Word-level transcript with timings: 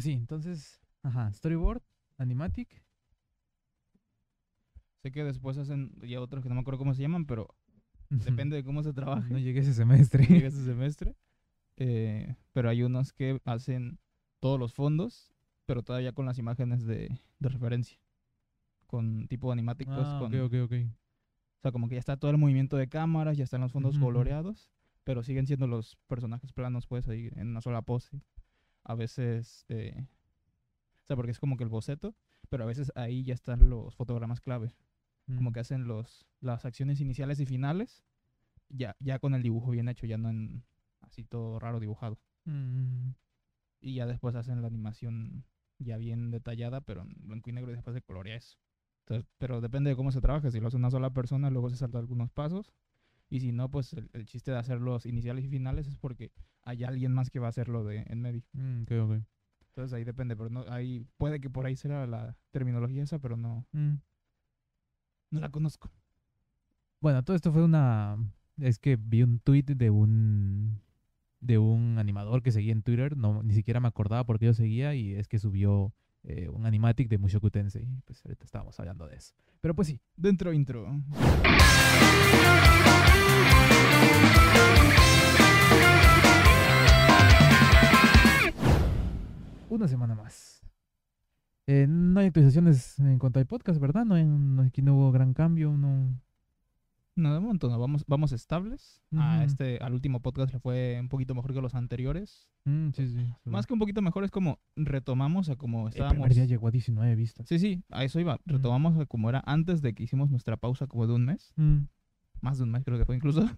pues 0.00 0.04
sí, 0.06 0.12
entonces, 0.12 0.80
ajá, 1.02 1.30
storyboard, 1.30 1.82
animatic. 2.16 2.82
Sé 5.02 5.12
que 5.12 5.24
después 5.24 5.58
hacen 5.58 5.92
ya 6.00 6.22
otros 6.22 6.42
que 6.42 6.48
no 6.48 6.54
me 6.54 6.62
acuerdo 6.62 6.78
cómo 6.78 6.94
se 6.94 7.02
llaman, 7.02 7.26
pero 7.26 7.54
depende 8.08 8.56
de 8.56 8.64
cómo 8.64 8.82
se 8.82 8.94
trabaje. 8.94 9.30
No 9.30 9.38
llegué 9.38 9.60
ese 9.60 9.74
semestre. 9.74 10.24
llega 10.26 10.48
ese 10.48 10.64
semestre. 10.64 11.16
Eh, 11.76 12.34
pero 12.52 12.70
hay 12.70 12.82
unos 12.82 13.12
que 13.12 13.42
hacen 13.44 13.98
todos 14.40 14.58
los 14.58 14.72
fondos, 14.72 15.34
pero 15.66 15.82
todavía 15.82 16.12
con 16.12 16.24
las 16.24 16.38
imágenes 16.38 16.86
de, 16.86 17.20
de 17.38 17.48
referencia. 17.50 17.98
Con 18.86 19.28
tipo 19.28 19.52
animáticos. 19.52 20.06
Ah, 20.06 20.16
con, 20.18 20.34
ok, 20.34 20.44
ok, 20.46 20.54
ok. 20.64 20.72
O 21.58 21.60
sea, 21.60 21.72
como 21.72 21.90
que 21.90 21.96
ya 21.96 22.00
está 22.00 22.16
todo 22.16 22.30
el 22.30 22.38
movimiento 22.38 22.78
de 22.78 22.88
cámaras, 22.88 23.36
ya 23.36 23.44
están 23.44 23.60
los 23.60 23.72
fondos 23.72 23.98
coloreados, 23.98 24.70
pero 25.04 25.22
siguen 25.22 25.46
siendo 25.46 25.66
los 25.66 25.96
personajes 26.06 26.54
planos, 26.54 26.86
pues, 26.86 27.06
ahí 27.06 27.28
en 27.36 27.48
una 27.48 27.60
sola 27.60 27.82
pose. 27.82 28.22
A 28.84 28.94
veces, 28.94 29.64
eh, 29.68 30.06
o 31.02 31.06
sea, 31.06 31.16
porque 31.16 31.32
es 31.32 31.38
como 31.38 31.56
que 31.56 31.64
el 31.64 31.70
boceto, 31.70 32.14
pero 32.48 32.64
a 32.64 32.66
veces 32.66 32.92
ahí 32.94 33.22
ya 33.24 33.34
están 33.34 33.68
los 33.68 33.94
fotogramas 33.94 34.40
clave, 34.40 34.74
como 35.26 35.50
Mm. 35.50 35.52
que 35.52 35.60
hacen 35.60 35.86
los, 35.86 36.26
las 36.40 36.64
acciones 36.64 37.00
iniciales 37.00 37.40
y 37.40 37.46
finales, 37.46 38.04
ya, 38.68 38.96
ya 39.00 39.18
con 39.18 39.34
el 39.34 39.42
dibujo 39.42 39.70
bien 39.70 39.88
hecho, 39.88 40.06
ya 40.06 40.16
no 40.18 40.30
en 40.30 40.64
así 41.00 41.24
todo 41.24 41.58
raro 41.58 41.80
dibujado. 41.80 42.18
Mm, 42.44 43.10
Y 43.82 43.94
ya 43.94 44.06
después 44.06 44.34
hacen 44.34 44.60
la 44.60 44.68
animación 44.68 45.44
ya 45.78 45.96
bien 45.96 46.30
detallada, 46.30 46.80
pero 46.82 47.02
en 47.02 47.14
blanco 47.26 47.48
y 47.48 47.52
negro 47.54 47.70
y 47.70 47.74
después 47.74 47.94
se 47.94 48.02
colorea 48.02 48.36
eso. 48.36 48.58
Entonces, 49.06 49.26
pero 49.38 49.60
depende 49.62 49.90
de 49.90 49.96
cómo 49.96 50.12
se 50.12 50.20
trabaje. 50.20 50.50
Si 50.50 50.60
lo 50.60 50.68
hace 50.68 50.76
una 50.76 50.90
sola 50.90 51.10
persona, 51.10 51.48
luego 51.50 51.70
se 51.70 51.76
salta 51.76 51.98
algunos 51.98 52.30
pasos. 52.30 52.72
Y 53.30 53.40
si 53.40 53.52
no, 53.52 53.70
pues 53.70 53.92
el, 53.94 54.10
el 54.12 54.26
chiste 54.26 54.50
de 54.50 54.58
hacer 54.58 54.80
los 54.80 55.06
iniciales 55.06 55.44
y 55.44 55.48
finales 55.48 55.86
es 55.86 55.96
porque 55.96 56.32
hay 56.62 56.84
alguien 56.84 57.12
más 57.12 57.30
que 57.30 57.38
va 57.38 57.46
a 57.46 57.50
hacerlo 57.50 57.84
de 57.84 58.04
en 58.08 58.20
medio. 58.20 58.42
mm. 58.52 58.84
Entonces 59.68 59.92
ahí 59.92 60.02
depende, 60.04 60.36
pero 60.36 60.50
no, 60.50 60.64
ahí 60.68 61.06
puede 61.16 61.40
que 61.40 61.48
por 61.48 61.64
ahí 61.64 61.76
sea 61.76 62.06
la 62.08 62.36
terminología 62.50 63.02
esa, 63.04 63.18
pero 63.20 63.36
no, 63.36 63.64
Mm. 63.72 63.94
no 65.30 65.40
la 65.40 65.48
conozco. 65.50 65.90
Bueno, 67.00 67.22
todo 67.22 67.36
esto 67.36 67.52
fue 67.52 67.62
una. 67.64 68.16
Es 68.58 68.78
que 68.78 68.96
vi 68.96 69.22
un 69.22 69.38
tweet 69.38 69.62
de 69.62 69.90
un. 69.90 70.80
De 71.40 71.56
un 71.56 71.96
animador 71.98 72.42
que 72.42 72.52
seguía 72.52 72.72
en 72.72 72.82
Twitter. 72.82 73.16
No, 73.16 73.42
ni 73.42 73.54
siquiera 73.54 73.80
me 73.80 73.88
acordaba 73.88 74.24
por 74.24 74.38
qué 74.38 74.46
yo 74.46 74.52
seguía. 74.54 74.94
Y 74.94 75.14
es 75.14 75.26
que 75.28 75.38
subió 75.38 75.94
eh, 76.24 76.50
un 76.50 76.66
animatic 76.66 77.08
de 77.08 77.16
Mushoku 77.16 77.48
Tensei. 77.50 77.88
Pues 78.04 78.22
ahorita 78.26 78.44
estábamos 78.44 78.78
hablando 78.78 79.06
de 79.06 79.16
eso. 79.16 79.34
Pero 79.62 79.74
pues 79.74 79.88
sí. 79.88 79.98
Dentro 80.16 80.52
intro. 80.52 80.86
Una 89.68 89.86
semana 89.86 90.14
más. 90.14 90.60
Eh, 91.66 91.86
no 91.88 92.18
hay 92.20 92.26
actualizaciones 92.26 92.98
en 92.98 93.18
cuanto 93.18 93.38
al 93.38 93.46
podcast, 93.46 93.80
¿verdad? 93.80 94.04
No, 94.04 94.16
hay- 94.16 94.24
no- 94.26 94.62
aquí 94.62 94.82
no 94.82 94.94
hubo 94.96 95.12
gran 95.12 95.32
cambio. 95.34 95.72
No. 95.76 96.20
No, 97.16 97.34
de 97.34 97.40
momento 97.40 97.68
no, 97.68 97.78
vamos, 97.78 98.04
vamos 98.06 98.32
estables. 98.32 99.02
A 99.16 99.44
este, 99.44 99.78
al 99.78 99.92
último 99.92 100.20
podcast 100.20 100.52
le 100.52 100.58
fue 100.58 100.96
un 101.00 101.08
poquito 101.08 101.34
mejor 101.34 101.52
que 101.52 101.60
los 101.60 101.74
anteriores. 101.74 102.48
Mm, 102.64 102.90
sí, 102.92 103.08
sí. 103.08 103.32
Más 103.44 103.66
que 103.66 103.74
un 103.74 103.78
poquito 103.78 104.00
mejor 104.00 104.24
es 104.24 104.30
como 104.30 104.58
retomamos 104.74 105.50
a 105.50 105.56
como 105.56 105.82
El 105.88 105.92
estábamos. 105.92 106.14
primer 106.14 106.34
día 106.34 106.44
llegó 106.46 106.68
a 106.68 106.70
19 106.70 107.14
vistas. 107.16 107.46
Sí, 107.46 107.58
sí, 107.58 107.82
a 107.90 108.04
eso 108.04 108.20
iba. 108.20 108.38
Retomamos 108.46 108.98
a 108.98 109.06
como 109.06 109.28
era 109.28 109.42
antes 109.44 109.82
de 109.82 109.92
que 109.94 110.04
hicimos 110.04 110.30
nuestra 110.30 110.56
pausa 110.56 110.86
como 110.86 111.06
de 111.06 111.12
un 111.14 111.26
mes. 111.26 111.52
Mm, 111.56 111.80
Más 112.40 112.56
de 112.58 112.64
un 112.64 112.70
mes 112.70 112.84
creo 112.84 112.96
que 112.98 113.04
fue 113.04 113.16
incluso. 113.16 113.48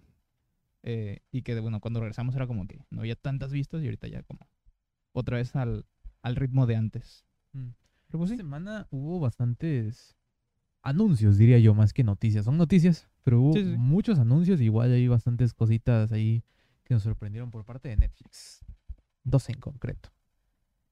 Eh, 0.83 1.21
y 1.31 1.43
que 1.43 1.59
bueno, 1.61 1.81
cuando 1.81 2.01
regresamos 2.01 2.35
era 2.35 2.47
como 2.47 2.67
que 2.67 2.85
no 2.91 3.01
había 3.01 3.15
tantas 3.17 3.53
vistas 3.53 3.83
y 3.83 3.85
ahorita 3.87 4.09
ya 4.09 4.23
como 4.25 4.41
otra 5.13 5.37
vez 5.37 5.55
al, 5.55 5.87
al 6.23 6.37
ritmo 6.37 6.67
de 6.67 6.77
antes. 6.77 7.25
mm. 7.53 7.69
Pero 8.09 8.19
pues 8.19 8.31
Esta 8.31 8.43
sí, 8.43 8.47
semana 8.47 8.87
hubo 8.91 9.21
bastantes 9.21 10.17
anuncios, 10.83 11.39
diría 11.39 11.59
yo, 11.59 11.73
más 11.75 11.93
que 11.95 12.05
noticias. 12.05 12.45
Son 12.45 12.59
noticias, 12.59 13.09
pero 13.23 13.41
hubo 13.41 13.53
Sí, 13.55 13.65
sí. 13.65 13.77
muchos 13.79 14.19
anuncios. 14.19 14.61
Igual 14.61 14.93
hay 14.93 15.09
bastantes 15.09 15.55
cositas 15.55 16.13
ahí 16.13 16.43
que 16.85 16.93
nos 16.95 17.05
sorprendieron 17.05 17.51
por 17.51 17.65
parte 17.65 17.89
de 17.89 17.97
Netflix. 17.97 18.65
Dos 19.25 19.49
en 19.49 19.61
concreto. 19.61 20.11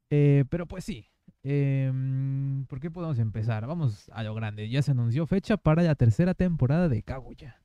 Eh, 0.09 0.45
pero 0.49 0.67
pues 0.67 0.85
sí. 0.85 1.09
em, 1.43 2.65
¿Por 2.67 2.81
qué 2.81 2.91
podemos 2.91 3.19
empezar? 3.19 3.67
Vamos 3.67 4.09
a 4.15 4.23
lo 4.23 4.35
grande. 4.35 4.69
Ya 4.71 4.81
se 4.83 4.93
anunció 4.93 5.27
fecha 5.27 5.57
para 5.57 5.83
la 5.83 5.95
tercera 5.97 6.33
temporada 6.35 6.89
de 6.89 7.03
Kaguya. 7.03 7.61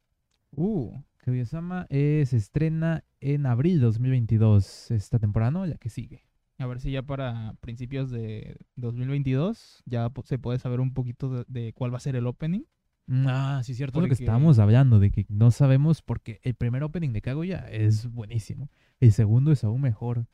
uh, 0.52 0.98
Kaguya-sama 1.26 1.88
eh, 1.90 2.24
se 2.28 2.38
estrena 2.38 3.04
en 3.20 3.48
abril 3.48 3.80
2022. 3.82 4.92
Esta 4.92 5.18
temporada, 5.20 5.52
¿no? 5.52 5.66
La 5.66 5.76
que 5.78 5.90
sigue. 5.90 6.24
a 6.60 6.68
ver 6.68 6.80
si 6.80 6.92
ya 6.92 7.02
para 7.02 7.56
principios 7.62 8.12
de 8.12 8.58
2022 8.76 9.82
ya 9.86 10.10
se 10.24 10.38
puede 10.38 10.60
saber 10.60 10.80
un 10.80 10.94
poquito 10.94 11.30
de, 11.30 11.46
de 11.48 11.74
cuál 11.74 11.92
va 11.92 11.98
a 11.98 12.02
ser 12.02 12.16
el 12.16 12.28
opening. 12.28 12.62
Mm, 13.08 13.26
Ah, 13.28 13.62
sí, 13.64 13.74
cierto. 13.74 14.00
Es 14.00 14.04
lo 14.04 14.06
que 14.08 14.10
Porque- 14.12 14.24
estábamos 14.24 14.60
hablando, 14.60 15.00
de 15.00 15.10
que 15.12 15.26
no 15.30 15.50
sabemos 15.52 16.02
porque 16.02 16.40
el 16.44 16.54
primer 16.56 16.84
opening 16.84 17.10
de 17.12 17.22
Kaguya 17.22 17.60
es 17.72 18.08
buenísimo. 18.12 18.70
El 19.00 19.12
segundo 19.12 19.52
es 19.52 19.64
aún 19.64 19.82
mejor. 19.82 20.28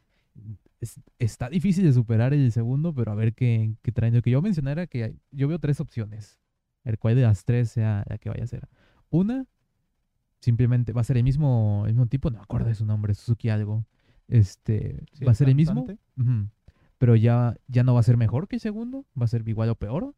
Es- 0.81 0.99
está 1.19 1.49
difícil 1.49 1.85
de 1.85 1.93
superar 1.93 2.33
el 2.33 2.51
segundo, 2.51 2.93
pero 2.93 3.11
a 3.11 3.15
ver 3.15 3.33
qué, 3.33 3.75
qué 3.81 3.91
traen. 3.91 4.13
Lo 4.13 4.21
que 4.21 4.31
yo 4.31 4.41
mencioné 4.41 4.71
era 4.71 4.87
que 4.87 5.15
yo 5.31 5.47
veo 5.47 5.59
tres 5.59 5.79
opciones. 5.79 6.37
El 6.83 6.97
cual 6.97 7.15
de 7.15 7.21
las 7.21 7.45
tres 7.45 7.69
sea 7.71 8.03
la 8.09 8.17
que 8.17 8.29
vaya 8.29 8.43
a 8.43 8.47
ser. 8.47 8.67
Una, 9.09 9.45
simplemente 10.41 10.91
va 10.91 11.01
a 11.01 11.05
ser 11.05 11.17
el 11.17 11.23
mismo, 11.23 11.83
el 11.85 11.93
mismo 11.93 12.07
tipo, 12.07 12.29
no 12.29 12.37
me 12.37 12.43
acuerdo 12.43 12.67
de 12.67 12.75
su 12.75 12.85
nombre, 12.85 13.13
Suzuki 13.13 13.49
algo. 13.49 13.85
Este, 14.27 15.05
Sí, 15.13 15.23
va 15.23 15.31
a 15.31 15.35
ser 15.35 15.49
el 15.49 15.55
mismo. 15.55 15.87
Pero 16.97 17.15
ya, 17.15 17.55
ya 17.67 17.83
no 17.83 17.93
va 17.93 18.01
a 18.01 18.03
ser 18.03 18.17
mejor 18.17 18.47
que 18.47 18.57
el 18.57 18.59
segundo, 18.59 19.05
va 19.19 19.25
a 19.25 19.27
ser 19.27 19.47
igual 19.47 19.69
o 19.69 19.75
peor. 19.75 20.13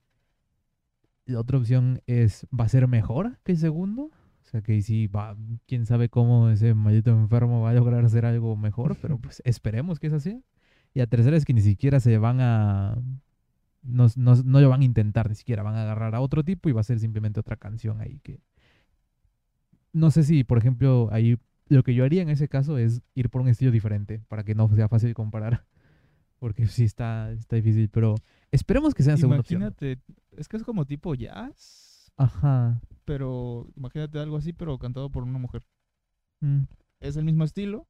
La 1.26 1.40
otra 1.40 1.58
opción 1.58 2.02
es, 2.08 2.48
va 2.58 2.66
a 2.66 2.70
ser 2.70 2.88
mejor 2.88 3.38
que 3.44 3.54
el 3.54 3.58
segundo. 3.58 4.04
O 4.04 4.46
sea 4.46 4.62
que 4.62 4.82
sí, 4.82 5.08
va, 5.08 5.38
quién 5.66 5.86
sabe 5.86 6.10
cómo 6.10 6.50
ese 6.50 6.74
maldito 6.74 7.12
enfermo 7.12 7.62
va 7.62 7.70
a 7.70 7.74
lograr 7.74 8.04
hacer 8.04 8.26
algo 8.26 8.58
mejor, 8.58 8.98
pero 9.02 9.18
pues 9.18 9.42
esperemos 9.46 10.00
que 10.00 10.08
es 10.08 10.14
así. 10.14 10.44
Y 10.94 11.00
la 11.00 11.08
tercera 11.08 11.38
es 11.38 11.46
que 11.46 11.54
ni 11.54 11.62
siquiera 11.62 12.00
se 12.00 12.18
van 12.18 12.40
a... 12.42 12.98
No, 13.82 14.08
no, 14.16 14.36
no 14.36 14.62
lo 14.62 14.70
van 14.70 14.82
a 14.82 14.86
intentar, 14.86 15.30
ni 15.30 15.36
siquiera 15.36 15.64
van 15.64 15.76
a 15.76 15.84
agarrar 15.84 16.16
a 16.16 16.22
otro 16.22 16.44
tipo 16.44 16.70
y 16.70 16.72
va 16.72 16.82
a 16.82 16.86
ser 16.86 17.00
simplemente 17.00 17.40
otra 17.40 17.56
canción 17.56 18.00
ahí 18.02 18.20
que... 18.22 18.42
No 19.94 20.12
sé 20.12 20.24
si, 20.24 20.44
por 20.44 20.58
ejemplo, 20.58 21.08
ahí 21.12 21.38
lo 21.68 21.84
que 21.84 21.94
yo 21.94 22.04
haría 22.04 22.22
en 22.22 22.30
ese 22.30 22.48
caso 22.50 22.78
es 22.78 23.02
ir 23.16 23.30
por 23.30 23.42
un 23.42 23.48
estilo 23.48 23.72
diferente 23.72 24.22
para 24.28 24.44
que 24.44 24.56
no 24.56 24.68
sea 24.76 24.88
fácil 24.90 25.14
comparar. 25.14 25.66
Porque 26.40 26.68
sí 26.68 26.84
está, 26.84 27.32
está 27.32 27.56
difícil, 27.56 27.88
pero 27.90 28.16
esperemos 28.52 28.94
que 28.94 29.02
sea 29.04 29.16
segunda 29.16 29.40
opción. 29.40 29.62
Imagínate, 29.62 30.02
es 30.36 30.50
que 30.50 30.58
es 30.58 30.64
como 30.64 30.86
tipo 30.86 31.16
jazz, 31.16 32.12
Ajá. 32.18 32.82
pero 33.06 33.70
imagínate 33.78 34.20
algo 34.20 34.36
así, 34.36 34.52
pero 34.52 34.78
cantado 34.78 35.10
por 35.10 35.24
una 35.24 35.40
mujer. 35.40 35.64
Mm. 36.42 36.64
Es 37.00 37.16
el 37.16 37.24
mismo 37.24 37.46
estilo, 37.46 37.88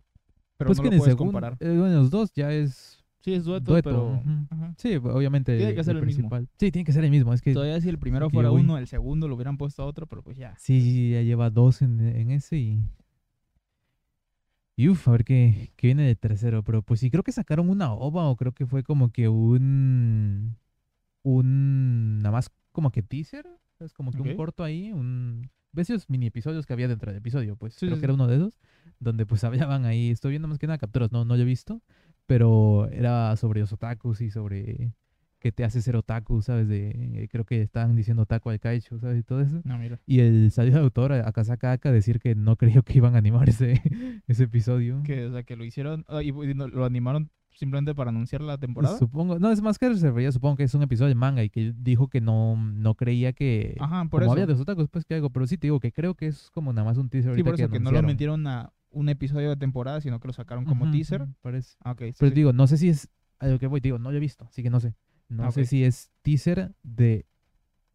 pero 0.57 0.67
pues 0.67 0.77
no 0.77 0.83
que 0.83 0.91
lo 0.91 0.97
puedes 0.97 1.13
segundo, 1.13 1.31
comparar. 1.33 1.57
eh, 1.61 1.75
bueno, 1.75 1.95
los 1.95 2.11
dos 2.11 2.31
ya 2.33 2.51
es 2.51 3.02
Sí, 3.23 3.34
es 3.34 3.45
dueto, 3.45 3.72
dueto, 3.72 3.89
pero... 3.89 4.22
ajá. 4.50 4.75
Sí, 4.78 4.95
obviamente. 4.97 5.56
Tiene 5.57 5.73
que 5.73 5.84
ser 5.84 5.95
el 5.95 6.06
mismo. 6.06 6.29
principal. 6.29 6.50
Sí, 6.59 6.72
tiene 6.72 6.84
que 6.85 6.91
ser 6.91 7.06
el 7.06 7.11
mismo. 7.11 7.34
Es 7.34 7.41
que 7.41 7.53
Todavía 7.53 7.79
si 7.79 7.88
el 7.88 7.97
primero 7.97 8.29
fuera 8.29 8.51
uno, 8.51 8.78
el 8.78 8.88
segundo 8.88 9.29
lo 9.29 9.35
hubieran 9.35 9.57
puesto 9.57 9.81
a 9.81 9.85
otro, 9.85 10.07
pero 10.07 10.22
pues 10.23 10.38
ya. 10.38 10.56
sí, 10.57 11.11
ya 11.11 11.22
lleva 11.22 11.50
dos 11.50 11.81
en, 11.81 12.01
en 12.01 12.31
ese 12.31 12.57
y. 12.57 12.83
Y 14.75 14.89
uff, 14.89 15.07
a 15.07 15.12
ver 15.12 15.23
qué, 15.23 15.72
qué 15.75 15.88
viene 15.88 16.03
de 16.03 16.16
tercero. 16.16 16.63
Pero 16.63 16.81
pues 16.81 17.00
sí, 17.00 17.09
creo 17.12 17.23
que 17.23 17.31
sacaron 17.31 17.69
una 17.69 17.94
ova 17.94 18.28
o 18.28 18.35
creo 18.35 18.51
que 18.51 18.66
fue 18.66 18.83
como 18.83 19.12
que 19.12 19.29
un. 19.29 20.57
Un. 21.22 22.17
Nada 22.19 22.31
más 22.31 22.51
como 22.72 22.91
que 22.91 23.03
teaser. 23.03 23.47
Es 23.79 23.94
como 23.94 24.12
que 24.12 24.22
un 24.22 24.35
corto 24.35 24.63
ahí. 24.63 24.91
Un. 24.91 25.50
¿Ves 25.72 25.89
esos 25.89 26.09
mini 26.09 26.28
episodios 26.28 26.66
que 26.66 26.73
había 26.73 26.88
dentro 26.88 27.12
del 27.12 27.17
episodio? 27.19 27.56
Pues 27.56 27.73
Sí, 27.73 27.85
creo 27.88 27.95
sí, 27.95 28.00
que 28.01 28.06
era 28.06 28.13
uno 28.13 28.28
de 28.28 28.35
esos. 28.35 28.59
Donde 29.00 29.25
pues 29.25 29.44
hablaban 29.45 29.85
ahí. 29.85 30.09
Estoy 30.09 30.31
viendo 30.31 30.47
más 30.47 30.59
que 30.59 30.67
nada 30.67 30.78
capturas, 30.78 31.12
no, 31.12 31.23
no 31.23 31.35
lo 31.35 31.41
he 31.41 31.45
visto. 31.45 31.81
Pero 32.25 32.88
era 32.89 33.35
sobre 33.35 33.59
los 33.59 33.73
otakus 33.73 34.22
y 34.22 34.29
sobre 34.29 34.94
qué 35.39 35.51
te 35.51 35.65
hace 35.65 35.81
ser 35.81 35.97
otaku, 35.97 36.42
¿sabes? 36.42 36.69
De, 36.69 36.92
eh, 36.92 37.27
creo 37.30 37.44
que 37.44 37.62
estaban 37.62 37.97
diciendo 37.97 38.24
otaku 38.24 38.50
al 38.50 38.62
kaicho, 38.62 38.97
¿sabes? 39.00 39.19
Y 39.19 39.24
todo 39.24 39.42
eso. 39.42 39.62
No, 39.65 39.77
mira. 39.77 40.00
Y 40.06 40.21
el 40.21 40.51
salió 40.51 40.74
de 40.74 40.80
autor 40.80 41.12
a 41.12 41.27
Akasaka 41.27 41.74
Aka 41.74 41.89
a 41.89 41.92
decir 41.92 42.19
que 42.19 42.33
no 42.33 42.56
creyó 42.56 42.81
que 42.83 42.97
iban 42.97 43.15
a 43.15 43.18
animar 43.18 43.50
ese, 43.50 43.81
ese 44.27 44.45
episodio. 44.45 45.03
Que, 45.03 45.25
o 45.25 45.31
sea, 45.33 45.44
que 45.44 45.57
lo 45.57 45.65
hicieron 45.65 46.06
ah, 46.07 46.24
y, 46.24 46.30
y 46.30 46.53
no- 46.53 46.69
lo 46.69 46.86
animaron 46.86 47.30
simplemente 47.51 47.94
para 47.94 48.09
anunciar 48.09 48.42
la 48.42 48.57
temporada. 48.57 48.97
Supongo, 48.97 49.38
no, 49.38 49.51
es 49.51 49.62
más 49.62 49.77
que 49.77 49.94
se 49.95 50.07
refería, 50.07 50.31
supongo 50.31 50.56
que 50.56 50.63
es 50.63 50.74
un 50.74 50.83
episodio 50.83 51.09
de 51.09 51.15
manga 51.15 51.44
y 51.44 51.50
que 51.50 51.74
dijo 51.77 52.07
que 52.07 52.21
no, 52.21 52.56
no 52.56 52.95
creía 52.95 53.33
que... 53.33 53.75
Ajá, 53.80 54.06
por 54.06 54.21
como 54.21 54.24
eso. 54.24 54.31
había 54.31 54.45
de 54.45 54.53
los 54.53 54.62
otakus, 54.62 54.88
pues 54.89 55.06
que 55.06 55.15
algo, 55.15 55.30
pero 55.30 55.45
sí 55.45 55.57
te 55.57 55.68
digo 55.68 55.80
que 55.80 55.92
creo 55.92 56.15
que 56.15 56.27
es 56.27 56.50
como 56.51 56.74
nada 56.74 56.86
más 56.86 56.97
un 56.97 57.09
teaser 57.09 57.36
Sí, 57.36 57.44
por 57.44 57.56
eso 57.56 57.69
que, 57.69 57.80
no 57.80 57.92
lo 57.92 58.01
metieron 58.01 58.47
a 58.47 58.71
un 58.94 59.10
episodio 59.10 59.50
de 59.50 59.56
temporada, 59.57 60.00
sino 60.01 60.19
que 60.19 60.28
lo 60.28 60.34
sacaron 60.34 60.66
como 60.66 60.90
teaser. 60.92 61.28
parece. 61.42 61.75
Ah, 61.84 61.95
sí, 61.98 62.13
Pero 62.18 62.30
sí. 62.30 62.36
digo, 62.36 62.54
no 62.54 62.68
sé 62.68 62.78
si 62.78 62.90
es 62.90 63.10
a 63.40 63.48
lo 63.48 63.60
que 63.60 63.68
voy, 63.68 63.80
digo, 63.81 64.00
no 64.00 64.12
lo 64.12 64.18
he 64.18 64.19
visto, 64.22 64.45
así 64.45 64.63
que 64.63 64.69
no 64.69 64.80
sé. 64.80 64.95
No 65.30 65.45
Ah, 65.45 65.51
sé 65.51 65.66
si 65.66 65.84
es 65.84 66.12
teaser 66.22 66.74
de... 66.84 67.25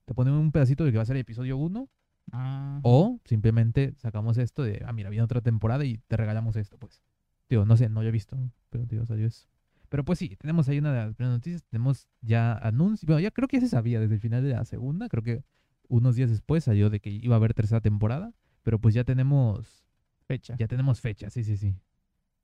Te 0.05 0.15
ponen 0.15 0.35
un 0.35 0.53
pedacito 0.53 0.85
de 0.85 0.91
que 0.91 0.97
va 0.97 1.03
a 1.03 1.07
ser 1.07 1.17
el 1.17 1.21
episodio 1.23 1.57
1 1.59 1.89
Ah, 2.33 2.81
o 2.83 3.21
simplemente 3.25 3.95
sacamos 3.97 4.37
esto 4.37 4.63
de, 4.63 4.83
ah, 4.87 4.93
mira, 4.93 5.09
viene 5.09 5.23
otra 5.23 5.41
temporada 5.41 5.85
y 5.87 5.97
te 6.09 6.17
regalamos 6.17 6.57
esto, 6.57 6.77
pues. 6.77 7.03
Digo, 7.49 7.65
no 7.65 7.77
sé, 7.79 7.89
no 7.89 8.03
lo 8.03 8.09
he 8.09 8.13
visto, 8.13 8.37
pero 8.69 8.85
digo, 8.85 9.07
salió 9.07 9.27
eso. 9.27 9.47
Pero 9.89 10.05
pues 10.05 10.19
sí, 10.19 10.37
tenemos 10.37 10.69
ahí 10.69 10.79
una 10.79 10.93
de 10.93 10.99
las 11.07 11.15
primeras 11.15 11.39
noticias. 11.39 11.63
Tenemos 11.71 12.07
ya 12.21 12.53
anuncios. 12.53 13.07
Bueno, 13.07 13.21
ya 13.21 13.31
creo 13.31 13.49
que 13.49 13.57
ya 13.57 13.63
se 13.63 13.69
sabía 13.69 13.99
desde 14.01 14.17
el 14.17 14.21
final 14.21 14.43
de 14.43 14.51
la 14.51 14.67
segunda. 14.67 15.09
Creo 15.09 15.23
que 15.23 15.43
unos 15.89 16.15
días 16.17 16.29
después 16.29 16.65
salió 16.65 16.91
de 16.91 17.01
que 17.01 17.09
iba 17.09 17.37
a 17.37 17.39
haber 17.39 17.55
tercera 17.55 17.81
temporada. 17.81 18.35
Pero 18.63 18.79
pues 18.79 18.95
ya 18.95 19.05
tenemos. 19.05 19.87
Fecha. 20.29 20.55
Ya 20.59 20.69
tenemos 20.69 21.01
fecha, 21.01 21.31
sí, 21.31 21.43
sí, 21.43 21.57
sí. 21.57 21.75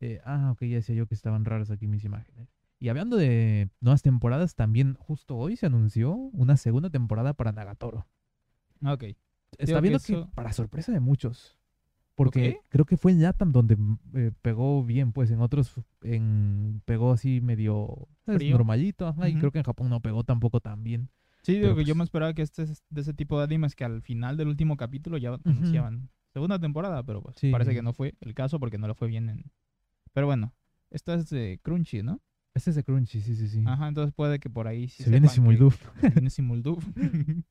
Eh, 0.00 0.20
ah, 0.24 0.50
ok, 0.52 0.62
ya 0.62 0.76
decía 0.76 0.94
yo 0.94 1.06
que 1.06 1.14
estaban 1.14 1.44
raras 1.44 1.70
aquí 1.70 1.86
mis 1.86 2.02
imágenes. 2.04 2.48
Y 2.80 2.88
hablando 2.88 3.16
de 3.16 3.68
nuevas 3.80 4.00
temporadas, 4.02 4.54
también 4.54 4.94
justo 4.94 5.36
hoy 5.36 5.56
se 5.56 5.66
anunció 5.66 6.12
una 6.12 6.56
segunda 6.56 6.88
temporada 6.90 7.34
para 7.34 7.52
Nagatoro. 7.52 8.06
Ok. 8.84 9.04
Está 9.58 9.74
que 9.76 9.80
viendo 9.82 10.00
que, 10.00 10.26
para 10.34 10.52
sorpresa 10.52 10.92
de 10.92 11.00
muchos. 11.00 11.58
Porque 12.14 12.60
creo 12.68 12.84
que 12.86 12.96
fue 12.96 13.12
en 13.12 13.20
Latam 13.22 13.52
donde 13.52 13.76
eh, 14.14 14.30
pegó 14.40 14.82
bien, 14.84 15.12
pues 15.12 15.30
en 15.30 15.40
otros 15.40 15.74
en, 16.02 16.80
pegó 16.84 17.12
así 17.12 17.40
medio 17.40 18.08
normalito. 18.26 19.06
ajá, 19.08 19.28
Y 19.28 19.34
creo 19.36 19.50
que 19.52 19.58
en 19.58 19.64
Japón 19.64 19.90
no 19.90 20.00
pegó 20.00 20.24
tampoco 20.24 20.60
tan 20.60 20.82
bien. 20.84 21.10
Sí, 21.42 21.54
digo 21.54 21.64
Pero, 21.66 21.76
que 21.76 21.84
yo 21.84 21.92
pues- 21.94 21.98
me 21.98 22.04
esperaba 22.04 22.32
que 22.32 22.42
este 22.42 22.62
es 22.62 22.82
de 22.88 23.00
ese 23.02 23.12
tipo 23.14 23.36
de 23.38 23.44
animes 23.44 23.74
que 23.76 23.84
al 23.84 24.00
final 24.00 24.36
del 24.36 24.48
último 24.48 24.76
capítulo 24.76 25.18
ya 25.18 25.34
anunciaban 25.44 26.08
segunda 26.34 26.58
temporada, 26.58 27.02
pero 27.04 27.22
pues 27.22 27.36
Sí. 27.36 27.50
parece 27.50 27.72
que 27.72 27.80
no 27.82 27.92
fue 27.94 28.14
el 28.20 28.34
caso 28.34 28.58
porque 28.60 28.76
no 28.76 28.86
lo 28.88 28.94
fue 28.94 29.08
bien 29.08 29.30
en... 29.30 29.50
Pero 30.12 30.26
bueno, 30.26 30.52
esta 30.90 31.14
es 31.14 31.30
de 31.30 31.60
Crunchy, 31.62 32.02
¿no? 32.02 32.20
Este 32.54 32.70
es 32.70 32.76
de 32.76 32.84
Crunchy, 32.84 33.20
sí, 33.20 33.34
sí, 33.36 33.48
sí. 33.48 33.62
Ajá, 33.66 33.88
entonces 33.88 34.12
puede 34.12 34.38
que 34.40 34.50
por 34.50 34.66
ahí 34.68 34.88
sí 34.88 35.04
se 35.04 35.10
viene 35.10 35.28
Simuldub. 35.28 35.74
se 36.00 36.10
viene 36.10 36.30
Simuldub. 36.30 36.82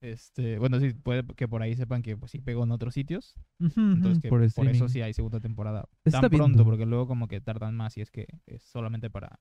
este, 0.00 0.58
bueno, 0.58 0.78
sí, 0.80 0.92
puede 0.94 1.24
que 1.36 1.48
por 1.48 1.62
ahí 1.62 1.74
sepan 1.76 2.02
que 2.02 2.16
pues 2.16 2.30
sí 2.30 2.40
pegó 2.40 2.64
en 2.64 2.70
otros 2.72 2.94
sitios. 2.94 3.34
Entonces 3.58 4.20
que 4.20 4.28
por, 4.28 4.42
eso 4.42 4.88
sí 4.88 5.02
hay 5.02 5.12
segunda 5.12 5.40
temporada 5.40 5.88
Está 6.04 6.20
tan 6.20 6.30
pronto, 6.30 6.46
viendo. 6.46 6.64
porque 6.64 6.86
luego 6.86 7.06
como 7.06 7.26
que 7.26 7.40
tardan 7.40 7.74
más 7.76 7.96
y 7.96 8.00
es 8.00 8.10
que 8.10 8.26
es 8.46 8.62
solamente 8.62 9.10
para... 9.10 9.40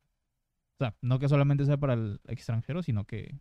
O 0.75 0.77
sea, 0.79 0.95
no 1.01 1.19
que 1.19 1.29
solamente 1.29 1.65
sea 1.65 1.77
para 1.77 1.93
el 1.93 2.19
extranjero, 2.27 2.81
sino 2.81 3.05
que 3.05 3.39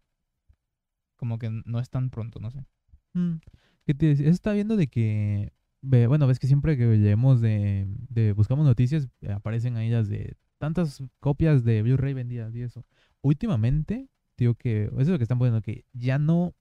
como 1.16 1.38
que 1.38 1.50
no 1.64 1.78
es 1.80 1.88
tan 1.88 2.10
pronto, 2.10 2.40
no 2.40 2.50
sé. 2.50 2.66
Mm, 3.14 3.36
¿Qué 3.84 3.94
te 3.94 4.06
decía? 4.06 4.28
Está 4.28 4.52
viendo 4.52 4.76
de 4.76 4.86
que, 4.86 5.52
bueno, 5.82 6.26
ves 6.26 6.38
que 6.38 6.46
siempre 6.46 6.76
que 6.76 6.86
leemos 6.86 7.40
de, 7.40 7.88
buscamos 8.36 8.64
noticias, 8.66 9.08
eh, 9.22 9.32
aparecen 9.32 9.76
ahí 9.76 9.90
las 9.90 10.08
de 10.08 10.36
tantas 10.58 11.02
copias 11.18 11.64
de 11.64 11.82
Blu-ray 11.82 12.14
vendidas 12.14 12.54
y 12.54 12.62
eso. 12.62 12.84
Últimamente, 13.20 14.08
digo 14.36 14.54
que, 14.54 14.84
eso 14.84 15.00
es 15.00 15.08
lo 15.08 15.18
que 15.18 15.24
están 15.24 15.38
poniendo, 15.38 15.62
que 15.62 15.84
ya 15.92 16.18
no, 16.18 16.54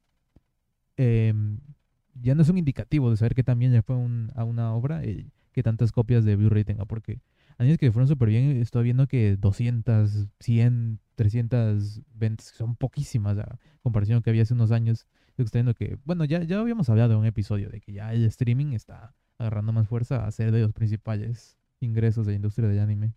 em, 0.98 1.60
ya 2.16 2.36
no 2.36 2.42
es 2.42 2.50
un 2.50 2.58
indicativo 2.58 3.10
de 3.10 3.18
saber 3.18 3.36
que 3.36 3.44
también 3.44 3.72
le 3.72 3.82
fue 3.82 3.96
un- 3.96 4.32
a 4.36 4.44
una 4.44 4.74
obra 4.74 5.04
el 5.04 5.32
que 5.54 5.64
tantas 5.64 5.92
copias 5.92 6.24
de 6.26 6.36
Blu-ray 6.36 6.64
tenga, 6.64 6.86
porque 6.86 7.22
años 7.58 7.78
que 7.78 7.92
fueron 7.92 8.08
súper 8.08 8.30
bien, 8.30 8.58
estoy 8.58 8.84
viendo 8.86 9.08
que 9.08 9.38
200, 9.38 10.28
100, 10.40 11.00
300 11.16 12.02
ventas, 12.14 12.52
que 12.52 12.58
son 12.58 12.76
poquísimas 12.76 13.38
comparación 13.82 14.22
que 14.22 14.30
había 14.30 14.44
hace 14.44 14.54
unos 14.54 14.72
años. 14.72 15.06
Viendo 15.52 15.74
que, 15.74 15.98
bueno, 16.06 16.26
ya, 16.26 16.44
ya 16.44 16.60
habíamos 16.60 16.90
hablado 16.90 17.14
en 17.14 17.20
un 17.20 17.26
episodio 17.26 17.70
de 17.70 17.82
que 17.82 17.94
ya 17.94 18.14
el 18.14 18.26
streaming 18.26 18.74
está 18.74 19.16
agarrando 19.38 19.72
más 19.74 19.88
fuerza 19.88 20.26
a 20.26 20.32
ser 20.32 20.52
de 20.52 20.62
los 20.62 20.74
principales 20.74 21.58
ingresos 21.80 22.26
de 22.26 22.34
la 22.34 22.36
industria 22.38 22.68
del 22.68 22.80
anime. 22.80 23.14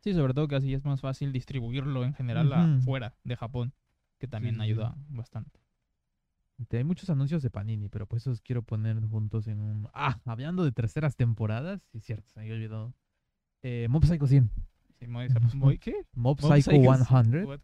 Sí, 0.00 0.12
sobre 0.14 0.34
todo 0.34 0.48
que 0.48 0.56
así 0.56 0.72
es 0.74 0.84
más 0.84 1.00
fácil 1.00 1.32
distribuirlo 1.32 2.04
en 2.04 2.14
general 2.14 2.48
Ujú. 2.48 2.80
afuera 2.80 3.14
de 3.24 3.36
Japón, 3.36 3.72
que 4.18 4.28
también 4.28 4.54
sí, 4.56 4.60
sí. 4.60 4.64
ayuda 4.64 4.94
bastante. 5.08 5.60
Te- 6.68 6.78
Hay 6.78 6.84
muchos 6.84 7.10
anuncios 7.10 7.42
de 7.42 7.50
Panini, 7.50 7.88
pero 7.88 8.06
pues 8.06 8.22
esos 8.22 8.40
quiero 8.40 8.62
poner 8.62 8.98
juntos 9.00 9.46
en 9.46 9.60
un... 9.60 9.88
Ah, 9.92 10.18
hablando 10.24 10.64
de 10.64 10.72
terceras 10.72 11.14
temporadas, 11.16 11.82
sí, 11.92 12.00
cierto, 12.00 12.28
se 12.28 12.38
me 12.40 12.44
había 12.44 12.54
olvidado. 12.54 12.94
Eh, 13.62 13.86
Mob 13.90 14.04
Psycho 14.04 14.26
100. 14.26 14.50
Sí, 14.98 15.06
¿Qué? 15.80 15.94
Mob 16.14 16.40
Mob 16.40 16.52
Psycho 16.52 16.70
Psycho 16.70 16.94
100. 16.94 17.04
100? 17.04 17.56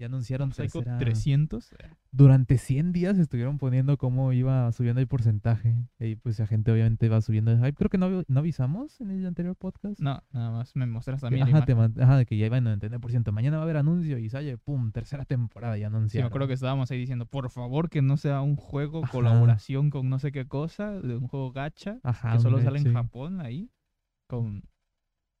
Ya 0.00 0.06
anunciaron 0.06 0.50
Psycho 0.54 0.78
tercera... 0.78 0.96
300. 0.98 1.74
Durante 2.10 2.56
100 2.56 2.92
días 2.92 3.18
estuvieron 3.18 3.58
poniendo 3.58 3.98
cómo 3.98 4.32
iba 4.32 4.72
subiendo 4.72 4.98
el 5.02 5.06
porcentaje. 5.06 5.76
Y 5.98 6.16
pues 6.16 6.38
la 6.38 6.46
gente 6.46 6.72
obviamente 6.72 7.10
va 7.10 7.20
subiendo 7.20 7.50
el 7.52 7.58
hype. 7.58 7.74
Creo 7.74 7.90
que 7.90 7.98
no, 7.98 8.22
no 8.26 8.38
avisamos 8.40 8.98
en 9.02 9.10
el 9.10 9.26
anterior 9.26 9.54
podcast. 9.56 10.00
No, 10.00 10.22
nada 10.32 10.50
más 10.52 10.74
me 10.74 10.86
mostras 10.86 11.20
también. 11.20 11.46
ajá, 11.46 11.66
te 11.66 11.72
ajá, 11.72 12.16
de 12.16 12.24
que 12.24 12.38
ya 12.38 12.46
iban 12.46 12.66
a 12.66 12.72
entender 12.72 12.98
por 12.98 13.10
ciento. 13.10 13.30
Mañana 13.30 13.58
va 13.58 13.62
a 13.62 13.64
haber 13.64 13.76
anuncio 13.76 14.16
y 14.16 14.30
sale, 14.30 14.56
pum, 14.56 14.90
tercera 14.90 15.26
temporada 15.26 15.76
ya 15.76 15.88
Sí, 15.88 15.90
me 15.92 15.96
anunciaron. 15.98 16.28
acuerdo 16.28 16.48
que 16.48 16.54
estábamos 16.54 16.90
ahí 16.90 16.98
diciendo, 16.98 17.26
por 17.26 17.50
favor, 17.50 17.90
que 17.90 18.00
no 18.00 18.16
sea 18.16 18.40
un 18.40 18.56
juego, 18.56 19.04
Ajá. 19.04 19.12
colaboración 19.12 19.90
con 19.90 20.08
no 20.08 20.18
sé 20.18 20.32
qué 20.32 20.46
cosa, 20.48 20.92
de 20.98 21.16
un 21.18 21.28
juego 21.28 21.52
gacha, 21.52 22.00
Ajá, 22.02 22.32
que 22.32 22.38
solo 22.38 22.56
hombre, 22.56 22.64
sale 22.64 22.78
en 22.78 22.84
sí. 22.86 22.92
Japón 22.94 23.40
ahí, 23.42 23.70
con, 24.26 24.62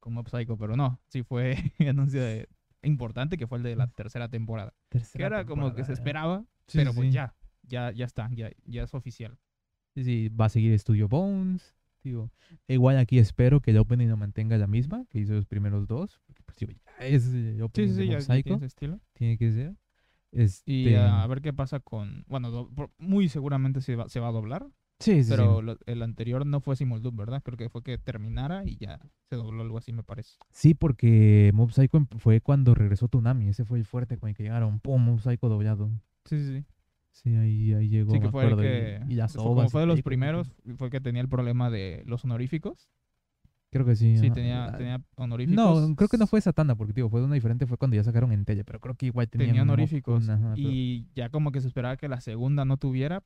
con 0.00 0.12
Mob 0.12 0.28
Psycho, 0.28 0.58
pero 0.58 0.76
no, 0.76 1.00
sí 1.08 1.22
fue 1.22 1.56
anuncio 1.88 2.20
de- 2.22 2.46
importante 2.82 3.36
que 3.36 3.46
fue 3.46 3.58
el 3.58 3.64
de 3.64 3.76
la 3.76 3.86
tercera 3.88 4.28
temporada. 4.28 4.72
Que 4.90 4.98
Tercera 4.98 5.26
era 5.26 5.44
como 5.44 5.66
que 5.74 5.84
se 5.84 5.92
temporada. 5.92 5.92
esperaba, 5.94 6.44
Sí, 6.66 6.78
pero 6.78 6.90
sí, 6.92 6.96
pues 6.98 7.12
ya, 7.12 7.34
ya, 7.62 7.90
ya 7.92 8.04
está, 8.04 8.30
ya, 8.32 8.50
ya 8.64 8.82
es 8.84 8.94
oficial. 8.94 9.38
Sí, 9.94 10.04
sí, 10.04 10.28
va 10.28 10.46
a 10.46 10.48
seguir 10.48 10.78
Studio 10.78 11.08
Bones. 11.08 11.74
Digo, 12.02 12.30
igual 12.68 12.96
aquí 12.96 13.18
espero 13.18 13.60
que 13.60 13.72
el 13.72 13.78
opening 13.78 14.06
lo 14.08 14.16
mantenga 14.16 14.56
la 14.56 14.66
misma 14.66 15.04
que 15.10 15.18
hizo 15.18 15.34
los 15.34 15.46
primeros 15.46 15.86
dos. 15.86 16.20
Porque 16.26 16.42
pues 16.44 16.56
digo, 16.58 16.72
ya 16.72 17.06
es 17.06 17.26
el 17.26 17.56
Sí, 17.56 17.62
opening 17.62 17.88
sí, 17.94 18.06
de 18.08 18.20
Psycho. 18.22 18.42
tiene 18.42 18.66
estilo. 18.66 19.00
Tiene 19.12 19.36
que 19.36 19.52
ser. 19.52 19.76
Este, 20.32 20.72
Y 20.72 20.94
a 20.94 21.26
ver 21.26 21.42
qué 21.42 21.52
pasa 21.52 21.80
con, 21.80 22.24
bueno, 22.28 22.50
do- 22.50 22.70
muy 22.98 23.28
seguramente 23.28 23.80
se 23.80 23.96
va, 23.96 24.08
se 24.08 24.20
va 24.20 24.28
a 24.28 24.32
doblar, 24.32 24.66
sí, 25.00 25.14
sí, 25.16 25.24
sí. 25.24 25.30
pero 25.30 25.60
lo- 25.62 25.76
el 25.86 26.02
anterior 26.02 26.46
no 26.46 26.60
fue 26.60 26.76
Simuldub, 26.76 27.14
¿verdad? 27.16 27.42
Creo 27.42 27.56
que 27.56 27.68
fue 27.68 27.82
que 27.82 27.98
terminara 27.98 28.64
y 28.64 28.76
ya 28.76 29.00
se 29.28 29.36
dobló 29.36 29.62
algo 29.62 29.78
así, 29.78 29.92
me 29.92 30.02
parece. 30.04 30.36
Sí, 30.52 30.74
porque 30.74 31.50
Mob 31.54 31.72
Psycho 31.72 31.96
em- 31.98 32.06
fue 32.18 32.40
cuando 32.40 32.74
regresó 32.74 33.08
Tsunami. 33.08 33.48
Ese 33.48 33.64
fue 33.64 33.78
el 33.78 33.84
fuerte 33.84 34.16
con 34.18 34.28
el 34.28 34.34
que 34.36 34.42
llegaron. 34.44 34.78
Pum, 34.80 35.02
Mob 35.04 35.20
Psycho 35.20 35.48
doblado. 35.48 35.90
Sí, 36.26 36.38
sí, 36.38 36.58
sí. 36.58 36.64
Sí, 37.12 37.34
ahí, 37.34 37.72
ahí 37.72 37.88
llegó. 37.88 38.12
Sí, 38.12 38.20
que 38.20 38.30
fue 38.30 38.44
el 38.46 38.52
acuerdo, 38.52 38.62
y- 38.62 38.66
que. 38.66 39.00
Y, 39.08 39.14
las 39.16 39.32
fue- 39.34 39.42
como 39.42 39.68
fue 39.68 39.80
de 39.80 39.86
los 39.88 40.02
primeros, 40.02 40.52
fue 40.76 40.90
que 40.90 41.00
tenía 41.00 41.20
el 41.20 41.28
problema 41.28 41.68
de 41.70 42.04
los 42.06 42.24
honoríficos. 42.24 42.88
Creo 43.72 43.84
que 43.86 43.94
sí. 43.94 44.16
Sí, 44.18 44.30
tenía, 44.32 44.64
Ah, 44.66 44.76
tenía 44.76 45.00
honoríficos. 45.16 45.88
No, 45.88 45.94
creo 45.94 46.08
que 46.08 46.18
no 46.18 46.26
fue 46.26 46.40
Satana, 46.40 46.74
porque 46.74 46.92
digo, 46.92 47.08
fue 47.08 47.22
una 47.22 47.34
diferente, 47.34 47.66
fue 47.66 47.76
cuando 47.76 47.96
ya 47.96 48.02
sacaron 48.02 48.32
en 48.32 48.44
Tele, 48.44 48.64
pero 48.64 48.80
creo 48.80 48.94
que 48.96 49.06
igual 49.06 49.28
Tenía 49.28 49.54
Mob 49.64 49.74
honoríficos. 49.74 50.24
Kun, 50.26 50.30
ajá, 50.30 50.52
pero, 50.56 50.68
Y 50.70 51.06
ya 51.14 51.28
como 51.30 51.52
que 51.52 51.60
se 51.60 51.68
esperaba 51.68 51.96
que 51.96 52.08
la 52.08 52.20
segunda 52.20 52.64
no 52.64 52.76
tuviera, 52.78 53.22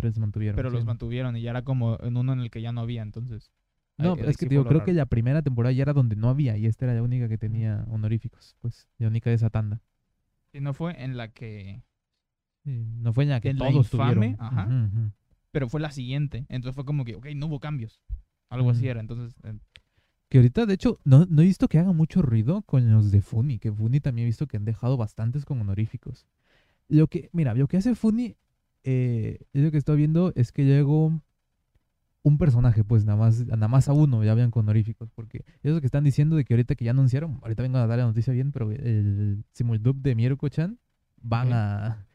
pero 0.00 0.12
se 0.12 0.20
mantuvieron. 0.20 0.56
pero 0.56 0.68
los 0.70 0.84
mantuvieron. 0.84 1.36
Y 1.36 1.40
ya 1.42 1.50
era 1.50 1.62
como 1.62 1.98
en 2.02 2.16
uno 2.18 2.34
en 2.34 2.40
el 2.40 2.50
que 2.50 2.60
ya 2.60 2.70
no 2.70 2.82
había, 2.82 3.00
entonces. 3.02 3.50
No, 3.96 4.14
es 4.14 4.36
que 4.36 4.44
digo, 4.46 4.64
creo 4.64 4.80
raro. 4.80 4.84
que 4.84 4.92
la 4.92 5.06
primera 5.06 5.40
temporada 5.40 5.72
ya 5.72 5.82
era 5.82 5.94
donde 5.94 6.16
no 6.16 6.28
había, 6.28 6.58
y 6.58 6.66
esta 6.66 6.84
era 6.84 6.92
la 6.94 7.02
única 7.02 7.28
que 7.30 7.38
tenía 7.38 7.86
honoríficos, 7.88 8.54
pues, 8.60 8.86
la 8.98 9.08
única 9.08 9.30
de 9.30 9.36
esa 9.36 9.48
tanda. 9.48 9.80
Sí, 10.52 10.60
no 10.60 10.74
fue 10.74 11.02
en 11.02 11.16
la 11.16 11.32
que. 11.32 11.82
Sí, 12.64 12.84
no 12.98 13.14
fue 13.14 13.24
en 13.24 13.30
la 13.30 13.40
que 13.40 13.48
En 13.50 13.58
la 13.58 13.68
todos 13.70 13.92
infame, 13.92 14.14
tuvieron. 14.36 14.36
ajá. 14.38 15.12
Pero 15.50 15.68
fue 15.70 15.80
la 15.80 15.90
siguiente. 15.90 16.44
Entonces 16.50 16.74
fue 16.74 16.84
como 16.84 17.06
que, 17.06 17.14
ok, 17.14 17.26
no 17.36 17.46
hubo 17.46 17.58
cambios. 17.58 18.02
Algo 18.50 18.70
así 18.70 18.86
era. 18.86 19.00
Entonces, 19.00 19.34
eh, 19.44 19.54
Que 20.28 20.38
ahorita, 20.38 20.66
de 20.66 20.74
hecho, 20.74 20.98
no, 21.04 21.24
no 21.30 21.40
he 21.40 21.46
visto 21.46 21.66
que 21.68 21.78
haga 21.78 21.92
mucho 21.92 22.20
ruido 22.20 22.60
con 22.62 22.90
los 22.92 23.10
de 23.10 23.22
Funny, 23.22 23.58
que 23.58 23.72
Funny 23.72 24.00
también 24.00 24.24
he 24.24 24.28
visto 24.28 24.46
que 24.46 24.58
han 24.58 24.64
dejado 24.66 24.98
bastantes 24.98 25.46
con 25.46 25.58
honoríficos. 25.60 26.26
Lo 26.88 27.06
que, 27.08 27.30
mira, 27.32 27.54
lo 27.54 27.66
que 27.66 27.78
hace 27.78 27.94
Funny, 27.94 28.36
eh, 28.86 29.38
lo 29.52 29.70
que 29.70 29.78
estoy 29.78 29.96
viendo, 29.98 30.32
es 30.34 30.52
que 30.52 30.64
llegó 30.64 31.20
un 32.22 32.38
personaje, 32.38 32.82
pues 32.82 33.04
nada 33.04 33.18
más, 33.18 33.46
nada 33.46 33.68
más 33.68 33.88
a 33.88 33.92
uno 33.92 34.24
ya 34.24 34.32
habían 34.32 34.50
con 34.50 34.64
honoríficos, 34.64 35.10
porque 35.10 35.44
eso 35.62 35.80
que 35.80 35.86
están 35.86 36.02
diciendo 36.04 36.34
de 36.36 36.44
que 36.44 36.54
ahorita 36.54 36.74
que 36.74 36.84
ya 36.84 36.90
anunciaron, 36.92 37.38
ahorita 37.42 37.62
vengo 37.62 37.78
a 37.78 37.86
dar 37.86 37.98
la 37.98 38.04
noticia 38.06 38.32
bien, 38.32 38.50
pero 38.50 38.72
el 38.72 39.44
Simuldub 39.52 39.96
de 40.02 40.14
Miruko-chan 40.16 40.78
van 41.22 41.48
Ok. 41.48 41.52
a, 41.54 42.06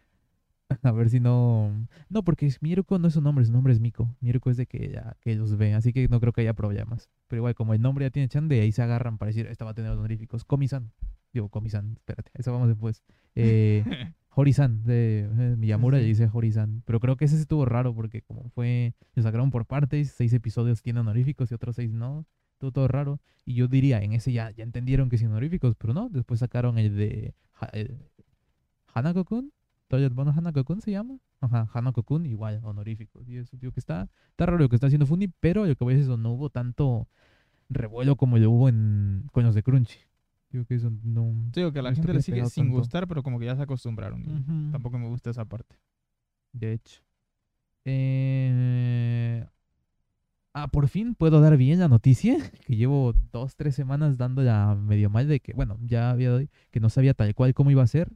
a 0.84 0.92
ver 0.92 1.10
si 1.10 1.20
no... 1.20 1.88
No, 2.10 2.24
porque 2.24 2.50
Miruko 2.62 3.00
no 3.00 3.08
es 3.08 3.14
su 3.14 3.22
nombre, 3.22 3.46
su 3.46 3.52
nombre 3.54 3.72
es 3.74 3.80
Miko. 3.80 4.14
Miruko 4.20 4.50
es 4.50 4.58
de 4.58 4.66
que, 4.66 4.92
ya, 4.92 5.16
que 5.22 5.36
los 5.36 5.56
ve, 5.58 5.74
así 5.74 5.94
que 5.94 6.08
no 6.10 6.20
creo 6.20 6.34
que 6.34 6.42
haya 6.42 6.54
problemas. 6.54 7.10
Pero 7.28 7.40
igual, 7.42 7.56
como 7.56 7.74
el 7.74 7.82
nombre 7.82 8.06
ya 8.06 8.10
tiene 8.10 8.28
Chan, 8.28 8.48
de 8.50 8.62
ahí 8.62 8.72
se 8.74 8.82
agarran 8.82 9.18
para 9.18 9.28
decir, 9.28 9.48
esta 9.48 9.64
va 9.66 9.72
a 9.72 9.74
tener 9.76 9.92
honoríficos. 9.92 10.44
Komi-san. 10.44 10.92
Digo, 11.34 11.48
Komi-san, 11.48 11.94
espérate, 11.94 12.32
eso 12.34 12.52
vamos 12.52 12.68
después. 12.68 13.04
Eh, 13.36 13.84
Hori-san, 14.34 14.84
de 14.84 15.30
eh, 15.30 15.56
Miyamura 15.58 15.98
Sí, 15.98 16.04
sí. 16.04 16.10
dice 16.10 16.30
Hori-san. 16.32 16.84
Pero 16.86 17.00
creo 17.00 17.18
que 17.18 17.26
ese 17.26 17.36
sí 17.36 17.42
estuvo 17.42 17.66
raro 17.66 17.94
porque 17.94 18.22
como 18.22 18.50
fue, 18.50 18.94
lo 19.14 19.24
sacaron 19.24 19.52
por 19.52 19.66
partes, 19.66 20.12
seis 20.12 20.34
episodios 20.34 20.82
tienen 20.82 21.02
honoríficos 21.02 21.52
y 21.52 21.54
otros 21.56 21.76
seis 21.76 21.92
no. 21.94 22.26
Todo, 22.58 22.72
todo 22.72 22.88
raro. 22.88 23.20
Y 23.46 23.56
yo 23.56 23.68
diría, 23.68 24.02
en 24.02 24.14
ese 24.14 24.32
ya, 24.32 24.52
ya 24.52 24.64
entendieron 24.64 25.10
que 25.10 25.18
sin 25.18 25.30
honoríficos, 25.30 25.76
pero 25.76 25.94
no. 25.94 26.10
Después 26.10 26.40
sacaron 26.40 26.78
el 26.78 26.96
de 26.96 27.34
Hanako-kun. 28.94 29.52
Toilet 29.88 30.14
Bono 30.14 30.32
Hanako-kun 30.32 30.82
se 30.82 30.92
llama. 30.92 31.18
Ajá, 31.42 31.68
Hanako-kun, 31.74 32.26
igual, 32.26 32.62
honoríficos. 32.64 33.28
Y 33.28 33.38
eso, 33.38 33.58
digo 33.58 33.74
que 33.74 33.80
está, 33.80 34.10
está 34.30 34.46
raro 34.46 34.60
lo 34.60 34.70
que 34.70 34.76
está 34.76 34.88
haciendo 34.88 35.06
Funny, 35.06 35.28
pero 35.40 35.66
lo 35.66 35.76
que 35.76 35.84
voy 35.84 35.94
a 35.94 35.98
decir 35.98 36.04
es 36.04 36.10
eso, 36.10 36.18
no 36.18 36.32
hubo 36.34 36.50
tanto 36.50 37.08
revuelo 37.70 38.16
como 38.16 38.38
lo 38.38 38.52
hubo 38.52 38.70
en, 38.70 39.26
con 39.32 39.44
los 39.44 39.56
de 39.56 39.64
Crunchy. 39.64 40.00
Digo 40.52 40.66
que 40.66 40.76
eso 40.76 40.92
no... 41.04 41.34
digo 41.54 41.72
que 41.72 41.80
a 41.80 41.82
la 41.82 41.94
gente 41.94 42.14
le 42.14 42.22
sigue 42.22 42.46
sin 42.48 42.66
tanto. 42.66 42.78
gustar, 42.80 43.08
pero 43.08 43.24
como 43.24 43.40
que 43.40 43.46
ya 43.46 43.56
se 43.56 43.62
acostumbraron. 43.62 44.24
y 44.26 44.30
Ujú. 44.32 44.72
Tampoco 44.72 44.98
me 45.00 45.08
gusta 45.08 45.30
esa 45.30 45.46
parte. 45.46 45.78
De 46.54 46.74
hecho. 46.74 47.02
Eh, 47.86 49.46
Ah, 50.54 50.68
por 50.68 50.90
fin 50.90 51.16
puedo 51.16 51.40
dar 51.40 51.56
bien 51.56 51.80
la 51.80 51.88
noticia, 51.88 52.36
que 52.66 52.76
llevo 52.76 53.14
dos, 53.32 53.56
tres 53.56 53.74
semanas 53.74 54.18
dándola 54.18 54.76
medio 54.76 55.10
mal 55.10 55.28
de 55.28 55.40
que, 55.40 55.54
bueno, 55.54 55.78
ya 55.86 56.10
había 56.10 56.44
que 56.72 56.80
no 56.82 56.90
sabía 56.90 57.14
tal 57.14 57.34
cual 57.36 57.54
cómo 57.54 57.72
iba 57.72 57.84
a 57.84 57.88
ser. 57.88 58.12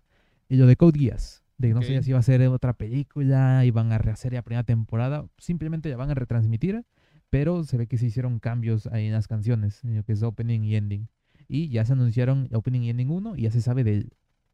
Y 0.50 0.58
lo 0.58 0.68
de 0.68 0.76
Code 0.76 1.00
Geass, 1.00 1.44
de 1.58 1.70
que 1.70 1.74
no 1.74 1.82
sabía 1.82 2.04
si 2.04 2.10
iba 2.10 2.20
a 2.20 2.24
ser 2.24 2.46
otra 2.50 2.74
película, 2.74 3.64
iban 3.66 3.92
a 3.94 3.98
rehacer 3.98 4.34
la 4.34 4.42
primera 4.42 4.64
temporada, 4.64 5.26
simplemente 5.38 5.90
la 5.90 5.96
van 5.96 6.12
a 6.12 6.14
retransmitir, 6.14 6.84
pero 7.30 7.64
se 7.64 7.78
ve 7.78 7.88
que 7.88 7.98
se 7.98 8.08
hicieron 8.08 8.40
cambios 8.40 8.86
ahí 8.88 9.08
en 9.08 9.14
las 9.14 9.28
canciones, 9.28 9.84
en 9.86 9.96
lo 9.96 10.04
que 10.04 10.12
es 10.12 10.22
opening 10.22 10.62
y 10.64 10.76
ending. 10.76 11.08
Y 11.48 11.70
ya 11.70 11.86
se 11.86 11.94
anunciaron 11.94 12.50
opening 12.54 12.82
y 12.82 12.90
ending 12.90 13.10
1 13.10 13.36
y 13.38 13.42
ya 13.44 13.52
se 13.52 13.62
sabe 13.62 13.84
del 13.84 14.12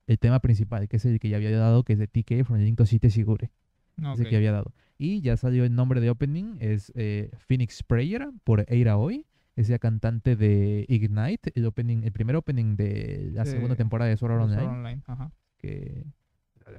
el 0.08 0.20
tema 0.20 0.40
principal, 0.40 0.88
que 0.90 0.98
es 0.98 1.06
el 1.06 1.20
que 1.20 1.30
ya 1.30 1.38
había 1.38 1.52
dado, 1.58 1.84
que 1.84 1.94
es 1.94 2.00
de 2.00 2.08
TK 2.08 2.44
from 2.46 2.58
the 2.60 2.66
Link 2.66 2.78
to 2.78 2.86
City 2.86 3.10
Sigure. 3.10 3.50
No, 3.98 4.14
Es 4.14 4.20
el 4.20 4.28
que 4.30 4.36
había 4.36 4.52
dado. 4.52 4.74
Y 4.98 5.22
ya 5.22 5.38
salió 5.38 5.64
el 5.64 5.74
nombre 5.76 6.02
de 6.02 6.10
opening, 6.10 6.58
es 6.60 6.92
eh, 6.96 7.32
Phoenix 7.48 7.84
Prayer 7.84 8.30
por 8.44 8.66
Eira 8.68 8.98
Hoy. 8.98 9.26
Es 9.56 9.70
la 9.70 9.80
cantante 9.80 10.36
de 10.36 10.86
Ignite, 10.90 11.52
el 11.56 11.66
opening, 11.66 12.04
el 12.04 12.12
primer 12.12 12.36
opening 12.36 12.76
de 12.76 13.30
la 13.34 13.44
De- 13.44 13.52
segunda 13.52 13.76
temporada 13.76 14.10
de 14.10 14.18
Sword 14.18 14.32
Art 14.34 14.44
Online. 14.44 14.62
Online. 14.68 15.02
Ajá. 15.06 15.32
Que, 15.58 16.04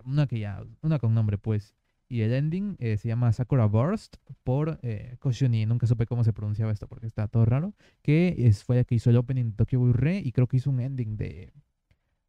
una 0.04 0.26
que 0.26 0.38
ya, 0.40 0.62
una 0.82 0.98
con 0.98 1.14
nombre 1.14 1.38
pues. 1.38 1.74
Y 2.12 2.20
el 2.20 2.34
ending 2.34 2.76
eh, 2.78 2.98
se 2.98 3.08
llama 3.08 3.32
Sakura 3.32 3.64
Burst 3.64 4.16
por 4.44 4.78
eh, 4.82 5.16
Koshuni. 5.18 5.64
Nunca 5.64 5.86
supe 5.86 6.04
cómo 6.04 6.24
se 6.24 6.34
pronunciaba 6.34 6.70
esto 6.70 6.86
porque 6.86 7.06
está 7.06 7.26
todo 7.26 7.46
raro. 7.46 7.72
Que 8.02 8.34
es, 8.36 8.64
fue 8.64 8.76
la 8.76 8.84
que 8.84 8.96
hizo 8.96 9.08
el 9.08 9.16
opening 9.16 9.46
de 9.46 9.52
Tokyo 9.52 9.78
Ghoul 9.78 9.94
Re 9.94 10.18
y 10.18 10.30
creo 10.32 10.46
que 10.46 10.58
hizo 10.58 10.68
un 10.68 10.80
ending 10.80 11.16
de, 11.16 11.54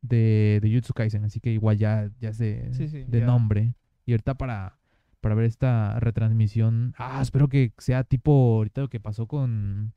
de, 0.01 0.59
de 0.61 0.73
Jutsu 0.73 0.93
Kaisen. 0.93 1.25
Así 1.25 1.41
que 1.41 1.51
igual 1.51 1.77
ya, 1.77 2.09
ya 2.21 2.31
de, 2.31 2.73
Sí, 2.73 2.87
sí, 2.87 3.03
de 3.03 3.19
ya. 3.19 3.25
nombre. 3.25 3.75
Y 4.05 4.13
ahorita 4.13 4.35
para, 4.35 4.79
para 5.19 5.35
ver 5.35 5.43
esta 5.47 5.99
retransmisión. 5.99 6.93
Ah, 6.97 7.19
espero 7.21 7.49
que 7.49 7.73
sea 7.77 8.05
tipo 8.05 8.31
ahorita 8.31 8.79
lo 8.79 8.89
que 8.89 9.01
pasó 9.01 9.27
con 9.27 9.91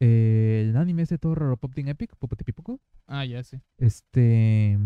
eh, 0.00 0.68
el 0.70 0.76
anime 0.78 1.02
este 1.02 1.18
todo 1.18 1.34
raro, 1.34 1.58
Pop 1.58 1.74
Team 1.74 1.88
Epic, 1.88 2.16
Popotepipoco. 2.16 2.80
Ah, 3.06 3.26
ya 3.26 3.42
sé. 3.44 3.60
Este, 3.76 4.78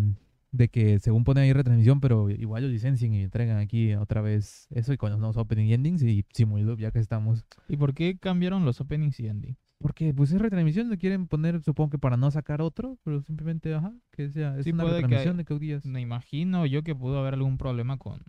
de 0.51 0.69
que 0.69 0.99
según 0.99 1.25
ponen 1.25 1.45
ahí 1.45 1.53
retransmisión, 1.53 2.01
pero 2.01 2.31
igual 2.31 2.63
lo 2.63 2.69
licencian 2.69 3.13
y 3.15 3.23
entregan 3.23 3.59
aquí 3.59 3.95
otra 3.95 4.21
vez 4.23 4.67
eso 4.71 4.93
y 4.93 4.97
con 4.97 5.11
los 5.11 5.19
nuevos 5.19 5.37
opening 5.37 5.67
y 5.67 5.75
endings 5.75 6.03
y 6.03 6.25
Simuldub 6.33 6.79
ya 6.79 6.91
que 6.91 6.99
estamos. 6.99 7.45
¿Y 7.69 7.77
por 7.77 7.95
qué 7.95 8.19
cambiaron 8.19 8.65
los 8.65 8.81
openings 8.81 9.21
y 9.21 9.27
endings? 9.27 9.59
Porque 9.81 10.13
pues 10.13 10.33
es 10.33 10.41
retransmisión, 10.41 10.91
lo 10.91 10.97
quieren 10.97 11.29
poner 11.29 11.63
supongo 11.63 11.91
que 11.91 11.99
para 11.99 12.17
no 12.17 12.31
sacar 12.33 12.61
otro, 12.63 12.99
pero 13.05 13.23
simplemente, 13.23 13.73
ajá, 13.75 13.95
que 14.11 14.29
sea, 14.31 14.59
es 14.59 14.65
Sí, 14.65 14.73
una 14.73 14.85
que 14.85 14.91
retransmisión 14.91 15.37
de 15.37 15.45
Code 15.45 15.67
Geass. 15.67 15.87
Me 15.87 16.01
imagino 16.01 16.67
yo 16.67 16.83
que 16.83 16.97
pudo 16.97 17.19
haber 17.21 17.35
algún 17.35 17.59
problema 17.59 17.97
con 17.97 18.25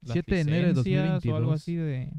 las 0.00 0.12
7 0.14 0.34
de 0.34 0.40
enero 0.40 0.68
de 0.68 0.74
licencias 0.74 1.22
2022. 1.22 1.34
o 1.34 1.36
algo 1.36 1.52
así 1.52 1.76
de 1.76 2.10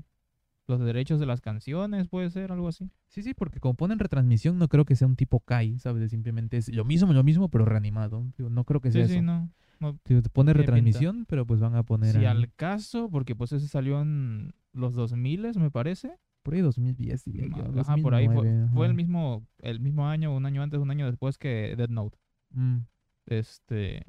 los 0.70 0.80
derechos 0.80 1.20
de 1.20 1.26
las 1.26 1.42
canciones, 1.42 2.08
puede 2.08 2.30
ser 2.30 2.52
algo 2.52 2.68
así. 2.68 2.90
Sí, 3.08 3.22
sí, 3.24 3.34
porque 3.34 3.60
como 3.60 3.74
ponen 3.74 4.00
retransmisión, 4.00 4.58
no 4.58 4.68
creo 4.68 4.86
que 4.86 4.96
sea 4.96 5.08
un 5.08 5.16
tipo 5.16 5.40
Kai, 5.42 5.80
¿sabes? 5.80 6.10
Simplemente 6.12 6.58
es 6.58 6.74
lo 6.74 6.86
mismo, 6.86 7.12
lo 7.12 7.24
mismo, 7.24 7.50
pero 7.50 7.66
reanimado. 7.66 8.26
No 8.38 8.64
creo 8.64 8.80
que 8.80 8.92
sea 8.92 9.06
Sí, 9.06 9.14
sí, 9.14 9.18
eso. 9.18 9.24
no. 9.26 9.50
no. 9.80 10.00
Digo, 10.06 10.22
te 10.22 10.30
pone 10.30 10.52
pinta. 10.54 10.62
retransmisión, 10.62 11.26
pero 11.28 11.46
pues 11.46 11.60
van 11.60 11.76
a 11.76 11.84
poner 11.84 12.16
Si 12.16 12.26
al 12.26 12.54
caso, 12.54 13.10
porque 13.10 13.36
pues 13.36 13.52
ese 13.52 13.68
salió 13.68 14.02
en 14.02 14.54
los 14.74 14.94
2000 14.94 15.52
me 15.58 15.72
parece. 15.72 16.12
por 16.44 16.54
ahí 16.54 16.62
2010, 16.62 17.24
diría 17.26 17.48
yo, 17.48 17.80
Ajá, 17.82 17.98
por 17.98 18.14
ahí 18.16 18.28
fue, 18.28 18.36
2009, 18.36 18.70
fue 18.74 18.88
el 18.88 18.94
mismo 18.94 19.46
el 19.62 19.80
mismo 19.80 20.08
año, 20.08 20.36
un 20.36 20.46
año 20.46 20.62
antes, 20.64 20.80
un 20.80 20.90
año 20.92 21.06
después 21.08 21.38
que 21.38 21.76
Dead 21.78 21.90
Note. 21.90 22.18
Mm. 22.52 22.78
Este, 23.26 24.06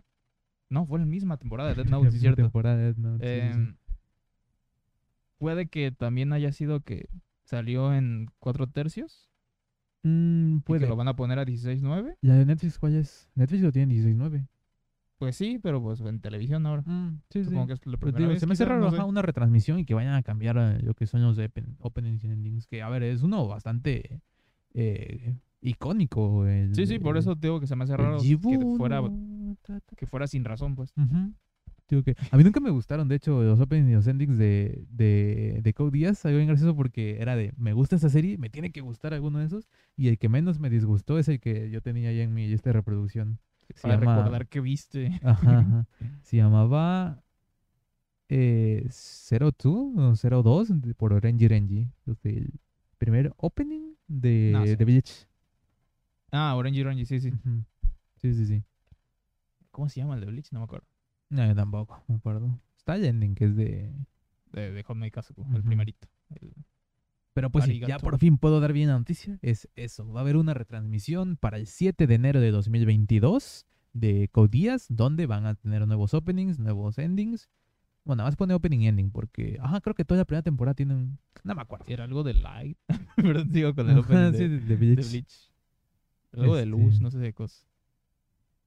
no, 0.70 0.86
fue 0.86 0.98
la 1.00 1.06
misma 1.06 1.36
temporada 1.36 1.70
de 1.70 1.74
Dead 1.82 1.86
Note, 1.90 2.04
sí 2.04 2.08
es 2.08 2.12
misma 2.14 2.20
cierto. 2.20 2.42
temporada 2.42 2.76
de 2.76 2.84
Death 2.84 2.96
Note, 2.98 3.26
sí, 3.26 3.46
sí, 3.48 3.52
sí. 3.54 3.58
Em, 3.60 3.76
puede 5.40 5.66
que 5.68 5.90
también 5.90 6.32
haya 6.34 6.52
sido 6.52 6.80
que 6.82 7.08
salió 7.42 7.92
en 7.94 8.26
cuatro 8.38 8.66
tercios 8.68 9.26
Mm, 10.02 10.56
y 10.56 10.60
que 10.60 10.64
puede. 10.64 10.88
lo 10.88 10.96
van 10.96 11.08
a 11.08 11.16
poner 11.16 11.38
a 11.38 11.44
16.9. 11.44 12.16
¿La 12.22 12.34
de 12.36 12.46
Netflix 12.46 12.78
cuál 12.78 12.94
es? 12.94 13.28
Netflix 13.34 13.62
lo 13.62 13.72
tiene 13.72 13.92
en 13.94 14.02
16.9. 14.18 14.46
Pues 15.18 15.36
sí, 15.36 15.58
pero 15.62 15.82
pues 15.82 16.00
en 16.00 16.20
televisión 16.20 16.64
ahora. 16.66 16.82
Mm, 16.86 17.20
sí, 17.28 17.40
sí. 17.40 17.44
Supongo 17.44 17.66
que 17.66 17.72
es 17.74 17.86
la 17.86 17.92
te 17.92 17.98
primera 17.98 18.18
digo, 18.18 18.30
vez. 18.30 18.40
se 18.40 18.46
me 18.46 18.52
hace 18.54 18.64
raro 18.64 18.90
no 18.90 19.06
una 19.06 19.20
retransmisión 19.22 19.78
y 19.78 19.84
que 19.84 19.92
vayan 19.94 20.14
a 20.14 20.22
cambiar 20.22 20.56
lo 20.82 20.94
que 20.94 21.06
son 21.06 21.20
los 21.22 21.36
open- 21.38 22.18
y 22.22 22.26
endings. 22.26 22.66
Que, 22.66 22.80
a 22.82 22.88
ver, 22.88 23.02
es 23.02 23.22
uno 23.22 23.46
bastante 23.46 24.22
eh, 24.72 25.34
icónico. 25.60 26.46
el- 26.46 26.74
Sí, 26.74 26.86
sí, 26.86 26.98
por 26.98 27.18
eso 27.18 27.34
te 27.36 27.48
digo 27.48 27.60
que 27.60 27.66
se 27.66 27.76
me 27.76 27.84
hace 27.84 27.96
raro 27.96 28.18
que 28.20 28.76
fuera, 28.78 29.02
que 29.96 30.06
fuera 30.06 30.26
sin 30.26 30.44
razón, 30.44 30.74
pues. 30.76 30.94
Ujú. 30.96 31.34
Digo 31.90 32.02
que 32.04 32.14
a 32.30 32.36
mí 32.36 32.44
nunca 32.44 32.60
me 32.60 32.70
gustaron, 32.70 33.08
de 33.08 33.16
hecho, 33.16 33.42
los 33.42 33.58
openings 33.60 33.90
y 33.90 33.92
los 33.94 34.06
endings 34.06 34.38
de, 34.38 34.84
de, 34.90 35.58
de 35.62 35.74
Code 35.74 35.98
Geass. 35.98 36.24
Algo 36.24 36.36
bien 36.38 36.48
gracioso 36.48 36.74
porque 36.76 37.20
era 37.20 37.34
de, 37.36 37.52
me 37.56 37.72
gusta 37.72 37.96
esta 37.96 38.08
serie, 38.08 38.38
me 38.38 38.48
tiene 38.48 38.70
que 38.70 38.80
gustar 38.80 39.12
alguno 39.12 39.40
de 39.40 39.46
esos. 39.46 39.68
Y 39.96 40.08
el 40.08 40.16
que 40.18 40.28
menos 40.28 40.60
me 40.60 40.70
disgustó 40.70 41.18
es 41.18 41.28
el 41.28 41.40
que 41.40 41.68
yo 41.70 41.82
tenía 41.82 42.12
ya 42.12 42.22
en 42.22 42.32
mi 42.32 42.46
lista 42.48 42.70
de 42.70 42.74
reproducción. 42.74 43.38
Se 43.74 43.82
Para 43.82 43.98
llama- 43.98 44.16
recordar 44.16 44.46
que 44.48 44.60
viste. 44.60 45.20
Ajá, 45.22 45.58
ajá. 45.60 45.86
Se 46.22 46.36
llamaba 46.36 47.22
eh, 48.28 48.88
02 48.88 50.24
o 50.24 50.42
02 50.42 50.80
de- 50.80 50.94
por 50.94 51.12
Renji 51.22 51.48
Renji. 51.48 51.88
Del 52.22 52.52
primer 52.98 53.32
opening 53.36 53.94
de, 54.06 54.50
No 54.52 54.64
de 54.64 54.84
Bleach. 54.84 55.26
Ah, 56.32 56.54
Orange 56.54 56.80
Orange, 56.82 57.06
sí, 57.06 57.20
sí. 57.20 57.32
Sí, 58.16 58.34
sí, 58.34 58.46
sí. 58.46 58.62
¿Cómo 59.70 59.88
se 59.88 60.00
llama 60.00 60.14
el 60.14 60.20
de 60.20 60.26
Bleach? 60.26 60.52
No 60.52 60.60
me 60.60 60.64
acuerdo. 60.64 60.86
No, 61.30 61.46
yo 61.46 61.54
tampoco, 61.54 62.02
me 62.08 62.16
acuerdo. 62.16 62.58
Está 62.76 62.96
el 62.96 63.04
ending, 63.04 63.34
que 63.34 63.44
es 63.46 63.56
de... 63.56 63.92
De, 64.52 64.72
de 64.72 64.82
Hotmate 64.82 65.12
Kazuko, 65.12 65.42
el 65.50 65.58
Ujú. 65.60 65.62
primerito. 65.68 66.08
El- 66.30 66.52
Pero 67.34 67.50
pues 67.50 67.64
sí, 67.66 67.78
ya 67.80 67.98
por 67.98 68.18
fin 68.18 68.36
puedo 68.36 68.58
dar 68.60 68.72
bien 68.72 68.88
la 68.88 68.98
noticia. 68.98 69.38
Es 69.42 69.68
eso, 69.76 70.10
va 70.12 70.20
a 70.20 70.22
haber 70.22 70.36
una 70.36 70.54
retransmisión 70.54 71.36
para 71.36 71.56
el 71.58 71.66
7 71.66 72.06
de 72.06 72.14
enero 72.14 72.40
de 72.40 72.50
2022 72.50 73.66
de 73.92 74.28
Code 74.32 74.58
Geass, 74.58 74.86
donde 74.88 75.26
van 75.26 75.46
a 75.46 75.54
tener 75.54 75.86
nuevos 75.86 76.14
openings, 76.14 76.58
nuevos 76.58 76.98
endings. 76.98 77.48
Bueno, 78.04 78.24
vas 78.24 78.34
a 78.34 78.36
poner 78.36 78.56
opening 78.56 78.80
y 78.80 78.88
ending 78.88 79.10
porque, 79.12 79.58
ajá, 79.60 79.80
creo 79.80 79.94
que 79.94 80.04
toda 80.04 80.18
la 80.18 80.24
primera 80.24 80.42
temporada 80.42 80.74
tiene 80.74 80.94
un... 80.94 81.18
No 81.44 81.54
me 81.54 81.62
acuerdo. 81.62 81.84
Era 81.86 82.04
algo 82.04 82.24
de 82.24 82.34
Light. 82.34 82.76
Perdón, 83.16 83.52
digo 83.52 83.74
con 83.74 83.88
el 83.88 83.98
opening 83.98 84.32
sí, 84.32 84.38
de, 84.38 84.48
de, 84.48 84.58
de 84.58 84.66
de 84.66 84.76
Bleach. 84.76 85.10
Bleach. 85.10 85.52
Algo 86.32 86.56
de 86.56 86.66
luz, 86.66 86.94
Este- 86.94 87.02
no 87.04 87.10
sé 87.12 87.18
de 87.18 87.32
cosas. 87.32 87.66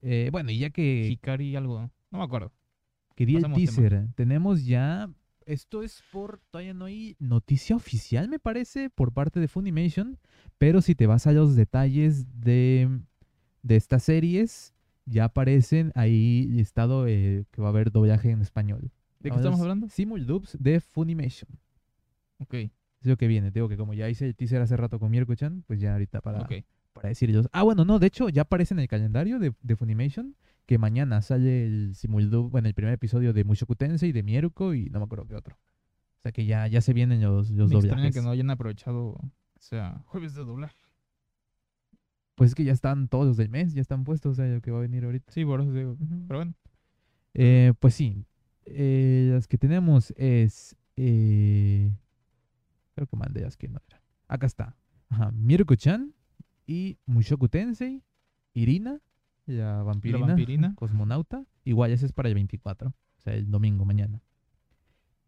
Eh, 0.02 0.30
bueno, 0.32 0.52
y 0.52 0.60
ya 0.60 0.70
que, 0.70 1.08
Hikari 1.10 1.56
algo. 1.56 1.90
No 2.14 2.20
me 2.20 2.26
acuerdo. 2.26 2.54
que 3.16 3.26
di 3.26 3.36
el 3.36 3.42
pasamos 3.42 3.58
tema. 3.58 3.90
teaser, 3.90 4.08
tenemos 4.16 4.66
ya... 4.66 5.10
Esto 5.46 5.84
es 5.84 6.02
por... 6.12 6.40
Todavía 6.52 6.74
no 6.74 6.86
hay 6.86 7.18
noticia 7.20 7.76
oficial, 7.76 8.30
me 8.30 8.40
parece, 8.40 8.90
por 8.90 9.12
parte 9.12 9.42
de 9.42 9.50
Funimation. 9.50 10.18
Pero 10.58 10.82
si 10.82 10.96
te 10.96 11.06
vas 11.06 11.28
a 11.28 11.34
los 11.34 11.56
detalles 11.58 12.26
de, 12.40 13.02
de 13.62 13.76
estas 13.76 14.04
series, 14.04 14.74
ya 15.06 15.26
aparecen 15.26 15.92
ahí 15.96 16.48
listado 16.50 17.08
eh, 17.08 17.46
que 17.52 17.62
va 17.62 17.68
a 17.68 17.72
haber 17.72 17.92
doblaje 17.92 18.30
en 18.30 18.42
español. 18.42 18.92
¿De 19.20 19.30
qué 19.30 19.32
Ahora 19.32 19.42
estamos 19.42 19.60
es 19.60 19.64
hablando? 19.64 19.90
Simuldubs 19.90 20.56
de 20.60 20.80
Funimation. 20.80 21.50
Ok, 22.38 22.54
Es 22.54 22.72
lo 23.02 23.18
que 23.18 23.28
viene. 23.28 23.52
Digo 23.52 23.68
que 23.68 23.76
como 23.76 23.94
ya 23.94 24.08
hice 24.08 24.28
el 24.28 24.36
teaser 24.36 24.62
hace 24.62 24.78
rato 24.78 25.00
con 25.00 25.12
Mirko-chan, 25.12 25.64
pues 25.68 25.80
ya 25.82 25.94
ahorita 25.94 26.22
para, 26.22 26.42
ok. 26.42 26.54
para 26.94 27.10
decir 27.10 27.30
ellos. 27.30 27.50
Ah, 27.52 27.64
bueno, 27.64 27.84
no, 27.84 28.00
de 28.00 28.08
hecho 28.08 28.30
ya 28.30 28.44
aparece 28.44 28.74
en 28.76 28.80
el 28.80 28.88
calendario 28.88 29.40
de, 29.40 29.54
de 29.62 29.76
Funimation 29.76 30.36
que 30.66 30.78
mañana 30.78 31.22
sale 31.22 31.66
el 31.66 31.96
Simuldub, 31.96 32.50
bueno, 32.50 32.68
el 32.68 32.74
primer 32.74 32.94
episodio 32.94 33.34
de 33.34 33.44
Mushoku 33.44 33.76
Tensei, 33.76 34.12
de 34.12 34.24
Mieruko 34.24 34.74
y 34.74 34.90
no 34.90 35.00
me 35.00 35.06
acuerdo 35.06 35.26
qué 35.28 35.36
otro. 35.36 35.56
O 35.56 36.22
sea 36.24 36.32
que 36.32 36.46
ya, 36.46 36.68
ya 36.68 36.80
se 36.82 36.94
vienen 36.94 37.22
los, 37.22 37.50
los 37.52 37.70
Me 37.70 37.76
extraña 37.76 37.96
doblajes. 37.98 38.16
que 38.16 38.22
no 38.22 38.30
hayan 38.30 38.50
aprovechado, 38.50 39.08
o 39.08 39.32
sea, 39.60 40.02
jueves 40.06 40.34
de 40.36 40.44
doblaje. 40.46 40.78
Pues 42.36 42.52
es 42.52 42.56
que 42.56 42.64
ya 42.64 42.72
están 42.72 43.08
todos 43.10 43.28
los 43.28 43.38
del 43.38 43.50
mes, 43.50 43.74
ya 43.74 43.82
están 43.82 44.04
puestos, 44.06 44.32
o 44.32 44.36
sea, 44.36 44.48
lo 44.48 44.62
que 44.62 44.72
va 44.72 44.80
a 44.80 44.82
venir 44.82 45.04
ahorita. 45.06 45.32
Sí, 45.32 45.46
por 45.46 45.62
eso 45.62 45.72
digo. 45.72 45.96
Pero 46.28 46.40
bueno, 46.40 46.54
Eh, 47.34 47.74
pues 47.80 47.94
sí. 47.94 48.26
Eh, 48.66 49.32
las 49.34 49.48
que 49.48 49.58
tenemos 49.58 50.14
es. 50.18 50.76
eh, 50.96 51.92
creo 52.96 53.08
que 53.08 53.18
mandé 53.18 53.42
las 53.42 53.58
que 53.58 53.68
no 53.68 53.80
eran. 53.88 54.02
Acá 54.28 54.48
está. 54.48 54.76
Ajá. 55.10 55.32
Miruko-chan 55.32 56.14
y 56.66 56.98
Mushoku 57.06 57.50
Tensei. 57.50 58.02
Irina, 58.54 59.00
la 59.46 59.84
vampirina. 59.84 60.28
vampirina. 60.28 60.76
Cosmonauta. 60.76 61.46
Igual, 61.66 61.92
ese 61.92 62.06
es 62.06 62.14
para 62.14 62.30
el 62.30 62.36
24. 62.36 62.90
O 62.90 63.22
sea, 63.22 63.34
el 63.34 63.50
domingo, 63.50 63.86
mañana. 63.86 64.22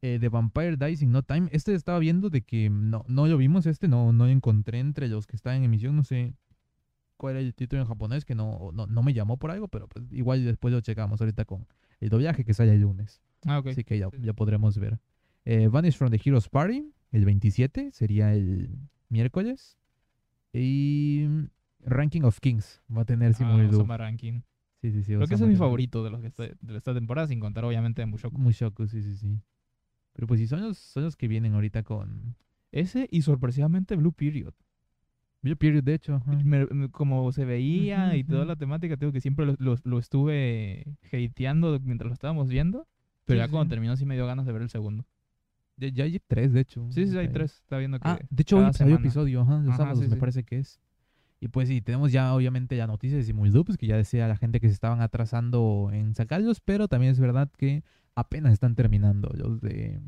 Eh, 0.01 0.17
The 0.19 0.29
Vampire 0.29 0.77
Dies 0.77 1.01
in 1.01 1.11
No 1.11 1.23
Time. 1.23 1.49
Este 1.51 1.73
estaba 1.73 1.99
viendo 1.99 2.29
de 2.29 2.41
que 2.41 2.69
no, 2.69 3.05
no 3.07 3.27
lo 3.27 3.37
vimos. 3.37 3.65
Este 3.65 3.87
no, 3.87 4.13
no 4.13 4.25
lo 4.25 4.31
encontré 4.31 4.79
entre 4.79 5.07
los 5.07 5.27
que 5.27 5.35
están 5.35 5.55
en 5.55 5.63
emisión. 5.63 5.95
No 5.95 6.03
sé 6.03 6.35
cuál 7.17 7.37
era 7.37 7.41
el 7.45 7.53
título 7.55 7.81
en 7.81 7.87
japonés, 7.87 8.25
que 8.25 8.35
no, 8.35 8.71
no, 8.73 8.87
no 8.87 9.03
me 9.03 9.13
llamó 9.13 9.37
por 9.37 9.51
algo, 9.51 9.67
pero 9.67 9.87
pues 9.87 10.05
igual 10.11 10.43
después 10.43 10.73
lo 10.73 10.81
checamos 10.81 11.21
ahorita 11.21 11.45
con 11.45 11.65
el 11.99 12.09
doblaje 12.09 12.43
que 12.43 12.53
sale 12.53 12.73
el 12.73 12.81
lunes. 12.81 13.21
ah, 13.45 13.59
ok. 13.59 13.67
Así 13.67 13.83
que 13.83 13.97
ya, 13.97 14.09
ya 14.19 14.33
podremos 14.33 14.77
ver. 14.77 14.99
Eh, 15.45 15.67
Vanish 15.67 15.95
from 15.95 16.11
the 16.11 16.19
Heroes 16.23 16.49
Party, 16.49 16.91
el 17.11 17.25
27, 17.25 17.91
sería 17.91 18.33
el 18.33 18.69
miércoles. 19.09 19.77
Y 20.51 21.27
Ranking 21.85 22.21
of 22.23 22.39
Kings 22.39 22.81
va 22.95 23.01
a 23.01 23.05
tener 23.05 23.31
Ah, 23.31 23.33
Simuldub. 23.35 23.75
Osama 23.81 23.97
Ranking. 23.97 24.41
Sí, 24.81 24.91
sí, 24.91 25.03
sí. 25.03 25.13
Creo 25.15 25.27
que 25.27 25.35
ese 25.35 25.43
es 25.45 25.49
mi 25.49 25.55
favorito 25.55 26.03
de 26.03 26.09
los 26.09 26.21
que 26.21 26.27
está- 26.27 26.43
de 26.43 26.77
esta 26.77 26.93
temporada, 26.93 27.27
sin 27.27 27.39
contar 27.39 27.63
obviamente 27.65 28.01
a 28.01 28.05
Mushoku. 28.05 28.37
Mushoku, 28.39 28.87
sí, 28.87 29.01
sí, 29.01 29.15
sí. 29.15 29.39
Pero 30.13 30.27
pues 30.27 30.39
sí, 30.39 30.47
son 30.47 30.61
los, 30.61 30.77
son 30.77 31.03
los 31.03 31.15
que 31.15 31.27
vienen 31.27 31.53
ahorita 31.53 31.83
con... 31.83 32.35
Ese 32.71 33.07
y 33.11 33.21
sorpresivamente 33.21 33.95
Blue 33.95 34.11
Period. 34.11 34.53
Blue 35.41 35.55
Period, 35.55 35.83
de 35.83 35.93
hecho. 35.93 36.15
ajá. 36.15 36.31
Me- 36.43 36.65
me- 36.67 36.89
como 36.89 37.31
se 37.31 37.45
veía 37.45 38.15
y 38.17 38.23
toda 38.23 38.45
la 38.45 38.55
temática, 38.55 38.97
tengo 38.97 39.13
que 39.13 39.21
siempre 39.21 39.45
lo, 39.45 39.55
lo- 39.59 39.77
lo 39.83 39.99
estuve 39.99 40.97
hateando 41.11 41.79
mientras 41.81 42.07
lo 42.09 42.13
estábamos 42.13 42.49
viendo. 42.49 42.87
Pero 43.25 43.39
Sí, 43.41 43.45
ya 43.45 43.51
cuando 43.51 43.69
terminó 43.69 43.95
sí 43.97 44.05
me 44.05 44.15
dio 44.15 44.25
ganas 44.27 44.45
de 44.45 44.51
ver 44.53 44.61
el 44.61 44.69
segundo. 44.69 45.05
Ya, 45.77 45.89
ya 45.89 46.03
hay 46.05 46.19
tres, 46.27 46.53
de 46.53 46.61
hecho. 46.61 46.85
Sí, 46.91 47.07
sí, 47.07 47.17
hay 47.17 47.29
tres. 47.29 47.53
Está 47.61 47.77
viendo 47.77 47.99
que 47.99 48.07
Ah, 48.07 48.19
de 48.29 48.41
hecho, 48.41 48.57
hoy 48.57 48.73
salió 48.73 48.95
episodio, 48.95 49.41
ajá, 49.41 49.57
los 49.57 49.69
Ajá, 49.69 49.77
sábados 49.77 49.99
sí, 50.03 50.09
me 50.09 50.15
parece 50.17 50.43
que 50.43 50.59
es. 50.59 50.79
Y 51.39 51.49
pues 51.49 51.67
sí, 51.67 51.81
tenemos 51.81 52.11
ya 52.11 52.33
obviamente 52.33 52.77
ya 52.77 52.87
noticias 52.87 53.19
de 53.19 53.25
Simuldub, 53.25 53.65
pues 53.65 53.77
que 53.77 53.87
ya 53.87 53.97
decía 53.97 54.27
la 54.27 54.37
gente 54.37 54.59
que 54.59 54.67
se 54.67 54.73
estaban 54.73 55.01
atrasando 55.01 55.89
en 55.91 56.15
sacarlos, 56.15 56.61
pero 56.61 56.87
también 56.87 57.11
es 57.11 57.19
verdad 57.19 57.51
que 57.57 57.83
apenas 58.15 58.53
están 58.53 58.75
terminando 58.75 59.29
los 59.35 59.61
de... 59.61 60.01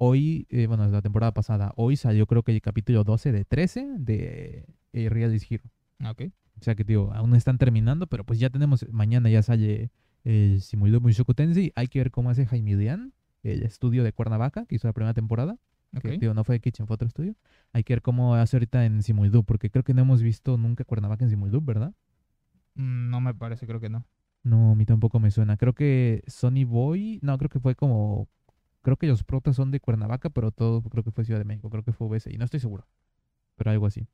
Hoy, 0.00 0.46
eh, 0.50 0.66
bueno, 0.68 0.84
es 0.84 0.92
la 0.92 1.02
temporada 1.02 1.32
pasada, 1.32 1.72
hoy 1.76 1.96
salió 1.96 2.26
creo 2.26 2.44
que 2.44 2.52
el 2.52 2.60
capítulo 2.60 3.02
12 3.02 3.32
de 3.32 3.44
13 3.44 3.94
de 3.98 4.66
eh, 4.92 5.08
Realist 5.08 5.50
Hero. 5.50 5.64
Ah, 5.98 6.12
ok. 6.12 6.22
O 6.60 6.64
sea 6.64 6.74
que, 6.74 6.84
digo, 6.84 7.12
aún 7.14 7.34
están 7.34 7.58
terminando, 7.58 8.06
pero 8.06 8.24
pues 8.24 8.38
ya 8.38 8.50
tenemos, 8.50 8.86
mañana 8.90 9.28
ya 9.28 9.42
sale 9.42 9.90
el 10.24 10.60
Simuldub 10.60 11.02
Mushoku 11.02 11.34
Tensei. 11.34 11.72
Hay 11.74 11.88
que 11.88 11.98
ver 11.98 12.10
cómo 12.10 12.30
hace 12.30 12.46
Jaime 12.46 12.76
Lian, 12.76 13.12
el 13.42 13.62
estudio 13.62 14.04
de 14.04 14.12
Cuernavaca, 14.12 14.66
que 14.66 14.76
hizo 14.76 14.86
la 14.86 14.92
primera 14.92 15.14
temporada 15.14 15.58
que 15.96 16.14
ok. 16.14 16.20
digo, 16.20 16.34
no 16.34 16.44
fue 16.44 16.56
de 16.56 16.60
Kitchen, 16.60 16.86
fue 16.86 16.94
otro 16.94 17.08
estudio. 17.08 17.34
Hay 17.72 17.84
que 17.84 17.94
ver 17.94 18.02
cómo 18.02 18.34
hace 18.34 18.56
ahorita 18.56 18.84
en 18.84 19.02
Simuldub, 19.02 19.44
porque 19.46 19.70
creo 19.70 19.84
que 19.84 19.94
no 19.94 20.02
hemos 20.02 20.22
visto 20.22 20.56
nunca 20.58 20.84
Cuernavaca 20.84 21.24
en 21.24 21.30
Simuldub, 21.30 21.64
¿verdad? 21.64 21.94
Mm, 22.74 23.10
No 23.10 23.20
me 23.20 23.34
parece, 23.34 23.66
creo 23.66 23.80
que 23.80 23.88
no. 23.90 24.06
No, 24.42 24.72
a 24.72 24.74
mí 24.74 24.86
tampoco 24.86 25.20
me 25.20 25.30
suena. 25.30 25.56
Creo 25.56 25.74
que 25.74 26.22
Sony 26.26 26.64
Boy, 26.66 27.18
no, 27.22 27.36
creo 27.38 27.50
que 27.50 27.60
fue 27.60 27.74
como, 27.74 28.28
creo 28.82 28.96
que 28.96 29.06
los 29.06 29.24
protas 29.24 29.56
son 29.56 29.70
de 29.70 29.80
Cuernavaca, 29.80 30.30
pero 30.30 30.50
todo 30.52 30.82
creo 30.82 31.04
que 31.04 31.10
fue 31.10 31.24
Ciudad 31.24 31.40
de 31.40 31.44
México, 31.44 31.68
creo 31.70 31.82
que 31.82 31.92
fue 31.92 32.06
UBS, 32.06 32.32
y 32.32 32.38
no 32.38 32.44
estoy 32.44 32.60
seguro, 32.60 32.86
pero 33.56 33.70
algo 33.70 33.86
así. 33.86 34.08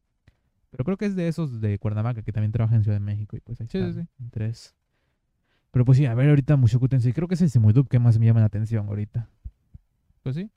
Pero 0.70 0.84
creo 0.84 0.96
que 0.96 1.06
es 1.06 1.14
de 1.16 1.28
esos 1.28 1.60
de 1.60 1.78
Cuernavaca 1.78 2.22
que 2.22 2.32
también 2.32 2.52
trabajan 2.52 2.78
en 2.78 2.82
Ciudad 2.84 2.96
de 2.96 3.04
México, 3.04 3.36
y 3.36 3.40
pues 3.40 3.60
ahí 3.60 3.68
Sí, 3.68 3.92
sí, 3.92 4.08
tres. 4.30 4.74
Pero 5.70 5.84
pues 5.84 5.98
sí, 5.98 6.06
a 6.06 6.14
ver 6.14 6.28
ahorita 6.30 6.56
Mushoku 6.56 6.88
Tensei, 6.88 7.12
creo 7.12 7.28
que 7.28 7.34
es 7.34 7.42
el 7.42 7.50
Simuldub 7.50 7.88
que 7.88 7.98
más 7.98 8.18
me 8.18 8.26
llama 8.26 8.40
la 8.40 8.46
atención 8.46 8.86
ahorita. 8.88 9.28
Pues 10.22 10.36
sí. 10.36 10.50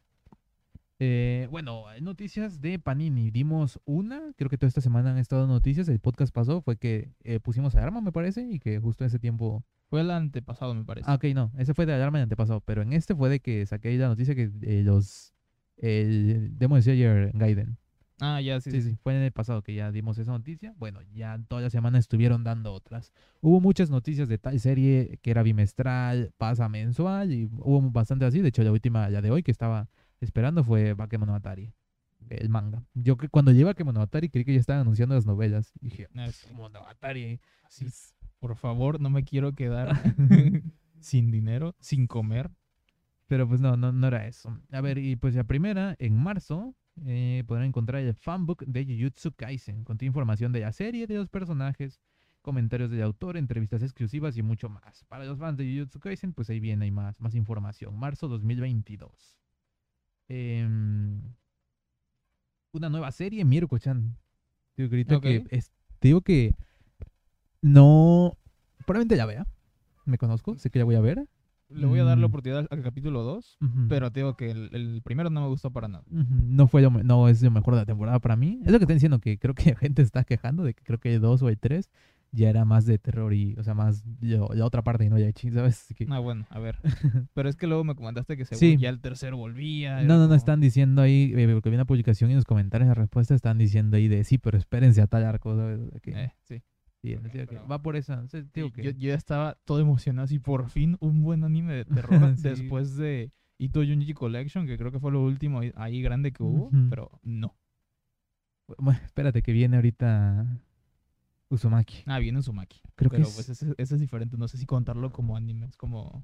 Eh, 0.99 1.47
bueno, 1.51 1.87
hay 1.87 2.01
noticias 2.01 2.59
de 2.59 2.79
Panini. 2.79 3.29
Dimos 3.29 3.79
una, 3.85 4.33
creo 4.35 4.49
que 4.49 4.57
toda 4.57 4.67
esta 4.67 4.81
semana 4.81 5.11
han 5.11 5.17
estado 5.17 5.45
noticias. 5.45 5.87
El 5.89 5.99
podcast 5.99 6.33
pasó 6.33 6.61
fue 6.61 6.77
que 6.77 7.11
eh, 7.23 7.39
pusimos 7.39 7.75
alarma, 7.75 8.01
me 8.01 8.11
parece, 8.11 8.47
y 8.49 8.59
que 8.59 8.79
justo 8.79 9.03
en 9.03 9.09
ese 9.09 9.19
tiempo. 9.19 9.63
Fue 9.89 10.01
el 10.01 10.11
antepasado, 10.11 10.73
me 10.73 10.83
parece. 10.83 11.09
Ah, 11.09 11.15
ok, 11.15 11.25
no, 11.35 11.51
ese 11.57 11.73
fue 11.73 11.85
de 11.85 11.93
alarma 11.93 12.17
el 12.17 12.23
antepasado, 12.23 12.61
pero 12.61 12.81
en 12.81 12.93
este 12.93 13.15
fue 13.15 13.29
de 13.29 13.39
que 13.39 13.65
saqué 13.65 13.95
la 13.97 14.07
noticia 14.07 14.35
que 14.35 14.51
eh, 14.61 14.83
los. 14.83 15.33
El 15.77 16.57
Demon 16.57 16.81
Slayer 16.81 17.31
Gaiden. 17.35 17.77
Ah, 18.19 18.41
ya, 18.41 18.59
sí, 18.59 18.71
Sí, 18.71 18.81
sí, 18.81 18.97
fue 19.03 19.15
en 19.15 19.21
el 19.21 19.31
pasado 19.31 19.61
que 19.61 19.75
ya 19.75 19.91
dimos 19.91 20.17
esa 20.17 20.31
noticia. 20.31 20.73
Bueno, 20.77 21.01
ya 21.13 21.39
toda 21.47 21.61
la 21.61 21.69
semana 21.69 21.99
estuvieron 21.99 22.43
dando 22.43 22.73
otras. 22.73 23.13
Hubo 23.41 23.61
muchas 23.61 23.91
noticias 23.91 24.27
de 24.27 24.39
tal 24.39 24.59
serie 24.59 25.19
que 25.21 25.29
era 25.29 25.43
bimestral, 25.43 26.33
pasa 26.37 26.67
mensual, 26.67 27.31
y 27.31 27.45
hubo 27.45 27.79
bastante 27.91 28.25
así. 28.25 28.41
De 28.41 28.49
hecho, 28.49 28.63
la 28.63 28.71
última, 28.71 29.07
la 29.09 29.21
de 29.21 29.29
hoy 29.29 29.43
que 29.43 29.51
estaba 29.51 29.87
esperando 30.19 30.63
fue 30.63 30.93
Bakemonogatari, 30.93 31.73
el 32.29 32.49
manga. 32.49 32.83
Yo 32.93 33.17
que 33.17 33.29
cuando 33.29 33.51
lleva 33.51 33.71
Bakemonogatari 33.71 34.29
creí 34.29 34.45
que 34.45 34.53
ya 34.53 34.59
estaban 34.59 34.81
anunciando 34.81 35.15
las 35.15 35.25
novelas. 35.25 35.71
Y 35.81 35.89
dije, 35.89 36.07
Ah, 36.15 36.31
sí. 36.31 36.53
Monogatari. 36.53 37.39
Sí, 37.69 37.87
Por 38.39 38.55
favor, 38.55 38.99
no 38.99 39.09
me 39.09 39.23
quiero 39.23 39.53
quedar 39.53 39.89
sin 40.99 41.31
dinero, 41.31 41.75
sin 41.79 42.07
comer. 42.07 42.51
Pero 43.27 43.47
pues 43.47 43.59
no, 43.59 43.75
no, 43.75 43.91
no 43.91 44.07
era 44.07 44.25
eso. 44.27 44.57
A 44.71 44.81
ver, 44.81 44.97
y 44.97 45.15
pues 45.17 45.35
la 45.35 45.43
primera, 45.43 45.95
en 45.99 46.15
marzo, 46.15 46.75
eh, 47.05 47.43
podrán 47.45 47.65
encontrar 47.65 48.01
el 48.01 48.13
fanbook 48.13 48.63
de 48.65 48.85
Jujutsu 48.85 49.33
Kaisen. 49.33 49.83
Contiene 49.83 50.09
información 50.09 50.53
de 50.53 50.61
la 50.61 50.71
serie, 50.71 51.07
de 51.07 51.15
los 51.15 51.27
personajes, 51.27 51.99
comentarios 52.41 52.89
del 52.89 53.03
autor, 53.03 53.35
entrevistas 53.35 53.83
exclusivas 53.83 54.37
y 54.37 54.43
mucho 54.43 54.69
más. 54.69 55.03
Para 55.05 55.25
los 55.25 55.37
fans 55.37 55.57
de 55.57 55.69
Jujutsu 55.69 55.99
Kaisen, 55.99 56.31
pues 56.33 56.49
ahí 56.49 56.61
viene 56.61 56.85
hay 56.85 56.91
más, 56.91 57.19
más 57.19 57.35
información. 57.35 57.97
Marzo 57.99 58.29
2022. 58.29 59.36
Em, 60.29 61.21
una 62.73 62.89
nueva 62.89 63.11
serie, 63.11 63.43
Mirko-chan. 63.45 64.17
Digo 64.75 64.89
que 64.89 64.95
ahorita 64.95 65.17
Ok. 65.17 65.23
que 65.23 65.43
es- 65.49 65.71
te 65.99 66.09
digo 66.09 66.21
que 66.21 66.53
no... 67.61 68.37
Probablemente 68.85 69.17
ya 69.17 69.25
vea. 69.25 69.47
Me 70.05 70.17
conozco, 70.17 70.57
sé 70.57 70.69
que 70.69 70.79
ya 70.79 70.85
voy 70.85 70.95
a 70.95 71.01
ver. 71.01 71.27
Le 71.69 71.85
voy 71.85 71.99
a 71.99 72.05
dar 72.05 72.17
la 72.17 72.27
Mm. 72.27 72.29
oportunidad 72.29 72.59
al, 72.59 72.67
al 72.71 72.81
capítulo 72.81 73.23
2, 73.23 73.57
Ujú. 73.59 73.87
pero 73.89 74.09
te 74.11 74.21
digo 74.21 74.37
que 74.37 74.51
el, 74.51 74.69
el 74.73 75.01
primero 75.03 75.29
no 75.29 75.41
me 75.41 75.47
gustó 75.47 75.69
para 75.71 75.89
nada. 75.89 76.05
Ujú, 76.09 76.25
No 76.29 76.67
fue 76.67 76.81
lo 76.81 76.89
no 76.91 77.27
es 77.27 77.41
lo 77.43 77.51
mejor 77.51 77.73
de 77.73 77.81
la 77.81 77.85
temporada 77.85 78.19
para 78.19 78.37
mí. 78.37 78.61
Es 78.65 78.71
lo 78.71 78.79
que 78.79 78.83
están 78.85 78.95
diciendo, 78.95 79.19
que 79.19 79.37
creo 79.37 79.53
que 79.53 79.71
la 79.73 79.75
gente 79.77 80.01
está 80.01 80.23
quejando 80.23 80.63
de 80.63 80.73
que 80.73 80.83
creo 80.85 80.99
que 80.99 81.13
el 81.15 81.19
2 81.21 81.41
o 81.41 81.49
el 81.49 81.57
3 81.57 81.89
ya 82.31 82.49
era 82.49 82.65
más 82.65 82.85
de 82.85 82.97
terror 82.99 83.33
y, 83.33 83.55
o 83.57 83.63
sea, 83.63 83.73
más 83.73 84.03
la 84.21 84.65
otra 84.65 84.83
parte 84.83 85.05
y 85.05 85.09
no 85.09 85.17
ya 85.17 85.31
ching, 85.31 85.53
¿sabes? 85.53 85.81
Así 85.81 85.93
que- 85.95 86.05
Ah, 86.09 86.19
bueno, 86.19 86.45
a 86.49 86.59
ver. 86.59 86.77
Pero 87.33 87.49
es 87.49 87.55
que 87.55 87.67
luego 87.67 87.83
me 87.83 87.95
comentaste 87.95 88.35
que 88.37 88.45
según 88.45 88.59
Sí. 88.59 88.77
ya 88.77 88.89
el 88.89 88.99
tercero 88.99 89.37
volvía. 89.37 90.01
no, 90.01 90.07
no, 90.07 90.17
no, 90.19 90.23
como- 90.25 90.35
están 90.35 90.59
diciendo 90.59 91.01
ahí, 91.01 91.33
eh, 91.35 91.49
porque 91.53 91.69
vi 91.69 91.75
una 91.75 91.85
publicación 91.85 92.29
y 92.29 92.33
en 92.33 92.37
los 92.37 92.45
comentarios 92.45 92.87
la 92.87 92.93
respuesta 92.95 93.33
están 93.33 93.57
diciendo 93.57 93.97
ahí 93.97 94.07
de 94.07 94.23
sí, 94.23 94.37
pero 94.37 94.57
espérense 94.57 95.01
a 95.01 95.07
tal 95.07 95.23
arco, 95.25 95.55
¿sabes? 95.55 95.91
De 95.91 95.99
que- 96.01 96.11
Eh, 96.11 96.33
sí. 96.43 96.61
sí, 97.01 97.15
ok, 97.15 97.23
digo 97.31 97.47
que 97.47 97.57
va 97.59 97.81
por 97.81 97.95
esa. 97.95 98.19
o 98.21 98.27
sea, 98.27 98.43
digo 98.53 98.67
Y 98.67 98.71
que- 98.71 98.83
Yo, 98.83 98.91
yo 98.91 99.07
ya 99.09 99.15
estaba 99.15 99.57
todo 99.65 99.79
emocionado 99.79 100.25
así, 100.25 100.39
por 100.39 100.69
fin 100.69 100.97
un 100.99 101.23
buen 101.23 101.43
anime 101.43 101.73
de 101.73 101.85
terror 102.31 102.35
después 102.35 102.95
de 102.97 103.31
Ito 103.59 103.79
Junji 103.83 104.13
Collection, 104.13 104.67
que 104.67 104.77
creo 104.77 104.91
que 104.91 104.99
fue 104.99 105.11
lo 105.11 105.23
último 105.23 105.61
ahí- 105.75 106.01
grande 106.01 106.31
que 106.31 106.43
hubo, 106.43 106.65
Ujú. 106.67 106.87
pero 106.89 107.19
no. 107.23 107.55
Bueno, 108.77 108.99
espérate 109.05 109.41
que 109.41 109.53
viene 109.53 109.77
ahorita 109.77 110.45
Uzumaki. 111.49 112.03
Ah, 112.05 112.19
viene 112.19 112.39
Uzumaki. 112.39 112.81
Creo 112.95 113.09
que 113.09 113.17
pero 113.17 113.27
es- 113.29 113.35
pues 113.35 113.49
ese, 113.49 113.73
ese 113.77 113.95
es 113.95 114.01
diferente, 114.01 114.37
no 114.37 114.47
sé 114.47 114.57
si 114.57 114.65
contarlo 114.65 115.11
como 115.11 115.37
anime, 115.37 115.65
es 115.67 115.77
como 115.77 116.21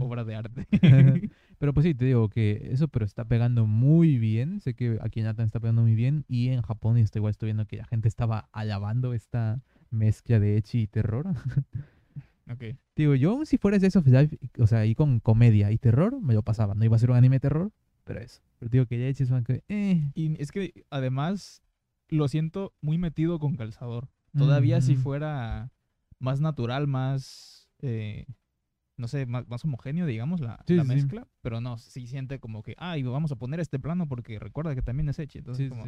obra 0.00 0.24
de 0.24 0.34
arte. 0.34 0.66
Pero 1.58 1.72
pues 1.72 1.84
sí, 1.84 1.94
te 1.94 2.04
digo 2.06 2.28
que 2.28 2.68
eso, 2.72 2.88
pero 2.88 3.04
está 3.04 3.24
pegando 3.24 3.66
muy 3.66 4.18
bien. 4.18 4.60
Sé 4.60 4.74
que 4.74 4.98
aquí 5.00 5.20
en 5.20 5.26
Latam 5.26 5.46
está 5.46 5.60
pegando 5.60 5.82
muy 5.82 5.94
bien. 5.94 6.24
Y 6.28 6.48
en 6.48 6.62
Japón, 6.62 6.98
estoy, 6.98 7.20
igual 7.20 7.30
estoy 7.30 7.46
viendo 7.48 7.66
que 7.66 7.76
la 7.76 7.84
gente 7.86 8.08
estaba 8.08 8.48
alabando 8.52 9.14
esta 9.14 9.62
mezcla 9.90 10.40
de 10.40 10.56
Echi 10.56 10.82
y 10.82 10.86
terror. 10.88 11.26
ok. 12.50 12.76
digo, 12.96 13.14
yo 13.14 13.44
si 13.46 13.56
fuera 13.58 13.76
eso, 13.76 14.02
o 14.58 14.66
sea, 14.66 14.78
ahí 14.80 14.94
con 14.94 15.20
comedia 15.20 15.70
y 15.70 15.78
terror, 15.78 16.20
me 16.20 16.34
lo 16.34 16.42
pasaba. 16.42 16.74
No 16.74 16.84
iba 16.84 16.96
a 16.96 16.98
ser 16.98 17.10
un 17.10 17.16
anime 17.16 17.36
de 17.36 17.40
terror, 17.40 17.72
pero 18.04 18.20
eso. 18.20 18.42
Pero 18.58 18.70
digo 18.70 18.86
que 18.86 18.98
ya 18.98 19.06
Echi 19.06 19.22
es 19.22 19.30
un 19.30 19.44
que, 19.44 19.62
eh. 19.68 20.10
Y 20.14 20.40
es 20.42 20.50
que 20.52 20.84
además 20.90 21.62
lo 22.08 22.28
siento 22.28 22.74
muy 22.80 22.98
metido 22.98 23.38
con 23.38 23.56
calzador. 23.56 24.08
Todavía 24.36 24.80
si 24.80 24.94
Ujú. 24.94 25.02
fuera 25.02 25.70
más 26.18 26.40
natural, 26.40 26.86
más, 26.86 27.68
eh, 27.80 28.26
no 28.96 29.08
sé, 29.08 29.26
más, 29.26 29.46
más 29.48 29.64
homogéneo, 29.64 30.06
digamos, 30.06 30.40
la, 30.40 30.62
Sí, 30.66 30.74
la 30.76 30.82
sí. 30.82 30.88
mezcla. 30.88 31.26
Pero 31.42 31.60
no, 31.60 31.78
sí 31.78 32.06
siente 32.06 32.40
como 32.40 32.62
que, 32.62 32.74
ah, 32.78 32.96
y 32.98 33.02
vamos 33.02 33.30
a 33.32 33.36
poner 33.36 33.60
este 33.60 33.78
plano 33.78 34.08
porque 34.08 34.38
recuerda 34.38 34.74
que 34.74 34.82
también 34.82 35.08
es 35.08 35.18
Echi. 35.18 35.38
Entonces, 35.38 35.64
Sí, 35.64 35.68
como, 35.68 35.84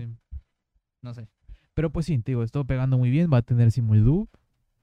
no 1.02 1.14
sé. 1.14 1.28
Pero 1.74 1.90
pues 1.90 2.06
sí, 2.06 2.18
te 2.18 2.32
digo, 2.32 2.42
estuvo 2.42 2.64
pegando 2.64 2.96
muy 2.98 3.10
bien. 3.10 3.30
Va 3.32 3.38
a 3.38 3.42
tener 3.42 3.70
Simuldub. 3.70 4.28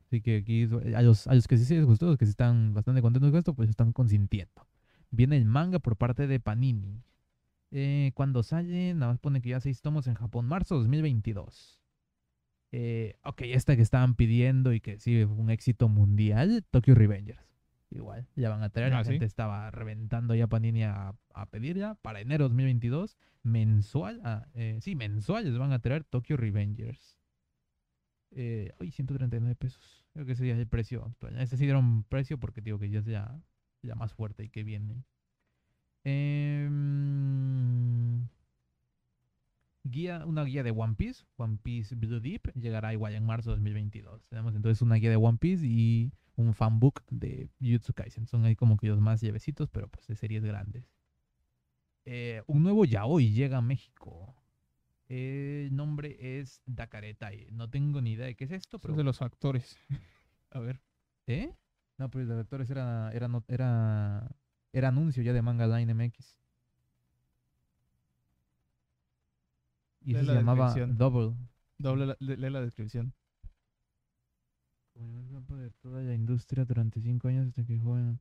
Así 0.05 0.21
que 0.21 0.37
aquí 0.37 0.67
a 0.95 1.01
los, 1.01 1.25
a 1.27 1.33
los 1.33 1.47
que 1.47 1.57
sí 1.57 1.65
se 1.65 1.75
les 1.75 1.85
gustó, 1.85 2.05
los 2.05 2.17
que 2.17 2.25
sí 2.25 2.29
están 2.31 2.73
bastante 2.73 3.01
contentos 3.01 3.31
con 3.31 3.39
esto, 3.39 3.55
pues 3.55 3.69
están 3.69 3.93
consintiendo. 3.93 4.67
Viene 5.09 5.37
el 5.37 5.45
manga 5.45 5.79
por 5.79 5.95
parte 5.97 6.27
de 6.27 6.39
Panini. 6.39 7.03
Eh, 7.71 8.11
cuando 8.13 8.43
sale, 8.43 8.93
nada 8.93 9.13
más 9.13 9.19
pone 9.19 9.41
que 9.41 9.49
ya 9.49 9.59
seis 9.59 9.81
tomos 9.81 10.05
en 10.05 10.13
Japón, 10.13 10.45
marzo 10.45 10.75
2022. 10.75 11.82
Eh, 12.75 13.19
ok, 13.23 13.41
esta 13.43 13.75
que 13.75 13.83
estaban 13.83 14.15
pidiendo 14.15 14.73
y 14.73 14.79
que 14.81 14.99
sí 14.99 15.23
fue 15.25 15.35
un 15.35 15.51
éxito 15.51 15.89
mundial, 15.89 16.65
Tokyo 16.71 16.95
Revengers. 16.95 17.47
Igual, 17.91 18.27
ya 18.35 18.49
van 18.49 18.63
a 18.63 18.69
traer, 18.71 18.91
Ah, 18.93 18.97
la 18.97 19.03
¿sí? 19.03 19.11
gente 19.11 19.25
estaba 19.25 19.69
reventando 19.69 20.33
ya 20.33 20.47
Panini 20.47 20.81
a, 20.81 21.13
a 21.35 21.45
pedir 21.51 21.77
ya 21.77 21.93
para 21.93 22.19
enero 22.19 22.45
2022, 22.45 23.15
mensual, 23.43 24.19
ah, 24.23 24.47
eh, 24.55 24.79
sí, 24.81 24.95
mensuales 24.95 25.55
van 25.55 25.71
a 25.71 25.77
traer 25.79 26.03
Tokyo 26.03 26.35
Revengers. 26.35 27.19
Eh, 28.31 28.71
uy, 28.79 28.89
139 28.89 29.53
pesos. 29.55 30.07
Creo 30.11 30.25
que 30.25 30.31
ese 30.31 30.47
ya 30.47 30.53
es 30.53 30.59
el 30.59 30.65
precio 30.67 31.05
actual. 31.05 31.39
Este 31.39 31.55
sí 31.57 31.65
dieron 31.65 32.03
precio 32.05 32.39
porque 32.39 32.61
digo 32.61 32.79
que 32.79 32.89
ya 32.89 32.97
es 32.99 33.05
ya, 33.05 33.39
ya 33.83 33.93
más 33.93 34.11
fuerte 34.13 34.43
y 34.45 34.49
que 34.49 34.63
viene. 34.63 35.03
Em, 36.83 38.27
guía, 39.83 40.25
una 40.25 40.43
guía 40.43 40.63
de 40.63 40.71
One 40.71 40.95
Piece, 40.95 41.25
One 41.37 41.57
Piece 41.61 41.95
Blue 41.95 42.19
Deep, 42.19 42.53
llegará 42.55 42.93
igual 42.93 43.13
en 43.15 43.25
marzo 43.25 43.51
de 43.51 43.57
2022. 43.57 44.25
Tenemos 44.27 44.55
entonces 44.55 44.81
una 44.81 44.95
guía 44.95 45.09
de 45.09 45.17
One 45.17 45.37
Piece 45.37 45.65
y 45.65 46.11
un 46.35 46.53
fanbook 46.53 47.03
de 47.09 47.49
Jujutsu 47.59 47.93
Kaisen. 47.93 48.27
Son 48.27 48.45
ahí 48.45 48.55
como 48.55 48.77
que 48.77 48.87
los 48.87 48.99
más 48.99 49.21
llevecitos, 49.21 49.69
pero 49.69 49.87
pues 49.87 50.07
de 50.07 50.15
series 50.15 50.43
grandes. 50.43 50.85
Eh, 52.05 52.41
un 52.47 52.63
nuevo 52.63 52.85
yaoi 52.85 53.31
llega 53.31 53.57
a 53.57 53.61
México. 53.61 54.35
El 55.07 55.75
nombre 55.75 56.39
es 56.39 56.61
Dakaretai. 56.65 57.47
No 57.51 57.69
tengo 57.69 58.01
ni 58.01 58.13
idea 58.13 58.25
de 58.25 58.35
qué 58.35 58.45
es 58.45 58.51
esto, 58.51 58.79
pero... 58.79 58.93
es 58.93 58.97
de 58.97 59.03
los 59.03 59.21
actores. 59.21 59.77
a 60.51 60.59
ver. 60.59 60.81
¿Eh? 61.27 61.53
No, 61.97 62.09
pero 62.09 62.25
de 62.25 62.39
actores 62.39 62.69
era, 62.69 63.11
era, 63.13 63.29
era, 63.47 64.35
era 64.71 64.87
anuncio 64.87 65.21
ya 65.23 65.33
de 65.33 65.41
Manga 65.41 65.67
Line 65.67 65.93
MX. 65.93 66.37
Y 70.05 70.13
Lee 70.13 70.17
ese 70.19 70.25
se 70.25 70.31
la 70.33 70.39
llamaba. 70.39 70.73
Double. 70.87 71.35
Doble 71.77 72.05
la- 72.07 72.17
le- 72.19 72.37
lee 72.37 72.49
la 72.49 72.61
descripción. 72.61 73.13
Como 74.93 75.19
el 75.19 75.29
campo 75.29 75.55
de 75.55 75.71
toda 75.71 76.01
la 76.01 76.13
industria 76.13 76.65
durante 76.65 77.01
cinco 77.01 77.27
años 77.27 77.47
hasta 77.47 77.63
que 77.65 77.79
joven. 77.79 78.19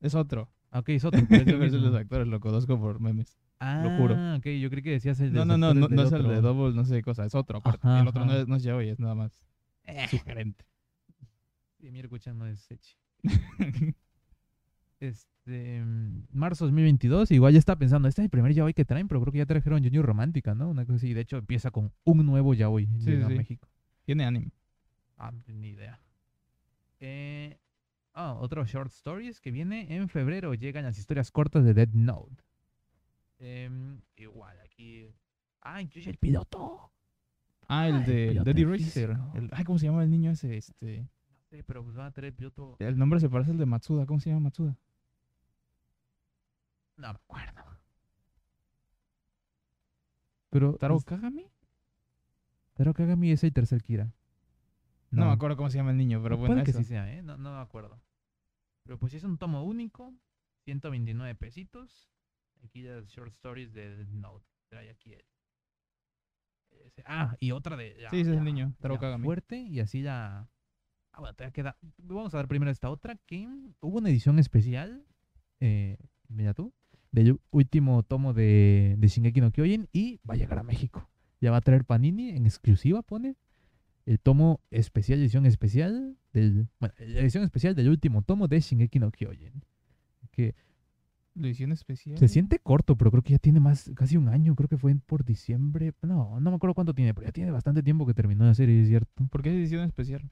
Es 0.00 0.14
otro. 0.14 0.48
Ah, 0.70 0.78
ok, 0.80 0.88
es 0.90 1.04
otro. 1.04 1.20
pero 1.28 1.62
es 1.64 1.72
el 1.72 1.82
de 1.82 1.88
los 1.90 1.94
actores, 1.94 2.26
lo 2.26 2.40
conozco 2.40 2.78
por 2.80 2.98
memes. 3.00 3.36
Ah, 3.60 3.82
lo 3.84 3.96
juro. 3.98 4.14
ok, 4.36 4.46
yo 4.60 4.70
creí 4.70 4.82
que 4.82 4.90
decías 4.92 5.20
el 5.20 5.32
de 5.32 5.38
No, 5.38 5.44
no, 5.44 5.56
no, 5.58 5.74
no, 5.74 5.86
no 5.88 6.02
es 6.02 6.12
el 6.12 6.26
de. 6.26 6.40
Double, 6.40 6.74
no 6.74 6.84
sé 6.84 6.96
qué 6.96 7.02
cosa, 7.02 7.24
es 7.26 7.34
otro. 7.34 7.58
aparte. 7.58 7.86
Ajá, 7.86 8.00
el 8.00 8.08
otro 8.08 8.24
no 8.24 8.32
es, 8.32 8.48
no 8.48 8.56
es 8.56 8.64
Joey, 8.66 8.88
es 8.88 8.98
nada 8.98 9.14
más 9.14 9.44
Eh, 9.84 10.06
sugerente. 10.08 10.64
sí, 11.78 11.90
mi 11.90 12.00
escuchan 12.00 12.38
no 12.38 12.46
es 12.46 12.60
Sechi. 12.60 12.96
Este, 15.02 15.82
mm, 15.84 16.28
marzo 16.32 16.64
2022, 16.66 17.32
igual 17.32 17.52
ya 17.52 17.58
estaba 17.58 17.76
pensando, 17.76 18.06
este 18.06 18.22
es 18.22 18.26
el 18.26 18.30
primer 18.30 18.52
yaoi 18.54 18.72
que 18.72 18.84
traen, 18.84 19.08
pero 19.08 19.20
creo 19.20 19.32
que 19.32 19.38
ya 19.38 19.46
trajeron 19.46 19.82
Junior 19.82 20.06
Romántica, 20.06 20.54
¿no? 20.54 20.68
Una 20.70 20.84
cosa 20.86 20.96
así, 20.96 21.12
de 21.12 21.22
hecho 21.22 21.38
empieza 21.38 21.72
con 21.72 21.92
un 22.04 22.24
nuevo 22.24 22.54
yaoi 22.54 22.86
Sí, 23.00 23.10
llega 23.10 23.26
sí. 23.26 23.32
a 23.32 23.36
México. 23.36 23.68
Tiene 24.04 24.24
anime. 24.24 24.52
Ah, 25.18 25.32
ni 25.48 25.70
idea. 25.70 25.98
Eh, 27.00 27.58
ah, 28.14 28.34
otro 28.34 28.64
short 28.64 28.92
stories 28.92 29.40
que 29.40 29.50
viene 29.50 29.92
en 29.96 30.08
febrero, 30.08 30.54
llegan 30.54 30.84
las 30.84 30.96
historias 30.98 31.32
cortas 31.32 31.64
de 31.64 31.74
Dead 31.74 31.88
Note. 31.92 32.42
Em, 33.40 34.00
igual, 34.16 34.56
aquí... 34.64 35.08
Ah, 35.62 35.82
incluye 35.82 36.10
el 36.10 36.16
piloto. 36.18 36.92
Ah, 37.66 37.88
el 37.88 37.96
el 37.96 38.04
de 38.06 38.28
piloto 38.28 38.50
Daddy 38.50 38.64
Racer. 38.64 39.16
El- 39.34 39.48
ay, 39.52 39.64
¿cómo 39.64 39.78
se 39.80 39.86
llama 39.86 40.04
el 40.04 40.10
niño 40.10 40.30
ese? 40.30 40.56
Este, 40.56 41.08
No 41.28 41.42
sé, 41.50 41.64
pero 41.64 41.82
pues 41.82 41.96
van 41.96 42.06
a 42.06 42.10
traer 42.12 42.32
el 42.32 42.34
piloto... 42.34 42.76
el 42.78 42.96
nombre 42.96 43.18
se 43.18 43.28
parece 43.28 43.50
al 43.50 43.58
de 43.58 43.66
Matsuda. 43.66 44.06
¿Cómo 44.06 44.20
se 44.20 44.30
llama 44.30 44.42
Matsuda? 44.42 44.76
No 46.96 47.08
me 47.08 47.14
acuerdo. 47.14 47.62
Pero... 50.50 50.76
¿Taro 50.76 50.94
pues, 50.94 51.04
Kagami? 51.04 51.46
Taro 52.74 52.94
Kagami 52.94 53.30
es 53.32 53.42
el 53.44 53.52
tercer 53.52 53.82
Kira. 53.82 54.12
No. 55.10 55.26
me 55.26 55.32
acuerdo 55.32 55.56
cómo 55.56 55.68
se 55.70 55.76
llama 55.78 55.90
el 55.90 55.98
niño, 55.98 56.22
pero 56.22 56.38
bueno, 56.38 56.54
Puede 56.54 56.64
que 56.64 56.72
sí 56.72 56.84
sea, 56.84 57.12
¿eh? 57.12 57.22
No, 57.22 57.36
no 57.36 57.54
me 57.54 57.60
acuerdo. 57.60 58.00
Pero 58.84 58.98
pues 58.98 59.12
sí 59.12 59.18
es 59.18 59.24
un 59.24 59.36
tomo 59.38 59.62
único, 59.64 60.14
129 60.64 61.34
pesitos. 61.34 62.10
Aquí 62.64 62.82
las 62.82 63.06
short 63.06 63.32
stories 63.32 63.72
de 63.72 63.96
Death 63.96 64.08
Note. 64.08 64.46
Trae 64.68 64.90
aquí 64.90 65.12
el... 65.12 65.24
Ah, 67.04 67.36
y 67.40 67.52
otra 67.52 67.76
de... 67.76 67.96
ya- 68.00 68.10
Sí, 68.10 68.20
ese 68.20 68.32
es 68.32 68.38
el 68.38 68.44
niño, 68.44 68.74
Taro 68.80 68.98
Kagami. 68.98 69.24
Fuerte 69.24 69.56
y 69.58 69.80
así 69.80 70.02
la... 70.02 70.48
Ah, 71.12 71.20
bueno, 71.20 71.34
todavía 71.34 71.52
queda... 71.52 71.76
Vamos 71.98 72.32
a 72.34 72.38
ver 72.38 72.48
primero 72.48 72.70
esta 72.70 72.88
otra 72.90 73.16
que 73.26 73.46
hubo 73.80 73.98
una 73.98 74.08
edición 74.08 74.38
especial, 74.38 75.04
eh, 75.60 75.98
mira 76.28 76.54
tú, 76.54 76.72
del 77.12 77.38
último 77.50 78.02
tomo 78.02 78.32
de, 78.32 78.96
de 78.98 79.08
Shingeki 79.08 79.40
no 79.40 79.52
Kyojin 79.52 79.88
y 79.92 80.18
va 80.28 80.34
a 80.34 80.36
llegar 80.36 80.58
a 80.58 80.62
México. 80.62 81.08
Ya 81.40 81.50
va 81.50 81.58
a 81.58 81.60
traer 81.60 81.84
Panini 81.84 82.30
en 82.30 82.46
exclusiva, 82.46 83.02
pone 83.02 83.36
el 84.06 84.18
tomo 84.18 84.60
especial, 84.70 85.20
edición 85.20 85.46
especial 85.46 86.16
del... 86.32 86.68
Bueno, 86.80 86.94
la 86.98 87.20
edición 87.20 87.44
especial 87.44 87.74
del 87.74 87.88
último 87.88 88.22
tomo 88.22 88.48
de 88.48 88.60
Shingeki 88.60 88.98
no 88.98 89.10
Kyojin. 89.10 89.62
Que 90.30 90.54
¿La 91.34 91.46
edición 91.46 91.72
especial? 91.72 92.18
se 92.18 92.28
siente 92.28 92.58
corto, 92.58 92.96
pero 92.96 93.10
creo 93.10 93.22
que 93.22 93.32
ya 93.32 93.38
tiene 93.38 93.60
más, 93.60 93.90
casi 93.94 94.16
un 94.16 94.28
año, 94.28 94.54
creo 94.54 94.68
que 94.68 94.78
fue 94.78 94.94
por 94.94 95.24
diciembre. 95.24 95.92
No, 96.02 96.40
no 96.40 96.50
me 96.50 96.56
acuerdo 96.56 96.74
cuánto 96.74 96.94
tiene, 96.94 97.14
pero 97.14 97.26
ya 97.26 97.32
tiene 97.32 97.50
bastante 97.50 97.82
tiempo 97.82 98.06
que 98.06 98.14
terminó 98.14 98.44
la 98.44 98.54
serie, 98.54 98.80
es 98.80 98.88
cierto. 98.88 99.26
¿Por 99.30 99.42
qué 99.42 99.50
es 99.50 99.56
edición 99.56 99.84
especial? 99.84 100.30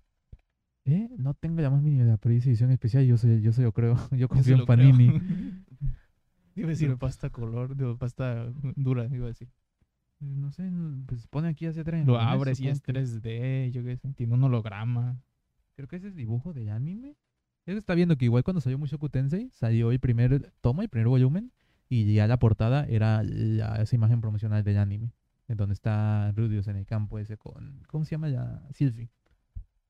¿Eh? 0.87 1.11
No 1.19 1.35
tengo 1.35 1.61
la 1.61 1.71
más 1.71 1.83
mínima 1.83 2.05
idea, 2.05 2.17
pero 2.17 2.35
dice 2.35 2.49
edición 2.49 2.71
especial, 2.71 3.05
yo 3.05 3.19
sé, 3.19 3.41
yo 3.43 3.53
sé, 3.53 3.63
yo 3.63 3.73
creo, 3.73 3.97
yo 4.13 4.29
confío 4.29 4.57
en. 4.57 4.67
Panini. 4.67 5.13
iba 6.61 6.69
a 6.69 6.71
decir 6.71 6.97
pasta 6.97 7.31
color, 7.31 7.77
digo, 7.77 7.97
pasta 7.97 8.53
dura, 8.77 9.07
iba 9.13 9.25
a 9.27 9.29
decir. 9.29 9.49
No 10.21 10.51
sé, 10.53 10.71
pues 11.07 11.27
pone 11.29 11.49
aquí 11.49 11.67
hacia 11.67 11.83
atrás. 11.83 12.07
Lo 12.07 12.19
abres 12.19 12.61
y 12.61 12.69
es 12.69 12.83
3D, 12.83 13.71
yo 13.71 13.83
qué 13.83 13.97
sé, 13.97 14.13
tiene 14.13 14.35
un 14.35 14.45
holograma. 14.45 15.19
Creo 15.77 15.89
que 15.89 15.97
ese 15.97 16.09
es 16.09 16.15
dibujo 16.15 16.53
de 16.53 16.71
anime. 16.71 17.17
Eso 17.67 17.79
está 17.79 17.95
viendo 17.95 18.17
que 18.17 18.27
igual 18.27 18.43
cuando 18.45 18.61
salió 18.61 18.79
Mushoku 18.79 19.09
Tensei, 19.09 19.49
salió 19.51 19.93
el 19.93 20.01
primer 20.01 20.53
tomo, 20.61 20.83
el 20.83 20.89
primer 20.89 21.09
volumen, 21.09 21.53
y 21.89 22.13
ya 22.15 22.27
la 22.27 22.39
portada 22.39 22.85
era 22.87 23.23
la- 23.23 23.77
esa 23.83 23.97
imagen 23.97 24.21
promocional 24.21 24.63
del 24.63 24.79
anime. 24.79 25.13
En 25.49 25.57
donde 25.57 25.73
está 25.73 26.31
Rudius 26.33 26.69
en 26.69 26.77
el 26.77 26.87
campo 26.87 27.19
ese 27.19 27.37
con... 27.37 27.83
¿Cómo 27.89 28.05
se 28.05 28.13
llama 28.13 28.29
ya? 28.29 28.63
Sylvie. 28.73 29.11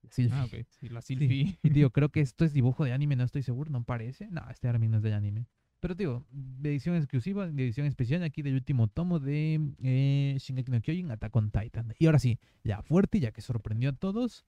Sylvie. 0.08 0.32
Ah, 0.34 0.44
ok, 0.46 0.64
sí, 0.68 0.88
la 0.88 1.02
Sí. 1.02 1.16
Silphi. 1.16 1.58
Y 1.62 1.70
digo, 1.70 1.90
creo 1.92 2.08
que 2.08 2.20
esto 2.20 2.44
es 2.44 2.52
dibujo 2.52 2.84
de 2.84 2.92
anime, 2.92 3.16
no 3.16 3.24
estoy 3.24 3.42
seguro, 3.42 3.70
no 3.70 3.82
parece. 3.84 4.28
No, 4.30 4.42
este 4.50 4.68
anime 4.68 4.88
no 4.88 4.96
es 4.98 5.02
de 5.02 5.12
anime. 5.12 5.46
Pero 5.80 5.94
digo, 5.94 6.24
de 6.30 6.70
edición 6.70 6.94
exclusiva, 6.96 7.46
de 7.48 7.64
edición 7.64 7.86
especial 7.86 8.22
aquí 8.22 8.42
del 8.42 8.54
último 8.54 8.86
tomo 8.88 9.18
de 9.18 9.60
eh, 9.82 10.36
Shingeki 10.38 10.70
no 10.70 10.80
Kyojin, 10.82 11.10
Attack 11.10 11.34
on 11.34 11.50
Titan. 11.50 11.94
Y 11.98 12.06
ahora 12.06 12.18
sí, 12.18 12.38
ya 12.64 12.82
fuerte, 12.82 13.18
ya 13.18 13.32
que 13.32 13.40
sorprendió 13.40 13.88
a 13.90 13.92
todos, 13.94 14.44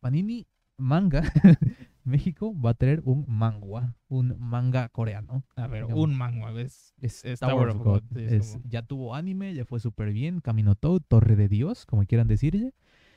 Panini 0.00 0.46
Manga 0.78 1.22
México 2.04 2.58
va 2.58 2.70
a 2.70 2.74
traer 2.74 3.02
un 3.04 3.26
manga, 3.28 3.94
un 4.08 4.34
manga 4.40 4.88
coreano. 4.88 5.44
A 5.54 5.66
ver, 5.66 5.82
Digamos. 5.84 6.02
un 6.04 6.16
manga. 6.16 6.50
Es, 6.58 6.94
Es 7.02 7.22
Tower 7.40 7.54
Tower 7.54 7.68
of 7.68 7.76
God. 7.76 7.84
God, 7.84 8.02
sí, 8.16 8.24
es 8.24 8.32
Es- 8.32 8.52
como- 8.52 8.64
Ya 8.70 8.82
tuvo 8.82 9.14
anime, 9.14 9.54
ya 9.54 9.66
fue 9.66 9.78
súper 9.80 10.10
bien. 10.12 10.40
Camino 10.40 10.74
Toad, 10.74 11.02
Torre 11.06 11.36
de 11.36 11.48
Dios, 11.48 11.84
como 11.84 12.06
quieran 12.06 12.26
decirle. 12.26 12.72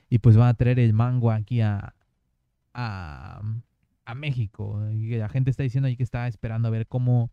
Y 0.10 0.20
pues 0.20 0.36
van 0.36 0.50
a 0.50 0.54
traer 0.56 0.80
el 0.80 0.92
manga 0.92 1.36
aquí 1.36 1.62
a, 1.62 1.96
a, 2.74 3.42
a 4.06 4.16
México. 4.16 4.86
Y 4.92 5.16
la 5.16 5.30
gente 5.30 5.50
está 5.50 5.64
diciendo 5.64 5.88
ahí 5.88 5.96
que 5.96 6.04
está 6.04 6.28
esperando 6.28 6.68
a 6.68 6.72
ver 6.72 6.86
cómo, 6.88 7.32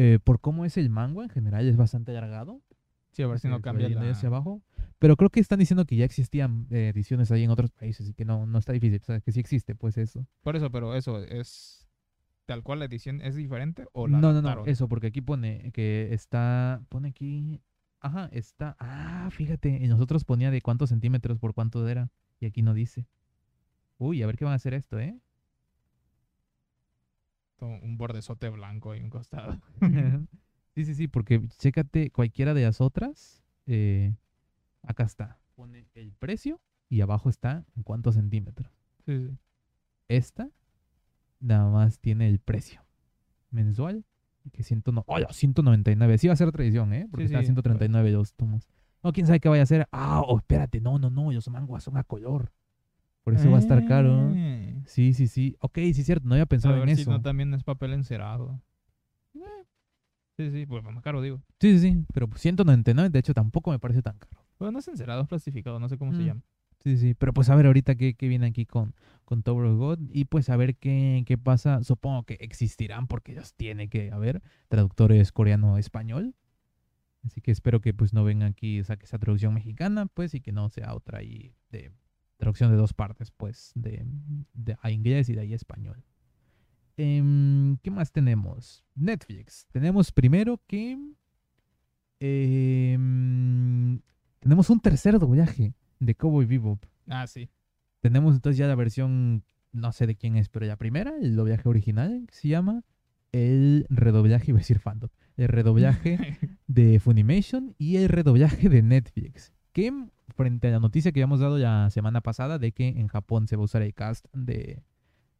eh, 0.00 0.20
por 0.22 0.40
cómo 0.40 0.64
es 0.64 0.76
el 0.76 0.90
manga 0.90 1.24
en 1.24 1.28
general, 1.28 1.66
es 1.66 1.76
bastante 1.76 2.16
alargado. 2.16 2.62
Sí, 3.10 3.24
a 3.24 3.26
ver 3.26 3.40
si 3.40 3.48
no 3.48 3.60
cambia 3.60 3.88
la... 3.88 4.08
hacia 4.08 4.28
abajo. 4.28 4.62
Pero 5.00 5.16
creo 5.16 5.28
que 5.28 5.40
están 5.40 5.58
diciendo 5.58 5.84
que 5.86 5.96
ya 5.96 6.04
existían 6.04 6.68
eh, 6.70 6.92
ediciones 6.94 7.32
ahí 7.32 7.42
en 7.42 7.50
otros 7.50 7.72
países 7.72 8.08
y 8.08 8.14
que 8.14 8.24
no, 8.24 8.46
no 8.46 8.58
está 8.60 8.72
difícil. 8.72 9.00
O 9.02 9.04
sea, 9.04 9.20
que 9.20 9.32
sí 9.32 9.40
existe, 9.40 9.74
pues 9.74 9.98
eso. 9.98 10.24
Por 10.42 10.54
eso, 10.54 10.70
pero 10.70 10.94
eso 10.94 11.18
es... 11.18 11.88
¿Tal 12.46 12.62
cual 12.62 12.78
la 12.78 12.84
edición 12.84 13.20
es 13.20 13.34
diferente 13.34 13.86
o 13.92 14.06
la 14.06 14.20
No, 14.20 14.32
no, 14.32 14.40
no, 14.40 14.64
eso, 14.66 14.88
porque 14.88 15.08
aquí 15.08 15.20
pone 15.20 15.72
que 15.72 16.14
está, 16.14 16.80
pone 16.88 17.08
aquí, 17.08 17.60
ajá, 18.00 18.30
está, 18.32 18.76
ah, 18.78 19.28
fíjate, 19.32 19.68
y 19.82 19.88
nosotros 19.88 20.24
ponía 20.24 20.50
de 20.50 20.62
cuántos 20.62 20.90
centímetros 20.90 21.38
por 21.38 21.52
cuánto 21.52 21.86
era, 21.86 22.10
y 22.40 22.46
aquí 22.46 22.62
no 22.62 22.72
dice. 22.72 23.06
Uy, 23.98 24.22
a 24.22 24.26
ver 24.26 24.36
qué 24.38 24.46
van 24.46 24.52
a 24.52 24.56
hacer 24.56 24.72
esto, 24.72 24.98
¿eh? 24.98 25.18
Un 27.66 27.96
bordezote 27.96 28.48
blanco 28.48 28.94
y 28.94 29.00
un 29.00 29.10
costado. 29.10 29.60
sí, 30.74 30.84
sí, 30.84 30.94
sí, 30.94 31.08
porque 31.08 31.46
chécate 31.58 32.10
cualquiera 32.10 32.54
de 32.54 32.62
las 32.62 32.80
otras, 32.80 33.42
eh, 33.66 34.14
acá 34.82 35.04
está, 35.04 35.38
pone 35.54 35.86
el 35.94 36.12
precio 36.12 36.60
y 36.88 37.00
abajo 37.00 37.28
está 37.28 37.64
en 37.76 37.82
cuántos 37.82 38.14
centímetros. 38.14 38.70
Sí, 39.04 39.28
sí. 39.28 39.36
Esta 40.08 40.50
nada 41.40 41.70
más 41.70 41.98
tiene 41.98 42.28
el 42.28 42.38
precio 42.38 42.84
mensual, 43.50 44.04
que 44.52 44.62
ciento 44.62 44.92
no, 44.92 45.04
¡Hola! 45.06 45.28
199, 45.30 46.18
sí 46.18 46.28
va 46.28 46.34
a 46.34 46.36
ser 46.36 46.48
otra 46.48 46.62
edición, 46.64 46.92
¿eh? 46.92 47.06
Porque 47.10 47.24
Sí, 47.24 47.34
está 47.34 47.38
a 47.38 47.42
sí, 47.42 47.46
139 47.46 48.10
los 48.10 48.34
tomos. 48.34 48.68
No, 49.02 49.12
quién 49.12 49.26
sabe 49.26 49.40
qué 49.40 49.48
vaya 49.48 49.62
a 49.62 49.64
hacer. 49.64 49.86
Ah, 49.92 50.22
oh, 50.26 50.38
espérate, 50.38 50.80
no, 50.80 50.98
no, 50.98 51.10
no, 51.10 51.30
los 51.30 51.48
manguas 51.48 51.84
son 51.84 51.96
a 51.96 52.04
color. 52.04 52.52
Por 53.24 53.34
eso 53.34 53.50
va 53.50 53.56
a 53.58 53.60
estar 53.60 53.84
caro. 53.86 54.32
Eh. 54.34 54.82
Sí, 54.86 55.12
sí, 55.12 55.26
sí. 55.28 55.56
Ok, 55.60 55.76
sí 55.76 56.00
es 56.00 56.06
cierto, 56.06 56.26
no 56.26 56.34
había 56.34 56.44
A 56.44 56.46
pensado 56.46 56.74
en 56.76 56.86
ver 56.86 56.96
si 56.96 57.02
eso. 57.02 57.10
no 57.10 57.20
también 57.20 57.52
es 57.54 57.62
papel 57.62 57.92
encerado. 57.92 58.60
Sí, 60.36 60.50
sí, 60.52 60.66
pues 60.66 60.84
más 60.84 61.02
caro 61.02 61.20
digo. 61.20 61.42
Sí, 61.60 61.78
sí, 61.78 61.90
sí, 61.90 62.04
pero 62.14 62.28
pues 62.28 62.40
199 62.42 63.10
de 63.10 63.18
hecho 63.18 63.34
tampoco 63.34 63.72
me 63.72 63.78
parece 63.80 64.02
tan 64.02 64.18
caro. 64.18 64.40
Bueno, 64.58 64.72
no 64.72 64.78
es 64.78 64.86
encerado, 64.88 65.22
es 65.22 65.28
plastificado, 65.28 65.80
no 65.80 65.88
sé 65.88 65.98
cómo 65.98 66.12
se 66.12 66.22
Mm. 66.22 66.26
llama. 66.26 66.42
Sí, 66.84 66.96
sí, 66.96 67.14
pero 67.14 67.32
pues 67.32 67.50
a 67.50 67.56
ver 67.56 67.66
ahorita 67.66 67.96
qué, 67.96 68.14
qué 68.14 68.28
viene 68.28 68.46
aquí 68.46 68.64
con, 68.64 68.94
con 69.24 69.42
Tower 69.42 69.66
of 69.66 69.78
God 69.78 69.98
y 70.12 70.26
pues 70.26 70.48
a 70.48 70.56
ver 70.56 70.76
qué, 70.76 71.24
qué 71.26 71.36
pasa. 71.36 71.82
Supongo 71.82 72.22
que 72.22 72.34
existirán 72.34 73.08
porque 73.08 73.32
ellos 73.32 73.52
tienen 73.54 73.88
que 73.90 74.12
haber 74.12 74.42
traductores 74.68 75.32
coreano-español. 75.32 76.36
Así 77.26 77.40
que 77.40 77.50
espero 77.50 77.80
que 77.80 77.92
pues 77.92 78.14
no 78.14 78.22
venga 78.22 78.46
aquí, 78.46 78.82
saque 78.84 79.06
esa 79.06 79.18
traducción 79.18 79.54
mexicana, 79.54 80.06
pues, 80.06 80.34
y 80.34 80.40
que 80.40 80.52
no 80.52 80.68
sea 80.70 80.94
otra 80.94 81.18
ahí 81.18 81.52
de 81.70 81.90
traducción 82.38 82.70
de 82.70 82.76
dos 82.76 82.94
partes, 82.94 83.30
pues, 83.30 83.72
de, 83.74 84.06
de 84.54 84.76
a 84.80 84.90
inglés 84.90 85.28
y 85.28 85.34
de 85.34 85.40
ahí 85.42 85.52
a 85.52 85.56
español. 85.56 86.02
Em, 86.96 87.76
¿Qué 87.78 87.90
más 87.90 88.10
tenemos? 88.10 88.84
Netflix. 88.94 89.66
Tenemos 89.70 90.10
primero 90.10 90.60
que... 90.66 90.98
em, 92.20 94.00
tenemos 94.40 94.70
un 94.70 94.80
tercer 94.80 95.18
doblaje 95.18 95.74
de 96.00 96.14
Cowboy 96.14 96.46
Bebop. 96.46 96.84
Ah, 97.08 97.26
sí. 97.26 97.50
Tenemos 98.00 98.34
entonces 98.34 98.58
ya 98.58 98.66
la 98.66 98.74
versión, 98.74 99.44
no 99.72 99.92
sé 99.92 100.06
de 100.06 100.16
quién 100.16 100.36
es, 100.36 100.48
pero 100.48 100.66
la 100.66 100.76
primera, 100.76 101.12
el 101.20 101.36
doblaje 101.36 101.68
original, 101.68 102.24
que 102.28 102.34
se 102.34 102.48
llama 102.48 102.84
el 103.32 103.86
redoblaje, 103.90 104.50
iba 104.52 104.58
a 104.58 104.60
decir 104.60 104.78
fandom, 104.78 105.10
el 105.36 105.48
redoblaje 105.48 106.38
de 106.66 106.98
Funimation 107.00 107.74
y 107.78 107.96
el 107.96 108.08
redoblaje 108.08 108.68
de 108.68 108.82
Netflix. 108.82 109.52
Que 109.72 109.92
frente 110.38 110.68
a 110.68 110.70
la 110.70 110.78
noticia 110.80 111.12
que 111.12 111.18
habíamos 111.20 111.40
dado 111.40 111.58
la 111.58 111.90
semana 111.90 112.20
pasada 112.22 112.58
de 112.58 112.72
que 112.72 112.88
en 112.88 113.08
Japón 113.08 113.46
se 113.48 113.56
va 113.56 113.62
a 113.62 113.64
usar 113.64 113.82
el 113.82 113.92
cast 113.92 114.24
de 114.32 114.82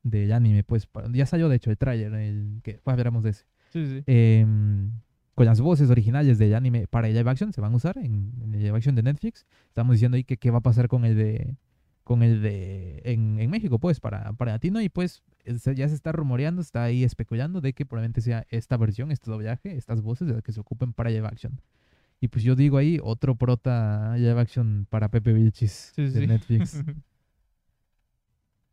del 0.02 0.32
anime, 0.32 0.62
pues 0.64 0.88
ya 1.12 1.24
salió 1.26 1.48
de 1.48 1.56
hecho 1.56 1.70
el 1.70 1.76
tráiler, 1.78 2.12
el 2.14 2.60
que 2.62 2.74
pues, 2.82 2.92
hablaremos 2.92 3.22
de 3.24 3.30
ese. 3.30 3.44
sí, 3.72 3.86
sí. 3.86 4.02
Em, 4.06 4.90
con 5.34 5.46
las 5.46 5.60
voces 5.60 5.88
originales 5.90 6.38
del 6.38 6.54
anime 6.54 6.86
para 6.88 7.08
el 7.08 7.14
live 7.14 7.30
action, 7.30 7.52
se 7.52 7.60
van 7.60 7.72
a 7.72 7.76
usar 7.76 7.96
en, 7.98 8.32
en 8.42 8.54
el 8.54 8.62
live 8.62 8.76
action 8.76 8.94
de 8.94 9.02
Netflix. 9.02 9.46
Estamos 9.68 9.94
diciendo 9.94 10.16
ahí 10.16 10.24
que 10.24 10.36
qué 10.36 10.50
va 10.50 10.58
a 10.58 10.62
pasar 10.62 10.88
con 10.88 11.04
el 11.04 11.16
de 11.16 11.56
con 12.04 12.22
el 12.22 12.40
de 12.42 13.02
en, 13.04 13.38
en 13.38 13.50
México, 13.50 13.78
pues, 13.78 14.00
para, 14.00 14.32
para 14.32 14.52
latino, 14.52 14.80
y 14.80 14.88
pues 14.88 15.22
es- 15.44 15.64
ya 15.64 15.86
se 15.88 15.94
está 15.94 16.10
rumoreando, 16.10 16.62
está 16.62 16.84
ahí 16.84 17.04
especulando 17.04 17.60
de 17.60 17.74
que 17.74 17.84
probablemente 17.84 18.22
sea 18.22 18.46
esta 18.48 18.76
versión, 18.78 19.10
este 19.12 19.30
doblaje, 19.30 19.76
estas 19.76 20.00
voces 20.00 20.26
de 20.26 20.32
las 20.34 20.42
que 20.42 20.52
se 20.52 20.60
ocupen 20.60 20.92
para 20.94 21.10
live 21.10 21.26
action. 21.26 21.60
Y 22.20 22.28
pues 22.28 22.42
yo 22.44 22.56
digo 22.56 22.76
ahí, 22.78 22.98
otro 23.02 23.36
prota 23.36 24.16
live 24.16 24.40
action 24.40 24.86
para 24.90 25.08
Pepe 25.08 25.32
Vilchis 25.32 25.92
Sí, 25.94 26.02
de 26.02 26.10
sí. 26.20 26.26
Netflix. 26.26 26.82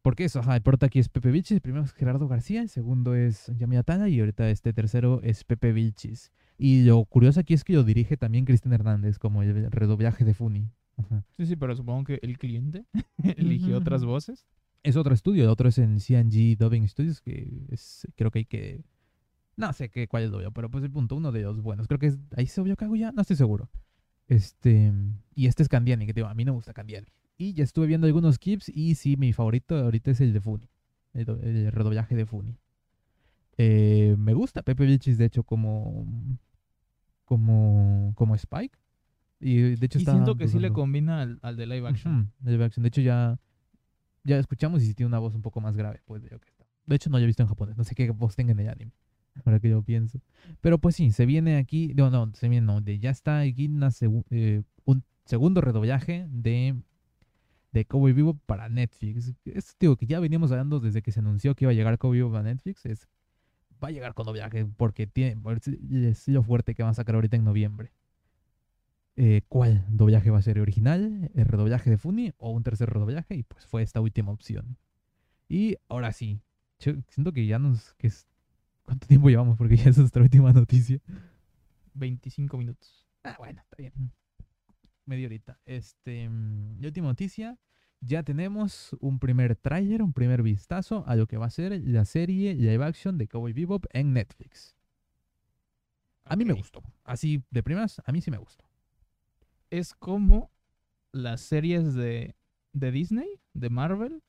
Porque 0.02 0.26
eso, 0.26 0.40
ajá, 0.40 0.56
el 0.56 0.62
prota 0.62 0.86
aquí 0.86 1.00
es 1.00 1.10
Pepe 1.10 1.32
Vilchis, 1.32 1.54
el 1.56 1.62
primero 1.62 1.84
es 1.84 1.92
Gerardo 1.94 2.28
García, 2.28 2.62
el 2.62 2.70
segundo 2.70 3.16
es 3.16 3.52
Yami 3.58 3.76
Atana 3.78 4.08
y 4.08 4.20
ahorita 4.20 4.50
este 4.52 4.72
tercero 4.72 5.20
es 5.24 5.44
Pepe 5.44 5.74
Vilchis. 5.74 6.32
Y 6.60 6.84
lo 6.84 7.04
curioso 7.06 7.40
aquí 7.40 7.56
es 7.56 7.64
que 7.64 7.74
lo 7.74 7.84
dirige 7.84 8.16
también 8.16 8.46
Cristian 8.46 8.74
Hernández, 8.74 9.18
como 9.18 9.42
el 9.42 9.72
redoblaje 9.72 10.24
de 10.24 10.36
Funi. 10.36 10.70
Ajá. 10.98 11.26
Sí, 11.38 11.48
sí, 11.48 11.56
pero 11.56 11.76
supongo 11.76 12.04
que 12.04 12.20
el 12.22 12.38
cliente 12.38 12.86
eligió 13.38 13.78
otras 13.78 14.06
voces. 14.06 14.46
Es 14.84 14.96
otro 14.96 15.14
estudio, 15.16 15.44
el 15.44 15.50
otro 15.50 15.70
es 15.70 15.80
en 15.80 16.00
CNG 16.00 16.56
Dubbing 16.58 16.88
Studios, 16.88 17.20
que 17.20 17.66
es, 17.70 18.08
creo 18.16 18.30
que 18.30 18.40
hay 18.40 18.46
que... 18.46 18.84
No 19.58 19.72
sé 19.74 19.90
qué, 19.90 20.08
cuál 20.08 20.24
es 20.24 20.28
el 20.28 20.32
dobleo, 20.32 20.52
pero 20.52 20.70
pues 20.70 20.84
el 20.84 20.92
punto 20.92 21.16
uno 21.16 21.32
de 21.32 21.42
los 21.42 21.62
buenos. 21.62 21.88
Creo 21.88 22.00
que 22.00 22.08
es... 22.08 22.20
Ahí 22.36 22.48
se 22.48 22.62
dobló 22.62 22.76
Kaguya, 22.76 23.12
no 23.12 23.22
estoy 23.22 23.38
seguro. 23.38 23.70
Este... 24.28 24.92
Y 25.34 25.48
este 25.48 25.64
es 25.64 25.70
Candiani, 25.70 26.06
que 26.06 26.14
digo, 26.14 26.28
a 26.28 26.34
mí 26.34 26.44
no 26.44 26.52
me 26.52 26.58
gusta 26.58 26.74
Candiani. 26.74 27.08
Y 27.38 27.54
ya 27.54 27.64
estuve 27.64 27.88
viendo 27.88 28.08
algunos 28.08 28.38
clips 28.38 28.70
y 28.70 28.96
sí, 28.96 29.18
mi 29.18 29.34
favorito 29.34 29.78
ahorita 29.78 30.12
es 30.12 30.22
el 30.22 30.34
de 30.34 30.42
Funi. 30.42 30.70
El, 31.14 31.30
el 31.30 31.72
redoblaje 31.72 32.16
de 32.16 32.26
Funi. 32.26 32.58
Eh, 33.58 34.16
me 34.18 34.34
gusta 34.34 34.62
Pepe 34.64 34.86
Vilchis, 34.86 35.18
de 35.18 35.26
hecho, 35.26 35.44
como... 35.44 36.06
Como... 37.24 38.14
Como 38.16 38.36
Spike. 38.36 38.78
Y 39.40 39.76
de 39.76 39.86
hecho 39.86 40.00
Y 40.00 40.02
está 40.02 40.14
siento 40.14 40.36
que 40.38 40.48
sí 40.48 40.60
le 40.60 40.72
combina 40.72 41.22
al, 41.22 41.40
al 41.42 41.56
de 41.56 41.68
live 41.68 41.88
action. 41.88 42.32
Live 42.44 42.64
action. 42.64 42.84
De 42.84 42.88
hecho, 42.90 43.02
ya, 43.02 43.40
ya 44.24 44.38
escuchamos 44.40 44.82
y 44.82 44.88
sí 44.88 44.94
tiene 44.94 45.08
una 45.08 45.20
voz 45.20 45.36
un 45.36 45.42
poco 45.42 45.62
más 45.62 45.76
grave. 45.76 46.02
Pues, 46.06 46.22
de, 46.24 46.30
lo 46.30 46.40
que 46.40 46.50
está. 46.50 46.66
de 46.86 46.96
hecho, 46.96 47.10
no 47.10 47.18
lo 47.18 47.24
he 47.24 47.28
visto 47.28 47.44
en 47.44 47.50
japonés. 47.50 47.78
No 47.78 47.84
sé 47.84 47.96
qué 47.96 48.10
voz 48.12 48.36
tenga 48.36 48.52
en 48.52 48.60
el 48.60 48.70
anime. 48.70 48.92
Ahora 49.46 49.60
que 49.60 49.70
yo 49.70 49.82
pienso. 49.82 50.20
Pero 50.62 50.78
pues 50.80 50.96
sí, 50.96 51.12
se 51.12 51.26
viene 51.26 51.58
aquí. 51.58 51.94
No, 51.96 52.10
no, 52.10 52.32
se 52.34 52.50
viene, 52.50 52.66
no. 52.66 52.82
De, 52.82 53.00
ya 53.00 53.10
está 53.10 53.40
aquí 53.40 53.68
una 53.68 53.90
segu- 53.90 54.26
eh, 54.30 54.64
un 54.86 55.04
segundo 55.26 55.62
redoblaje 55.62 56.28
de, 56.30 56.76
de 57.72 57.86
Cowboy 57.86 58.14
Vivo 58.14 58.36
para 58.46 58.70
Netflix. 58.70 59.34
Es 59.46 59.76
digo 59.80 59.98
que 59.98 60.06
ya 60.06 60.20
veníamos 60.20 60.52
hablando 60.52 60.80
desde 60.80 61.02
que 61.02 61.12
se 61.12 61.20
anunció 61.20 61.56
que 61.56 61.66
iba 61.66 61.72
a 61.72 61.76
llegar 61.76 61.98
Cowboy 61.98 62.18
Vivo 62.20 62.32
para 62.32 62.44
Netflix. 62.44 62.86
Es, 62.86 63.08
va 63.84 63.90
a 63.90 63.92
llegar 63.92 64.14
con 64.14 64.26
doblaje 64.26 64.66
porque 64.66 65.08
tiene 65.08 65.38
es- 66.10 66.28
lo 66.28 66.44
fuerte 66.44 66.76
que 66.76 66.84
van 66.84 66.92
a 66.92 66.96
sacar 66.96 67.16
ahorita 67.16 67.36
en 67.38 67.44
noviembre 67.44 67.92
eh, 69.16 69.42
cuál 69.48 69.86
doblaje 69.90 70.30
va 70.30 70.40
a 70.40 70.42
ser 70.42 70.60
original, 70.60 71.32
el 71.34 71.46
redoblaje 71.46 71.90
de 71.90 71.98
Funi 71.98 72.34
o 72.38 72.52
un 72.52 72.64
tercer 72.64 72.90
redoblaje 72.90 73.36
y 73.36 73.44
pues 73.44 73.66
fue 73.66 73.82
esta 73.82 74.02
última 74.02 74.32
opción. 74.32 74.78
Y 75.48 75.78
ahora 75.90 76.12
sí, 76.12 76.42
siento 76.80 77.32
que 77.32 77.46
ya 77.48 77.60
nos... 77.60 77.94
Que 77.96 78.08
es, 78.08 78.28
¿Cuánto 78.86 79.08
tiempo 79.08 79.30
llevamos? 79.30 79.58
Porque 79.58 79.78
ya 79.78 79.90
es 79.90 79.98
nuestra 79.98 80.22
última 80.22 80.54
noticia. 80.54 81.00
25 81.94 82.58
minutos. 82.58 83.08
Ah, 83.24 83.36
bueno, 83.40 83.62
está 83.62 83.76
bien. 83.78 83.94
Media 85.06 85.28
horita. 85.28 85.60
Este, 85.66 86.30
mm, 86.30 86.80
la 86.82 86.88
última 86.88 87.08
noticia. 87.08 87.58
Ya 88.02 88.22
tenemos 88.24 88.96
un 89.00 89.18
primer 89.20 89.56
tráiler, 89.56 90.04
un 90.04 90.14
primer 90.14 90.44
vistazo 90.44 91.04
a 91.08 91.16
lo 91.16 91.26
que 91.28 91.38
va 91.38 91.48
a 91.48 91.50
ser 91.50 91.82
la 91.84 92.06
serie 92.06 92.54
live 92.54 92.84
action 92.84 93.18
de 93.18 93.28
Cowboy 93.28 93.54
Bebop 93.54 93.86
en 93.92 94.14
Netflix. 94.14 94.76
A 96.26 96.36
mí 96.36 96.46
me 96.46 96.54
gustó. 96.54 96.84
Así 97.04 97.44
de 97.50 97.64
primas, 97.64 98.02
a 98.06 98.12
mí 98.12 98.22
sí 98.22 98.30
me 98.30 98.38
gustó. 98.38 98.66
Es 99.72 99.94
como 99.96 100.52
las 101.12 101.42
series 101.42 101.94
de, 101.96 102.36
de 102.74 102.92
Disney, 102.92 103.28
de 103.54 103.70
Marvel, 103.70 104.22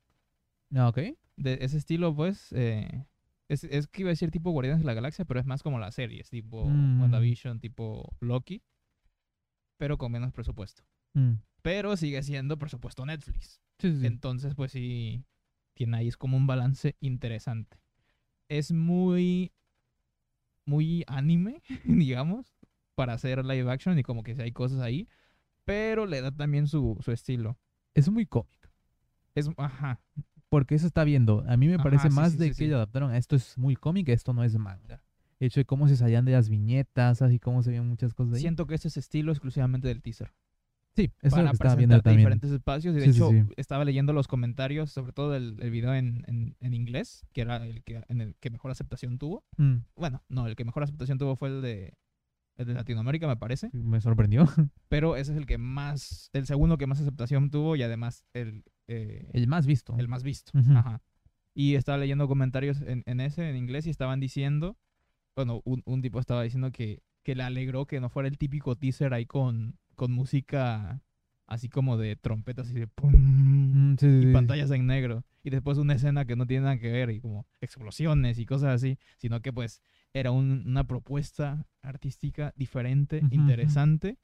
Ah, 0.75 0.89
ok. 0.89 0.99
de 1.37 1.59
ese 1.61 1.77
estilo, 1.77 2.15
pues. 2.15 2.53
eh, 2.53 3.05
es, 3.49 3.65
es 3.65 3.87
que 3.87 4.03
iba 4.03 4.09
a 4.09 4.13
decir 4.13 4.31
tipo 4.31 4.51
Guardianes 4.51 4.81
de 4.81 4.87
la 4.87 4.95
Galaxia, 4.95 5.25
pero 5.25 5.41
es 5.41 5.47
más 5.47 5.63
como 5.63 5.79
las 5.79 5.95
series, 5.95 6.29
tipo 6.31 6.65
Mm. 6.67 7.01
WandaVision, 7.01 7.61
tipo 7.61 8.17
Loki, 8.21 8.63
pero 9.79 9.99
con 9.99 10.13
menos 10.13 10.33
presupuesto. 10.33 10.83
Mm. 11.15 11.35
Pero 11.63 11.97
sigue 11.97 12.23
siendo 12.23 12.59
presupuesto 12.59 13.05
Netflix. 13.07 13.61
Sí, 13.79 13.93
sí, 13.93 14.01
sí. 14.01 14.07
Entonces, 14.07 14.55
pues 14.55 14.73
sí, 14.73 15.25
tiene 15.75 15.97
ahí 15.99 16.09
es 16.09 16.17
como 16.17 16.37
un 16.37 16.47
balance 16.47 16.97
interesante. 17.01 17.79
Es 18.49 18.73
muy, 18.73 19.53
muy 20.65 21.05
anime, 21.07 21.63
digamos, 21.85 22.55
para 22.95 23.13
hacer 23.13 23.45
live 23.45 23.71
action 23.71 23.99
y 23.99 24.03
como 24.03 24.23
que 24.23 24.35
sí 24.35 24.43
hay 24.43 24.53
cosas 24.53 24.81
ahí, 24.81 25.09
pero 25.65 26.07
le 26.07 26.21
da 26.21 26.31
también 26.33 26.67
su, 26.67 26.97
su 27.01 27.13
estilo. 27.13 27.59
Es 27.95 28.09
muy 28.09 28.27
cómico. 28.27 28.69
Es, 29.35 29.51
ajá, 29.57 30.01
Porque 30.49 30.75
eso 30.77 30.87
está 30.87 31.05
viendo. 31.05 31.45
A 31.49 31.57
mí 31.57 31.67
me 31.69 31.75
Ajá, 31.75 31.83
parece 31.85 32.09
sí, 32.11 32.15
más 32.17 32.33
sí, 32.33 32.39
de 32.39 32.55
sí, 32.55 32.67
que 32.69 32.75
adaptaron 32.75 33.11
a 33.11 33.19
esto 33.19 33.37
es 33.37 33.57
muy 33.59 33.75
cómico, 33.77 34.13
esto 34.13 34.33
no 34.33 34.45
es 34.45 34.57
manga. 34.59 35.03
El 35.39 35.49
hecho 35.49 35.61
de 35.61 35.65
cómo 35.65 35.87
se 35.89 35.97
salían 35.97 36.25
de 36.25 36.33
las 36.33 36.49
viñetas, 36.49 37.21
así 37.21 37.39
como 37.39 37.63
se 37.63 37.71
veían 37.71 37.87
muchas 37.89 38.15
cosas 38.15 38.35
ahí. 38.35 38.41
siento 38.41 38.67
que 38.67 38.75
este 38.75 38.89
es 38.89 38.97
estilo 38.97 39.33
exclusivamente 39.33 39.87
del 39.89 40.01
teaser. 40.03 40.33
sí, 40.95 41.11
eso 41.21 41.27
es 41.27 41.31
lo 41.33 41.37
para 41.37 41.51
que 41.51 41.53
estaba 41.55 41.75
viendo 41.75 42.01
también. 42.01 42.19
diferentes 42.21 42.51
espacios. 42.53 42.97
Y 42.97 43.01
de 43.01 43.05
Sí, 43.07 43.13
sí, 43.13 43.19
hecho, 43.19 43.31
estaba 43.57 43.85
leyendo 43.85 44.13
los 44.15 44.29
comentarios, 44.29 44.91
sobre 44.93 45.13
todo 45.13 45.35
el, 45.37 45.57
el 45.61 45.71
video 45.71 45.93
en, 45.95 46.25
en, 46.27 46.57
en 46.61 46.73
inglés, 46.75 47.27
que 47.33 47.43
era 47.43 47.57
el 47.67 47.83
que, 47.83 48.03
en 48.09 48.21
el 48.23 48.35
que 48.37 48.49
mejor 48.51 48.71
aceptación 48.71 49.19
tuvo. 49.19 49.45
Mm, 49.59 49.79
Bueno, 49.97 50.23
no, 50.31 50.47
el 50.47 50.57
que 50.57 50.65
mejor 50.65 50.85
aceptación 50.85 51.19
tuvo 51.19 51.37
fue 51.37 51.51
el 51.51 51.61
de, 51.61 51.93
el 52.57 52.67
de 52.67 52.73
Latinoamérica, 52.75 53.27
me 53.27 53.37
parece. 53.37 53.69
me 53.75 54.01
sorprendió. 54.01 54.47
Pero 54.89 55.17
ese 55.17 55.33
es 55.33 55.39
el 55.39 55.45
que 55.45 55.59
más, 55.59 56.31
el 56.33 56.47
segundo 56.47 56.79
que 56.79 56.87
más 56.87 56.99
aceptación 57.01 57.51
tuvo 57.51 57.77
y 57.77 57.83
además 57.83 58.25
el, 58.33 58.65
eh, 58.89 59.29
El 59.33 59.47
más 59.49 59.67
visto. 59.67 59.95
el 59.99 60.09
más 60.09 60.23
visto. 60.23 60.53
Ajá. 60.59 61.03
Y 61.55 61.75
estaba 61.75 61.99
leyendo 61.99 62.29
comentarios 62.29 62.81
en, 62.83 63.03
en 63.07 63.21
ese, 63.21 63.49
en 63.49 63.57
inglés, 63.57 63.87
y 63.87 63.91
estaban 63.91 64.21
diciendo, 64.21 64.77
bueno, 65.35 65.63
un, 65.65 65.83
un 65.87 66.03
tipo 66.03 66.21
estaba 66.21 66.43
diciendo 66.43 66.71
que, 66.71 67.03
que 67.23 67.35
le 67.35 67.43
alegró 67.43 67.87
que 67.87 68.01
no 68.01 68.09
fuera 68.11 68.29
el 68.29 68.39
típico 68.39 68.77
teaser 68.77 69.15
ahí 69.15 69.27
con, 69.27 69.79
con 69.95 70.13
música 70.13 71.01
así 71.47 71.69
como 71.69 71.97
de 71.97 72.17
trompetas 72.17 72.71
y 72.71 72.75
de 72.75 72.87
pum, 72.89 73.13
Mm, 73.17 73.97
sí, 73.99 74.07
sí, 74.11 74.19
y 74.19 74.23
sí. 74.27 74.33
pantallas 74.33 74.71
en 74.73 74.87
negro. 74.87 75.25
Y 75.45 75.51
después 75.51 75.79
una 75.79 75.95
escena 75.95 76.25
que 76.25 76.35
no 76.37 76.47
tiene 76.47 76.65
nada 76.65 76.79
que 76.79 76.91
ver 76.91 77.11
y 77.11 77.21
como 77.21 77.47
explosiones 77.61 78.39
y 78.39 78.47
cosas 78.47 78.75
así, 78.75 78.99
sino 79.17 79.41
que 79.41 79.53
pues 79.53 79.81
era 80.13 80.33
un- 80.33 80.65
una 80.67 80.85
propuesta 80.85 81.67
artística 81.83 82.53
diferente, 82.57 83.23
interesante 83.31 84.19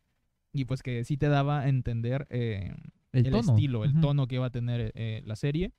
y 0.52 0.64
pues 0.64 0.82
que 0.82 1.04
sí 1.04 1.16
te 1.16 1.28
daba 1.28 1.60
a 1.60 1.68
entender 1.68 2.26
eh, 2.30 2.74
El, 3.12 3.26
el, 3.26 3.34
estilo, 3.34 3.84
el 3.84 4.00
tono 4.00 4.26
que 4.26 4.36
iba 4.36 4.46
a 4.46 4.50
tener 4.50 4.92
eh, 4.94 5.22
la 5.26 5.36
serie. 5.36 5.72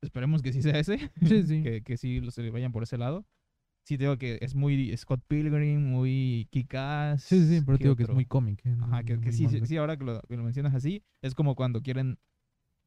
Esperemos 0.00 0.42
que 0.42 0.52
sí 0.52 0.62
sea 0.62 0.78
ese, 0.78 0.98
Sí, 1.22 1.42
sí. 1.44 1.62
que, 1.62 1.82
que 1.82 1.96
sí 1.96 2.20
se 2.30 2.50
vayan 2.50 2.72
por 2.72 2.82
ese 2.82 2.98
lado. 2.98 3.24
Sí, 3.84 3.96
te 3.98 4.04
digo 4.04 4.16
que 4.16 4.38
es 4.40 4.54
muy 4.54 4.96
Scott 4.96 5.22
Pilgrim, 5.26 5.82
muy 5.84 6.48
Kick-Ass. 6.50 7.22
Sí, 7.24 7.46
sí, 7.46 7.62
pero 7.64 7.78
¿qué 7.78 7.82
te 7.82 7.84
digo 7.88 7.96
que 7.96 8.02
es 8.04 8.08
otro? 8.08 8.14
muy 8.14 8.26
cómico. 8.26 8.62
eh, 8.68 8.76
Ajá, 8.80 9.02
que, 9.02 9.20
que 9.20 9.32
sí, 9.32 9.48
sí, 9.48 9.60
sí, 9.66 9.76
ahora 9.76 9.96
que 9.96 10.04
lo, 10.04 10.20
que 10.22 10.36
lo 10.36 10.42
mencionas 10.44 10.74
así, 10.74 11.02
es 11.20 11.34
como 11.34 11.54
cuando 11.56 11.82
quieren 11.82 12.18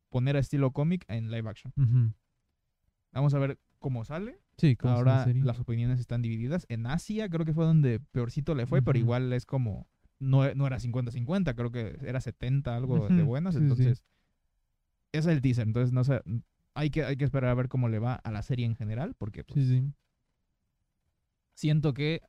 poner 0.09 0.37
a 0.37 0.39
estilo 0.39 0.71
cómic 0.71 1.03
en 1.09 1.31
live 1.31 1.49
action. 1.49 1.73
Ujú. 1.77 2.13
Vamos 3.11 3.33
a 3.33 3.39
ver 3.39 3.59
cómo 3.79 4.05
sale. 4.05 4.39
Sí, 4.57 4.77
Ahora 4.83 5.25
las 5.41 5.59
opiniones 5.59 5.99
están 5.99 6.21
divididas. 6.21 6.65
En 6.69 6.85
Asia 6.87 7.27
creo 7.29 7.45
que 7.45 7.53
fue 7.53 7.65
donde 7.65 7.99
peorcito 7.99 8.55
le 8.55 8.65
fue, 8.65 8.81
pero 8.81 8.97
Ujú. 8.97 9.05
igual 9.05 9.33
es 9.33 9.45
como, 9.45 9.87
no, 10.19 10.53
no 10.55 10.67
era 10.67 10.79
50-50, 10.79 11.55
creo 11.55 11.71
que 11.71 11.97
era 12.03 12.21
70 12.21 12.75
algo 12.75 13.07
de 13.09 13.23
buenas. 13.23 13.55
sí, 13.55 13.59
sí, 13.61 13.65
sí. 13.67 13.71
entonces, 13.71 14.03
es 15.11 15.25
el 15.27 15.41
teaser. 15.41 15.67
Entonces, 15.67 15.93
no 15.93 16.03
sé, 16.03 16.21
hay 16.73 16.89
que, 16.89 17.03
hay 17.05 17.15
que 17.17 17.25
esperar 17.25 17.49
a 17.49 17.55
ver 17.55 17.67
cómo 17.69 17.87
le 17.89 17.99
va 17.99 18.15
a 18.15 18.31
la 18.31 18.41
serie 18.41 18.65
en 18.65 18.75
general, 18.75 19.15
porque 19.17 19.43
pues, 19.43 19.65
Sí, 19.67 19.91
siento 21.53 21.93
que 21.93 22.21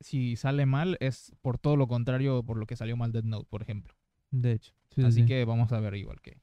si 0.00 0.36
sale 0.36 0.66
mal 0.66 0.96
es 1.00 1.32
por 1.40 1.58
todo 1.58 1.76
lo 1.76 1.88
contrario 1.88 2.42
por 2.42 2.58
lo 2.58 2.66
que 2.66 2.76
salió 2.76 2.96
mal 2.96 3.12
Dead 3.12 3.24
Note, 3.24 3.46
por 3.48 3.62
ejemplo. 3.62 3.94
De 4.30 4.52
hecho. 4.52 4.72
Sí, 4.90 5.00
sí, 5.02 5.06
Así 5.06 5.20
sí. 5.20 5.26
que 5.26 5.44
vamos 5.44 5.72
a 5.72 5.80
ver 5.80 5.94
igual 5.94 6.20
que 6.20 6.40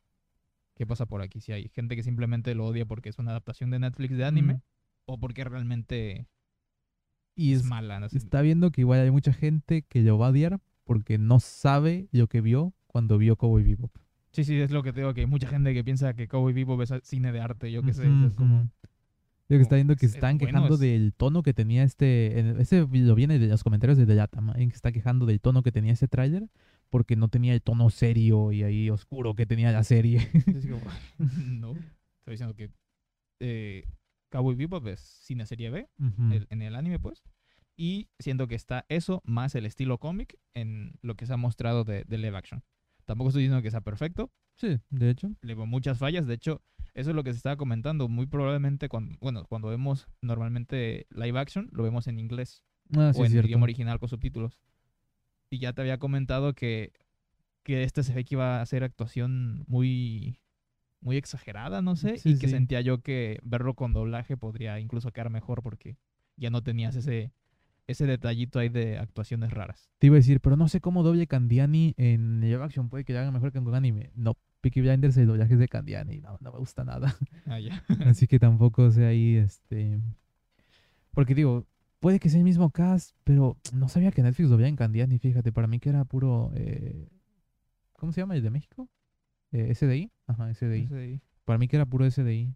qué 0.76 0.88
pasa 0.88 1.06
por 1.06 1.22
aquí. 1.22 1.40
Si 1.40 1.52
hay 1.52 1.70
gente 1.70 1.96
que 1.96 2.02
simplemente 2.04 2.56
lo 2.56 2.66
odia 2.66 2.86
porque 2.86 3.10
es 3.10 3.20
una 3.20 3.32
adaptación 3.32 3.70
de 3.70 3.80
Netflix 3.80 4.18
de 4.18 4.26
anime 4.26 4.54
Mm. 4.56 4.62
o 5.06 5.20
porque 5.20 5.44
realmente 5.44 6.26
Y 7.36 7.54
es, 7.54 7.64
mala. 7.64 8.00
no 8.00 8.10
sé. 8.10 8.18
está 8.18 8.42
viendo 8.42 8.72
que 8.72 8.82
igual 8.82 9.00
hay 9.02 9.12
mucha 9.12 9.34
gente 9.34 9.82
que 9.84 10.02
lo 10.02 10.18
va 10.18 10.28
a 10.28 10.30
odiar 10.30 10.60
porque 10.84 11.18
no 11.18 11.40
sabe 11.40 12.08
lo 12.12 12.28
que 12.28 12.42
vio 12.42 12.74
cuando 12.88 13.18
vio 13.18 13.36
Cowboy 13.36 13.64
Bebop. 13.64 13.92
Sí, 14.32 14.44
sí, 14.44 14.60
es 14.60 14.72
lo 14.72 14.82
que 14.84 14.94
te 14.94 15.02
digo, 15.02 15.14
que 15.14 15.22
hay 15.22 15.28
mucha 15.28 15.48
gente 15.48 15.74
que 15.74 15.84
piensa 15.84 16.14
que 16.16 16.28
Cowboy 16.28 16.54
Vivo 16.54 16.82
es 16.82 16.92
cine 17.04 17.32
de 17.32 17.40
arte, 17.40 17.72
yo 17.72 17.84
qué 17.84 17.94
sé. 17.94 18.04
Es 18.26 18.36
como... 18.36 18.70
Yo 19.50 19.58
que 19.58 19.62
está 19.62 19.76
viendo 19.76 19.96
que 19.96 20.06
es- 20.08 20.16
están 20.16 20.38
bueno, 20.38 20.48
quejando 20.60 20.78
del 20.78 21.14
tono 21.14 21.44
que 21.44 21.54
tenía 21.54 21.84
este. 21.84 22.40
en- 22.40 22.60
Ese 22.60 22.88
lo 22.92 23.14
viene 23.16 23.38
de 23.40 23.48
los 23.48 23.64
comentarios 23.64 23.98
de 23.98 24.06
Delatama, 24.06 24.54
en 24.58 24.70
que 24.70 24.76
está 24.76 24.92
quejando 24.92 25.26
del 25.26 25.42
tono 25.42 25.62
que 25.64 25.72
tenía 25.72 25.94
ese 25.94 26.08
tráiler 26.08 26.50
porque 26.90 27.16
no 27.16 27.28
tenía 27.28 27.54
el 27.54 27.62
tono 27.62 27.90
serio 27.90 28.52
y 28.52 28.64
ahí 28.64 28.90
oscuro 28.90 29.36
que 29.36 29.46
tenía 29.46 29.72
la 29.72 29.84
serie. 29.84 30.20
no, 31.20 31.74
estoy 31.74 32.32
diciendo 32.32 32.56
que 32.56 32.72
eh, 33.40 33.86
Cowboy 34.34 34.56
Vivo 34.56 34.82
es 34.90 35.00
cine 35.00 35.46
serie 35.46 35.70
B 35.70 35.88
Ujú. 36.00 36.34
el- 36.34 36.48
en 36.50 36.62
el 36.64 36.76
anime, 36.76 36.98
pues. 37.00 37.22
Y 37.78 38.10
siento 38.20 38.48
que 38.48 38.56
está 38.56 38.86
eso 38.90 39.22
más 39.26 39.54
el 39.54 39.66
estilo 39.68 40.00
cómic 40.00 40.38
en 40.56 40.98
lo 41.04 41.16
que 41.16 41.28
se 41.28 41.34
ha 41.34 41.38
mostrado 41.38 41.84
de, 41.84 42.04
de 42.08 42.18
live 42.18 42.36
action. 42.36 42.64
Tampoco 43.06 43.30
estoy 43.30 43.44
diciendo 43.44 43.62
que 43.62 43.70
sea 43.72 43.82
perfecto, 43.82 44.32
Sí, 44.56 44.80
de 44.90 45.10
hecho. 45.12 45.30
le 45.42 45.54
veo 45.56 45.66
muchas 45.68 46.00
fallas. 46.00 46.26
De 46.26 46.34
hecho, 46.34 46.62
eso 46.96 47.10
es 47.12 47.16
lo 47.16 47.24
que 47.24 47.32
se 47.32 47.38
estaba 47.38 47.58
comentando. 47.58 48.08
Muy 48.10 48.26
probablemente, 48.26 48.90
cuando, 48.90 49.16
bueno, 49.22 49.46
cuando 49.46 49.68
vemos 49.70 50.08
normalmente 50.22 51.06
live 51.12 51.38
action, 51.40 51.70
lo 51.72 51.84
vemos 51.84 52.08
en 52.08 52.20
inglés 52.20 52.64
Ah, 52.96 53.12
sí, 53.14 53.22
o 53.22 53.26
en 53.26 53.32
cierto. 53.32 53.48
idioma 53.48 53.64
original 53.66 54.00
con 54.00 54.10
subtítulos. 54.10 54.58
Y 55.52 55.60
ya 55.60 55.74
te 55.74 55.82
había 55.82 55.98
comentado 56.00 56.54
que, 56.54 56.92
que 57.64 57.84
este 57.84 58.02
se 58.04 58.14
ve 58.14 58.26
que 58.26 58.36
iba 58.36 58.62
a 58.62 58.66
ser 58.66 58.84
actuación 58.84 59.64
muy, 59.68 60.38
muy 61.04 61.18
exagerada, 61.18 61.82
no 61.82 61.96
sé. 61.96 62.18
Sí, 62.18 62.32
y 62.32 62.40
que 62.40 62.48
sí. 62.48 62.54
sentía 62.54 62.82
yo 62.82 63.02
que 63.02 63.40
verlo 63.44 63.76
con 63.76 63.94
doblaje 63.94 64.38
podría 64.38 64.80
incluso 64.80 65.12
quedar 65.12 65.30
mejor 65.30 65.62
porque 65.62 65.98
ya 66.38 66.50
no 66.50 66.64
tenías 66.64 66.96
ese, 66.96 67.32
ese 67.88 68.06
detallito 68.06 68.60
ahí 68.60 68.70
de 68.70 68.98
actuaciones 68.98 69.52
raras. 69.52 69.92
Te 70.00 70.08
iba 70.08 70.16
a 70.16 70.18
decir, 70.18 70.40
pero 70.40 70.56
no 70.56 70.68
sé 70.68 70.82
cómo 70.82 71.04
doble 71.04 71.28
Candiani 71.28 71.94
en 71.98 72.40
live 72.42 72.64
action. 72.64 72.90
Puede 72.90 73.04
que 73.04 73.18
haga 73.18 73.32
mejor 73.32 73.52
que 73.52 73.58
en 73.58 73.68
un 73.68 73.76
anime. 73.76 74.12
No, 74.16 74.38
Peaky 74.62 74.82
Blinders 74.82 75.18
el 75.18 75.28
doblaje 75.28 75.54
es 75.54 75.60
de 75.60 75.68
Candiani. 75.68 76.22
No, 76.22 76.38
no 76.40 76.52
me 76.52 76.60
gusta 76.60 76.84
nada. 76.84 77.16
Ah. 77.46 77.60
Así 78.06 78.28
que 78.28 78.40
tampoco 78.40 78.90
sé 78.92 79.06
ahí, 79.06 79.36
este... 79.36 80.00
Porque 81.12 81.36
digo, 81.36 81.68
puede 82.00 82.20
que 82.20 82.30
sea 82.30 82.40
el 82.40 82.44
mismo 82.46 82.72
cast, 82.72 83.16
pero 83.24 83.58
no 83.74 83.88
sabía 83.88 84.12
que 84.12 84.24
Netflix 84.24 84.50
dobla 84.50 84.68
en 84.68 84.76
Candiani, 84.76 85.20
fíjate. 85.20 85.52
Para 85.52 85.68
mí 85.68 85.80
que 85.80 85.90
era 85.90 86.06
puro... 86.06 86.52
eh, 86.56 87.10
¿Cómo 87.94 88.12
se 88.12 88.22
llama 88.22 88.36
el 88.36 88.42
de 88.42 88.50
México? 88.50 88.90
Eh, 89.54 89.74
¿SDI? 89.74 90.12
Ajá, 90.28 90.54
SDI. 90.54 90.90
Ahí. 90.94 91.22
Para 91.46 91.58
mí 91.58 91.68
que 91.68 91.78
era 91.78 91.86
puro 91.86 92.10
SDI. 92.10 92.54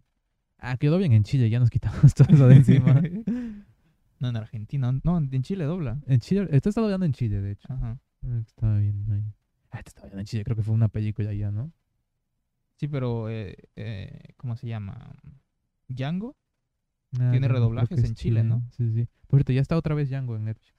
Ah, 0.58 0.76
quedó 0.76 0.98
bien 0.98 1.12
en 1.12 1.22
Chile, 1.22 1.48
ya 1.48 1.60
nos 1.60 1.70
quitamos 1.70 2.12
todo 2.14 2.28
eso 2.32 2.48
de 2.48 2.56
encima. 2.56 3.00
no, 4.20 4.28
en 4.28 4.36
Argentina. 4.36 4.92
No, 5.04 5.16
en 5.18 5.42
Chile 5.42 5.64
dobla. 5.64 6.00
en 6.06 6.20
Chile, 6.20 6.48
esto 6.50 6.68
está 6.68 6.80
doblando 6.80 7.06
en 7.06 7.12
Chile, 7.12 7.40
de 7.40 7.52
hecho. 7.52 7.72
Ajá. 7.72 7.98
Ah, 8.22 8.38
Estaba 8.44 8.78
bien 8.78 9.06
ahí. 9.12 9.32
Ah, 9.70 9.78
este 9.78 9.90
estaba 9.90 10.08
bien 10.08 10.20
en 10.20 10.26
Chile, 10.26 10.44
creo 10.44 10.56
que 10.56 10.62
fue 10.62 10.74
una 10.74 10.88
película 10.88 11.32
ya, 11.32 11.50
¿no? 11.50 11.72
Sí, 12.76 12.88
pero, 12.88 13.28
eh, 13.28 13.56
eh, 13.76 14.34
¿cómo 14.36 14.56
se 14.56 14.66
llama? 14.68 15.14
Django. 15.88 16.36
Ah, 17.18 17.30
Tiene 17.30 17.48
redoblajes 17.48 18.02
en 18.04 18.14
Chile, 18.14 18.44
¿no? 18.44 18.62
Sí, 18.72 18.90
sí. 18.92 19.08
Por 19.26 19.38
cierto, 19.38 19.52
ya 19.52 19.60
está 19.60 19.76
otra 19.76 19.94
vez 19.94 20.10
Django 20.10 20.36
en 20.36 20.44
Netflix. 20.44 20.74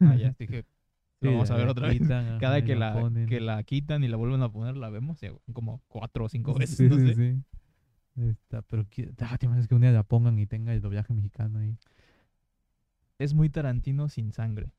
Ah, 0.00 0.14
ya, 0.14 0.34
dije, 0.38 0.64
Sí, 1.20 1.26
vamos 1.28 1.50
a 1.50 1.54
la- 1.54 1.58
ver 1.58 1.66
la 1.66 1.72
otra 1.72 1.88
vez. 1.88 2.02
ajá, 2.10 2.38
Cada 2.38 2.62
que 2.64 2.76
la, 2.76 3.10
que 3.28 3.40
la 3.40 3.62
quitan 3.64 4.04
y 4.04 4.08
la 4.08 4.16
vuelven 4.16 4.42
a 4.42 4.50
poner, 4.52 4.76
la 4.76 4.88
vemos 4.90 5.18
como 5.52 5.82
cuatro 5.88 6.24
o 6.26 6.28
cinco 6.28 6.54
veces. 6.54 6.76
Sí, 6.76 6.88
no 6.88 6.96
sí, 6.98 7.06
sé. 7.08 7.14
sí. 7.14 7.42
Está, 8.22 8.62
pero 8.62 8.84
ah, 9.20 9.38
te 9.38 9.46
imaginas 9.46 9.68
que 9.68 9.74
un 9.74 9.80
día 9.80 9.92
la 9.92 10.02
pongan 10.02 10.38
y 10.38 10.46
tenga 10.46 10.72
el 10.74 10.80
doblaje 10.80 11.12
mexicano 11.14 11.58
ahí. 11.60 11.76
Es 13.18 13.34
muy 13.34 13.48
Tarantino 13.48 14.08
sin 14.08 14.32
sangre. 14.32 14.70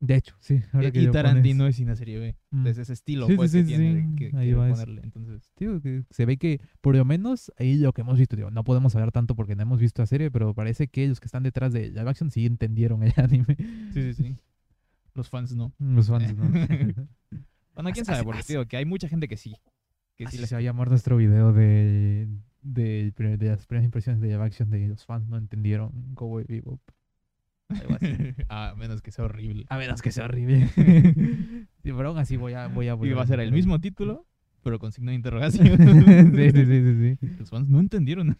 De 0.00 0.16
hecho, 0.16 0.34
sí. 0.38 0.60
ahora 0.72 0.88
Y, 0.88 0.92
que 0.92 1.02
y 1.02 1.10
Tarantino 1.10 1.60
pones. 1.64 1.70
es 1.70 1.76
cine 1.76 1.96
serie 1.96 2.18
B. 2.18 2.36
Mm. 2.50 2.66
Es 2.66 2.76
ese 2.78 2.92
estilo, 2.92 3.26
Sí, 3.26 3.36
pues, 3.36 3.52
sí, 3.52 3.58
que 3.58 3.64
sí, 3.64 3.68
tiene 3.76 4.16
que 4.16 4.36
Ahí 4.36 4.52
va 4.52 4.68
ponerle. 4.68 5.00
Entonces, 5.02 5.50
que 5.56 6.02
se 6.10 6.26
ve 6.26 6.36
que, 6.36 6.60
por 6.82 6.94
lo 6.96 7.04
menos, 7.06 7.52
ahí 7.58 7.78
lo 7.78 7.92
que 7.92 8.02
hemos 8.02 8.18
visto, 8.18 8.36
digo, 8.36 8.50
no 8.50 8.64
podemos 8.64 8.94
hablar 8.94 9.12
tanto 9.12 9.34
porque 9.34 9.54
no 9.56 9.62
hemos 9.62 9.80
visto 9.80 10.02
la 10.02 10.06
serie, 10.06 10.30
pero 10.30 10.52
parece 10.54 10.88
que 10.88 11.08
los 11.08 11.20
que 11.20 11.26
están 11.26 11.42
detrás 11.42 11.72
de 11.72 11.88
live 11.90 12.10
action 12.10 12.30
sí 12.30 12.44
entendieron 12.44 13.02
el 13.02 13.12
anime. 13.16 13.56
sí, 13.92 14.12
sí, 14.12 14.14
sí. 14.14 14.36
Los 15.14 15.28
fans 15.30 15.54
no. 15.54 15.72
Los 15.78 16.08
fans, 16.08 16.34
¿no? 16.36 16.44
Bueno, 17.74 17.90
quién 17.90 18.02
Así- 18.02 18.04
sabe, 18.04 18.22
porque 18.22 18.42
digo 18.46 18.66
que 18.66 18.76
hay 18.76 18.84
mucha 18.84 19.08
gente 19.08 19.26
que 19.26 19.36
sí. 19.36 19.56
Que 20.16 20.24
sí 20.24 20.28
Así 20.28 20.38
les 20.38 20.48
se 20.48 20.54
va 20.54 20.60
a 20.60 20.62
llamar 20.62 20.88
nuestro 20.90 21.16
video 21.16 21.52
de, 21.52 22.28
de, 22.62 23.10
de 23.16 23.46
las 23.48 23.66
primeras 23.66 23.84
impresiones 23.84 24.20
de 24.20 24.28
live 24.28 24.44
action 24.44 24.70
de 24.70 24.86
los 24.86 25.04
fans 25.04 25.26
no 25.28 25.36
entendieron 25.36 26.14
Cowboy 26.14 26.44
Bebop. 26.44 26.80
Algo 27.70 27.94
así. 27.96 28.06
A 28.48 28.74
menos 28.76 29.02
que 29.02 29.10
sea 29.10 29.24
horrible. 29.24 29.64
A 29.70 29.76
menos 29.76 30.02
que 30.02 30.12
sea 30.12 30.26
horrible. 30.26 30.68
sí, 30.76 31.66
pero 31.82 32.08
aún 32.10 32.18
así 32.18 32.36
voy 32.36 32.52
a... 32.52 32.68
Voy 32.68 32.86
a 32.88 32.94
Y 33.02 33.10
va 33.10 33.22
a 33.22 33.26
ser 33.26 33.40
el 33.40 33.50
mismo 33.50 33.80
título, 33.80 34.24
pero 34.62 34.78
con 34.78 34.92
signo 34.92 35.10
de 35.10 35.16
interrogación. 35.16 35.66
sí, 35.66 36.50
sí, 36.52 36.64
sí, 36.64 36.66
sí, 36.66 37.16
sí. 37.20 37.36
Los 37.40 37.50
fans 37.50 37.68
no 37.68 37.80
entendieron. 37.80 38.38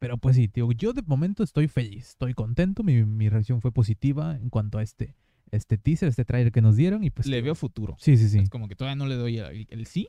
Pero 0.00 0.16
pues 0.18 0.34
sí, 0.34 0.48
tío, 0.48 0.72
yo 0.72 0.92
de 0.94 1.02
momento 1.02 1.42
estoy 1.44 1.68
feliz, 1.68 2.08
estoy 2.08 2.34
contento, 2.34 2.82
mi, 2.82 3.04
mi 3.04 3.28
reacción 3.28 3.60
fue 3.60 3.70
positiva 3.70 4.34
en 4.34 4.48
cuanto 4.50 4.78
a 4.78 4.82
este, 4.82 5.14
este 5.50 5.76
teaser, 5.78 6.08
este 6.08 6.24
trailer 6.24 6.50
que 6.52 6.62
nos 6.62 6.74
dieron 6.74 7.04
y 7.04 7.10
pues... 7.10 7.26
Le 7.28 7.42
veo 7.42 7.54
futuro. 7.54 7.96
Sí, 7.98 8.16
sí, 8.16 8.28
sí. 8.30 8.38
Es 8.38 8.48
como 8.50 8.66
que 8.66 8.74
todavía 8.76 8.96
no 8.96 9.06
le 9.06 9.14
doy 9.16 9.38
el, 9.38 9.66
el 9.70 9.86
sí. 9.86 10.08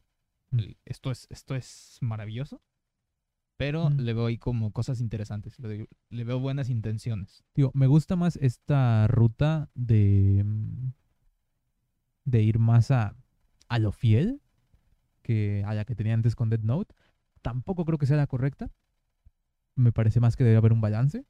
Mm. 0.51 0.59
el 0.59 0.77
esto, 0.85 1.11
es, 1.11 1.27
esto 1.29 1.55
es 1.55 1.97
maravilloso. 2.01 2.61
Pero 3.57 3.89
Mm. 3.91 3.99
le 3.99 4.13
veo 4.13 4.25
ahí 4.27 4.37
como 4.37 4.71
cosas 4.71 5.01
interesantes. 5.01 5.59
Le, 5.59 5.67
doy- 5.67 5.87
le 6.09 6.23
veo 6.23 6.39
buenas 6.39 6.69
intenciones. 6.69 7.43
Tío, 7.53 7.69
me 7.75 7.85
gusta 7.87 8.15
más 8.15 8.37
esta 8.37 9.07
ruta 9.07 9.69
de... 9.75 10.45
De 12.23 12.41
ir 12.41 12.59
más 12.59 12.91
a, 12.91 13.15
a 13.67 13.77
lo 13.79 13.91
fiel 13.91 14.41
que 15.21 15.63
a 15.65 15.73
la 15.73 15.85
que 15.85 15.95
tenía 15.95 16.13
antes 16.13 16.35
con 16.35 16.49
Dead 16.49 16.61
Note. 16.61 16.95
Tampoco 17.41 17.83
creo 17.83 17.97
que 17.97 18.05
sea 18.05 18.17
la 18.17 18.27
correcta. 18.27 18.71
Me 19.81 19.91
parece 19.91 20.19
más 20.19 20.35
que 20.35 20.43
debe 20.43 20.57
haber 20.57 20.73
un 20.73 20.81
balance. 20.81 21.25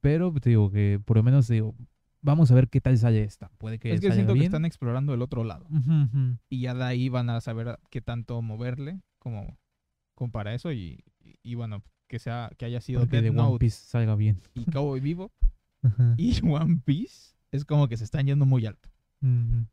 Pero 0.00 0.32
te 0.34 0.50
digo 0.50 0.70
que 0.70 1.00
por 1.04 1.16
lo 1.16 1.22
menos 1.22 1.48
digo, 1.48 1.74
vamos 2.20 2.50
a 2.50 2.54
ver 2.54 2.68
qué 2.68 2.80
tal 2.80 2.96
sale 2.98 3.22
esta. 3.22 3.48
Puede 3.58 3.78
que 3.78 3.92
es 3.92 4.00
que 4.00 4.12
siento 4.12 4.32
que 4.34 4.40
bien. 4.40 4.46
están 4.46 4.64
explorando 4.64 5.14
el 5.14 5.22
otro 5.22 5.44
lado. 5.44 5.66
Ujú, 5.70 5.92
ujú. 6.04 6.38
Y 6.48 6.60
ya 6.60 6.74
de 6.74 6.84
ahí 6.84 7.08
van 7.08 7.30
a 7.30 7.40
saber 7.40 7.78
qué 7.90 8.00
tanto 8.00 8.40
moverle 8.42 9.00
como, 9.18 9.58
como 10.14 10.30
para 10.30 10.54
eso. 10.54 10.72
Y, 10.72 11.02
y, 11.20 11.36
y 11.42 11.54
bueno, 11.54 11.82
que 12.06 12.18
sea 12.18 12.50
que 12.58 12.66
haya 12.66 12.80
sido 12.80 13.00
Porque 13.00 13.16
de 13.16 13.22
Dead 13.22 13.32
One 13.32 13.42
Note 13.42 13.58
Piece 13.58 13.86
salga 13.86 14.14
bien. 14.14 14.40
y 14.54 14.64
Cowboy 14.66 15.00
Vivo 15.00 15.32
Ajá. 15.82 16.14
y 16.18 16.38
One 16.46 16.82
Piece 16.84 17.34
es 17.50 17.64
como 17.64 17.88
que 17.88 17.96
se 17.96 18.04
están 18.04 18.26
yendo 18.26 18.44
muy 18.46 18.66
alto. 18.66 18.90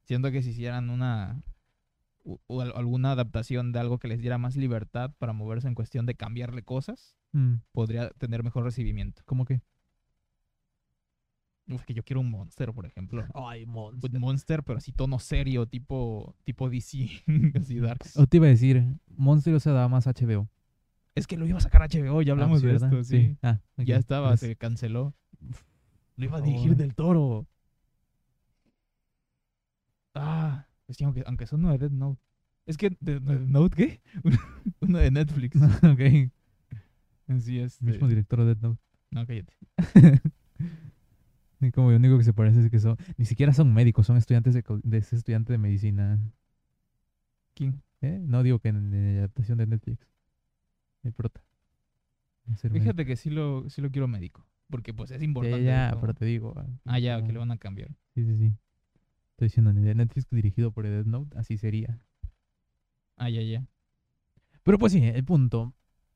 Siento 0.04 0.32
que 0.32 0.42
si 0.42 0.52
hicieran 0.52 0.90
una 0.90 1.44
o 2.24 2.62
al- 2.62 2.74
alguna 2.76 3.12
adaptación 3.14 3.72
de 3.72 3.80
algo 3.80 3.98
que 4.00 4.08
les 4.08 4.20
diera 4.20 4.38
más 4.38 4.56
libertad 4.56 5.12
para 5.18 5.34
moverse 5.34 5.68
en 5.68 5.76
cuestión 5.76 6.06
de 6.06 6.16
cambiarle 6.16 6.64
cosas, 6.64 7.18
Mm, 7.34 7.56
podría 7.72 8.10
tener 8.12 8.44
mejor 8.44 8.64
recibimiento. 8.66 9.22
¿Cómo 9.26 9.46
que? 9.46 9.62
Uf, 11.70 11.84
que 11.86 11.94
yo 11.94 12.04
quiero 12.04 12.20
un 12.20 12.30
Monster, 12.30 12.74
por 12.74 12.86
ejemplo. 12.86 13.26
Ay, 13.34 13.64
Un 13.66 14.20
Monster, 14.20 14.64
pero 14.64 14.78
así 14.78 14.92
tono 14.92 15.20
serio, 15.20 15.66
tipo, 15.68 16.36
tipo 16.44 16.70
DC, 16.70 17.08
así 17.56 17.80
darks. 17.80 18.18
O 18.18 18.28
te 18.28 18.38
iba 18.38 18.48
a 18.48 18.50
decir, 18.50 18.84
Monster 19.16 19.60
se 19.62 19.70
daba 19.70 19.88
más 19.88 20.06
HBO. 20.08 20.50
Es 21.16 21.28
que 21.28 21.38
lo 21.38 21.46
iba 21.46 21.58
a 21.58 21.62
sacar 21.62 21.82
HBO, 21.84 22.22
ya 22.22 22.34
hablamos 22.34 22.58
Ah, 22.58 22.62
sí, 22.62 22.68
de 22.68 22.74
¿verdad? 22.74 22.94
esto, 22.94 23.04
sí. 23.04 23.38
Ah, 23.42 23.60
ok, 23.78 23.84
Ya 23.86 23.98
estaba, 23.98 24.30
pues, 24.30 24.40
se 24.42 24.56
canceló. 24.56 25.14
Lo 26.18 26.26
iba 26.26 26.38
a 26.38 26.42
dirigir 26.42 26.76
del 26.76 26.94
toro. 26.94 27.48
Ah, 30.14 30.66
pues 30.98 31.14
que, 31.14 31.24
aunque 31.26 31.48
son 31.48 31.62
uno 31.62 31.72
de 31.72 31.78
Dead 31.78 31.92
Note. 31.92 32.22
Es 32.66 32.78
que, 32.78 32.96
¿de, 33.00 33.20
Note 33.20 33.76
qué? 33.76 34.02
uno 34.82 34.98
de 35.00 35.12
Netflix. 35.12 35.56
ok. 35.84 36.32
Así 37.28 37.60
es. 37.60 37.82
Mismo 37.82 38.08
director 38.08 38.40
de 38.40 38.46
Death 38.46 38.62
Note. 38.62 38.82
No, 39.12 39.26
cállate. 39.26 39.54
Y 41.64 41.70
como 41.72 41.92
lo 41.92 41.98
único 41.98 42.18
que 42.18 42.24
se 42.24 42.34
parece 42.34 42.60
es 42.60 42.72
que 42.72 42.80
son, 42.80 42.98
ni 43.18 43.26
siquiera 43.26 43.54
son 43.54 43.72
médicos, 43.72 44.08
son 44.08 44.18
estudiantes 44.18 44.56
de, 44.56 44.64
de 44.82 44.98
ese 44.98 45.16
estudiante 45.16 45.54
de 45.54 45.60
medicina. 45.60 46.20
¿Quién? 47.54 47.84
¿Eh? 48.02 48.20
No 48.20 48.42
digo 48.42 48.58
que 48.58 48.70
en, 48.70 48.92
en 48.92 49.14
la 49.14 49.20
adaptación 49.20 49.60
de 49.60 49.68
Netflix. 49.68 50.08
El 51.04 51.14
prota. 51.14 51.44
Médico. 52.48 52.74
Fíjate 52.74 53.06
que 53.06 53.16
sí 53.16 53.30
lo, 53.30 53.70
sí 53.70 53.80
lo 53.80 53.92
quiero 53.92 54.08
médico. 54.08 54.44
Porque 54.72 54.92
pues 54.92 55.12
es 55.12 55.20
Ya, 55.20 55.26
importante. 55.26 55.64
ya, 55.64 55.90
como- 55.92 56.02
pero 56.02 56.14
te 56.16 56.26
digo. 56.26 56.56
Ah, 56.86 56.98
ya, 56.98 57.24
que 57.24 57.32
le 57.32 57.38
van 57.38 57.52
a 57.52 57.58
cambiar. 57.58 57.90
Sí, 58.16 58.26
sí, 58.26 58.38
sí. 58.38 58.54
Estoy 59.32 59.48
diciendo, 59.48 59.72
en 59.72 59.78
el 59.80 59.84
de 59.86 59.96
Netflix 59.96 60.28
dirigido 60.30 60.72
por 60.72 60.88
Death 60.88 61.06
Note, 61.08 61.38
así 61.38 61.58
sería. 61.58 62.00
Ah, 63.18 63.30
ya, 63.30 63.42
ya. 63.42 63.66
Pero 64.64 64.78
pues 64.78 64.94
sí, 64.94 65.04
el 65.04 65.24
punto. 65.24 65.74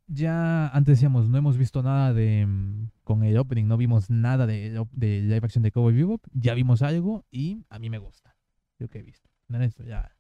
Ya 0.08 0.68
antes 0.70 0.98
decíamos, 0.98 1.28
no 1.28 1.38
hemos 1.38 1.58
visto 1.58 1.82
nada 1.82 2.14
de... 2.14 2.46
mm, 2.46 2.90
Con 3.04 3.24
el 3.24 3.38
opening 3.38 3.66
no 3.66 3.78
vimos 3.78 4.10
nada 4.12 4.46
de, 4.46 4.86
de 4.92 5.22
live 5.22 5.42
action 5.44 5.64
de 5.64 5.72
Cowboy 5.72 5.96
Bebop. 5.96 6.24
Ya 6.32 6.54
vimos 6.54 6.84
algo 6.84 7.26
y 7.32 7.66
a 7.70 7.80
mí 7.80 7.90
me 7.90 7.98
gusta. 7.98 8.36
Lo 8.78 8.88
que 8.88 9.00
he 9.00 9.04
visto. 9.04 9.30
En 9.50 9.62
esto 9.64 9.84
ya... 9.84 10.12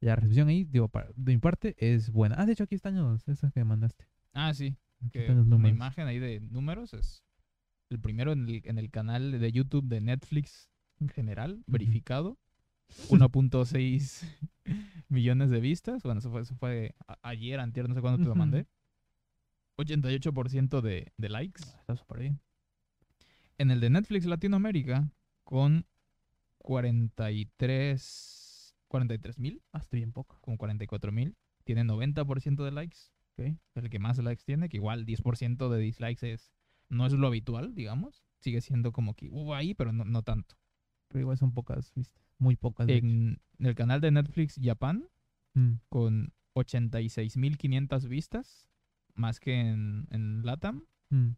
La 0.00 0.16
recepción 0.16 0.48
ahí, 0.48 0.64
digo, 0.64 0.88
para- 0.88 1.10
de 1.14 1.32
mi 1.32 1.38
parte 1.38 1.76
es 1.78 2.10
buena. 2.10 2.34
Ah, 2.36 2.46
de 2.46 2.52
hecho 2.54 2.64
aquí 2.64 2.74
están 2.74 2.96
los... 2.96 3.28
Esas 3.28 3.52
que 3.52 3.62
mandaste. 3.62 4.08
Ah, 4.32 4.52
sí. 4.52 4.76
Que 5.12 5.30
una 5.30 5.68
imagen 5.68 6.08
ahí 6.08 6.18
de 6.18 6.40
números 6.40 6.92
es 6.94 7.22
el 7.90 8.00
primero 8.00 8.32
en 8.32 8.48
el, 8.48 8.62
en 8.64 8.78
el 8.78 8.90
canal 8.90 9.38
de 9.38 9.52
YouTube 9.52 9.86
de 9.86 10.00
Netflix 10.00 10.68
en 11.02 11.08
general, 11.08 11.62
verificado. 11.66 12.38
1.6 13.08 14.24
millones 15.08 15.50
de 15.50 15.60
vistas. 15.60 16.02
Bueno, 16.02 16.18
eso 16.20 16.30
fue, 16.30 16.42
eso 16.42 16.54
fue 16.56 16.94
a- 17.06 17.18
ayer, 17.22 17.60
antier, 17.60 17.88
no 17.88 17.94
sé 17.94 18.00
cuándo 18.00 18.22
te 18.22 18.28
lo 18.28 18.34
mandé. 18.34 18.66
88% 19.78 20.80
de, 20.80 21.12
de 21.16 21.28
likes. 21.28 21.62
Ah, 21.66 21.76
Está 21.80 21.96
súper 21.96 22.18
bien. 22.20 22.40
En 23.58 23.70
el 23.70 23.80
de 23.80 23.90
Netflix 23.90 24.26
Latinoamérica, 24.26 25.10
con 25.44 25.86
43 26.58 28.74
43 28.88 29.38
mil, 29.38 29.62
Ah, 29.72 29.78
estoy 29.78 30.00
bien 30.00 30.12
poco. 30.12 30.38
como 30.40 30.58
44 30.58 31.12
mil. 31.12 31.36
Tiene 31.64 31.84
90% 31.84 32.64
de 32.64 32.70
likes. 32.72 32.98
Ok. 33.32 33.40
Es 33.74 33.84
el 33.84 33.88
que 33.90 33.98
más 33.98 34.18
likes 34.18 34.42
tiene, 34.44 34.68
que 34.68 34.76
igual 34.76 35.06
10% 35.06 35.70
de 35.70 35.78
dislikes 35.80 36.30
es, 36.30 36.52
no 36.90 37.06
es 37.06 37.12
lo 37.14 37.26
habitual, 37.26 37.74
digamos. 37.74 38.22
sigue 38.40 38.60
siendo 38.60 38.92
como 38.92 39.14
que 39.14 39.28
hubo 39.30 39.54
ahí, 39.54 39.72
pero 39.72 39.92
no, 39.92 40.04
no 40.04 40.22
tanto. 40.22 40.56
Pero 41.12 41.20
igual 41.22 41.36
son 41.38 41.52
pocas 41.52 41.92
vistas. 41.94 42.22
Muy 42.38 42.56
pocas. 42.56 42.88
En 42.88 43.40
el 43.58 43.74
canal 43.74 44.00
de 44.00 44.10
Netflix 44.10 44.58
Japan, 44.60 45.08
Mm. 45.54 45.74
con 45.90 46.32
86.500 46.54 48.08
vistas, 48.08 48.68
más 49.14 49.38
que 49.40 49.60
en, 49.60 50.06
en 50.10 50.42
LATAM, 50.44 50.86
Mm. 51.10 51.32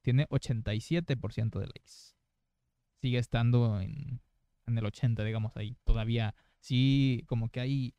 tiene 0.00 0.26
87% 0.30 1.58
de 1.60 1.66
likes. 1.66 2.14
Sigue 3.02 3.18
estando 3.18 3.78
en, 3.80 4.22
en 4.66 4.78
el 4.78 4.86
80, 4.86 5.22
digamos 5.24 5.54
ahí. 5.56 5.76
Todavía 5.84 6.34
sí, 6.60 7.24
como 7.26 7.50
que 7.50 7.60
hay, 7.60 7.94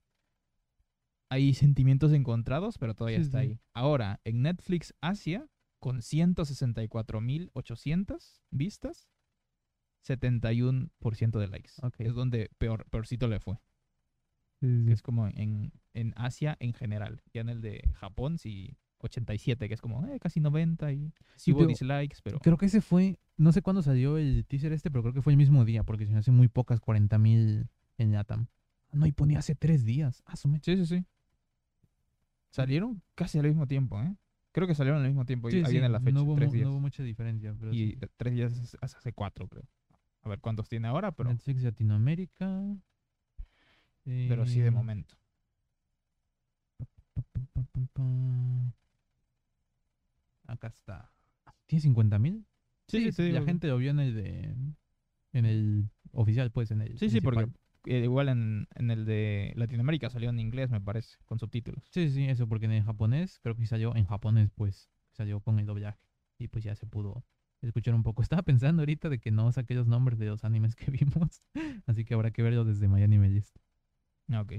hay 1.29 1.53
sentimientos 1.53 2.11
encontrados, 2.13 2.77
pero 2.79 2.95
todavía 2.95 3.19
Sí, 3.19 3.25
está 3.25 3.41
sí. 3.41 3.47
ahí. 3.49 3.59
Ahora, 3.73 4.19
en 4.23 4.41
Netflix 4.41 4.93
Asia, 5.01 5.47
con 5.79 6.01
164.800 6.01 8.41
vistas, 8.51 9.07
71% 10.07 11.39
de 11.39 11.47
likes. 11.47 11.71
Ok. 11.81 11.95
Es 11.99 12.13
donde 12.13 12.49
peor, 12.57 12.85
peorcito 12.89 13.27
le 13.27 13.39
fue. 13.39 13.59
Sí, 14.61 14.85
es 14.89 15.01
como 15.01 15.27
en, 15.27 15.71
en 15.93 16.13
Asia 16.15 16.57
en 16.59 16.73
general. 16.73 17.21
Ya 17.33 17.41
en 17.41 17.49
el 17.49 17.61
de 17.61 17.81
Japón 17.93 18.37
sí 18.37 18.77
87, 18.99 19.67
que 19.67 19.73
es 19.73 19.81
como 19.81 20.05
eh, 20.07 20.19
casi 20.19 20.39
90 20.39 20.91
y 20.91 21.13
sí 21.35 21.51
hubo 21.51 21.65
dislikes, 21.65 22.17
pero 22.23 22.39
Creo 22.39 22.57
que 22.57 22.65
ese 22.65 22.81
fue, 22.81 23.17
no 23.37 23.51
sé 23.51 23.61
cuándo 23.61 23.81
salió 23.81 24.17
el 24.17 24.45
teaser 24.45 24.73
este, 24.73 24.91
pero 24.91 25.03
creo 25.03 25.13
que 25.13 25.21
fue 25.21 25.33
el 25.33 25.37
mismo 25.37 25.65
día, 25.65 25.83
porque 25.83 26.05
se 26.05 26.11
me 26.11 26.19
hace 26.19 26.31
muy 26.31 26.47
pocas 26.47 26.81
40.000 26.81 27.67
en 27.97 28.11
Latam. 28.11 28.47
Ah, 28.89 28.93
No, 28.93 29.05
y 29.05 29.11
ponía 29.11 29.39
hace 29.39 29.55
tres 29.55 29.85
días. 29.85 30.23
Ah, 30.25 30.35
su 30.35 30.47
mecha. 30.47 30.71
sí, 30.71 30.85
sí, 30.85 30.97
sí. 30.97 31.05
Salieron 32.49 33.01
casi 33.15 33.37
al 33.37 33.45
mismo 33.45 33.67
tiempo, 33.67 34.01
¿eh? 34.01 34.15
Creo 34.51 34.67
que 34.67 34.73
salieron 34.73 35.01
al 35.01 35.07
mismo 35.07 35.25
tiempo. 35.25 35.49
y 35.49 35.55
ahí 35.55 35.65
sí, 35.65 35.71
viene 35.73 35.89
la 35.89 35.99
fecha, 35.99 36.11
no 36.15 36.23
hubo, 36.23 36.35
tres 36.35 36.51
días. 36.51 36.65
no 36.65 36.71
hubo 36.71 36.79
mucha 36.79 37.03
diferencia. 37.03 37.55
Pero 37.59 37.71
y 37.71 37.91
sí. 37.91 37.99
tres 38.17 38.33
días 38.33 38.77
hace 38.81 39.13
cuatro, 39.13 39.47
creo. 39.47 39.63
A 40.21 40.29
ver 40.29 40.39
cuántos 40.39 40.67
tiene 40.67 40.87
ahora, 40.87 41.11
pero, 41.11 41.29
Netflix 41.29 41.63
Latinoamérica. 41.63 42.61
pero 44.03 44.45
sí 44.45 44.59
de 44.59 44.67
eh, 44.67 44.71
momento. 44.71 45.15
Acá 50.47 50.67
está. 50.67 51.11
¿Tiene 51.65 51.83
50.000? 51.83 52.45
Sí, 52.87 53.11
sí, 53.11 53.15
te 53.15 53.31
La 53.31 53.43
gente 53.43 53.67
lo 53.67 53.77
vio 53.77 53.91
en 53.91 53.99
el 53.99 54.15
de. 54.15 54.55
En 55.31 55.45
el 55.45 55.89
oficial, 56.11 56.51
pues, 56.51 56.71
en 56.71 56.81
el. 56.81 56.97
Sí, 56.97 57.09
sí, 57.09 57.21
porque 57.21 57.47
eh, 57.85 57.99
igual 58.03 58.29
en, 58.29 58.67
en 58.75 58.91
el 58.91 59.05
de 59.05 59.53
Latinoamérica 59.55 60.09
salió 60.09 60.29
en 60.31 60.39
inglés, 60.39 60.69
me 60.71 60.81
parece, 60.81 61.17
con 61.25 61.39
subtítulos. 61.39 61.87
Sí, 61.91 62.09
sí, 62.09 62.25
eso, 62.25 62.47
porque 62.47 62.65
en 62.65 62.73
el 62.73 62.83
japonés, 62.83 63.39
creo 63.41 63.55
que 63.55 63.65
salió 63.67 63.95
en 63.95 64.05
japonés, 64.05 64.49
pues, 64.55 64.89
salió 65.11 65.39
con 65.39 65.59
el 65.59 65.65
doblaje. 65.65 65.99
Y 66.39 66.47
pues 66.47 66.63
ya 66.63 66.73
se 66.73 66.87
pudo 66.87 67.25
escuchar 67.61 67.93
un 67.95 68.03
poco. 68.03 68.21
Estaba 68.21 68.41
pensando 68.43 68.81
ahorita 68.81 69.09
de 69.09 69.19
que 69.19 69.31
no 69.31 69.51
saqué 69.51 69.73
los 69.75 69.87
nombres 69.87 70.19
de 70.19 70.25
los 70.27 70.43
animes 70.43 70.75
que 70.75 70.91
vimos. 70.91 71.41
Así 71.85 72.05
que 72.05 72.13
habrá 72.13 72.31
que 72.31 72.41
verlo 72.41 72.65
desde 72.65 72.85
Anime 72.85 73.29
List. 73.29 73.55
Ah, 74.29 74.41
ok. 74.41 74.53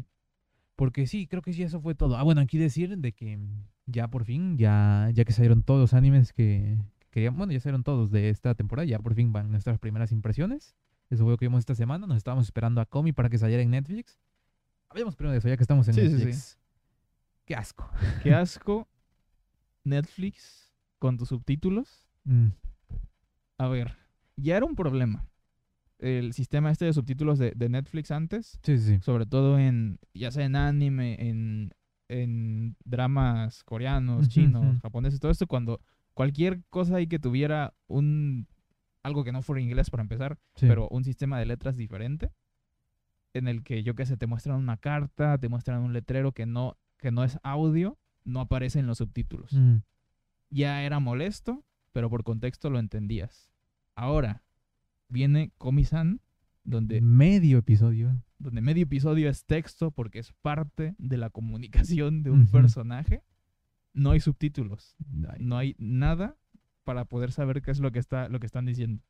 Porque 0.76 1.06
sí, 1.06 1.26
creo 1.26 1.42
que 1.42 1.52
sí, 1.52 1.62
eso 1.62 1.80
fue 1.80 1.94
todo. 1.94 2.16
Ah, 2.16 2.22
bueno, 2.22 2.40
aquí 2.40 2.56
decir 2.58 2.96
de 2.96 3.12
que 3.12 3.38
ya 3.86 4.08
por 4.08 4.24
fin, 4.24 4.56
ya, 4.56 5.10
ya 5.12 5.24
que 5.24 5.32
salieron 5.32 5.62
todos 5.62 5.80
los 5.80 5.94
animes 5.94 6.32
que, 6.32 6.78
que 6.98 7.08
queríamos, 7.10 7.38
bueno, 7.38 7.52
ya 7.52 7.60
salieron 7.60 7.82
todos 7.84 8.10
de 8.10 8.30
esta 8.30 8.54
temporada, 8.54 8.86
ya 8.86 8.98
por 8.98 9.14
fin 9.14 9.32
van 9.32 9.50
nuestras 9.50 9.78
primeras 9.78 10.10
impresiones. 10.12 10.74
Eso 11.10 11.24
fue 11.24 11.32
lo 11.32 11.38
que 11.38 11.46
vimos 11.46 11.58
esta 11.58 11.74
semana. 11.74 12.06
Nos 12.06 12.16
estábamos 12.16 12.44
esperando 12.46 12.80
a 12.80 12.86
Comi 12.86 13.12
para 13.12 13.28
que 13.28 13.36
saliera 13.36 13.62
en 13.62 13.70
Netflix. 13.70 14.18
Hablemos 14.88 15.16
primero 15.16 15.32
de 15.32 15.38
eso, 15.38 15.48
ya 15.48 15.56
que 15.56 15.62
estamos 15.62 15.86
en 15.88 15.94
Sí, 15.94 16.00
sí, 16.02 16.06
sí. 16.08 16.14
Netflix. 16.14 16.58
Qué 17.44 17.54
asco. 17.56 17.90
Qué 18.22 18.32
asco 18.34 18.88
Netflix 19.84 20.72
con 20.98 21.16
tus 21.18 21.28
subtítulos. 21.28 22.06
Mm, 22.24 22.48
A 23.60 23.68
ver, 23.68 23.94
ya 24.36 24.56
era 24.56 24.64
un 24.66 24.74
problema. 24.74 25.26
El 25.98 26.32
sistema 26.32 26.70
este 26.70 26.86
de 26.86 26.94
subtítulos 26.94 27.38
de, 27.38 27.52
de 27.54 27.68
Netflix 27.68 28.10
antes, 28.10 28.58
Sí, 28.62 28.78
sí, 28.78 28.94
sí. 28.96 29.00
sobre 29.02 29.26
todo 29.26 29.58
en, 29.58 29.98
ya 30.14 30.30
sea 30.30 30.46
en 30.46 30.56
anime, 30.56 31.28
en, 31.28 31.74
en 32.08 32.76
dramas 32.84 33.62
coreanos, 33.64 34.28
chinos, 34.28 34.80
japoneses, 34.80 35.20
todo 35.20 35.30
esto, 35.30 35.46
cuando 35.46 35.80
cualquier 36.14 36.62
cosa 36.70 36.96
ahí 36.96 37.06
que 37.06 37.18
tuviera 37.18 37.74
un, 37.86 38.46
algo 39.02 39.24
que 39.24 39.32
no 39.32 39.42
fuera 39.42 39.60
inglés 39.60 39.90
para 39.90 40.02
empezar, 40.02 40.38
Sí. 40.54 40.66
pero 40.66 40.88
un 40.88 41.04
sistema 41.04 41.38
de 41.38 41.44
letras 41.44 41.76
diferente, 41.76 42.32
en 43.34 43.46
el 43.46 43.62
que 43.62 43.82
yo 43.82 43.94
qué 43.94 44.06
sé, 44.06 44.16
te 44.16 44.26
muestran 44.26 44.56
una 44.56 44.78
carta, 44.78 45.36
te 45.36 45.50
muestran 45.50 45.82
un 45.82 45.92
letrero 45.92 46.32
que 46.32 46.46
no, 46.46 46.78
que 46.96 47.10
no 47.10 47.24
es 47.24 47.38
audio, 47.42 47.98
no 48.24 48.40
aparece 48.40 48.78
en 48.78 48.86
los 48.86 48.98
subtítulos 48.98 49.52
ya 50.50 50.82
era 50.82 50.98
molesto, 50.98 51.64
pero 51.92 52.08
por 52.10 52.24
contexto 52.24 52.70
lo 52.70 52.78
entendías. 52.78 53.49
Ahora 54.00 54.42
viene 55.10 55.52
Komi-san, 55.58 56.22
donde, 56.64 57.02
Medio 57.02 57.58
episodio. 57.58 58.24
donde 58.38 58.62
medio 58.62 58.84
episodio 58.84 59.28
es 59.28 59.44
texto 59.44 59.90
porque 59.90 60.20
es 60.20 60.32
parte 60.40 60.94
de 60.96 61.18
la 61.18 61.28
comunicación 61.28 62.22
de 62.22 62.30
un 62.30 62.46
personaje. 62.46 63.22
No 63.92 64.12
hay 64.12 64.20
subtítulos, 64.20 64.96
no 65.38 65.58
hay 65.58 65.76
nada 65.78 66.38
para 66.84 67.04
poder 67.04 67.30
saber 67.30 67.60
qué 67.60 67.72
es 67.72 67.80
lo 67.80 67.92
que, 67.92 67.98
está, 67.98 68.30
lo 68.30 68.40
que 68.40 68.46
están 68.46 68.64
diciendo. 68.64 69.02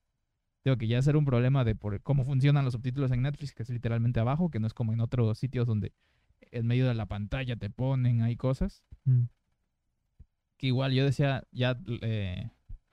Tengo 0.62 0.76
que 0.76 0.88
ya 0.88 1.00
ser 1.02 1.16
un 1.16 1.24
problema 1.24 1.62
de 1.62 1.76
por 1.76 2.02
cómo 2.02 2.24
funcionan 2.24 2.64
los 2.64 2.74
subtítulos 2.74 3.12
en 3.12 3.22
Netflix, 3.22 3.54
que 3.54 3.62
es 3.62 3.70
literalmente 3.70 4.18
abajo, 4.18 4.50
que 4.50 4.58
no 4.58 4.66
es 4.66 4.74
como 4.74 4.92
en 4.92 4.98
otros 4.98 5.38
sitios 5.38 5.68
donde 5.68 5.92
en 6.50 6.66
medio 6.66 6.88
de 6.88 6.94
la 6.94 7.06
pantalla 7.06 7.54
te 7.54 7.70
ponen 7.70 8.22
ahí 8.22 8.34
cosas. 8.34 8.82
mm, 9.04 9.22
que 10.56 10.66
igual 10.66 10.92
yo 10.92 11.04
decía, 11.04 11.44
ya, 11.52 11.80
eh, 12.02 12.50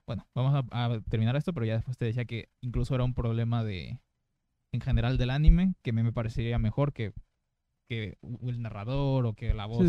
bueno, 0.07 0.25
vamos 0.33 0.65
a, 0.71 1.01
terminar 1.09 1.35
esto, 1.35 1.53
pero 1.53 1.65
ya 1.65 1.75
después 1.75 1.97
te 1.97 2.05
decía 2.05 2.23
que 2.23 2.49
incluso 2.61 2.95
era 2.95 3.03
un 3.03 3.13
problema 3.13 3.63
de, 3.65 3.99
en 4.71 4.81
general 4.81 5.17
del 5.17 5.29
anime, 5.29 5.75
que 5.83 5.89
a 5.89 5.93
mí 5.93 6.01
me 6.01 6.13
parecería 6.13 6.57
mejor 6.57 6.93
que, 6.93 7.13
que 7.89 8.17
el 8.41 8.61
narrador 8.61 9.25
o 9.25 9.33
que 9.33 9.53
la 9.53 9.65
voz, 9.65 9.85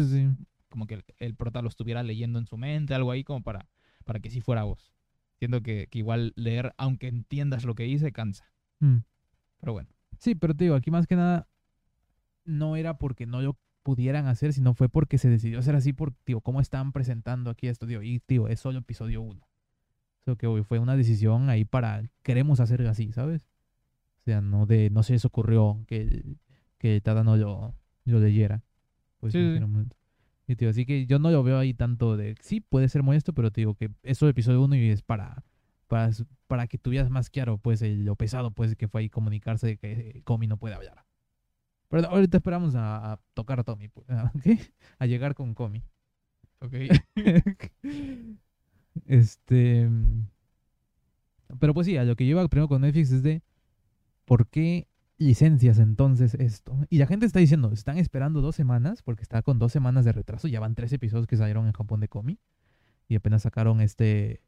como 0.69 0.89
que 0.89 1.05
el, 1.19 1.35
prota 1.37 1.63
lo 1.63 1.69
estuviera 1.69 2.03
leyendo 2.03 2.41
en 2.41 2.47
su 2.47 2.59
mente, 2.59 2.95
algo 2.95 3.13
ahí 3.13 3.23
como 3.23 3.43
para, 3.43 3.69
para 4.05 4.19
que 4.19 4.29
sí 4.29 4.41
fuera 4.41 4.65
voz. 4.65 4.93
Siento 5.39 5.63
que, 5.63 5.87
que 5.89 6.01
igual 6.01 6.33
leer, 6.35 6.75
aunque 6.79 7.07
entiendas 7.07 7.65
lo 7.65 7.77
que 7.77 7.85
dice, 7.85 8.11
cansa. 8.11 8.53
Mm. 8.81 8.99
Pero 9.61 9.73
bueno. 9.73 9.89
Sí, 10.19 10.35
pero 10.35 10.53
te 10.53 10.65
digo, 10.65 10.75
aquí 10.75 10.91
más 10.91 11.07
que 11.07 11.15
nada 11.15 11.49
no 12.45 12.75
era 12.75 12.99
porque 12.99 13.25
no 13.25 13.41
lo 13.41 13.57
pudieran 13.85 14.27
hacer, 14.27 14.53
sino 14.53 14.75
fue 14.75 14.89
porque 14.89 15.17
se 15.17 15.29
decidió 15.29 15.61
hacer 15.61 15.77
así 15.77 15.93
por, 15.93 16.13
tío, 16.13 16.41
cómo 16.41 16.61
están 16.61 16.91
presentando 16.91 17.51
aquí 17.51 17.69
esto, 17.69 17.87
tío, 17.87 18.03
y 18.03 18.19
tío, 18.19 18.49
es 18.49 18.59
solo 18.59 18.81
episodio 18.81 19.23
1. 19.23 19.48
Eso 20.23 20.37
que 20.37 20.47
hoy 20.47 20.63
fue 20.63 20.79
una 20.79 20.97
decisión 20.97 21.49
ahí 21.51 21.65
para, 21.65 22.03
queremos 22.23 22.61
hacer 22.61 22.87
así, 22.87 23.13
¿sabes? 23.13 23.49
O 24.21 24.25
sea, 24.25 24.41
no 24.41 24.67
de 24.67 24.91
no 24.91 25.03
se 25.03 25.15
les 25.15 25.25
ocurrió 25.25 25.83
que, 25.87 26.37
que 26.79 27.01
Tata 27.01 27.25
no 27.25 27.37
lo, 27.37 27.75
lo 28.05 28.21
leyera. 28.21 28.63
Pues 29.21 29.33
sí. 29.33 29.39
en 29.39 29.91
y 30.49 30.57
te 30.57 30.65
digo, 30.65 30.71
así 30.71 30.87
que 30.87 31.05
yo 31.05 31.19
no 31.19 31.31
lo 31.31 31.43
veo 31.43 31.59
ahí 31.59 31.75
tanto 31.75 32.17
de, 32.17 32.35
sí, 32.41 32.61
puede 32.63 32.89
ser 32.89 33.03
molesto, 33.03 33.35
pero 33.35 33.51
te 33.51 33.61
digo 33.61 33.75
que 33.75 33.91
eso 34.03 34.27
es 34.27 34.31
episodio 34.31 34.63
1 34.63 34.77
y 34.77 34.89
es 34.89 35.03
para, 35.03 35.45
para, 35.89 36.11
para 36.47 36.67
que 36.67 36.79
tuvieras 36.79 37.11
más 37.11 37.29
claro, 37.29 37.59
pues, 37.59 37.83
el, 37.83 38.07
lo 38.07 38.17
pesado, 38.17 38.51
pues, 38.51 38.75
que 38.75 38.89
fue 38.89 39.03
ahí 39.03 39.11
comunicarse 39.11 39.67
de 39.67 39.77
que 39.77 39.93
eh, 39.93 40.23
Comi 40.25 40.47
no 40.47 40.57
puede 40.57 40.75
hablar. 40.75 41.05
Pero 41.89 42.09
ahorita 42.09 42.39
esperamos 42.39 42.75
a, 42.77 43.13
a 43.13 43.21
tocar 43.35 43.61
a 43.61 43.65
Tommy, 43.65 43.89
pues, 43.89 44.09
¿a, 44.11 44.33
a 44.99 45.07
llegar 45.07 45.35
con 45.35 45.53
Comi. 45.53 45.85
Ok. 46.61 46.75
este. 49.07 49.89
Pero 51.61 51.75
pues 51.75 51.87
sí, 51.87 51.97
a 51.97 52.05
lo 52.05 52.17
que 52.17 52.25
lleva 52.27 52.47
primero 52.49 52.69
con 52.69 52.83
Netflix 52.83 53.11
es 53.13 53.23
de. 53.23 53.43
¿Por 54.25 54.49
qué 54.49 54.87
licencias 55.17 55.79
entonces 55.79 56.35
esto? 56.35 56.77
Y 56.91 56.99
la 56.99 57.07
gente 57.07 57.25
está 57.27 57.39
diciendo, 57.41 57.73
están 57.73 57.97
esperando 57.99 58.41
dos 58.43 58.55
semanas, 58.55 59.03
porque 59.03 59.23
está 59.23 59.41
con 59.43 59.59
dos 59.59 59.73
semanas 59.73 60.05
de 60.05 60.13
retraso. 60.13 60.49
Ya 60.49 60.61
van 60.61 60.75
tres 60.75 60.93
episodios 60.93 61.27
que 61.27 61.37
salieron 61.37 61.67
en 61.67 61.73
Japón 61.73 62.01
de 62.01 62.09
Comi. 62.09 62.39
Y 63.09 63.15
apenas 63.17 63.43
sacaron 63.43 63.81
este. 63.81 64.43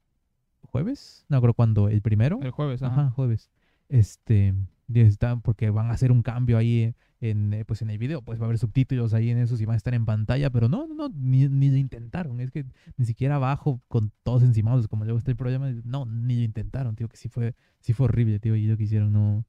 ¿Jueves? 0.62 1.24
No 1.28 1.40
creo 1.40 1.54
cuándo, 1.54 1.88
el 1.88 2.02
primero. 2.02 2.38
el 2.42 2.50
jueves, 2.50 2.82
Ajá, 2.82 3.02
ajá. 3.02 3.10
jueves. 3.10 3.50
Este, 3.88 4.54
está 4.92 5.36
porque 5.36 5.70
van 5.70 5.86
a 5.90 5.94
hacer 5.94 6.12
un 6.12 6.22
cambio 6.22 6.58
ahí 6.58 6.94
en, 7.20 7.52
eh, 7.52 7.64
pues 7.64 7.82
en 7.82 7.90
el 7.90 7.98
video, 7.98 8.22
pues 8.22 8.38
va 8.40 8.44
a 8.44 8.46
haber 8.46 8.58
subtítulos 8.58 9.12
ahí 9.12 9.30
en 9.30 9.38
esos 9.38 9.60
y 9.60 9.66
van 9.66 9.74
a 9.74 9.76
estar 9.76 9.92
en 9.94 10.06
pantalla, 10.06 10.50
pero 10.50 10.68
no, 10.68 10.86
no, 10.86 10.94
no, 10.94 11.08
ni, 11.14 11.48
ni 11.48 11.68
lo 11.70 11.76
intentaron, 11.76 12.40
es 12.40 12.50
que 12.50 12.64
ni 12.96 13.04
siquiera 13.04 13.36
abajo 13.36 13.82
con 13.88 14.10
todos 14.22 14.42
encimados, 14.42 14.88
como 14.88 15.04
luego 15.04 15.18
está 15.18 15.30
el 15.30 15.36
problema, 15.36 15.70
no, 15.84 16.06
ni 16.06 16.36
lo 16.36 16.42
intentaron, 16.42 16.96
tío, 16.96 17.08
que 17.08 17.16
sí 17.16 17.28
fue, 17.28 17.54
sí 17.80 17.92
fue 17.92 18.04
horrible, 18.04 18.40
tío, 18.40 18.56
y 18.56 18.66
lo 18.66 18.76
que 18.76 18.84
hicieron 18.84 19.12
no, 19.12 19.44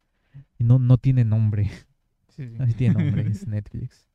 no, 0.60 0.80
no 0.80 0.98
tiene 0.98 1.24
nombre, 1.24 1.70
Sí, 2.28 2.48
sí. 2.48 2.56
así 2.60 2.74
tiene 2.74 2.94
nombre, 2.96 3.28
es 3.30 3.48
Netflix. 3.48 4.08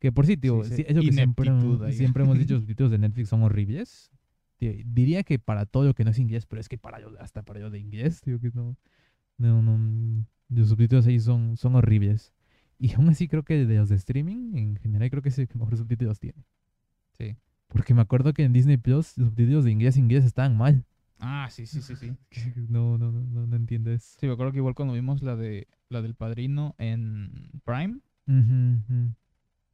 Que 0.00 0.12
por 0.12 0.26
sí, 0.26 0.36
tío, 0.36 0.62
Sí, 0.62 0.70
sí, 0.70 0.76
sí, 0.76 0.84
es 0.86 0.94
lo 0.94 1.02
que 1.02 1.12
siempre, 1.12 1.50
siempre 1.92 2.22
hemos 2.22 2.38
dicho, 2.38 2.54
los 2.54 2.62
subtítulos 2.62 2.92
de 2.92 2.98
Netflix 2.98 3.28
son 3.28 3.42
horribles. 3.42 4.10
Tío, 4.56 4.72
diría 4.84 5.22
que 5.22 5.38
para 5.38 5.66
todo 5.66 5.84
lo 5.84 5.94
que 5.94 6.04
no 6.04 6.10
es 6.10 6.18
inglés, 6.18 6.46
pero 6.46 6.60
es 6.60 6.68
que 6.68 6.78
para 6.78 7.00
yo, 7.00 7.12
hasta 7.20 7.42
para 7.42 7.60
yo 7.60 7.70
de 7.70 7.78
inglés, 7.78 8.20
tío, 8.20 8.40
que 8.40 8.50
no, 8.54 8.76
no, 9.38 9.62
no, 9.62 9.78
mm, 9.78 10.24
los 10.50 10.68
subtítulos 10.68 11.06
ahí 11.06 11.18
son, 11.20 11.56
son 11.56 11.74
horribles. 11.76 12.32
Y 12.78 12.94
aún 12.94 13.08
así 13.08 13.26
creo 13.28 13.42
que 13.42 13.66
de 13.66 13.76
los 13.76 13.88
de 13.88 13.96
streaming, 13.96 14.54
en 14.56 14.76
general 14.76 15.10
creo 15.10 15.22
que 15.22 15.30
es 15.30 15.38
el 15.38 15.48
que 15.48 15.58
mejor 15.58 15.76
subtítulos 15.76 16.18
tiene. 16.20 16.44
Sí. 17.12 17.36
Porque 17.66 17.92
me 17.92 18.00
acuerdo 18.02 18.32
que 18.32 18.44
en 18.44 18.52
Disney 18.52 18.76
Plus 18.76 19.18
los 19.18 19.28
subtítulos 19.28 19.64
de 19.64 19.72
inglés 19.72 19.96
a 19.96 19.98
inglés 19.98 20.24
estaban 20.24 20.56
mal. 20.56 20.84
Ah, 21.18 21.48
sí, 21.50 21.66
sí, 21.66 21.82
sí, 21.82 21.96
sí. 21.96 22.12
No, 22.68 22.96
no, 22.96 23.10
no, 23.10 23.20
no, 23.20 23.46
no 23.46 23.56
entiendo 23.56 23.90
eso. 23.90 24.16
Sí, 24.20 24.26
me 24.26 24.32
acuerdo 24.32 24.52
que 24.52 24.58
igual 24.58 24.74
cuando 24.74 24.94
vimos 24.94 25.22
la 25.22 25.34
de 25.34 25.66
la 25.88 26.02
del 26.02 26.14
padrino 26.14 26.74
en 26.78 27.50
Prime, 27.64 27.98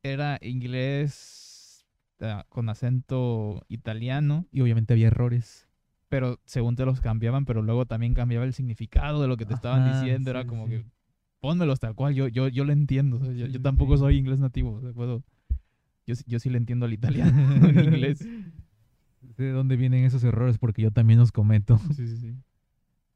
era 0.03 0.39
inglés 0.41 1.85
ah, 2.21 2.47
con 2.49 2.69
acento 2.69 3.65
italiano, 3.69 4.47
Y 4.53 4.61
obviamente 4.61 4.95
había 4.95 5.09
errores. 5.09 5.69
pero 6.09 6.41
según 6.45 6.77
te 6.77 6.85
los 6.87 7.01
cambiaban, 7.01 7.45
pero 7.45 7.63
luego 7.63 7.87
también 7.87 8.15
cambiaba 8.15 8.45
el 8.45 8.55
significado 8.55 9.21
de 9.21 9.29
lo 9.29 9.37
que 9.37 9.45
te 9.47 9.55
estaban 9.55 9.93
diciendo. 9.93 10.31
Era 10.31 10.47
como 10.47 10.67
sí. 10.67 10.71
que 10.73 10.85
pónmelos 11.45 11.79
tal 11.79 11.95
cual, 11.95 12.15
yo, 12.15 12.27
yo, 12.29 12.49
yo 12.49 12.65
lo 12.65 12.73
entiendo. 12.73 13.19
o 13.19 13.21
sea, 13.25 13.33
yo, 13.35 13.61
tampoco 13.61 13.99
soy 13.99 14.17
inglés 14.17 14.41
nativo, 14.41 14.73
o 14.77 14.81
sea, 14.81 14.93
puedo. 14.95 15.23
Yo, 16.07 16.15
sí- 16.15 16.25
yo 16.27 16.39
sí 16.39 16.49
le 16.49 16.57
entiendo 16.57 16.87
al 16.87 16.95
italiano, 16.95 17.39
en 17.67 17.79
inglés. 17.85 18.19
Sé 19.37 19.43
de 19.43 19.51
dónde 19.53 19.77
vienen 19.77 20.05
esos 20.07 20.25
errores 20.25 20.57
porque 20.57 20.81
yo 20.81 20.91
también 20.91 21.19
los 21.19 21.33
cometo. 21.33 21.79
Sí, 21.95 22.07
sí, 22.09 22.17
sí. 22.17 22.35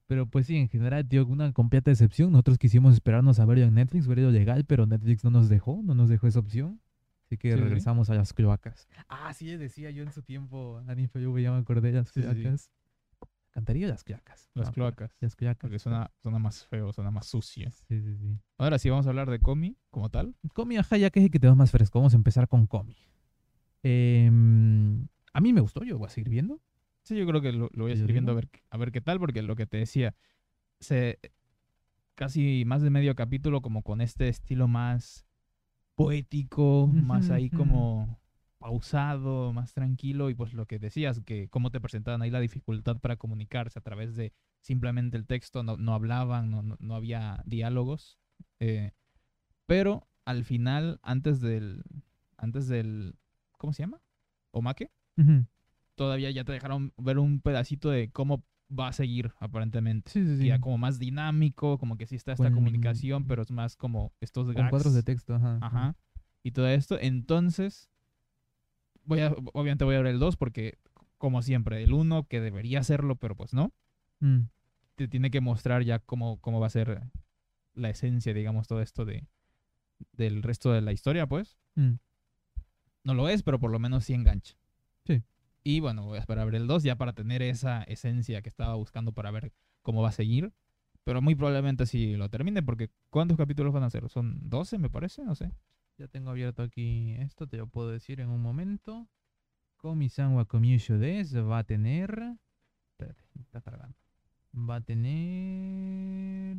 Pero 0.08 0.26
pues 0.26 0.46
sí, 0.46 0.56
en 0.56 0.68
general, 0.68 1.08
tío, 1.08 1.24
una 1.26 1.52
completa 1.54 1.90
decepción. 1.90 2.32
Nosotros 2.32 2.58
quisimos 2.58 2.92
esperarnos 2.94 3.40
a 3.40 3.46
verlo 3.46 3.64
en 3.64 3.74
Netflix, 3.74 4.06
verlo 4.06 4.30
legal, 4.30 4.64
pero 4.66 4.86
Netflix 4.86 5.24
no 5.24 5.30
nos 5.30 5.48
dejó, 5.48 5.80
no 5.82 5.94
nos 5.94 6.10
dejó 6.10 6.26
esa 6.26 6.38
opción. 6.40 6.80
Así 7.26 7.38
que 7.38 7.52
Sí, 7.52 7.56
sí. 7.56 7.62
regresamos 7.62 8.10
a 8.10 8.14
las 8.14 8.32
cloacas. 8.34 8.88
Ah, 9.08 9.32
sí, 9.34 9.46
decía 9.56 9.90
yo 9.90 10.02
en 10.02 10.12
su 10.12 10.22
tiempo, 10.22 10.82
Anifo, 10.86 11.18
yo 11.18 11.38
ya 11.38 11.50
me 11.52 11.58
acordé 11.58 11.92
de 11.92 11.98
las 11.98 12.08
Sí, 12.08 12.20
sí, 12.22 12.28
sí. 12.28 12.40
cloacas. 12.42 12.70
Cantaría 13.58 13.88
las 13.88 14.04
cloacas. 14.04 14.50
Las 14.54 14.68
No, 14.68 14.72
cloacas. 14.72 15.16
Las 15.20 15.34
cloacas. 15.34 15.62
Porque 15.62 15.80
suena, 15.80 16.12
suena 16.22 16.38
más 16.38 16.64
feo, 16.64 16.92
suena 16.92 17.10
más 17.10 17.26
sucio. 17.26 17.68
Sí, 17.88 18.00
sí, 18.00 18.16
sí. 18.16 18.38
Ahora 18.56 18.78
sí 18.78 18.88
vamos 18.88 19.04
a 19.06 19.08
hablar 19.08 19.28
de 19.28 19.40
Comi 19.40 19.76
como 19.90 20.10
tal. 20.10 20.36
Comi, 20.54 20.76
ajá, 20.76 20.96
ya 20.96 21.10
que 21.10 21.18
es 21.18 21.24
el 21.24 21.32
que 21.32 21.40
tenemos 21.40 21.58
más 21.58 21.72
fresco. 21.72 21.98
Vamos 21.98 22.12
a 22.14 22.16
empezar 22.16 22.46
con 22.46 22.68
Comi. 22.68 22.96
Em, 23.82 25.08
a 25.32 25.40
mí 25.40 25.52
me 25.52 25.60
gustó, 25.60 25.82
yo 25.82 25.98
voy 25.98 26.06
a 26.06 26.10
seguir 26.10 26.28
viendo. 26.28 26.60
Sí, 27.02 27.16
yo 27.16 27.26
creo 27.26 27.40
que 27.40 27.50
lo, 27.50 27.68
lo 27.72 27.84
voy 27.84 27.90
a 27.92 27.94
¿Yo 27.94 28.00
seguir 28.02 28.12
viendo 28.12 28.30
a 28.30 28.36
ver, 28.36 28.48
a 28.70 28.76
ver 28.76 28.92
qué 28.92 29.00
tal, 29.00 29.18
porque 29.18 29.42
lo 29.42 29.56
que 29.56 29.66
te 29.66 29.78
decía, 29.78 30.14
se, 30.78 31.18
casi 32.14 32.62
más 32.64 32.80
de 32.80 32.90
medio 32.90 33.16
capítulo 33.16 33.60
como 33.60 33.82
con 33.82 34.00
este 34.00 34.28
estilo 34.28 34.68
más 34.68 35.26
poético, 35.96 36.86
más 36.86 37.30
ahí 37.30 37.50
como 37.50 38.20
pausado, 38.58 39.52
más 39.52 39.72
tranquilo, 39.72 40.30
y 40.30 40.34
pues 40.34 40.52
lo 40.52 40.66
que 40.66 40.78
decías, 40.78 41.20
que 41.24 41.48
cómo 41.48 41.70
te 41.70 41.80
presentaban 41.80 42.22
ahí 42.22 42.30
la 42.30 42.40
dificultad 42.40 42.98
para 42.98 43.16
comunicarse 43.16 43.78
a 43.78 43.82
través 43.82 44.16
de 44.16 44.32
simplemente 44.60 45.16
el 45.16 45.26
texto, 45.26 45.62
no, 45.62 45.76
no 45.76 45.94
hablaban, 45.94 46.50
no, 46.50 46.62
no, 46.62 46.76
no 46.80 46.94
había 46.94 47.42
diálogos, 47.46 48.18
eh, 48.60 48.92
pero 49.66 50.08
al 50.24 50.44
final, 50.44 50.98
antes 51.02 51.40
del, 51.40 51.82
antes 52.36 52.68
del, 52.68 53.14
¿cómo 53.58 53.72
se 53.72 53.82
llama? 53.82 54.00
¿Omake? 54.50 54.90
Ujú. 55.16 55.46
todavía 55.96 56.30
ya 56.30 56.44
te 56.44 56.52
dejaron 56.52 56.92
ver 56.96 57.18
un 57.18 57.40
pedacito 57.40 57.90
de 57.90 58.10
cómo 58.12 58.44
va 58.70 58.88
a 58.88 58.92
seguir, 58.92 59.32
aparentemente. 59.40 60.10
Sí, 60.12 60.24
sí, 60.24 60.36
sí. 60.38 60.46
Ya 60.46 60.60
como 60.60 60.78
más 60.78 60.98
dinámico, 61.00 61.76
como 61.78 61.96
que 61.96 62.06
sí 62.06 62.14
está 62.14 62.32
esta 62.32 62.44
Con- 62.44 62.54
comunicación, 62.54 63.26
pero 63.26 63.42
es 63.42 63.50
más 63.50 63.74
como 63.76 64.12
estos 64.20 64.46
Con 64.46 64.54
gags. 64.56 64.70
cuadros 64.70 64.94
de 64.94 65.02
texto, 65.02 65.34
ajá. 65.34 65.58
Ajá. 65.60 65.96
Y 66.44 66.52
todo 66.52 66.68
esto. 66.68 66.98
Entonces, 67.00 67.90
voy 69.08 69.20
a, 69.20 69.32
obviamente 69.52 69.84
voy 69.84 69.96
a 69.96 69.98
ver 69.98 70.06
el 70.06 70.18
2 70.20 70.36
porque, 70.36 70.78
como 71.18 71.42
siempre, 71.42 71.82
el 71.82 71.92
1 71.92 72.24
que 72.28 72.40
debería 72.40 72.80
hacerlo, 72.80 73.16
pero 73.16 73.34
pues 73.34 73.52
no, 73.54 73.72
Mm. 74.20 74.48
te 74.96 75.06
tiene 75.08 75.30
que 75.30 75.40
mostrar 75.40 75.82
ya 75.84 75.98
cómo, 76.00 76.40
cómo 76.40 76.58
va 76.60 76.66
a 76.66 76.70
ser 76.70 77.02
la 77.74 77.88
esencia, 77.90 78.34
digamos, 78.34 78.66
todo 78.68 78.80
esto 78.82 79.04
de 79.04 79.26
del 80.12 80.42
resto 80.44 80.72
de 80.72 80.80
la 80.80 80.92
historia, 80.92 81.26
pues. 81.26 81.58
Mm. 81.74 81.94
No 83.04 83.14
lo 83.14 83.28
es, 83.28 83.42
pero 83.42 83.58
por 83.58 83.70
lo 83.70 83.78
menos 83.80 84.04
sí 84.04 84.14
engancha. 84.14 84.56
Sí. 85.04 85.22
Y 85.64 85.80
bueno, 85.80 86.04
voy 86.04 86.18
a 86.18 86.20
esperar 86.20 86.42
a 86.42 86.44
ver 86.44 86.54
el 86.56 86.66
2 86.68 86.82
ya 86.84 86.96
para 86.96 87.12
tener 87.14 87.42
esa 87.42 87.82
esencia 87.84 88.42
que 88.42 88.48
estaba 88.48 88.74
buscando 88.74 89.12
para 89.12 89.30
ver 89.32 89.52
cómo 89.82 90.02
va 90.02 90.10
a 90.10 90.12
seguir. 90.12 90.52
Pero 91.04 91.22
muy 91.22 91.34
probablemente 91.34 91.86
sí 91.86 92.16
lo 92.16 92.28
termine, 92.28 92.62
porque 92.62 92.90
¿cuántos 93.10 93.36
capítulos 93.36 93.72
van 93.72 93.82
a 93.84 93.90
ser? 93.90 94.08
¿Son 94.08 94.38
12, 94.48 94.78
me 94.78 94.90
parece? 94.90 95.24
No 95.24 95.34
sé. 95.34 95.50
Ya 95.98 96.06
tengo 96.06 96.30
abierto 96.30 96.62
aquí 96.62 97.14
esto, 97.18 97.48
te 97.48 97.56
lo 97.56 97.66
puedo 97.66 97.90
decir 97.90 98.20
en 98.20 98.28
un 98.28 98.40
momento. 98.40 99.08
Komi-san 99.78 100.34
wa 100.34 100.46
des 100.46 101.36
va 101.36 101.58
a 101.58 101.64
tener. 101.64 102.36
Espérate, 102.92 103.24
está 103.40 103.60
cargando. 103.60 103.96
Va 104.54 104.76
a 104.76 104.80
tener. 104.80 106.56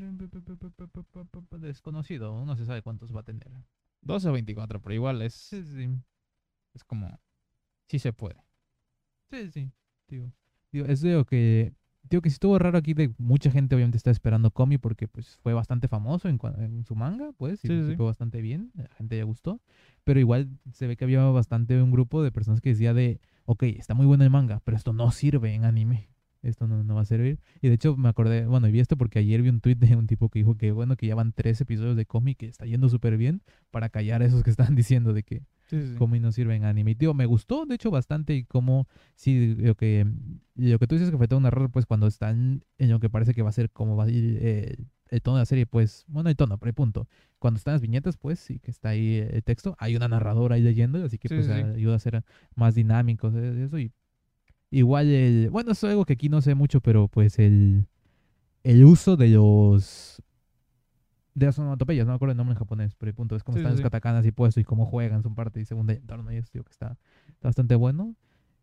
Desconocido, 1.59 2.45
no 2.45 2.55
se 2.57 2.65
sabe 2.65 2.81
cuántos 2.81 3.15
va 3.15 3.21
a 3.21 3.23
tener. 3.23 3.47
12 4.01 4.29
o 4.29 4.33
24, 4.33 4.81
pero 4.81 4.93
igual 4.93 5.21
es, 5.21 5.33
Sí, 5.33 5.63
sí. 5.63 5.89
es 6.73 6.83
como... 6.83 7.19
Sí 7.87 7.99
se 7.99 8.13
puede. 8.13 8.43
Sí, 9.29 9.49
sí. 9.51 9.71
Digo, 10.07 10.31
digo, 10.71 10.85
es 10.85 11.01
de 11.01 11.13
lo 11.13 11.25
que. 11.25 11.73
Digo 12.09 12.21
que 12.21 12.29
sí 12.29 12.33
estuvo 12.33 12.57
raro 12.57 12.77
aquí 12.77 12.93
de 12.93 13.13
mucha 13.17 13.51
gente 13.51 13.75
obviamente 13.75 13.97
está 13.97 14.09
esperando 14.09 14.51
Komi 14.51 14.77
porque 14.77 15.07
pues 15.07 15.37
fue 15.43 15.53
bastante 15.53 15.87
famoso 15.87 16.27
en, 16.27 16.39
en 16.57 16.83
su 16.85 16.95
manga, 16.95 17.31
pues, 17.37 17.63
y 17.63 17.67
Sí, 17.67 17.95
fue 17.95 18.05
bastante 18.05 18.41
bien, 18.41 18.71
la 18.73 18.87
gente 18.95 19.17
ya 19.17 19.23
gustó, 19.23 19.61
pero 20.03 20.19
igual 20.19 20.49
se 20.71 20.87
ve 20.87 20.97
que 20.97 21.03
había 21.03 21.23
bastante 21.25 21.81
un 21.81 21.91
grupo 21.91 22.23
de 22.23 22.31
personas 22.31 22.61
que 22.61 22.69
decía 22.69 22.93
de, 22.93 23.19
ok, 23.45 23.63
está 23.63 23.93
muy 23.93 24.05
bueno 24.05 24.23
el 24.23 24.29
manga, 24.29 24.59
pero 24.63 24.75
esto 24.75 24.91
no 24.93 25.11
sirve 25.11 25.53
en 25.53 25.65
anime, 25.65 26.09
esto 26.41 26.67
no, 26.67 26.83
no 26.83 26.95
va 26.95 27.01
a 27.01 27.05
servir, 27.05 27.39
y 27.61 27.67
de 27.67 27.75
hecho 27.75 27.95
me 27.95 28.09
acordé, 28.09 28.45
bueno, 28.47 28.67
y 28.67 28.71
vi 28.71 28.79
esto 28.79 28.97
porque 28.97 29.19
ayer 29.19 29.43
vi 29.43 29.49
un 29.49 29.61
tweet 29.61 29.75
de 29.75 29.95
un 29.95 30.07
tipo 30.07 30.29
que 30.29 30.39
dijo 30.39 30.55
que 30.55 30.71
bueno, 30.71 30.95
que 30.95 31.05
ya 31.05 31.15
van 31.15 31.31
tres 31.33 31.61
episodios 31.61 31.95
de 31.95 32.05
Komi 32.05 32.33
que 32.33 32.47
está 32.47 32.65
yendo 32.65 32.89
súper 32.89 33.17
bien 33.17 33.43
para 33.69 33.89
callar 33.89 34.23
a 34.23 34.25
esos 34.25 34.41
que 34.41 34.49
estaban 34.49 34.73
diciendo 34.75 35.13
de 35.13 35.23
que 35.23 35.43
Sí, 35.69 35.79
sí, 35.81 35.87
sí. 35.89 35.95
Comi 35.95 36.19
no 36.19 36.31
sirve 36.31 36.55
en 36.55 36.63
anime. 36.65 36.95
Tío, 36.95 37.13
me 37.13 37.27
gustó, 37.27 37.65
de 37.65 37.75
hecho, 37.75 37.91
bastante 37.91 38.35
y 38.35 38.43
como, 38.43 38.87
sí, 39.15 39.55
lo 39.55 39.75
que, 39.75 40.07
lo 40.55 40.79
que 40.79 40.87
tú 40.87 40.95
dices 40.95 41.11
que 41.11 41.17
fue 41.17 41.27
todo 41.27 41.39
un 41.39 41.45
error, 41.45 41.69
pues 41.69 41.85
cuando 41.85 42.07
están 42.07 42.63
en 42.79 42.89
lo 42.89 42.99
que 42.99 43.09
parece 43.09 43.33
que 43.33 43.43
va 43.43 43.49
a 43.49 43.53
ser 43.53 43.69
como 43.69 43.95
va 43.95 44.05
a 44.05 44.09
ir 44.09 44.39
eh, 44.41 44.77
el 45.09 45.21
tono 45.21 45.37
de 45.37 45.41
la 45.41 45.45
serie, 45.45 45.65
pues, 45.67 46.05
bueno, 46.07 46.29
el 46.29 46.35
tono, 46.35 46.57
pero 46.57 46.69
el 46.69 46.73
punto. 46.73 47.07
Cuando 47.37 47.57
están 47.59 47.73
las 47.75 47.81
viñetas, 47.81 48.17
pues, 48.17 48.39
sí 48.39 48.59
que 48.59 48.71
está 48.71 48.89
ahí 48.89 49.17
el 49.17 49.43
texto, 49.43 49.75
hay 49.77 49.95
una 49.95 50.07
narradora 50.07 50.55
ahí 50.55 50.61
leyendo, 50.61 51.03
así 51.03 51.17
que 51.19 51.27
Sí, 51.27 51.35
pues 51.35 51.49
ayuda 51.49 51.95
a 51.95 51.99
ser 51.99 52.23
más 52.55 52.73
dinámico 52.73 53.31
eh, 53.35 53.65
eso. 53.65 53.77
Y 53.77 53.91
igual, 54.71 55.07
el, 55.07 55.49
bueno, 55.51 55.71
eso 55.73 55.87
es 55.87 55.91
algo 55.91 56.05
que 56.05 56.13
aquí 56.13 56.29
no 56.29 56.41
sé 56.41 56.55
mucho, 56.55 56.81
pero 56.81 57.07
pues 57.07 57.37
el, 57.37 57.87
el 58.63 58.83
uso 58.85 59.17
de 59.17 59.29
los... 59.29 60.21
De 61.39 61.45
las 61.45 61.57
onomatopeyas, 61.57 62.05
no 62.05 62.11
me 62.11 62.15
acuerdo 62.17 62.31
el 62.33 62.37
nombre 62.37 62.53
en 62.53 62.59
japonés, 62.59 62.95
pero 62.95 63.09
el 63.11 63.15
punto 63.15 63.35
es 63.35 63.43
cómo 63.43 63.55
Sí, 63.55 63.59
están 63.61 63.71
sí, 63.71 63.75
los 63.75 63.79
sí. 63.79 63.83
katakanas 63.83 64.25
y 64.25 64.31
puestos 64.31 64.59
y 64.61 64.65
cómo 64.65 64.85
juegan, 64.85 65.23
son 65.23 65.35
parte 65.35 65.61
y 65.61 65.65
segunda 65.65 65.93
del 65.93 66.01
entorno 66.01 66.31
y 66.33 66.35
eso, 66.35 66.49
digo 66.53 66.65
que 66.65 66.71
está, 66.71 66.97
está 67.29 67.47
bastante 67.47 67.75
bueno. 67.75 68.15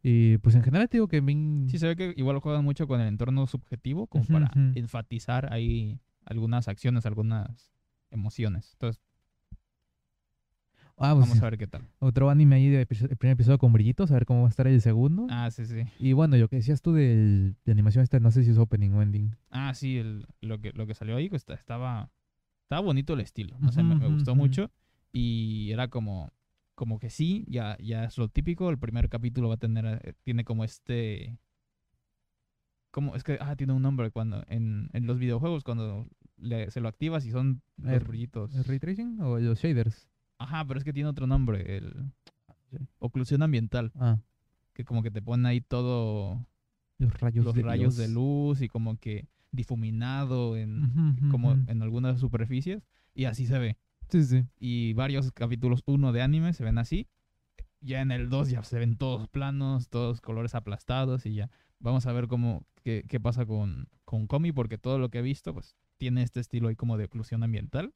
Y 0.03 0.37
pues 0.39 0.55
en 0.55 0.63
general 0.63 0.89
te 0.89 0.99
digo 0.99 1.09
que 1.09 1.21
bien... 1.21 1.67
Sí, 1.71 1.79
se 1.79 1.87
ve 1.87 1.97
que 1.97 2.13
igual 2.17 2.39
juegan 2.41 2.65
mucho 2.65 2.87
con 2.87 3.01
el 3.01 3.09
entorno 3.09 3.47
subjetivo, 3.47 4.07
como 4.07 4.25
para 4.27 4.51
enfatizar 4.75 5.53
ahí 5.53 5.99
algunas 6.27 6.69
acciones, 6.69 7.07
algunas 7.07 7.73
emociones. 8.11 8.71
Entonces, 8.75 9.03
ah, 10.99 11.15
pues, 11.15 11.29
vamos 11.29 11.43
a 11.43 11.45
ver 11.51 11.59
qué 11.59 11.67
tal. 11.67 11.89
otro 11.99 12.31
anime 12.31 12.57
ahí 12.57 12.69
de 12.69 12.83
episo- 12.87 13.09
el 13.11 13.17
primer 13.17 13.35
episodio 13.35 13.59
con 13.59 13.73
brillitos, 13.73 14.11
a 14.11 14.15
ver 14.15 14.27
cómo 14.27 14.43
va 14.43 14.49
a 14.49 14.51
estar 14.51 14.67
el 14.67 14.81
segundo. 14.81 15.27
Ah, 15.31 15.51
sí, 15.51 15.65
sí. 15.67 15.83
Y 15.99 16.13
bueno, 16.13 16.37
lo 16.37 16.49
que 16.49 16.57
decías 16.57 16.83
tú 16.83 16.93
del- 16.93 17.57
de 17.65 17.73
animación 17.73 18.03
esta, 18.05 18.21
no 18.21 18.31
sé 18.31 18.45
si 18.45 18.51
es 18.51 18.59
opening 18.59 18.91
o 18.93 19.03
ending. 19.03 19.35
Ah, 19.51 19.73
sí, 19.75 19.99
el- 19.99 20.27
lo, 20.41 20.61
que, 20.61 20.73
lo 20.73 20.87
que 20.87 20.95
salió 20.95 21.17
ahí 21.17 21.29
pues, 21.29 21.43
esta- 21.43 21.55
estaba, 21.55 22.11
estaba 22.67 22.83
bonito 22.83 23.15
el 23.15 23.21
estilo. 23.21 23.57
No 23.61 23.71
sé, 23.71 23.83
me, 23.85 23.95
me 23.95 24.09
gustó 24.09 24.35
mucho. 24.35 24.71
Y 25.13 25.71
era 25.71 25.89
como, 25.89 26.33
como 26.75 26.99
que 26.99 27.11
sí, 27.11 27.45
ya, 27.49 27.79
ya 27.79 28.05
es 28.05 28.19
lo 28.19 28.29
típico. 28.29 28.69
El 28.71 28.79
primer 28.79 29.09
capítulo 29.09 29.49
va 29.49 29.55
a 29.55 29.59
tener, 29.59 30.01
eh, 30.05 30.15
tiene 30.25 30.45
como 30.45 30.65
este... 30.65 31.39
Como, 32.91 33.15
es 33.15 33.23
que, 33.25 33.39
ah, 33.41 33.55
tiene 33.57 33.73
un 33.73 33.83
nombre 33.83 34.11
cuando, 34.11 34.43
en, 34.49 34.89
en 34.95 35.07
los 35.07 35.19
videojuegos, 35.19 35.65
cuando 35.65 36.09
le- 36.39 36.71
se 36.71 36.81
lo 36.81 36.89
activas 36.89 37.25
y 37.27 37.31
son 37.31 37.63
los 37.77 37.93
Eh, 37.93 37.99
brillitos. 38.01 38.55
¿El 38.55 38.65
ray 38.65 38.79
tracing 38.81 39.21
o 39.21 39.39
los 39.39 39.61
shaders? 39.61 40.09
Ajá, 40.39 40.65
pero 40.67 40.79
es 40.79 40.85
que 40.85 40.93
tiene 40.93 41.09
otro 41.09 41.27
nombre, 41.27 41.77
el 41.77 42.11
Sí. 42.71 42.79
oclusión 42.99 43.43
ambiental, 43.43 43.93
Ah, 43.95 44.19
que 44.73 44.85
como 44.85 45.03
que 45.03 45.11
te 45.13 45.23
pone 45.23 45.47
ahí 45.49 45.61
todo 45.61 46.45
los 46.99 47.13
rayos 47.21 47.45
los 47.45 47.55
de 47.55 47.63
rayos 47.63 47.97
de 47.97 48.05
Dios. 48.05 48.15
luz 48.15 48.61
y 48.61 48.69
como 48.69 48.97
que 48.99 49.29
difuminado 49.57 50.57
en, 50.57 50.85
Ujú, 50.85 51.29
como 51.31 51.53
ujú. 51.53 51.65
en 51.67 51.83
algunas 51.83 52.21
superficies 52.21 52.87
y 53.15 53.25
así 53.25 53.47
se 53.47 53.59
ve. 53.59 53.77
Sí, 54.09 54.23
sí. 54.23 54.45
Y 54.59 54.93
varios 54.93 55.33
capítulos 55.33 55.83
1 55.87 56.13
de 56.13 56.23
anime 56.23 56.53
se 56.53 56.63
ven 56.63 56.79
así. 56.79 57.09
Ya 57.81 58.01
en 58.01 58.11
el 58.13 58.29
2 58.29 58.51
ya 58.51 58.63
se 58.63 58.79
ven 58.79 58.97
todos 58.97 59.29
planos, 59.29 59.89
todos 59.89 60.21
colores 60.21 60.55
aplastados 60.55 61.27
y 61.27 61.35
ya. 61.35 61.51
Vamos 61.79 62.07
a 62.07 62.13
ver 62.13 62.27
cómo, 62.29 62.65
qué, 62.83 63.05
qué 63.09 63.19
pasa 63.21 63.45
con, 63.47 63.89
con 64.05 64.27
Komi 64.27 64.53
porque 64.53 64.79
todo 64.79 64.99
lo 64.99 65.09
que 65.11 65.19
he 65.19 65.23
visto 65.23 65.53
pues 65.53 65.77
tiene 65.97 66.23
este 66.23 66.41
estilo 66.41 66.69
ahí 66.69 66.77
como 66.77 66.97
de 66.97 67.05
oclusión 67.05 67.43
ambiental. 67.43 67.93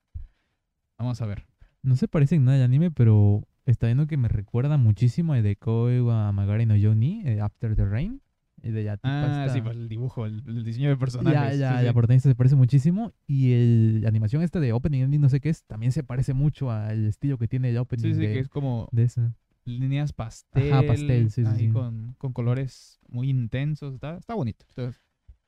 Vamos 0.98 1.20
a 1.22 1.26
ver. 1.26 1.46
No 1.82 1.96
se 1.96 2.08
parece 2.08 2.34
en 2.36 2.44
nada 2.44 2.58
al 2.58 2.64
anime, 2.64 2.90
pero 2.90 3.46
está 3.64 3.86
viendo 3.86 4.06
que 4.06 4.16
me 4.16 4.28
recuerda 4.28 4.76
muchísimo 4.76 5.32
a 5.32 5.40
de 5.40 5.56
Koi 5.56 6.00
wa 6.00 6.30
Magari 6.32 6.66
no 6.66 6.76
Yoni, 6.76 7.22
eh, 7.24 7.40
After 7.40 7.74
the 7.74 7.84
Rain. 7.86 8.20
De 8.62 8.82
la 8.84 8.96
tipa 8.96 9.10
Ah, 9.10 9.44
esta- 9.46 9.54
sí, 9.54 9.60
pues 9.62 9.76
el 9.76 9.88
dibujo, 9.88 10.26
el, 10.26 10.42
el 10.46 10.64
diseño 10.64 10.88
de 10.90 10.96
personajes. 10.96 11.58
Ya, 11.58 11.74
sí, 11.76 11.82
ya, 11.82 11.88
sí. 11.88 11.92
protagonista 11.94 12.28
se 12.28 12.34
parece 12.34 12.56
muchísimo. 12.56 13.12
Y 13.26 13.52
el, 13.52 14.00
la 14.02 14.08
animación 14.08 14.42
esta 14.42 14.60
de 14.60 14.72
opening 14.72 15.00
ending, 15.02 15.20
no 15.20 15.28
sé 15.28 15.40
qué 15.40 15.48
es, 15.48 15.64
también 15.64 15.92
se 15.92 16.02
parece 16.04 16.34
mucho 16.34 16.70
al 16.70 17.06
estilo 17.06 17.38
que 17.38 17.48
tiene 17.48 17.70
el 17.70 17.78
opening 17.78 18.02
Sí, 18.02 18.14
sí, 18.14 18.20
de, 18.20 18.32
que 18.32 18.38
es 18.40 18.48
como 18.48 18.88
de 18.92 19.04
esa. 19.04 19.34
líneas 19.64 20.12
pastel. 20.12 20.86
pastel, 20.86 21.30
sí, 21.30 21.44
sí, 21.44 21.50
ahí 21.50 21.66
sí. 21.66 21.72
Con, 21.72 22.14
con 22.18 22.32
colores 22.32 23.00
muy 23.08 23.30
intensos. 23.30 23.94
Está, 23.94 24.16
está 24.18 24.34
bonito. 24.34 24.64
Entonces, 24.68 25.00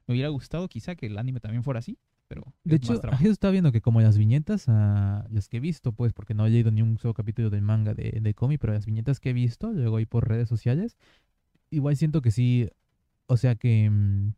me 0.07 0.15
hubiera 0.15 0.29
gustado 0.31 0.69
quizá 0.69 0.95
que 0.95 1.07
el 1.07 1.19
anime 1.19 1.41
también 1.41 1.63
fuera 1.63 1.79
así, 1.81 1.99
pero 2.29 2.45
De 2.65 2.77
hecho, 2.77 2.99
yo 3.21 3.31
estaba 3.31 3.53
viendo 3.53 3.73
que 3.73 3.81
como 3.83 4.01
las 4.01 4.17
viñetas, 4.19 4.65
ah, 4.69 5.27
las 5.31 5.49
que 5.49 5.59
he 5.59 5.61
visto, 5.61 5.93
pues, 5.93 6.13
porque 6.15 6.33
no 6.35 6.47
he 6.47 6.51
leído 6.51 6.71
ni 6.71 6.81
un 6.83 6.99
solo 6.99 7.13
capítulo 7.15 7.51
del 7.51 7.63
manga 7.63 7.93
de, 7.95 8.19
de 8.23 8.35
cómic, 8.35 8.59
pero 8.61 8.73
las 8.73 8.87
viñetas 8.87 9.21
que 9.21 9.31
he 9.31 9.33
visto, 9.35 9.71
luego 9.73 9.99
ahí 9.99 10.07
por 10.07 10.27
redes 10.29 10.49
sociales, 10.49 10.97
igual 11.71 11.97
siento 11.97 12.21
que 12.23 12.31
sí, 12.31 12.69
o 13.27 13.37
sea 13.37 13.55
que, 13.55 13.89
mm, 13.91 14.35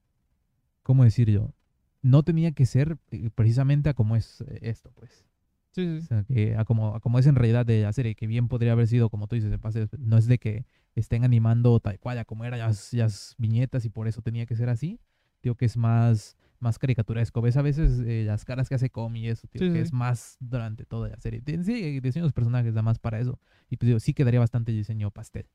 ¿cómo 0.83 1.05
decirlo? 1.05 1.55
No 2.03 2.23
tenía 2.23 2.53
que 2.53 2.67
ser 2.67 2.99
eh, 3.11 3.31
precisamente 3.35 3.89
a 3.89 3.95
como 3.95 4.17
es 4.17 4.43
eh, 4.43 4.59
esto, 4.63 4.93
pues. 4.95 5.25
Sí, 5.71 5.87
O 5.87 5.95
sí, 5.97 6.01
sí. 6.03 6.07
sea, 6.07 6.25
que 6.25 6.57
a 6.57 6.65
como, 6.65 6.95
a 6.95 7.01
como 7.01 7.19
es 7.19 7.27
en 7.27 7.35
realidad 7.35 7.67
de 7.67 7.83
la 7.83 7.93
serie, 7.93 8.15
que 8.15 8.27
bien 8.29 8.47
podría 8.49 8.73
haber 8.73 8.87
sido, 8.87 9.11
como 9.11 9.27
tú 9.27 9.35
dices, 9.35 9.53
en 9.53 9.61
pase- 9.61 9.89
no 9.99 10.17
es 10.19 10.27
de 10.27 10.39
que 10.39 10.67
estén 10.95 11.25
animando 11.25 11.81
tal 11.81 11.99
cual 11.99 12.19
a 12.19 12.25
como 12.25 12.45
eran 12.45 12.61
las, 12.61 12.93
las 12.93 13.35
viñetas 13.39 13.85
y 13.85 13.89
por 13.91 14.07
eso 14.07 14.23
tenía 14.23 14.47
que 14.47 14.55
ser 14.55 14.69
así. 14.69 15.01
Digo 15.43 15.57
que 15.57 15.65
es 15.65 15.77
más, 15.77 16.37
más 16.61 16.79
caricaturesco. 16.79 17.43
Ves 17.43 17.57
a 17.57 17.63
veces 17.63 18.01
eh, 18.07 18.23
las 18.25 18.45
caras 18.45 18.69
que 18.69 18.77
hace 18.77 18.89
Comi 18.91 19.23
y 19.25 19.29
eso, 19.29 19.49
tío, 19.49 19.61
Sí, 19.63 19.71
que 19.73 19.81
es 19.81 19.93
más 19.93 20.37
durante 20.41 20.85
toda 20.87 21.09
la 21.09 21.19
serie. 21.19 21.43
Sí, 21.65 21.97
el 21.97 22.01
diseño 22.01 22.23
de 22.23 22.29
los 22.29 22.33
personajes 22.33 22.73
da 22.73 22.83
más 22.83 22.99
para 23.01 23.19
eso. 23.19 23.41
Y 23.69 23.77
pues 23.77 23.89
digo, 23.89 23.99
sí 24.01 24.15
quedaría 24.15 24.41
bastante 24.41 24.71
el 24.71 24.79
diseño 24.79 25.11
pastel. 25.11 25.49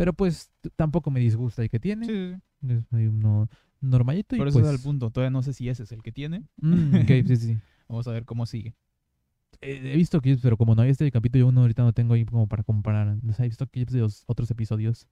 Pero 0.00 0.14
pues 0.14 0.50
tampoco 0.76 1.10
me 1.10 1.20
disgusta 1.20 1.60
el 1.60 1.68
que 1.68 1.78
tiene. 1.78 2.06
Sí, 2.06 2.12
sí, 2.12 2.68
sí. 2.68 2.72
Es 2.72 2.92
ahí 2.94 3.06
uno 3.06 3.50
normalito 3.82 4.34
y 4.34 4.38
Por 4.38 4.48
eso 4.48 4.58
pues... 4.58 4.72
es 4.72 4.78
el 4.78 4.82
punto. 4.82 5.10
Todavía 5.10 5.28
no 5.30 5.42
sé 5.42 5.52
si 5.52 5.68
ese 5.68 5.82
es 5.82 5.92
el 5.92 6.02
que 6.02 6.10
tiene. 6.10 6.46
Mm, 6.56 7.02
ok, 7.02 7.08
sí, 7.26 7.36
sí. 7.36 7.58
Vamos 7.88 8.08
a 8.08 8.12
ver 8.12 8.24
cómo 8.24 8.46
sigue. 8.46 8.74
Eh, 9.60 9.92
he 9.92 9.96
visto 9.98 10.18
clips, 10.22 10.40
pero 10.40 10.56
como 10.56 10.74
no 10.74 10.80
hay 10.80 10.88
este 10.88 11.10
capítulo 11.10 11.48
1, 11.48 11.60
ahorita 11.60 11.82
no 11.82 11.92
tengo 11.92 12.14
ahí 12.14 12.24
como 12.24 12.46
para 12.46 12.62
comparar. 12.62 13.14
O 13.28 13.32
sea, 13.34 13.44
he 13.44 13.48
visto 13.48 13.66
clips 13.66 13.92
de 13.92 14.00
los 14.00 14.24
otros 14.26 14.50
episodios. 14.50 15.06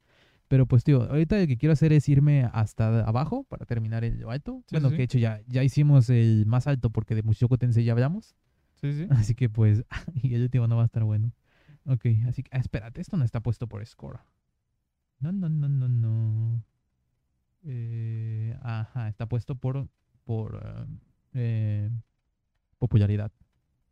Pero 0.48 0.64
pues, 0.64 0.84
tío, 0.84 1.02
ahorita 1.02 1.38
lo 1.38 1.46
que 1.46 1.58
quiero 1.58 1.74
hacer 1.74 1.92
es 1.92 2.08
irme 2.08 2.48
hasta 2.50 3.06
abajo 3.06 3.44
para 3.44 3.66
terminar 3.66 4.04
el 4.04 4.24
alto. 4.26 4.62
Sí, 4.68 4.76
bueno, 4.76 4.88
sí, 4.88 4.94
que 4.94 4.98
de 4.98 5.04
hecho 5.04 5.18
ya, 5.18 5.42
ya 5.48 5.62
hicimos 5.64 6.08
el 6.08 6.46
más 6.46 6.66
alto 6.66 6.88
porque 6.88 7.14
de 7.14 7.22
Mushoku 7.22 7.58
Tensei 7.58 7.84
ya 7.84 7.92
hablamos. 7.92 8.34
Sí, 8.80 8.94
sí. 8.94 9.06
Así 9.10 9.34
que 9.34 9.50
pues, 9.50 9.84
y 10.14 10.32
el 10.32 10.44
último 10.44 10.66
no 10.66 10.76
va 10.76 10.84
a 10.84 10.86
estar 10.86 11.04
bueno. 11.04 11.34
Ok, 11.84 12.06
así 12.26 12.42
que, 12.42 12.50
ah, 12.52 12.58
espérate, 12.58 13.00
esto 13.00 13.16
no 13.16 13.24
está 13.24 13.40
puesto 13.40 13.66
por 13.66 13.84
score. 13.86 14.20
No, 15.20 15.32
no, 15.32 15.48
no, 15.48 15.68
no, 15.68 15.88
no. 15.88 16.64
Eh, 17.64 18.56
ajá, 18.62 19.08
está 19.08 19.26
puesto 19.26 19.56
por, 19.56 19.88
por 20.24 20.60
eh, 21.34 21.90
popularidad. 22.78 23.32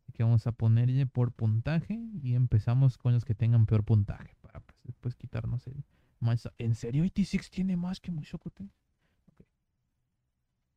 Así 0.02 0.12
que 0.12 0.22
vamos 0.22 0.46
a 0.46 0.52
ponerle 0.52 1.06
por 1.06 1.32
puntaje 1.32 1.98
y 2.22 2.34
empezamos 2.34 2.96
con 2.96 3.12
los 3.12 3.24
que 3.24 3.34
tengan 3.34 3.66
peor 3.66 3.84
puntaje 3.84 4.36
para 4.40 4.60
pues, 4.60 4.78
después 4.84 5.16
quitarnos 5.16 5.66
el 5.66 5.84
más. 6.20 6.48
¿En 6.58 6.74
serio 6.74 7.02
86 7.02 7.50
tiene 7.50 7.76
más 7.76 8.00
que 8.00 8.12
Mushoku 8.12 8.50
Tensei? 8.50 8.86
Ok. 9.32 9.46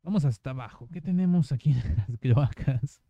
Vamos 0.02 0.24
hasta 0.24 0.50
abajo. 0.50 0.88
¿Qué 0.92 1.00
tenemos 1.00 1.52
aquí 1.52 1.70
en 1.70 1.96
las 1.96 2.18
cloacas? 2.18 3.00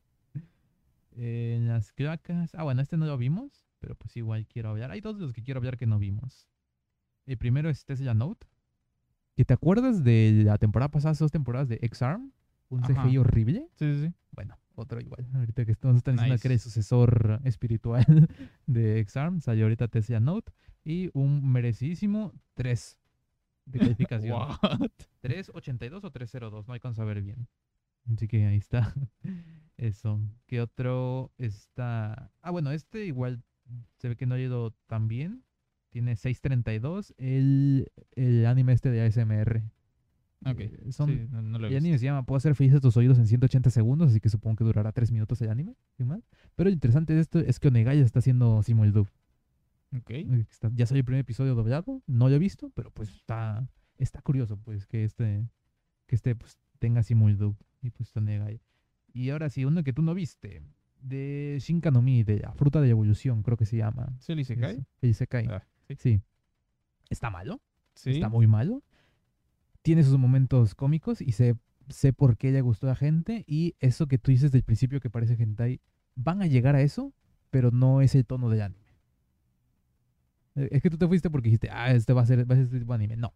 En 1.13 1.69
las 1.69 1.93
cloacas. 1.93 2.55
Ah, 2.55 2.65
bueno, 2.65 2.83
este 2.83 2.97
no 2.97 3.07
lo 3.07 3.17
vimos, 3.17 3.67
pero 3.79 3.95
pues 3.95 4.17
igual 4.17 4.47
quiero 4.47 4.69
hablar. 4.69 4.91
Hay 4.91 5.01
dos 5.01 5.19
de 5.19 5.25
los 5.25 5.33
que 5.33 5.43
quiero 5.43 5.59
hablar 5.59 5.77
que 5.79 5.87
no 5.87 5.99
vimos. 5.99 6.47
El 7.31 7.39
primero 7.39 7.71
es 7.71 7.85
Tesla 7.85 8.13
Note. 8.13 8.45
¿Que 9.37 9.45
te 9.45 9.55
acuerdas 9.55 10.03
de 10.03 10.43
la 10.45 10.59
temporada 10.59 10.91
pasada, 10.91 11.15
dos 11.17 11.31
temporadas 11.31 11.69
de 11.69 11.79
X-Arm? 11.81 12.33
Un 12.71 12.83
Ajá. 12.83 13.05
CGI 13.05 13.19
horrible. 13.19 13.69
Sí, 13.77 13.95
sí, 13.95 14.07
sí. 14.07 14.15
Bueno, 14.33 14.59
otro 14.75 15.01
igual. 15.01 15.25
Ahorita 15.35 15.65
que 15.65 15.77
nos 15.81 15.99
están 15.99 16.17
diciendo 16.17 16.37
que 16.43 16.49
era 16.49 16.55
el 16.55 16.61
sucesor 16.61 17.41
espiritual 17.45 18.05
de 18.67 18.99
X-Arm, 18.99 19.41
salió 19.43 19.67
ahorita 19.67 19.87
Tesla 19.87 20.19
Note. 20.19 20.53
Y 20.83 21.09
un 21.13 21.53
merecidísimo 21.53 22.33
3 22.55 22.99
de 23.67 23.79
calificación. 23.79 24.33
What? 24.33 24.91
382 25.21 26.03
o 26.03 26.11
302, 26.11 26.67
no 26.67 26.75
alcanzo 26.75 27.03
a 27.03 27.05
ver 27.05 27.23
bien. 27.23 27.47
Así 28.13 28.27
que 28.27 28.45
ahí 28.45 28.57
está. 28.57 28.93
Eso. 29.77 30.19
¿Qué 30.47 30.61
otro 30.61 31.31
está? 31.39 32.33
Ah, 32.43 32.51
bueno, 32.51 32.73
este 32.73 33.05
igual 33.07 33.45
se 33.99 34.09
ve 34.09 34.17
que 34.17 34.27
no 34.27 34.35
ha 34.35 34.41
ido 34.41 34.73
tan 34.89 35.07
bien. 35.07 35.45
Tiene 35.91 36.17
632. 36.17 37.15
El, 37.19 37.91
el 38.13 38.47
anime 38.47 38.73
este 38.73 38.91
de 38.91 39.03
ASMR. 39.03 39.63
Ok. 40.47 40.61
Eh, 40.61 40.93
son, 40.93 41.11
sí, 41.11 41.27
no, 41.31 41.43
no 41.43 41.59
lo 41.59 41.67
el 41.69 41.77
anime 41.77 41.99
se 41.99 42.07
llama 42.07 42.25
Puedo 42.25 42.39
hacer 42.39 42.55
felices 42.55 42.81
tus 42.81 42.97
oídos 42.97 43.19
en 43.19 43.27
180 43.27 43.69
segundos, 43.71 44.09
así 44.11 44.21
que 44.21 44.29
supongo 44.31 44.57
que 44.57 44.65
durará 44.65 44.91
3 44.93 45.11
minutos 45.13 45.41
el 45.43 45.51
anime, 45.51 45.77
sin 45.97 46.07
más. 46.07 46.21
Pero 46.57 46.71
lo 46.71 46.75
interesante 46.75 47.13
de 47.13 47.21
esto 47.21 47.41
es 47.41 47.61
que 47.61 47.69
Onegai 47.69 47.99
está 48.01 48.21
haciendo 48.21 48.63
Simuldub. 48.63 49.09
Ok. 49.95 50.11
Eh, 50.11 50.47
está- 50.51 50.71
ya 50.75 50.87
salió 50.87 51.01
el 51.01 51.05
primer 51.05 51.21
episodio 51.21 51.55
doblado, 51.55 52.03
no 52.07 52.29
lo 52.29 52.35
he 52.35 52.39
visto, 52.39 52.71
pero 52.75 52.91
pues 52.91 53.11
está, 53.11 53.69
está 53.99 54.23
curioso 54.23 54.57
pues 54.57 54.87
que 54.87 55.05
este, 55.05 55.45
que 56.07 56.15
este 56.15 56.35
pues 56.37 56.57
tenga 56.79 57.03
Simuldub 57.03 57.57
y 57.83 57.91
pues 57.91 58.17
Onegai. 58.17 58.63
Y 59.13 59.31
ahora 59.31 59.51
sí, 59.51 59.65
uno 59.65 59.83
que 59.83 59.93
tú 59.93 60.01
no 60.03 60.15
viste, 60.15 60.63
de 61.03 61.59
Shinkanomi, 61.61 62.23
de 62.23 62.39
la 62.39 62.53
fruta 62.55 62.81
de 62.81 62.87
la 62.87 62.93
evolución, 62.93 63.43
creo 63.43 63.57
que 63.57 63.67
se 63.67 63.77
llama. 63.77 64.15
¿Sí 64.21 64.33
el 64.33 64.41
Isekai? 64.41 64.77
Eso, 64.77 64.87
El 65.03 65.11
Isekai. 65.11 65.47
Ah, 65.49 65.67
sí. 65.97 66.17
Sí. 66.19 66.23
Está 67.11 67.31
malo, 67.31 67.61
Sí. 67.95 68.11
está 68.13 68.29
muy 68.29 68.47
malo. 68.47 68.83
Tiene 69.83 70.03
sus 70.05 70.17
momentos 70.19 70.75
cómicos 70.75 71.21
y 71.21 71.33
sé, 71.33 71.57
sé 71.89 72.13
por 72.13 72.37
qué 72.37 72.51
le 72.53 72.61
gustó 72.61 72.87
a 72.87 72.91
la 72.91 72.97
gente. 72.97 73.45
Y 73.47 73.75
eso 73.81 74.07
que 74.07 74.19
tú 74.19 74.31
dices 74.31 74.53
del 74.53 74.63
principio 74.63 75.01
que 75.01 75.11
parece 75.11 75.35
hentai, 75.43 75.81
van 76.15 76.43
a 76.43 76.47
llegar 76.47 76.77
a 76.77 76.83
eso, 76.83 77.13
pero 77.51 77.71
no 77.71 78.01
es 78.01 78.15
el 78.15 78.25
tono 78.27 78.49
del 78.51 78.63
anime. 78.63 78.81
Eh, 80.57 80.69
Es 80.73 80.83
que 80.83 80.91
tú 80.91 80.99
te 80.99 81.07
fuiste 81.09 81.31
porque 81.31 81.49
dijiste, 81.49 81.69
ah, 81.71 81.91
este 81.93 82.13
va 82.13 82.23
a 82.23 82.27
ser, 82.27 82.41
va 82.51 82.55
a 82.55 82.57
ser 82.57 82.65
este 82.67 82.79
tipo 82.79 82.93
de 82.93 82.97
anime. 82.97 83.17
No. 83.17 83.35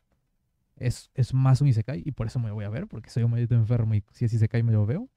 Es, 0.77 1.11
es 1.15 1.33
más 1.35 1.61
un 1.61 1.69
Isekai 1.69 2.03
y 2.05 2.13
por 2.13 2.27
eso 2.27 2.39
me 2.41 2.49
lo 2.49 2.55
voy 2.55 2.65
a 2.65 2.69
ver, 2.69 2.87
porque 2.89 3.09
soy 3.11 3.23
un 3.23 3.31
maldito 3.31 3.55
enfermo 3.55 3.95
y 3.95 4.03
si 4.13 4.25
es 4.25 4.33
Isekai 4.33 4.63
me 4.63 4.73
lo 4.73 4.85
veo. 4.87 5.09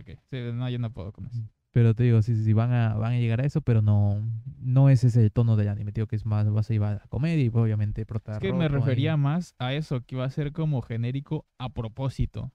Ok. 0.00 0.18
Sí, 0.30 0.38
no, 0.54 0.68
yo 0.70 0.78
no 0.78 0.92
puedo 0.92 1.12
con 1.12 1.26
eso. 1.26 1.42
Pero 1.72 1.94
te 1.94 2.02
digo, 2.02 2.20
sí, 2.22 2.34
sí, 2.34 2.42
sí, 2.44 2.52
van 2.52 2.72
a, 2.72 2.94
van 2.94 3.12
a 3.12 3.18
llegar 3.18 3.40
a 3.40 3.44
eso, 3.46 3.60
pero 3.60 3.80
no, 3.80 4.20
no 4.58 4.88
es 4.90 5.04
ese 5.04 5.22
el 5.22 5.30
tono 5.30 5.54
del 5.56 5.68
anime, 5.68 5.92
tío, 5.92 6.08
que 6.08 6.16
es 6.16 6.26
más, 6.26 6.50
vas 6.50 6.68
a 6.68 6.74
ir 6.74 6.82
a 6.82 6.94
la 6.94 7.06
comedia 7.08 7.44
y 7.44 7.48
obviamente 7.48 8.04
prota 8.04 8.32
Es 8.32 8.38
que 8.40 8.52
me 8.52 8.66
roto 8.66 8.76
ahí. 8.76 8.80
refería 8.86 9.16
más 9.16 9.54
a 9.58 9.72
eso, 9.74 10.00
que 10.00 10.16
iba 10.16 10.24
a 10.24 10.30
ser 10.30 10.52
como 10.52 10.82
genérico 10.82 11.46
a 11.58 11.68
propósito. 11.68 12.52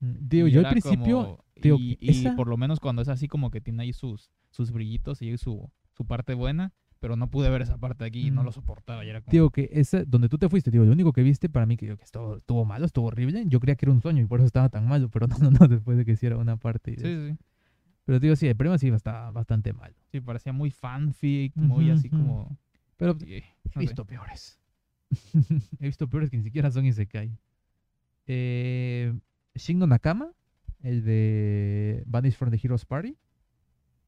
Mm, 0.00 0.14
Digo, 0.28 0.48
Y 0.48 0.50
yo 0.52 0.60
al 0.60 0.68
principio, 0.68 1.16
como- 1.22 1.44
digo, 1.56 1.76
y, 1.78 1.96
que 1.96 2.04
y 2.06 2.10
esa- 2.26 2.36
por 2.36 2.46
lo 2.48 2.56
menos 2.58 2.78
cuando 2.78 3.00
es 3.02 3.08
así 3.08 3.26
como 3.26 3.50
que 3.50 3.60
tiene 3.62 3.84
ahí 3.84 3.92
sus, 3.94 4.30
sus 4.50 4.70
brillitos 4.70 5.22
y 5.22 5.38
su, 5.38 5.70
su 5.96 6.04
parte 6.06 6.34
buena, 6.34 6.72
pero 7.00 7.16
no 7.16 7.30
pude 7.30 7.48
ver 7.48 7.62
esa 7.62 7.78
parte 7.78 8.04
aquí 8.04 8.26
y 8.26 8.30
no 8.30 8.42
Mm. 8.42 8.44
lo 8.44 8.52
soportaba. 8.52 9.02
Y 9.04 9.08
era 9.08 9.20
como, 9.22 9.30
Digo 9.32 9.50
que 9.50 9.70
esa, 9.72 10.04
donde 10.04 10.28
tú 10.28 10.36
te 10.36 10.48
fuiste, 10.50 10.70
digo, 10.70 10.84
lo 10.84 10.92
único 10.92 11.12
que 11.14 11.22
viste 11.22 11.48
para 11.48 11.64
mí 11.64 11.76
que, 11.78 11.96
que 11.96 12.04
estuvo, 12.04 12.36
estuvo 12.36 12.64
malo, 12.66 12.84
estuvo 12.84 13.06
horrible. 13.06 13.44
Yo 13.46 13.60
creía 13.60 13.76
que 13.76 13.86
era 13.86 13.92
un 13.92 14.02
sueño 14.02 14.22
y 14.22 14.26
por 14.26 14.40
eso 14.40 14.46
estaba 14.46 14.68
tan 14.68 14.86
malo, 14.86 15.08
pero 15.08 15.26
no, 15.28 15.38
no, 15.38 15.50
no, 15.50 15.68
después 15.68 15.96
de 15.96 16.04
que 16.04 16.12
hiciera 16.12 16.36
una 16.36 16.56
parte. 16.58 16.94
sí, 16.96 17.02
de- 17.02 17.30
sí, 17.32 17.38
Pero 18.08 18.20
digo, 18.20 18.34
sí, 18.36 18.46
el 18.48 18.56
primero 18.56 18.78
sí 18.78 18.88
está 18.88 19.30
bastante 19.32 19.74
malo. 19.74 19.94
Sí, 20.10 20.18
parecía 20.22 20.50
muy 20.50 20.70
fanfic, 20.70 21.54
muy 21.56 21.90
así 21.90 22.08
como... 22.08 22.56
Pero 22.96 23.14
sí, 23.18 23.34
he 23.74 23.78
visto 23.78 24.06
peores. 24.06 24.58
he 25.78 25.84
visto 25.88 26.08
peores 26.08 26.30
que 26.30 26.38
ni 26.38 26.42
siquiera 26.42 26.70
son 26.70 26.86
Isekai. 26.86 27.36
Eh, 28.26 29.12
Shin 29.54 29.78
no 29.78 29.86
Nakama, 29.86 30.32
el 30.82 31.04
de 31.04 32.02
Vanish 32.06 32.34
from 32.34 32.50
the 32.50 32.58
Heroes 32.62 32.86
Party. 32.86 33.14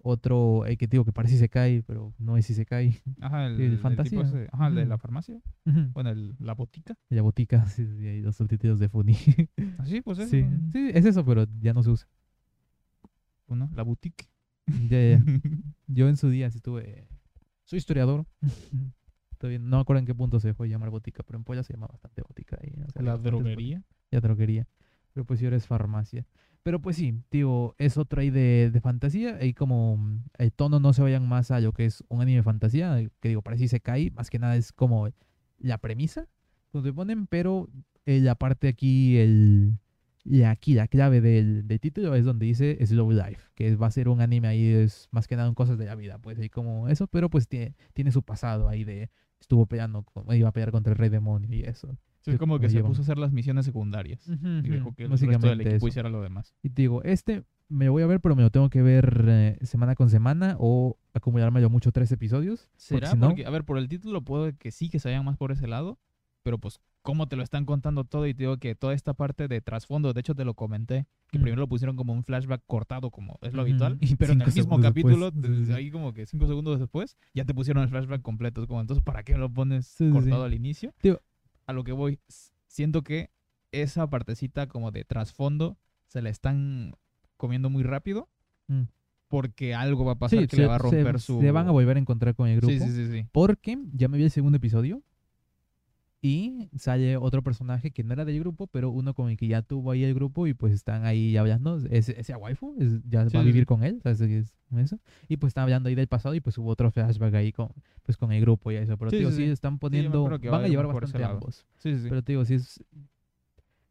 Otro, 0.03 0.65
el 0.65 0.79
que 0.79 0.87
digo 0.87 1.05
que 1.05 1.13
parece 1.13 1.35
Isekai, 1.35 1.83
pero 1.83 2.15
no 2.19 2.39
es 2.39 2.49
Isekai. 2.49 2.97
Ajá, 3.21 3.49
el, 3.49 3.53
el 3.61 3.61
el 3.63 3.71
tipo 3.77 3.83
fantasía. 3.83 4.23
ese- 4.23 4.49
ajá, 4.51 4.69
el 4.69 4.77
de 4.77 4.87
la 4.87 4.97
farmacia. 4.97 5.39
Bueno, 5.93 6.09
el, 6.09 6.37
la 6.39 6.55
botica. 6.55 6.97
La 7.11 7.21
botica, 7.21 7.67
sí, 7.69 7.87
sí, 7.87 8.07
hay 8.07 8.23
dos 8.23 8.35
subtítulos 8.37 8.79
de 8.79 8.89
Funny. 8.89 9.15
Así, 9.77 10.01
pues 10.01 10.19
eso. 10.21 10.31
sí, 10.31 10.47
sí, 10.73 10.91
es 10.95 11.05
eso, 11.05 11.23
pero 11.23 11.47
ya 11.61 11.75
no 11.75 11.83
se 11.83 11.91
usa. 11.91 12.09
Uno, 13.51 13.71
la 13.75 13.83
boutique. 13.83 14.29
Ya, 14.89 15.01
ya. 15.19 15.25
Yo 15.87 16.09
en 16.09 16.17
su 16.17 16.31
día 16.31 16.51
sí 16.51 16.59
estuve. 16.59 17.09
Soy 17.65 17.79
historiador. 17.79 18.27
No 19.43 19.77
me 19.79 19.81
acuerdo 19.81 20.01
en 20.01 20.05
qué 20.07 20.15
punto 20.15 20.39
se 20.39 20.49
dejó 20.49 20.65
de 20.65 20.69
llamar 20.69 20.91
botica, 20.91 21.23
pero 21.23 21.39
en 21.39 21.45
Puebla 21.45 21.63
se 21.63 21.73
llama 21.73 21.87
bastante 21.87 22.21
botica. 22.21 22.59
ahí, 22.63 22.75
o 22.87 22.91
sea, 22.91 23.01
la 23.01 23.17
droguería. 23.17 23.83
Ya 24.11 24.21
droguería. 24.21 24.69
Pero 25.15 25.25
pues 25.25 25.41
si 25.41 25.47
eres 25.47 25.67
farmacia. 25.67 26.27
Pero 26.63 26.83
pues 26.83 26.97
sí, 26.97 27.23
tío, 27.31 27.75
es 27.79 27.97
otro 27.97 28.21
ahí 28.21 28.29
de, 28.29 28.71
de 28.71 28.81
fantasía. 28.83 29.37
Ahí 29.37 29.55
como 29.55 29.99
el 30.37 30.53
tono 30.53 30.79
no 30.79 30.93
se 30.93 31.01
vayan 31.01 31.27
más 31.27 31.51
a 31.53 31.61
lo 31.61 31.73
que 31.73 31.87
es 31.87 32.05
un 32.09 32.21
anime 32.21 32.37
de 32.37 32.43
fantasía. 32.43 33.01
eh, 33.01 33.09
Que 33.21 33.31
digo, 33.31 33.41
parece 33.41 33.67
se 33.69 33.81
cae. 33.81 34.11
Más 34.11 34.29
que 34.29 34.39
nada 34.39 34.57
es 34.57 34.73
como 34.73 35.09
la 35.59 35.79
premisa. 35.79 36.29
Donde 36.75 36.93
ponen, 36.93 37.27
pero 37.27 37.71
eh, 38.05 38.21
la 38.21 38.35
parte 38.35 38.69
aquí, 38.69 39.17
el, 39.17 39.79
la, 40.25 40.51
aquí 40.51 40.75
la 40.75 40.87
clave 40.89 41.21
del, 41.21 41.67
del 41.67 41.81
título 41.81 42.15
es 42.15 42.25
donde 42.25 42.47
dice 42.47 42.79
Slow 42.85 43.11
Life. 43.13 43.51
Que 43.55 43.75
va 43.77 43.87
a 43.87 43.91
ser 43.91 44.09
un 44.09 44.21
anime 44.21 44.49
ahí, 44.49 44.67
es 44.67 45.09
más 45.11 45.27
que 45.27 45.37
nada 45.37 45.49
en 45.49 45.55
cosas 45.55 45.79
de 45.79 45.87
la 45.87 45.95
vida. 45.95 46.19
Pues 46.19 46.39
ahí 46.39 46.49
como 46.49 46.89
eso. 46.89 47.07
Pero 47.07 47.31
pues 47.31 47.49
tiene, 47.49 47.75
tiene 47.95 48.13
su 48.13 48.23
pasado 48.23 48.69
ahí 48.69 48.85
de... 48.85 49.11
Estuvo 49.41 49.65
peleando, 49.65 50.05
iba 50.33 50.51
a 50.51 50.53
pelear 50.53 50.71
contra 50.71 50.93
el 50.93 50.99
rey 50.99 51.09
demonio 51.09 51.49
y 51.51 51.63
eso. 51.63 51.97
Sí, 52.21 52.33
es 52.33 52.39
como 52.39 52.59
que 52.59 52.69
se 52.69 52.75
llevan. 52.77 52.91
puso 52.91 53.01
a 53.01 53.05
hacer 53.05 53.17
las 53.17 53.33
misiones 53.33 53.65
secundarias. 53.65 54.29
Y 54.29 54.69
dejó 54.69 54.93
que 54.95 55.05
el 55.05 55.11
resto 55.11 55.27
del 55.49 55.61
equipo 55.63 55.77
eso. 55.77 55.89
hiciera 55.89 56.11
lo 56.11 56.21
demás. 56.21 56.55
Y 56.63 56.69
te 56.69 56.83
digo, 56.83 57.03
este 57.05 57.45
me 57.71 57.87
lo 57.87 57.93
voy 57.93 58.03
a 58.03 58.07
ver, 58.07 58.21
pero 58.21 58.37
me 58.37 58.43
lo 58.43 58.51
tengo 58.51 58.69
que 58.69 58.83
ver 58.83 59.25
eh, 59.29 59.59
semana 59.63 59.95
con 59.95 60.11
semana 60.11 60.57
o 60.59 60.99
acumulármelo 61.15 61.71
mucho 61.71 61.91
tres 61.91 62.13
episodios. 62.13 62.69
¿Será? 62.77 63.07
si 63.11 63.17
no- 63.17 63.29
Porque, 63.29 63.47
a 63.47 63.51
ver, 63.51 63.65
por 63.65 63.79
el 63.79 63.89
título 63.89 64.21
puedo 64.23 64.53
que 64.59 64.71
sí, 64.73 64.91
que 64.91 64.99
se 64.99 65.09
vayan 65.09 65.25
más 65.25 65.39
por 65.39 65.53
ese 65.53 65.67
lado, 65.67 65.99
pero 66.43 66.59
pues 66.59 66.81
cómo 67.03 67.27
te 67.29 67.37
lo 67.37 67.43
están 67.43 67.65
contando 67.65 68.05
todo 68.05 68.27
y 68.27 68.35
te 68.35 68.43
digo 68.43 68.59
que 68.59 68.75
toda 68.75 68.93
esta 68.95 69.15
parte 69.15 69.49
de 69.49 69.61
trasfondo, 69.61 70.13
de 70.13 70.21
hecho 70.21 70.35
te 70.35 70.45
lo 70.45 70.55
comenté, 70.55 71.07
que 71.31 71.39
Mm. 71.39 71.43
primero 71.43 71.61
lo 71.61 71.69
pusieron 71.69 71.97
como 71.97 72.13
un 72.13 72.25
flashback 72.25 72.63
cortado, 72.67 73.11
como 73.11 73.39
es 73.43 73.55
lo 73.55 73.63
habitual, 73.63 73.97
y 74.01 74.15
pero 74.17 74.33
en 74.35 74.43
el 74.43 74.53
cinco 74.53 74.77
mismo 74.77 74.81
capítulo, 74.83 75.31
desde 75.31 75.75
ahí 75.75 75.91
como 75.91 76.13
que 76.13 76.27
cinco 76.27 76.47
segundos 76.47 76.79
después, 76.79 77.17
ya 77.35 77.45
te 77.45 77.55
pusieron 77.55 77.83
el 77.83 77.89
flashback 77.89 78.21
completo. 78.23 78.67
Como, 78.67 78.81
entonces, 78.81 79.03
¿para 79.03 79.23
qué 79.23 79.37
lo 79.37 79.51
pones 79.53 79.87
Sí, 79.87 80.11
cortado 80.11 80.43
sí. 80.43 80.47
al 80.47 80.55
inicio? 80.55 80.93
Digo- 81.03 81.21
a 81.67 81.73
lo 81.73 81.85
que 81.85 81.93
voy, 81.93 82.19
siento 82.67 83.03
que 83.03 83.31
esa 83.73 84.11
partecita 84.11 84.67
como 84.67 84.91
de 84.91 85.05
trasfondo 85.05 85.79
se 86.09 86.21
la 86.21 86.29
están 86.31 86.95
comiendo 87.37 87.71
muy 87.71 87.83
rápido 87.85 88.29
Mm. 88.69 88.83
porque 89.29 89.75
algo 89.75 90.05
va 90.05 90.13
a 90.13 90.19
pasar 90.19 90.41
Sí, 90.41 90.47
que 90.49 90.57
se, 90.57 90.63
le 90.63 90.69
va 90.69 90.75
a 90.75 90.79
se- 90.79 90.83
romper 90.83 91.21
su... 91.21 91.41
se 91.41 91.51
van 91.53 91.69
a 91.69 91.71
volver 91.71 91.97
a 91.97 92.01
encontrar 92.01 92.35
con 92.35 92.49
el 92.49 92.57
grupo. 92.61 92.73
Sí, 92.73 92.79
sí, 92.81 92.91
sí, 92.93 93.07
sí. 93.11 93.27
Porque 93.33 93.79
ya 93.95 94.09
me 94.09 94.19
vi 94.19 94.25
el 94.25 94.31
segundo 94.31 94.57
episodio 94.57 95.03
y 96.23 96.69
sale 96.77 97.17
otro 97.17 97.43
personaje 97.43 97.93
que 97.93 98.05
no 98.05 98.13
era 98.13 98.27
del 98.27 98.39
grupo, 98.41 98.67
pero 98.67 98.91
uno 98.91 99.15
con 99.15 99.31
el 99.31 99.39
que 99.39 99.47
ya 99.47 99.63
tuvo 99.63 99.91
ahí 99.91 100.05
el 100.05 100.13
grupo 100.15 100.47
y 100.47 100.53
pues 100.53 100.75
están 100.75 101.05
ahí 101.07 101.35
hablando. 101.39 101.79
Ese, 101.91 102.21
ese 102.21 102.37
waifu 102.37 102.75
es- 102.79 103.01
ya 103.09 103.27
Sí, 103.29 103.35
va 103.37 103.41
a 103.43 103.45
vivir 103.47 103.63
sí. 103.63 103.67
con 103.67 103.83
él, 103.85 104.01
¿sabes? 104.03 104.21
Es 104.21 104.55
eso. 104.77 104.99
Y 105.29 105.39
pues 105.39 105.51
están 105.53 105.63
hablando 105.63 105.89
ahí 105.89 105.95
del 105.95 106.09
pasado 106.09 106.35
y 106.35 106.41
pues 106.41 106.59
hubo 106.59 106.69
otro 106.69 106.91
flashback 106.91 107.35
ahí 107.35 107.53
con, 107.53 107.71
pues, 108.03 108.19
con 108.19 108.33
el 108.33 108.41
grupo 108.43 108.71
y 108.71 108.77
eso. 108.77 108.99
Pero 108.99 109.11
Sí, 109.11 109.17
digo, 109.17 109.31
sí, 109.31 109.45
están 109.45 109.79
poniendo, 109.79 110.25
va 110.25 110.37
van 110.39 110.65
a 110.65 110.69
llevar 110.69 110.87
bastante 110.89 111.25
ambos. 111.25 111.67
Sí, 111.79 111.95
sí. 111.99 112.07
Pero 112.09 112.21
digo, 112.21 112.45
sí 112.45 112.55
es... 112.55 112.85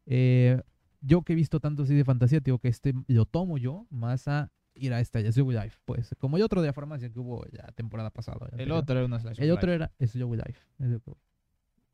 eh, 0.06 0.60
yo 1.00 1.22
que 1.22 1.32
he 1.32 1.36
visto 1.36 1.60
tanto 1.60 1.82
así 1.82 1.94
de 1.94 2.04
fantasía, 2.04 2.40
digo 2.40 2.58
que 2.58 2.68
este 2.68 2.94
lo 3.08 3.24
tomo 3.24 3.58
yo 3.58 3.86
más 3.90 4.28
a 4.28 4.52
ir 4.74 4.92
a 4.92 5.00
esta, 5.00 5.18
Joey 5.34 5.56
Life. 5.56 5.78
Pues 5.84 6.14
como 6.18 6.36
el 6.36 6.42
otro 6.42 6.60
de 6.60 6.68
la 6.68 6.72
farmacia 6.72 7.10
que 7.10 7.18
hubo 7.18 7.44
la 7.52 7.72
temporada 7.72 8.10
pasada. 8.10 8.46
el 8.48 8.52
anterior. 8.52 8.76
otro 8.78 8.96
era 8.96 9.06
una 9.06 9.18
slash 9.18 9.40
El 9.40 9.50
otro 9.50 9.72
era 9.72 9.90
es 9.98 10.12
Joey 10.12 10.40
Life. 10.46 10.60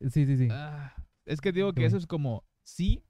Es 0.01 0.05
lo 0.05 0.09
que- 0.09 0.11
Sí, 0.11 0.27
sí, 0.27 0.37
sí. 0.37 0.49
Ah, 0.51 0.95
es 1.25 1.41
que 1.41 1.53
digo 1.53 1.73
que 1.73 1.85
eso 1.85 1.97
es 1.97 2.07
como 2.07 2.45
sí, 2.63 3.03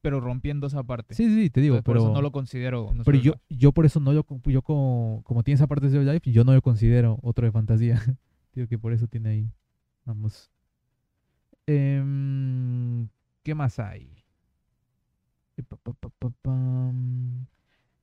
pero 0.00 0.20
rompiendo 0.20 0.66
esa 0.66 0.82
parte. 0.84 1.14
Sí, 1.14 1.28
sí, 1.34 1.50
te 1.50 1.60
digo, 1.60 1.76
Entonces, 1.76 1.84
por 1.84 1.94
pero, 1.96 2.04
eso 2.04 2.14
no 2.14 2.22
lo 2.22 2.30
considero. 2.32 2.92
pero 3.04 3.18
yo, 3.18 3.34
yo 3.48 3.72
por 3.72 3.86
eso 3.86 3.98
no 4.00 4.12
lo, 4.12 4.24
yo 4.44 4.62
como, 4.62 5.22
como 5.24 5.42
tiene 5.42 5.56
esa 5.56 5.66
parte 5.66 5.88
de 5.88 6.12
Life, 6.12 6.30
yo 6.30 6.44
no 6.44 6.54
lo 6.54 6.62
considero 6.62 7.18
otro 7.22 7.44
de 7.46 7.52
fantasía. 7.52 8.00
digo 8.54 8.68
que 8.68 8.78
por 8.78 8.92
eso 8.92 9.06
tiene 9.08 9.30
ahí 9.30 9.52
ambos. 10.04 10.50
Em, 11.66 13.08
¿Qué 13.42 13.54
más 13.54 13.78
hay? 13.78 14.24
Eh, 15.56 15.62
pa, 15.62 15.76
pa, 15.76 15.92
pa, 15.94 16.10
pa, 16.10 16.30
pam. 16.42 17.46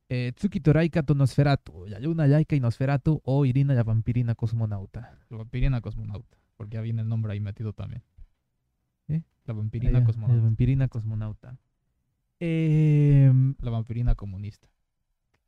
Eh, 0.09 0.31
Tsuki 0.35 0.59
Toraika 0.59 1.03
to 1.03 1.15
Nosferatu, 1.15 1.85
la 1.87 1.99
luna 1.99 2.27
y 2.27 2.59
Nosferatu 2.59 3.21
o 3.23 3.45
Irina 3.45 3.73
la 3.73 3.83
vampirina 3.83 4.35
cosmonauta. 4.35 5.17
La 5.29 5.37
vampirina 5.37 5.81
cosmonauta. 5.81 6.37
Porque 6.57 6.75
ya 6.75 6.81
viene 6.81 7.01
el 7.01 7.07
nombre 7.07 7.33
ahí 7.33 7.39
metido 7.39 7.73
también. 7.73 8.03
La 9.45 9.53
vampirina 9.53 9.99
La 9.99 10.03
cosmonauta. 10.05 10.41
vampirina 10.41 10.87
cosmonauta. 10.87 11.57
Em, 12.39 13.55
La 13.61 13.71
vampirina 13.71 14.15
comunista. 14.15 14.67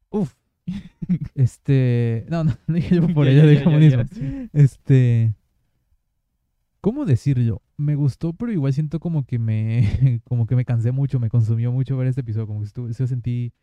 uf. 0.10 0.34
este. 1.36 2.26
No, 2.30 2.44
no, 2.44 2.58
no 2.68 2.76
dije 2.76 2.96
yo 2.96 3.08
por 3.14 3.28
ya, 3.28 3.46
de 3.46 3.56
ya, 3.56 3.64
comunismo. 3.64 4.04
ya. 4.04 4.50
Este. 4.54 5.34
¿Cómo 6.82 7.06
decirlo? 7.06 7.62
Me 7.78 7.96
gustó, 7.96 8.34
pero 8.34 8.52
igual 8.52 8.74
siento 8.74 9.00
como 9.00 9.26
que 9.26 9.40
me. 9.40 10.22
Como 10.24 10.46
que 10.48 10.56
me 10.56 10.66
cansé 10.66 10.92
mucho, 10.92 11.20
me 11.20 11.30
consumió 11.30 11.72
mucho 11.72 11.98
ver 11.98 12.08
este 12.08 12.22
episodio. 12.22 12.48
Como 12.48 12.62
que 12.62 12.68
estuve, 12.68 12.94
se 12.94 13.08
sentí. 13.08 13.54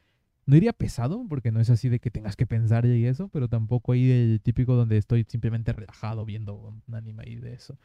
No 0.44 0.54
diría 0.54 0.72
pesado, 0.72 1.24
porque 1.28 1.52
no 1.52 1.60
es 1.60 1.70
así 1.70 1.88
de 1.88 2.00
que 2.00 2.10
tengas 2.10 2.34
que 2.34 2.46
pensar 2.46 2.84
y 2.84 3.06
eso, 3.06 3.28
pero 3.28 3.48
tampoco 3.48 3.92
ahí 3.92 4.10
el 4.10 4.40
típico 4.42 4.74
donde 4.74 4.96
estoy 4.96 5.24
simplemente 5.28 5.72
relajado 5.72 6.24
viendo 6.24 6.54
un 6.54 6.94
anime 6.94 7.22
y 7.28 7.36
de 7.36 7.54
eso. 7.54 7.78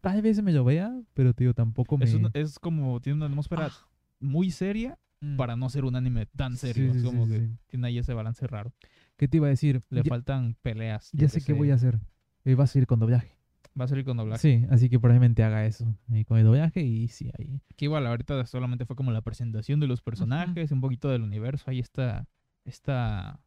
Tal 0.00 0.22
vez 0.22 0.42
me 0.42 0.52
lo 0.52 0.64
vea, 0.64 0.98
pero 1.14 1.34
te 1.34 1.44
digo, 1.44 1.54
tampoco 1.54 1.96
me. 1.98 2.04
Es, 2.04 2.14
un- 2.14 2.30
es 2.34 2.58
como, 2.58 3.00
tiene 3.00 3.16
una 3.16 3.26
atmósfera 3.26 3.66
Ah. 3.72 3.88
muy 4.20 4.50
seria 4.50 4.98
Mm. 5.20 5.36
para 5.36 5.56
no 5.56 5.68
ser 5.70 5.84
un 5.84 5.96
anime 5.96 6.26
tan 6.26 6.56
serio. 6.56 6.92
sí, 6.92 6.98
es 6.98 7.02
sí, 7.02 7.08
como 7.08 7.26
sí, 7.26 7.32
que 7.32 7.40
sí. 7.40 7.52
tiene 7.68 7.86
ahí 7.88 7.98
ese 7.98 8.12
balance 8.14 8.46
raro. 8.46 8.72
¿Qué 9.16 9.26
te 9.28 9.38
iba 9.38 9.46
a 9.46 9.50
decir? 9.50 9.82
Le 9.88 10.02
ya, 10.02 10.08
faltan 10.10 10.56
peleas. 10.62 11.10
ya 11.12 11.28
sé 11.28 11.40
qué 11.40 11.52
voy 11.54 11.70
a 11.70 11.74
hacer. 11.74 11.98
Eh, 12.44 12.54
va 12.54 12.64
a 12.64 12.66
salir 12.66 12.86
con 12.86 13.00
doblaje. 13.00 13.32
Va 13.78 13.84
a 13.86 13.88
salir 13.88 14.04
con 14.04 14.16
doblaje. 14.18 14.40
Sí, 14.40 14.66
así 14.70 14.88
que 14.90 14.98
probablemente 15.00 15.42
haga 15.42 15.64
eso. 15.66 15.86
ahí 16.10 16.24
con 16.24 16.38
el 16.38 16.44
doblaje 16.44 16.82
y 16.82 17.08
sí, 17.08 17.30
ahí. 17.38 17.60
Que 17.76 17.86
igual 17.86 18.06
ahorita 18.06 18.44
solamente 18.46 18.84
fue 18.86 18.94
como 18.96 19.10
la 19.10 19.22
presentación 19.22 19.80
de 19.80 19.86
los 19.86 20.02
personajes, 20.02 20.70
un 20.70 20.80
poquito 20.82 21.08
del 21.08 21.22
universo. 21.22 21.70
Ahí 21.70 21.80
está 21.80 22.26
esta 22.64 23.40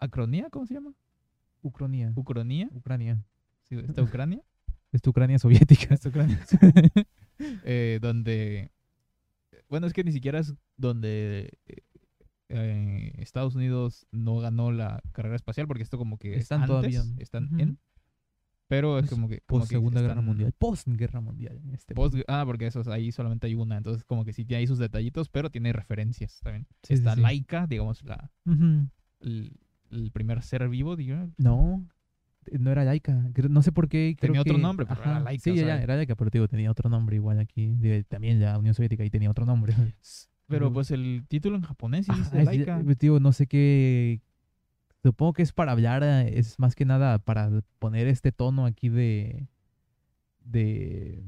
acronía, 0.00 0.48
¿cómo 0.50 0.66
se 0.66 0.74
llama? 0.74 0.92
Ucrania. 1.62 2.12
Ucronía, 2.16 2.68
Ucrania. 2.72 3.22
Sí, 3.80 3.84
esta 3.88 4.02
Ucrania, 4.02 4.40
Es 4.92 5.02
tu 5.02 5.10
Ucrania 5.10 5.38
soviética. 5.38 5.94
esta 5.94 6.08
Ucrania, 6.08 6.38
eh, 7.64 7.98
donde, 8.00 8.70
bueno, 9.68 9.86
es 9.86 9.92
que 9.92 10.04
ni 10.04 10.12
siquiera 10.12 10.38
es 10.38 10.54
donde 10.76 11.58
eh, 11.66 11.76
eh, 12.48 13.12
Estados 13.18 13.54
Unidos 13.54 14.06
no 14.12 14.36
ganó 14.38 14.70
la 14.72 15.00
carrera 15.12 15.36
espacial 15.36 15.66
porque 15.66 15.82
esto 15.82 15.98
como 15.98 16.18
que 16.18 16.34
es 16.34 16.40
Están 16.42 16.62
antes, 16.62 16.68
todavía. 16.68 17.02
están 17.18 17.48
en, 17.58 17.78
pero 18.68 18.98
es 18.98 19.04
Es 19.04 19.10
como 19.10 19.28
que 19.28 19.40
como 19.40 19.60
Post 19.60 19.70
que 19.70 19.76
Segunda 19.76 20.00
Guerra 20.00 20.12
están- 20.14 20.24
Mundial. 20.24 20.52
Post 20.58 20.88
Guerra 20.88 21.20
Mundial. 21.20 21.60
en 21.64 21.74
Este 21.74 21.94
Post, 21.94 22.16
ah, 22.28 22.42
porque 22.46 22.66
esos 22.66 22.88
ahí 22.88 23.12
solamente 23.12 23.46
hay 23.46 23.54
una, 23.54 23.76
entonces 23.76 24.04
como 24.04 24.24
que 24.24 24.32
sí 24.32 24.44
tiene 24.44 24.60
ahí 24.60 24.66
sus 24.66 24.78
detallitos, 24.78 25.28
pero 25.28 25.50
tiene 25.50 25.72
referencias 25.72 26.40
también. 26.42 26.66
Sí, 26.82 26.88
sí, 26.88 26.94
Está 26.94 27.14
sí. 27.14 27.20
Laika, 27.20 27.66
digamos, 27.66 28.02
la, 28.04 28.30
el, 29.20 29.52
el 29.90 30.10
primer 30.10 30.42
ser 30.42 30.68
vivo, 30.68 30.96
digamos. 30.96 31.32
No, 31.38 31.86
no 32.58 32.70
era. 32.70 32.84
Creo- 33.00 33.48
No 33.48 33.62
sé 33.62 33.72
por 33.72 33.88
qué. 33.88 34.16
creo 34.18 34.32
Tenía 34.32 34.40
otro 34.42 34.58
nombre, 34.58 34.86
pero 34.86 35.00
era 35.02 35.10
Ajá, 35.16 35.20
laica, 35.24 35.42
Sí, 35.44 35.54
ya, 35.54 35.82
era 35.82 35.96
laica, 35.96 36.14
pero 36.16 36.30
digo, 36.30 36.48
tenía 36.48 36.70
otro 36.70 36.88
nombre 36.90 37.16
igual 37.16 37.38
aquí. 37.38 37.76
también 38.08 38.40
la 38.40 38.58
Unión 38.58 38.74
Soviética 38.74 39.02
ahí 39.02 39.10
tenía 39.10 39.30
otro 39.30 39.46
nombre. 39.46 39.74
Pero 40.48 40.70
pues 40.70 40.90
el 40.90 41.24
título 41.28 41.56
en 41.56 41.62
japonés 41.62 42.04
sí 42.04 42.12
dice 42.14 42.38
es- 42.40 42.44
Laika. 42.44 42.82
Tío, 42.98 43.20
no 43.20 43.32
sé 43.32 43.46
qué. 43.46 44.20
Supongo 45.02 45.32
que 45.32 45.42
es 45.42 45.52
para 45.52 45.72
hablar, 45.72 46.02
es 46.04 46.58
más 46.58 46.74
que 46.74 46.84
nada 46.84 47.18
para 47.18 47.48
poner 47.78 48.06
este 48.06 48.32
tono 48.32 48.66
aquí 48.66 48.88
de. 48.90 49.48
de. 50.44 51.22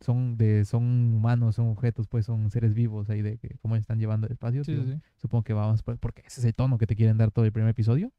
Son, 0.00 0.36
de, 0.38 0.64
son 0.64 1.12
humanos, 1.12 1.56
son 1.56 1.66
objetos, 1.68 2.06
pues 2.06 2.24
son 2.24 2.50
seres 2.52 2.72
vivos 2.72 3.10
ahí 3.10 3.20
de 3.20 3.36
que 3.36 3.56
cómo 3.60 3.74
están 3.74 3.98
llevando 3.98 4.28
el 4.28 4.32
espacio. 4.32 4.62
Sí, 4.62 4.76
sí. 4.76 4.94
Supongo 5.16 5.42
que 5.42 5.52
vamos 5.52 5.82
por- 5.82 5.98
porque 5.98 6.22
ese 6.24 6.40
es 6.40 6.46
el 6.46 6.54
tono 6.54 6.78
que 6.78 6.86
te 6.86 6.94
quieren 6.94 7.18
dar 7.18 7.32
todo 7.32 7.44
el 7.44 7.52
primer 7.52 7.70
episodio. 7.70 8.12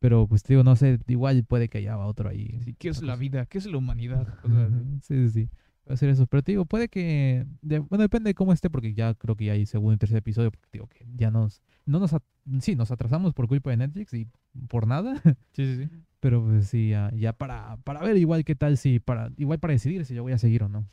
Pero 0.00 0.26
pues 0.26 0.42
digo, 0.42 0.64
no 0.64 0.74
sé, 0.76 0.98
igual 1.06 1.44
puede 1.44 1.68
que 1.68 1.78
haya 1.78 1.96
otro 1.98 2.30
ahí. 2.30 2.58
Sí, 2.64 2.74
¿Qué 2.74 2.88
es 2.88 3.02
la 3.02 3.16
vida? 3.16 3.46
¿Qué 3.46 3.58
es 3.58 3.66
la 3.66 3.76
humanidad? 3.76 4.26
O 4.42 4.48
sea, 4.48 4.66
Ujú, 4.66 4.98
Sí, 5.02 5.28
sí, 5.28 5.30
sí. 5.30 5.48
Va 5.88 5.94
a 5.94 5.96
ser 5.96 6.08
eso. 6.08 6.26
Pero 6.26 6.42
te 6.42 6.52
digo, 6.52 6.64
puede 6.64 6.88
que. 6.88 7.46
de- 7.62 7.80
bueno, 7.80 8.02
depende 8.02 8.30
de 8.30 8.34
cómo 8.34 8.52
esté, 8.52 8.70
porque 8.70 8.94
ya 8.94 9.14
creo 9.14 9.36
que 9.36 9.44
ya 9.46 9.52
hay 9.52 9.66
segundo 9.66 9.92
y 9.94 9.98
tercer 9.98 10.16
episodio. 10.18 10.50
Porque 10.50 10.68
digo 10.72 10.86
que 10.86 11.06
ya 11.16 11.30
nos. 11.30 11.60
No 11.84 11.98
nos. 11.98 12.12
at- 12.14 12.22
sí, 12.60 12.76
nos 12.76 12.90
atrasamos 12.90 13.34
por 13.34 13.46
culpa 13.46 13.70
de 13.70 13.76
Netflix 13.76 14.14
y 14.14 14.26
por 14.68 14.86
nada. 14.86 15.14
sí, 15.52 15.66
sí, 15.76 15.84
sí. 15.84 15.90
Pero 16.20 16.42
pues 16.44 16.68
sí, 16.68 16.90
ya, 16.90 17.10
ya 17.14 17.32
para, 17.34 17.76
para 17.84 18.00
ver 18.00 18.16
igual 18.16 18.44
qué 18.44 18.54
tal, 18.54 18.78
si. 18.78 19.00
Para, 19.00 19.30
igual 19.36 19.58
para 19.58 19.72
decidir 19.72 20.04
si 20.06 20.14
yo 20.14 20.22
voy 20.22 20.32
a 20.32 20.38
seguir 20.38 20.62
o 20.62 20.68
no. 20.68 20.88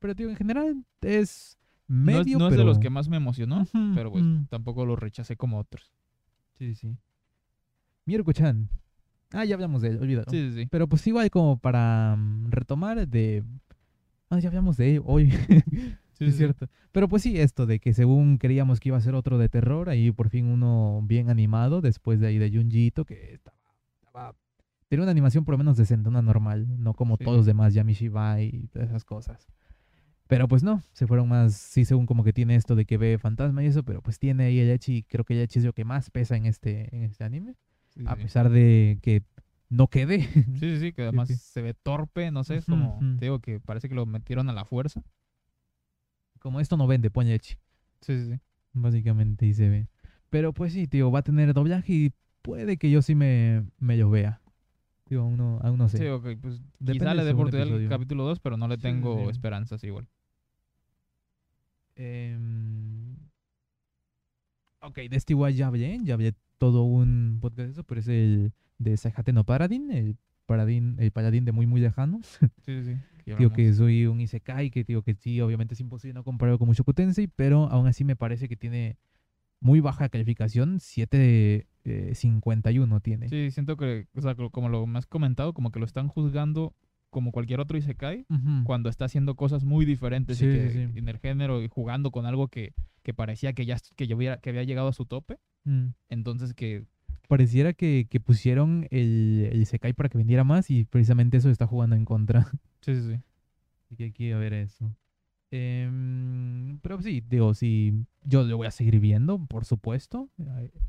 Pero 0.00 0.14
digo, 0.14 0.30
en 0.30 0.36
general 0.36 0.84
es 1.02 1.58
No 1.88 2.12
es, 2.12 2.18
medio. 2.26 2.38
no 2.38 2.48
es 2.48 2.56
de 2.56 2.64
los 2.64 2.78
que 2.80 2.90
más 2.90 3.08
me 3.08 3.16
emocionó, 3.16 3.66
pero 3.94 4.10
pues 4.10 4.24
ujú. 4.24 4.46
tampoco 4.48 4.84
lo 4.84 4.96
rechacé 4.96 5.36
como 5.36 5.58
otros. 5.58 5.92
Sí, 6.58 6.74
sí. 6.74 6.96
Mirko-chan. 8.06 8.68
Ah, 9.32 9.44
ya 9.44 9.54
hablamos 9.54 9.82
de 9.82 9.88
él, 9.88 9.98
olvídalo. 10.00 10.30
Sí, 10.30 10.50
sí, 10.50 10.62
sí. 10.62 10.66
Pero 10.70 10.88
pues 10.88 11.06
igual 11.06 11.28
como 11.30 11.58
para 11.58 12.16
mm, 12.16 12.50
retomar 12.50 13.06
de... 13.06 13.44
Ah, 14.30 14.38
ya 14.38 14.48
hablamos 14.48 14.76
de 14.76 14.96
él 14.96 15.02
hoy. 15.04 15.30
Sí, 16.18 16.24
es 16.24 16.32
sí. 16.32 16.38
cierto. 16.38 16.66
Pero 16.92 17.08
pues 17.10 17.22
sí, 17.22 17.38
esto 17.38 17.66
de 17.66 17.78
que 17.78 17.92
según 17.92 18.38
creíamos 18.38 18.80
que 18.80 18.88
iba 18.88 18.96
a 18.96 19.02
ser 19.02 19.14
otro 19.14 19.36
de 19.36 19.50
terror, 19.50 19.90
ahí 19.90 20.10
por 20.12 20.30
fin 20.30 20.46
uno 20.46 21.02
bien 21.04 21.28
animado, 21.28 21.82
después 21.82 22.20
de 22.20 22.28
ahí 22.28 22.38
de 22.38 22.50
Junjito, 22.50 23.04
que 23.04 23.34
estaba, 23.34 23.58
estaba- 24.02 24.34
Tenía 24.88 25.02
una 25.02 25.10
animación 25.10 25.44
por 25.44 25.52
lo 25.52 25.58
menos 25.58 25.76
decente, 25.76 26.08
una 26.08 26.22
normal, 26.22 26.82
no 26.82 26.94
como 26.94 27.18
Sí. 27.18 27.24
todos 27.24 27.36
los 27.36 27.44
demás, 27.44 27.74
Yamishibai 27.74 28.46
y 28.46 28.68
todas 28.68 28.88
esas 28.88 29.04
cosas. 29.04 29.46
Pero 30.26 30.48
pues 30.48 30.62
no, 30.62 30.82
se 30.94 31.06
fueron 31.06 31.28
más, 31.28 31.52
sí, 31.52 31.84
según 31.84 32.06
como 32.06 32.24
que 32.24 32.32
tiene 32.32 32.54
esto 32.54 32.76
de 32.76 32.86
que 32.86 32.96
ve 32.96 33.18
fantasma 33.18 33.62
y 33.62 33.66
eso, 33.66 33.82
pero 33.82 34.00
pues 34.00 34.18
tiene 34.18 34.44
ahí 34.44 34.58
el 34.58 34.70
Echi, 34.70 35.02
creo 35.02 35.24
que 35.26 35.34
el 35.34 35.40
Echi 35.40 35.58
es 35.58 35.66
lo 35.66 35.74
que 35.74 35.84
más 35.84 36.08
pesa 36.08 36.34
en 36.34 36.46
este, 36.46 36.96
en 36.96 37.02
este 37.02 37.24
anime, 37.24 37.56
Sí, 37.96 38.04
a 38.06 38.14
sí. 38.16 38.22
pesar 38.22 38.50
de 38.50 38.98
que 39.02 39.22
no 39.68 39.88
quede. 39.88 40.22
Sí, 40.22 40.60
sí, 40.60 40.78
sí, 40.80 40.92
que 40.92 41.02
además 41.02 41.28
sí. 41.28 41.36
se 41.36 41.62
ve 41.62 41.74
torpe, 41.74 42.30
no 42.30 42.44
sé, 42.44 42.56
es 42.56 42.66
como, 42.66 42.98
te 43.18 43.24
digo 43.24 43.40
que 43.40 43.58
parece 43.58 43.88
que 43.88 43.94
lo 43.94 44.04
metieron 44.06 44.48
a 44.48 44.52
la 44.52 44.64
fuerza. 44.64 45.02
como 46.38 46.60
esto 46.60 46.76
no 46.76 46.86
vende, 46.86 47.10
pone 47.10 47.34
Echi. 47.34 47.56
Sí, 48.00 48.18
sí, 48.18 48.32
sí. 48.32 48.40
Básicamente 48.72 49.46
y 49.46 49.54
se 49.54 49.68
ve. 49.68 49.88
Pero 50.30 50.52
pues 50.52 50.72
sí, 50.72 50.86
tío, 50.86 51.10
va 51.10 51.20
a 51.20 51.22
tener 51.22 51.54
doblaje 51.54 51.92
y 51.92 52.12
puede 52.42 52.76
que 52.76 52.90
yo 52.90 53.02
sí 53.02 53.14
me, 53.14 53.64
me 53.78 53.96
lo 53.96 54.10
vea. 54.10 54.40
Tío, 55.04 55.22
aún 55.22 55.38
no, 55.38 55.58
aún 55.62 55.78
no 55.78 55.88
sé. 55.88 55.98
Sí, 55.98 56.06
ok, 56.06 56.26
pues 56.40 56.60
quizá 56.84 57.14
le 57.14 57.24
dé 57.24 57.32
oportunidad 57.32 57.72
al 57.72 57.88
capítulo 57.88 58.24
2, 58.24 58.40
pero 58.40 58.56
no 58.56 58.68
le 58.68 58.76
tengo 58.76 59.24
sí. 59.24 59.30
esperanzas 59.30 59.82
igual. 59.84 60.06
Em, 61.96 63.16
Ok, 64.80 64.96
de 64.96 65.16
este 65.16 65.32
igual 65.32 65.54
ya 65.54 65.66
hablé, 65.68 65.98
ya 66.04 66.14
hablé 66.14 66.34
todo 66.58 66.82
un 66.84 67.38
podcast 67.40 67.66
de 67.66 67.72
eso, 67.72 67.84
pero 67.84 68.00
es 68.00 68.08
el 68.08 68.52
de 68.78 68.96
Saihate 68.96 69.32
no 69.32 69.44
Paradin, 69.44 69.90
el 69.90 70.16
paradín, 70.46 70.96
el 70.98 71.10
paladín 71.10 71.44
de 71.44 71.52
muy 71.52 71.66
muy 71.66 71.80
lejano. 71.80 72.20
Sí, 72.64 72.82
sí, 72.82 72.96
Digo 73.38 73.50
que 73.50 73.72
soy 73.74 74.06
un 74.06 74.20
Isekai, 74.20 74.70
que 74.70 74.84
digo 74.84 75.02
que 75.02 75.14
sí, 75.14 75.40
obviamente 75.40 75.74
es 75.74 75.80
imposible 75.80 76.14
no 76.14 76.22
compararlo 76.24 76.58
con 76.58 76.68
Mushoku 76.68 76.92
Tensei, 76.94 77.26
pero 77.26 77.68
aún 77.70 77.86
así 77.88 78.04
me 78.04 78.14
parece 78.16 78.48
que 78.48 78.56
tiene 78.56 78.96
muy 79.60 79.80
baja 79.80 80.08
calificación, 80.08 80.78
7.51 81.84 83.00
tiene. 83.00 83.28
Sí, 83.28 83.50
siento 83.50 83.76
que, 83.76 84.06
o 84.14 84.20
sea, 84.20 84.34
co- 84.34 84.50
como 84.50 84.68
lo 84.68 84.86
has 84.96 85.06
comentado, 85.06 85.52
como 85.54 85.70
que 85.70 85.78
lo 85.78 85.84
están 85.86 86.08
juzgando 86.08 86.74
como 87.10 87.32
cualquier 87.32 87.60
otro 87.60 87.78
Isekai 87.78 88.26
Ujú. 88.28 88.64
cuando 88.64 88.88
está 88.88 89.06
haciendo 89.06 89.34
cosas 89.36 89.64
muy 89.64 89.84
diferentes 89.86 90.40
y 90.40 90.44
Sí, 90.44 90.52
que 90.52 90.70
sí, 90.70 90.86
sí. 90.92 90.98
en 90.98 91.08
el 91.08 91.18
género 91.18 91.62
y 91.62 91.68
jugando 91.68 92.10
con 92.10 92.26
algo 92.26 92.48
que, 92.48 92.74
que 93.06 93.14
parecía 93.14 93.52
que 93.52 93.64
ya, 93.64 93.76
que, 93.94 94.08
ya 94.08 94.16
hubiera, 94.16 94.38
que 94.38 94.50
había 94.50 94.64
llegado 94.64 94.88
a 94.88 94.92
su 94.92 95.06
tope. 95.06 95.38
Mm. 95.62 95.90
Entonces 96.08 96.54
que 96.54 96.84
Pareciera 97.28 97.72
que, 97.72 98.08
que 98.10 98.18
pusieron 98.20 98.88
el, 98.90 99.48
el 99.52 99.62
Isekai 99.62 99.92
para 99.92 100.08
que 100.08 100.18
vendiera 100.18 100.42
más 100.44 100.70
y 100.70 100.84
precisamente 100.84 101.36
eso 101.36 101.50
está 101.50 101.66
jugando 101.66 101.94
en 101.96 102.04
contra. 102.04 102.46
Sí, 102.80 102.94
sí, 102.94 103.02
sí. 103.02 103.20
Así 103.84 103.96
que 103.96 104.04
hay 104.04 104.12
que 104.12 104.32
ver 104.36 104.52
eso. 104.52 104.94
Em, 105.50 106.78
pero 106.82 107.02
sí, 107.02 107.20
digo, 107.28 107.52
sí, 107.52 108.06
yo 108.22 108.44
lo 108.44 108.56
voy 108.56 108.68
a 108.68 108.70
seguir 108.70 109.00
viendo, 109.00 109.44
por 109.44 109.64
supuesto. 109.64 110.30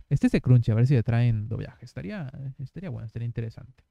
Este 0.10 0.28
es 0.28 0.32
de 0.34 0.42
Crunchy, 0.42 0.72
a 0.72 0.76
ver 0.76 0.86
si 0.86 0.94
le 0.94 1.02
traen 1.02 1.48
doblaje. 1.48 1.84
Estaría, 1.84 2.32
estaría 2.60 2.92
bueno, 2.92 3.08
estaría 3.08 3.26
interesante. 3.26 3.84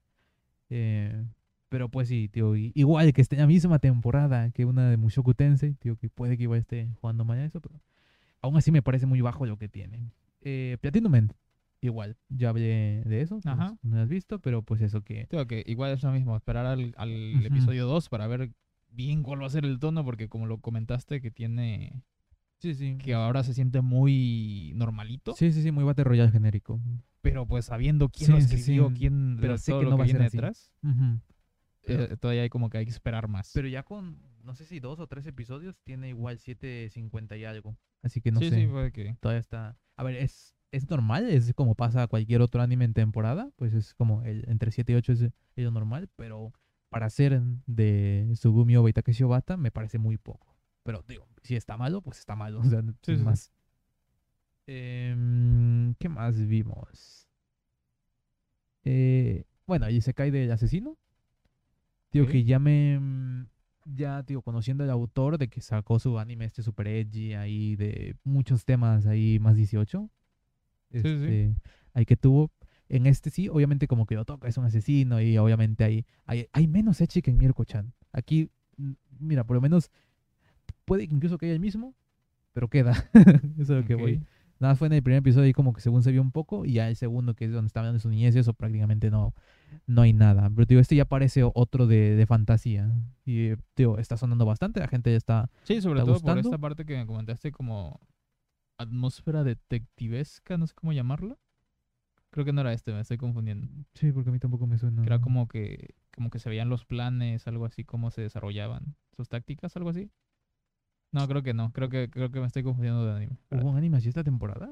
Eh, 0.71 1.25
pero 1.69 1.89
pues 1.89 2.07
sí, 2.07 2.29
tío, 2.29 2.55
igual 2.55 3.13
que 3.13 3.23
esté 3.23 3.35
en 3.35 3.41
la 3.41 3.49
misma 3.49 3.81
temporada 3.81 4.51
que 4.51 4.65
una 4.65 4.89
de 4.89 4.97
Mushoku 4.97 5.35
Tensei, 5.35 5.75
tío, 5.75 5.97
que 5.97 6.09
puede 6.09 6.37
que 6.37 6.45
igual 6.45 6.61
esté 6.61 6.89
jugando 7.01 7.25
mal 7.25 7.39
a 7.39 7.45
eso, 7.45 7.61
pero 7.61 7.81
aún 8.43 8.57
así 8.57 8.71
me 8.73 8.83
parece 8.83 9.07
muy 9.07 9.21
bajo 9.21 9.47
lo 9.47 9.57
que 9.59 9.69
tienen. 9.69 10.13
Eh, 10.41 10.77
Platinum 10.81 11.15
End, 11.15 11.33
igual, 11.81 12.17
ya 12.29 12.51
hablé 12.51 13.03
de 13.05 13.21
eso, 13.21 13.41
no- 13.45 13.51
Ajá. 13.53 13.77
no 13.83 13.97
lo 13.97 14.03
has 14.03 14.09
visto, 14.09 14.39
pero 14.41 14.63
pues 14.63 14.81
eso 14.81 15.03
que... 15.03 15.27
Digo 15.31 15.47
que 15.47 15.63
igual 15.67 15.93
es 15.93 16.03
lo 16.03 16.13
mismo, 16.13 16.37
esperar 16.37 16.67
al, 16.67 16.95
al 16.97 17.35
Ujú. 17.37 17.47
episodio 17.47 17.87
2 17.87 18.09
para 18.09 18.27
ver 18.27 18.53
bien 18.91 19.23
cuál 19.23 19.43
va 19.43 19.47
a 19.47 19.51
ser 19.51 19.65
el 19.65 19.79
tono, 19.79 20.05
porque 20.05 20.29
como 20.29 20.47
lo 20.47 20.59
comentaste, 20.61 21.21
que 21.21 21.31
tiene. 21.31 22.03
Sí, 22.59 22.75
sí. 22.75 22.97
que 22.97 23.13
ahora 23.13 23.43
se 23.45 23.53
siente 23.53 23.83
muy 23.83 24.73
normalito, 24.77 25.35
Sí, 25.35 25.53
sí, 25.53 25.63
sí, 25.63 25.71
muy 25.73 25.85
Battle 25.85 26.05
Royale 26.05 26.31
genérico. 26.33 26.81
pero 27.21 27.47
pues 27.47 27.67
sabiendo 27.67 28.09
quién 28.09 28.31
lo 28.31 28.41
Sí, 28.41 28.47
sí, 28.49 28.55
escribió, 28.57 28.89
sí. 28.89 28.95
quién. 28.95 29.37
Pero 29.41 29.53
lo- 29.55 29.59
sé 29.59 29.73
que 29.73 29.83
lo 29.83 29.91
no 29.91 29.99
va 29.99 30.05
a 30.05 30.09
ser 30.09 30.23
detrás, 30.23 30.73
Ujú. 30.83 31.21
Pero- 31.87 32.05
eh, 32.05 32.17
todavía 32.17 32.43
hay 32.43 32.49
como 32.49 32.71
que 32.71 32.79
hay 32.79 32.85
que 32.87 32.91
esperar 32.93 33.29
más. 33.29 33.51
Pero 33.53 33.69
ya 33.69 33.83
con, 33.83 34.19
no 34.47 34.55
sé 34.55 34.65
si 34.65 34.81
dos 34.81 35.01
o 35.01 35.07
tres 35.07 35.27
episodios, 35.27 35.77
tiene 35.83 36.09
igual 36.09 36.39
7.50 36.39 37.39
y 37.39 37.45
algo. 37.45 37.77
Así 38.03 38.21
que 38.21 38.31
no 38.31 38.41
sí, 38.41 38.49
sé, 38.49 38.57
sí, 38.57 38.67
puede 38.67 38.93
que. 38.93 39.17
todavía 39.21 39.41
está... 39.41 39.77
A 39.97 40.05
ver, 40.05 40.17
es, 40.17 40.55
es 40.71 40.89
normal, 40.89 41.29
es 41.29 41.53
como 41.55 41.75
pasa 41.75 42.07
cualquier 42.07 42.41
otro 42.43 42.63
anime 42.63 42.85
en 42.85 42.95
temporada, 42.95 43.51
pues 43.57 43.75
es 43.75 43.95
como 43.95 44.23
el, 44.23 44.49
entre 44.49 44.71
7 44.71 44.93
y 44.93 44.95
8 44.95 45.13
es, 45.13 45.21
es 45.23 45.33
lo 45.57 45.71
normal, 45.71 46.09
pero 46.17 46.53
para 46.89 47.11
ser 47.11 47.43
de 47.67 48.33
Sugumi 48.37 48.77
Oba 48.77 48.89
y 48.89 48.93
Takeshi 48.93 49.25
Obata 49.25 49.57
me 49.57 49.71
parece 49.71 49.99
muy 49.99 50.17
poco. 50.17 50.57
Pero 50.83 51.05
digo, 51.09 51.27
si 51.43 51.57
está 51.57 51.77
malo, 51.77 52.01
pues 52.01 52.19
está 52.19 52.37
malo, 52.37 52.61
o 52.65 52.65
sea, 52.65 52.83
Sí, 53.03 53.17
más. 53.17 53.53
Em, 54.67 55.95
¿Qué 55.95 56.09
más 56.09 56.47
vimos? 56.47 57.29
Eh, 58.85 59.45
bueno, 59.67 59.91
y 59.91 60.01
se 60.01 60.15
cae 60.15 60.31
del 60.31 60.53
asesino. 60.53 60.97
Ok. 62.15 62.31
que 62.31 62.45
ya 62.45 62.59
me. 62.59 63.47
Ya, 63.95 64.23
tío, 64.25 64.43
conociendo 64.43 64.83
al 64.83 64.91
autor 64.91 65.39
de 65.39 65.49
que 65.49 65.61
sacó 65.61 65.99
su 66.01 66.19
anime 66.19 66.45
este 66.45 66.63
super 66.63 66.89
edgy 66.89 67.35
ahí, 67.35 67.77
de 67.77 68.17
muchos 68.25 68.65
temas 68.65 69.07
ahí 69.07 69.39
más 69.39 69.57
18. 69.57 70.11
Sí, 70.91 71.01
sí. 71.01 71.09
Este, 71.09 71.55
ahí 71.95 72.05
que 72.05 72.17
tuvo. 72.17 72.51
En 72.89 73.07
este 73.07 73.31
sí, 73.31 73.49
obviamente 73.49 73.87
como 73.87 74.07
que 74.07 74.15
lo 74.15 74.25
toca, 74.25 74.49
es 74.49 74.57
un 74.57 74.65
asesino 74.65 75.21
y 75.21 75.39
obviamente 75.39 75.85
hay, 75.85 76.07
hay, 76.25 76.49
hay 76.53 76.67
menos 76.69 77.01
echi 77.01 77.23
que 77.23 77.31
en 77.31 77.39
Mirko-chan. 77.39 77.93
Aquí, 78.13 78.51
mm, 78.77 78.93
mira, 79.19 79.45
por 79.45 79.57
lo 79.57 79.61
menos 79.61 79.91
puede 80.85 81.05
incluso 81.05 81.39
que 81.39 81.47
haya 81.47 81.55
el 81.55 81.61
mismo, 81.61 81.95
pero 82.53 82.69
queda. 82.69 82.93
Eso 83.59 83.77
es 83.77 83.83
lo 83.83 83.85
que 83.85 83.95
voy. 83.95 84.23
Nada, 84.59 84.75
fue 84.75 84.87
en 84.87 84.95
el 84.95 85.03
primer 85.03 85.19
episodio 85.19 85.49
y 85.49 85.53
como 85.53 85.73
que 85.73 85.81
según 85.81 86.03
se 86.03 86.13
vio 86.13 86.23
un 86.23 86.33
poco, 86.33 86.65
y 86.65 86.75
ya 86.75 86.89
el 86.89 86.97
segundo, 86.97 87.35
que 87.35 87.45
es 87.45 87.53
donde 87.53 87.67
está 87.67 87.81
hablando 87.81 87.99
su 88.01 88.09
niñez, 88.09 88.35
y 88.37 88.39
eso 88.39 88.55
prácticamente 88.55 89.11
no, 89.11 89.35
no 89.87 90.03
hay 90.03 90.13
nada. 90.13 90.51
Pero 90.55 90.67
digo, 90.67 90.81
este 90.81 90.97
ya 90.97 91.05
parece 91.05 91.43
otro 91.45 91.87
de, 91.87 92.17
de 92.17 92.27
fantasía. 92.27 92.91
Y 93.25 93.53
digo, 93.77 93.99
está 93.99 94.17
sonando 94.17 94.47
bastante, 94.47 94.81
la 94.81 94.89
gente 94.89 95.11
ya 95.11 95.17
está. 95.17 95.51
Sí, 95.65 95.81
sobre 95.81 96.01
¿Está 96.01 96.13
todo 96.13 96.21
por 96.21 96.39
esta 96.39 96.59
parte 96.59 96.87
que 96.87 96.97
me 96.97 97.07
comentaste 97.07 97.53
como 97.53 98.01
atmósfera 98.79 99.45
detectivesca, 99.45 100.57
no 100.57 100.67
sé 100.67 100.75
cómo 100.75 100.93
llamarla. 100.93 101.39
Creo 102.31 102.45
que 102.45 102.53
no 102.53 102.61
era 102.61 102.73
este, 102.73 102.93
me 102.93 103.01
estoy 103.01 103.17
confundiendo. 103.17 103.69
Sí, 103.95 104.13
porque 104.13 104.31
a 104.31 104.33
mí 104.33 104.39
tampoco 104.39 104.67
me 104.67 104.79
suena. 104.79 105.03
Que 105.03 105.09
era 105.09 105.21
como 105.21 105.49
que, 105.49 105.95
como 106.15 106.31
que 106.31 106.39
se 106.39 106.51
veían 106.51 106.69
los 106.69 106.85
planes, 106.85 107.47
algo 107.47 107.65
así, 107.65 107.85
cómo 107.85 108.11
se 108.11 108.23
desarrollaban 108.23 108.97
sus 109.17 109.29
tácticas, 109.29 109.77
algo 109.77 109.91
así. 109.91 110.11
No, 111.17 111.27
creo 111.27 111.43
que 111.43 111.55
no, 111.55 111.73
creo 111.73 111.89
que, 111.89 112.11
creo 112.11 112.31
que 112.31 112.41
me 112.41 112.47
estoy 112.47 112.63
confundiendo 112.63 113.07
de 113.07 113.17
anime. 113.17 113.39
¿Hubo 113.51 113.71
un 113.71 113.79
anime 113.79 113.97
así 113.97 114.11
esta 114.11 114.23
temporada? 114.23 114.71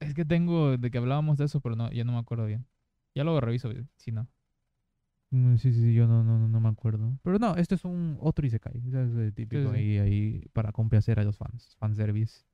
Es 0.00 0.12
que 0.12 0.24
tengo 0.24 0.76
de 0.76 0.90
que 0.90 0.98
hablábamos 0.98 1.38
de 1.38 1.44
eso, 1.44 1.60
pero 1.60 1.76
no, 1.76 1.88
ya 1.92 2.02
no 2.02 2.10
me 2.10 2.18
acuerdo 2.18 2.46
bien. 2.46 2.66
Ya 3.14 3.22
luego 3.22 3.40
reviso, 3.40 3.70
si 3.96 4.10
no. 4.10 4.26
Mm, 5.30 5.54
Sí, 5.54 5.72
sí, 5.72 5.80
sí, 5.80 5.94
yo 5.94 6.08
no, 6.08 6.24
no, 6.24 6.48
no 6.48 6.60
me 6.60 6.68
acuerdo. 6.68 7.16
Pero 7.22 7.38
no, 7.38 7.54
este 7.54 7.76
es 7.76 7.84
un 7.84 8.18
otro 8.20 8.44
Isekai. 8.44 8.82
es 8.88 8.92
el 8.92 9.32
típico 9.32 9.70
sí. 9.70 9.76
Ahí, 9.76 9.98
ahí 9.98 10.44
para 10.52 10.72
complacer 10.72 11.20
a 11.20 11.22
los 11.22 11.36
fans. 11.36 11.76
Fanservice. 11.78 12.44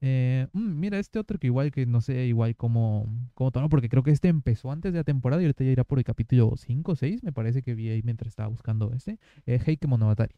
Eh, 0.00 0.46
mm, 0.54 0.80
mira, 0.80 0.98
este 0.98 1.18
otro 1.18 1.38
que 1.38 1.48
igual 1.48 1.70
que 1.70 1.84
no 1.84 2.00
sé, 2.00 2.24
igual 2.24 2.56
como, 2.56 3.06
como 3.34 3.50
tono, 3.50 3.68
porque 3.68 3.90
creo 3.90 4.02
que 4.02 4.12
este 4.12 4.28
empezó 4.28 4.70
antes 4.72 4.94
de 4.94 5.00
la 5.00 5.04
temporada 5.04 5.42
y 5.42 5.44
ahorita 5.44 5.62
ya 5.62 5.72
irá 5.72 5.84
por 5.84 5.98
el 5.98 6.04
capítulo 6.04 6.54
5 6.56 6.92
o 6.92 6.96
6, 6.96 7.22
me 7.22 7.32
parece 7.32 7.60
que 7.60 7.74
vi 7.74 7.90
ahí 7.90 8.00
mientras 8.02 8.28
estaba 8.28 8.48
buscando 8.48 8.94
este. 8.94 9.18
Eh, 9.44 9.60
Heike 9.62 9.86
Monogatari. 9.86 10.36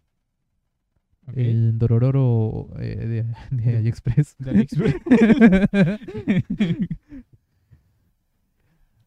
Ok. 1.28 1.36
El 1.36 1.78
Dorororo 1.78 2.70
eh, 2.78 3.24
de, 3.50 3.56
de 3.62 3.76
AliExpress. 3.76 4.36
de 4.38 4.50
AliExpress. 4.50 4.94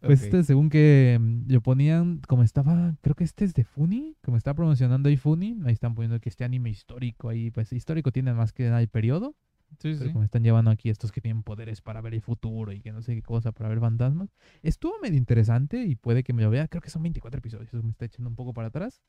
Pues 0.01 0.19
Ok. 0.21 0.25
este, 0.25 0.43
según 0.43 0.69
que 0.71 1.17
mm, 1.21 1.51
lo 1.51 1.61
ponían, 1.61 2.21
como 2.27 2.41
estaba, 2.41 2.95
creo 3.01 3.13
que 3.15 3.23
este 3.23 3.45
es 3.45 3.53
de 3.53 3.63
Funny, 3.63 4.17
como 4.23 4.35
está 4.35 4.53
promocionando 4.55 5.09
ahí 5.09 5.15
Funny, 5.17 5.59
ahí 5.65 5.73
están 5.73 5.93
poniendo 5.93 6.19
que 6.19 6.29
este 6.29 6.43
anime 6.43 6.71
histórico 6.71 7.29
ahí, 7.29 7.51
pues 7.51 7.71
histórico 7.71 8.11
tiene 8.11 8.33
más 8.33 8.51
que 8.51 8.63
nada 8.65 8.81
el 8.81 8.87
periodo, 8.87 9.35
Sí, 9.77 9.93
pero 9.93 10.05
sí. 10.05 10.11
como 10.11 10.23
están 10.23 10.43
llevando 10.43 10.71
aquí 10.71 10.89
estos 10.89 11.11
que 11.11 11.21
tienen 11.21 11.43
poderes 11.43 11.81
para 11.81 12.01
ver 12.01 12.13
el 12.15 12.21
futuro 12.21 12.71
y 12.73 12.81
que 12.81 12.91
no 12.91 13.01
sé 13.03 13.13
qué 13.15 13.21
cosa, 13.21 13.51
para 13.51 13.69
ver 13.69 13.79
fantasmas. 13.79 14.33
Estuvo 14.63 14.93
medio 15.01 15.17
interesante 15.17 15.83
y 15.85 15.95
puede 15.95 16.23
que 16.23 16.33
me 16.33 16.41
lo 16.41 16.49
vea, 16.49 16.67
creo 16.67 16.81
que 16.81 16.89
son 16.89 17.03
24 17.03 17.37
episodios, 17.37 17.67
eso 17.71 17.83
me 17.83 17.91
está 17.91 18.05
echando 18.05 18.27
un 18.29 18.35
poco 18.35 18.53
para 18.53 18.69
atrás. 18.69 19.01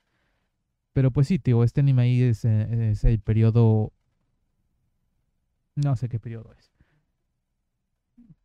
Pero 0.93 1.11
pues 1.11 1.28
sí, 1.28 1.38
tío, 1.38 1.64
este 1.64 1.80
anime 1.80 2.03
ahí 2.03 2.22
es, 2.22 2.45
eh, 2.45 2.90
es 2.90 3.05
el 3.05 3.20
periodo... 3.20 3.93
No 5.76 5.97
sé 5.97 6.09
qué 6.09 6.18
periodo 6.18 6.55
es. 6.59 6.72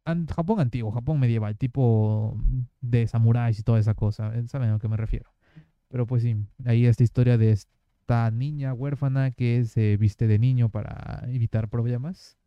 An- 0.05 0.27
Japón 0.27 0.59
antiguo, 0.59 0.91
Japón 0.91 1.19
medieval, 1.19 1.57
tipo 1.57 2.37
de 2.81 3.07
samuráis 3.07 3.59
y 3.59 3.63
toda 3.63 3.79
esa 3.79 3.93
cosa. 3.93 4.33
eh, 4.35 4.47
¿Saben 4.47 4.69
a 4.69 4.73
lo 4.73 4.79
que 4.79 4.87
me 4.87 4.97
refiero? 4.97 5.31
Pero 5.89 6.07
pues 6.07 6.23
sí, 6.23 6.35
ahí 6.65 6.85
esta 6.87 7.03
historia 7.03 7.37
de 7.37 7.51
esta 7.51 8.31
niña 8.31 8.73
huérfana 8.73 9.31
que 9.31 9.65
se 9.65 9.97
viste 9.97 10.27
de 10.27 10.39
niño 10.39 10.69
para 10.69 11.23
evitar 11.29 11.69
problemas. 11.69 12.37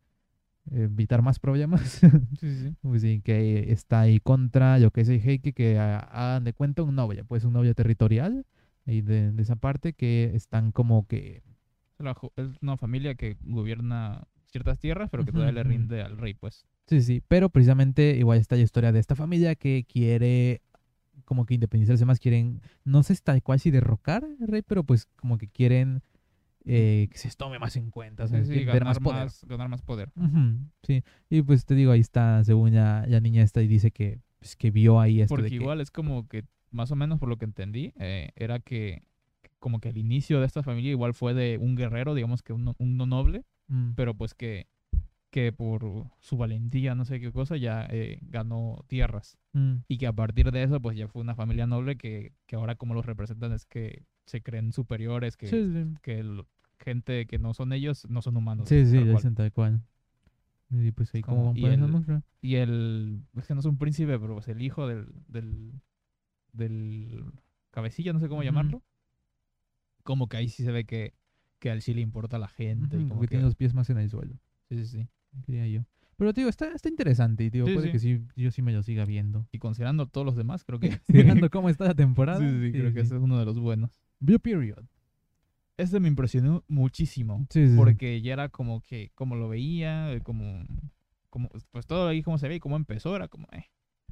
evitar 0.71 1.21
más 1.23 1.39
problemas. 1.39 2.01
Sí, 2.39 2.55
sí, 2.57 2.75
pues 2.81 3.01
sí, 3.03 3.21
que 3.21 3.71
está 3.73 4.01
ahí 4.01 4.19
contra 4.19 4.79
lo 4.79 4.91
que 4.91 5.01
el 5.01 5.21
Heike, 5.21 5.53
que 5.53 5.79
ha- 5.79 5.99
hagan 5.99 6.43
de 6.45 6.53
cuenta 6.53 6.83
un 6.83 6.95
novio, 6.95 7.25
pues 7.25 7.45
un 7.45 7.53
novio 7.53 7.75
territorial. 7.75 8.45
Ahí 8.91 9.01
de, 9.01 9.31
de 9.31 9.41
esa 9.41 9.55
parte 9.55 9.93
que 9.93 10.31
están 10.35 10.73
como 10.73 11.07
que 11.07 11.43
Es 12.35 12.57
una 12.61 12.75
familia 12.75 13.15
que 13.15 13.37
gobierna 13.41 14.27
ciertas 14.47 14.79
tierras, 14.79 15.09
pero 15.09 15.23
que 15.23 15.31
todavía 15.31 15.53
le 15.53 15.63
rinde 15.63 16.01
al 16.01 16.17
rey, 16.17 16.33
pues. 16.33 16.65
Sí, 16.87 17.01
sí, 17.01 17.23
pero 17.25 17.49
precisamente 17.49 18.17
igual 18.17 18.39
está 18.39 18.57
la 18.57 18.63
historia 18.63 18.91
de 18.91 18.99
esta 18.99 19.15
familia 19.15 19.55
que 19.55 19.85
quiere 19.87 20.61
como 21.23 21.45
que 21.45 21.53
independizarse 21.53 22.03
más, 22.03 22.19
quieren, 22.19 22.61
no 22.83 23.01
sé 23.03 23.15
tal 23.23 23.41
cual 23.41 23.61
si 23.61 23.71
derrocar 23.71 24.25
al 24.25 24.47
rey, 24.47 24.61
pero 24.61 24.83
pues 24.83 25.05
como 25.15 25.37
que 25.37 25.47
quieren 25.47 26.01
eh, 26.65 27.07
que 27.09 27.17
se 27.17 27.31
tome 27.31 27.59
más 27.59 27.77
en 27.77 27.91
cuenta, 27.91 28.27
Sí, 28.27 28.43
sí, 28.43 28.65
ganar, 28.65 28.83
más 28.83 28.99
poder. 28.99 29.23
más, 29.23 29.45
ganar 29.45 29.69
más 29.69 29.81
poder. 29.81 30.11
Ujú, 30.17 30.57
sí, 30.83 31.03
y 31.29 31.41
pues 31.43 31.63
te 31.63 31.75
digo, 31.75 31.93
ahí 31.93 32.01
está, 32.01 32.43
según 32.43 32.75
la, 32.75 33.05
la 33.07 33.21
niña 33.21 33.41
esta 33.43 33.61
y 33.61 33.67
dice 33.67 33.91
que, 33.91 34.19
pues, 34.39 34.57
que 34.57 34.69
vio 34.69 34.99
ahí 34.99 35.21
esto 35.21 35.35
Porque 35.35 35.43
de 35.43 35.49
que... 35.49 35.55
igual 35.55 35.79
es 35.79 35.91
como 35.91 36.27
que, 36.27 36.43
más 36.71 36.91
o 36.91 36.95
menos 36.95 37.19
por 37.19 37.29
lo 37.29 37.37
que 37.37 37.45
entendí, 37.45 37.93
eh, 37.99 38.31
era 38.35 38.59
que 38.59 39.03
como 39.59 39.79
que 39.79 39.89
el 39.89 39.97
inicio 39.97 40.39
de 40.39 40.45
esta 40.47 40.63
familia 40.63 40.91
igual 40.91 41.13
fue 41.13 41.33
de 41.33 41.57
un 41.59 41.75
guerrero, 41.75 42.15
digamos 42.15 42.41
que 42.41 42.53
un, 42.53 42.73
un 42.77 42.97
no 42.97 43.05
noble, 43.05 43.43
mm, 43.67 43.91
pero 43.95 44.15
pues 44.15 44.33
que, 44.33 44.67
que 45.29 45.51
por 45.53 46.07
su 46.19 46.35
valentía, 46.37 46.95
no 46.95 47.05
sé 47.05 47.19
qué 47.19 47.31
cosa, 47.31 47.57
ya 47.57 47.85
eh, 47.89 48.19
ganó 48.23 48.83
tierras. 48.87 49.37
mm, 49.53 49.75
Y 49.87 49.97
que 49.97 50.07
a 50.07 50.13
partir 50.13 50.51
de 50.51 50.63
eso, 50.63 50.81
pues 50.81 50.97
ya 50.97 51.07
fue 51.07 51.21
una 51.21 51.35
familia 51.35 51.67
noble 51.67 51.95
que, 51.95 52.33
que 52.47 52.55
ahora 52.55 52.75
como 52.75 52.93
los 52.95 53.05
representan 53.05 53.51
es 53.53 53.65
que 53.65 54.03
se 54.25 54.41
creen 54.41 54.71
superiores, 54.73 55.37
que, 55.37 55.47
sí, 55.47 55.71
sí. 55.71 55.93
que 56.01 56.19
el- 56.19 56.43
gente 56.79 57.27
que 57.27 57.37
no 57.37 57.53
son 57.53 57.73
ellos 57.73 58.07
no 58.09 58.23
son 58.23 58.35
humanos. 58.37 58.67
Sí, 58.67 58.85
sí, 58.87 59.03
dicen 59.03 59.35
tal 59.35 59.51
cual. 59.51 59.81
Y 60.71 60.91
pues 60.91 61.13
ahí 61.13 61.21
Como- 61.21 61.53
y 61.55 61.65
el-. 61.65 62.05
Y 62.41 62.55
el, 62.55 63.21
es 63.37 63.45
que 63.45 63.53
no 63.53 63.59
es 63.59 63.65
un 63.67 63.77
príncipe, 63.77 64.17
pero 64.17 64.33
pues 64.33 64.47
el 64.47 64.61
hijo 64.63 64.87
del, 64.87 65.05
del, 65.27 65.73
del 66.53 67.25
cabecilla, 67.71 68.13
no 68.13 68.19
sé 68.19 68.27
cómo 68.27 68.43
llamarlo. 68.43 68.81
Como 70.03 70.27
que 70.27 70.37
ahí 70.37 70.49
sí 70.49 70.63
se 70.63 70.71
ve 70.71 70.85
que, 70.85 71.13
que 71.59 71.69
a 71.69 71.73
él 71.73 71.81
sí 71.81 71.93
le 71.93 72.01
importa 72.01 72.37
a 72.37 72.39
la 72.39 72.47
gente. 72.47 72.97
y 72.97 73.03
como 73.03 73.15
porque 73.15 73.27
que, 73.27 73.29
tiene 73.29 73.45
los 73.45 73.55
pies 73.55 73.73
más 73.73 73.89
en 73.89 73.97
el 73.97 74.09
suelo, 74.09 74.35
sí, 74.69 74.83
sí, 74.83 74.85
sí. 74.85 75.07
diría 75.47 75.67
yo. 75.67 75.85
Pero, 76.17 76.33
tío, 76.35 76.49
está, 76.49 76.71
está 76.71 76.87
interesante, 76.87 77.43
y, 77.45 77.49
tío, 77.49 77.65
Sí, 77.65 77.73
puede 77.73 77.87
sí. 77.87 77.91
que 77.93 77.99
sí, 77.99 78.21
yo 78.35 78.51
sí 78.51 78.61
me 78.61 78.73
lo 78.73 78.83
siga 78.83 79.05
viendo. 79.05 79.47
Y 79.51 79.57
considerando 79.57 80.05
todos 80.05 80.23
los 80.23 80.35
demás, 80.35 80.63
creo 80.63 80.79
que... 80.79 80.99
Mirando 81.07 81.49
cómo 81.49 81.67
está 81.67 81.85
la 81.85 81.95
temporada. 81.95 82.39
Sí, 82.39 82.47
sí, 82.47 82.71
sí, 82.71 82.71
creo 82.73 82.93
que 82.93 82.99
ese 82.99 83.15
es 83.15 83.21
uno 83.21 83.39
de 83.39 83.45
los 83.45 83.59
buenos. 83.59 83.99
Blue 84.19 84.39
Period. 84.39 84.85
Este 85.77 85.99
me 85.99 86.07
impresionó 86.07 86.63
muchísimo. 86.67 87.47
Sí, 87.49 87.65
sí, 87.65 87.71
sí. 87.71 87.75
Porque 87.75 88.21
ya 88.21 88.33
era 88.33 88.49
como 88.49 88.81
que, 88.81 89.09
como 89.15 89.35
lo 89.35 89.49
veía, 89.49 90.19
como, 90.21 90.63
como, 91.31 91.49
pues 91.71 91.87
todo 91.87 92.07
ahí 92.07 92.21
como 92.21 92.37
se 92.37 92.47
ve 92.47 92.57
y 92.57 92.59
cómo 92.59 92.75
empezó, 92.75 93.15
era 93.15 93.27
como, 93.27 93.47
eh, 93.51 93.65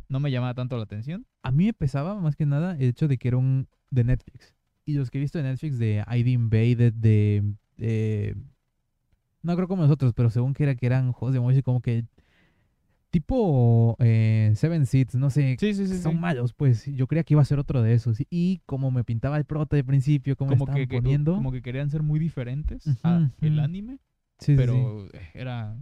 no 0.10 0.20
me 0.20 0.32
llamaba 0.32 0.54
tanto 0.54 0.76
la 0.78 0.84
atención. 0.84 1.26
A 1.44 1.52
mí 1.52 1.66
me 1.66 1.74
pesaba 1.74 2.20
más 2.20 2.36
que 2.36 2.46
nada 2.46 2.76
el 2.76 2.90
hecho 2.90 3.08
de 3.08 3.18
que 3.18 3.28
era 3.30 3.38
un 3.38 3.68
de 3.92 4.04
Netflix. 4.04 4.56
Y 4.86 4.94
los 4.94 5.10
que 5.12 5.20
he 5.20 5.22
visto 5.22 5.38
de 5.38 5.44
Netflix 5.44 5.78
de 5.80 6.04
ID 6.08 6.28
Invaded, 6.32 6.94
de... 6.94 8.36
no 9.42 9.56
creo 9.56 9.68
como 9.68 9.84
nosotros, 9.84 10.14
pero 10.14 10.30
según 10.30 10.54
que 10.54 10.64
era 10.64 10.76
que 10.76 10.86
eran 10.86 11.12
juegos 11.12 11.34
de 11.34 11.40
móvil 11.40 11.64
como 11.64 11.82
que... 11.82 12.06
Tipo 13.12 13.96
eh, 14.00 14.52
Seven 14.56 14.86
Seeds, 14.86 15.16
no 15.16 15.32
sé. 15.32 15.58
Sí, 15.60 15.74
sí, 15.74 15.88
sí. 15.88 16.00
son 16.00 16.20
malos, 16.20 16.54
pues. 16.54 16.86
Yo 16.86 17.08
creía 17.08 17.24
que 17.24 17.34
iba 17.34 17.42
a 17.42 17.46
ser 17.46 17.58
otro 17.58 17.82
de 17.82 17.94
esos. 17.94 18.20
Y 18.30 18.62
como 18.68 18.92
me 18.92 19.04
pintaba 19.04 19.38
el 19.38 19.46
prota 19.46 19.76
de 19.76 19.84
principio, 19.84 20.36
como, 20.36 20.52
Como 20.52 20.66
estaban 20.66 20.82
que, 20.82 20.88
que- 20.88 20.98
poniendo... 21.02 21.34
como 21.34 21.52
que 21.52 21.64
querían 21.64 21.90
ser 21.90 22.04
muy 22.04 22.20
diferentes 22.20 22.86
a 23.04 23.18
Ujú, 23.18 23.32
el 23.42 23.54
ujú. 23.54 23.62
anime, 23.66 23.94
Sí, 23.94 24.56
sí, 24.56 24.58
sí. 24.58 24.58
pero 24.58 25.08
era, 25.34 25.76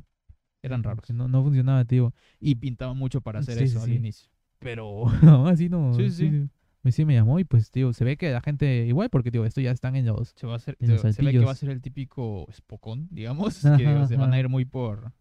eran 0.68 0.84
raros. 0.84 1.10
No, 1.10 1.28
no 1.28 1.44
funcionaba, 1.44 1.84
tío. 1.86 2.14
Y 2.40 2.56
pintaban 2.56 2.98
mucho 2.98 3.22
para 3.22 3.40
hacer 3.40 3.58
Sí, 3.58 3.68
sí, 3.68 3.72
eso 3.72 3.84
al 3.84 3.90
sí. 3.90 3.96
inicio. 3.96 4.30
Pero 4.60 5.06
aún 5.24 5.48
así 5.48 5.70
no. 5.70 5.94
Sí, 5.94 6.10
sí. 6.12 6.30
sí. 6.30 6.50
Me- 6.84 6.92
sí 6.92 7.04
me 7.04 7.16
llamó 7.16 7.40
y 7.40 7.44
pues, 7.44 7.70
tío, 7.70 7.92
se 7.92 8.06
ve 8.06 8.16
que 8.16 8.32
la 8.32 8.40
gente 8.40 8.86
igual, 8.86 9.10
porque, 9.10 9.30
tío, 9.32 9.44
esto 9.44 9.60
ya 9.60 9.72
están 9.72 9.96
en 9.98 10.06
los... 10.06 10.30
Se, 10.38 10.48
va 10.48 10.54
a 10.54 10.56
hacer, 10.56 10.78
los 10.80 11.02
se, 11.02 11.22
ve 11.22 11.32
que 11.32 11.40
va 11.40 11.52
a 11.52 11.56
ser 11.56 11.70
el 11.70 11.82
típico 11.82 12.48
espocón, 12.50 13.08
digamos, 13.12 13.66
Ajá, 13.66 13.78
que 13.78 14.08
se 14.08 14.16
van 14.16 14.32
a 14.32 14.40
ir 14.40 14.48
muy 14.48 14.64
por, 14.64 15.12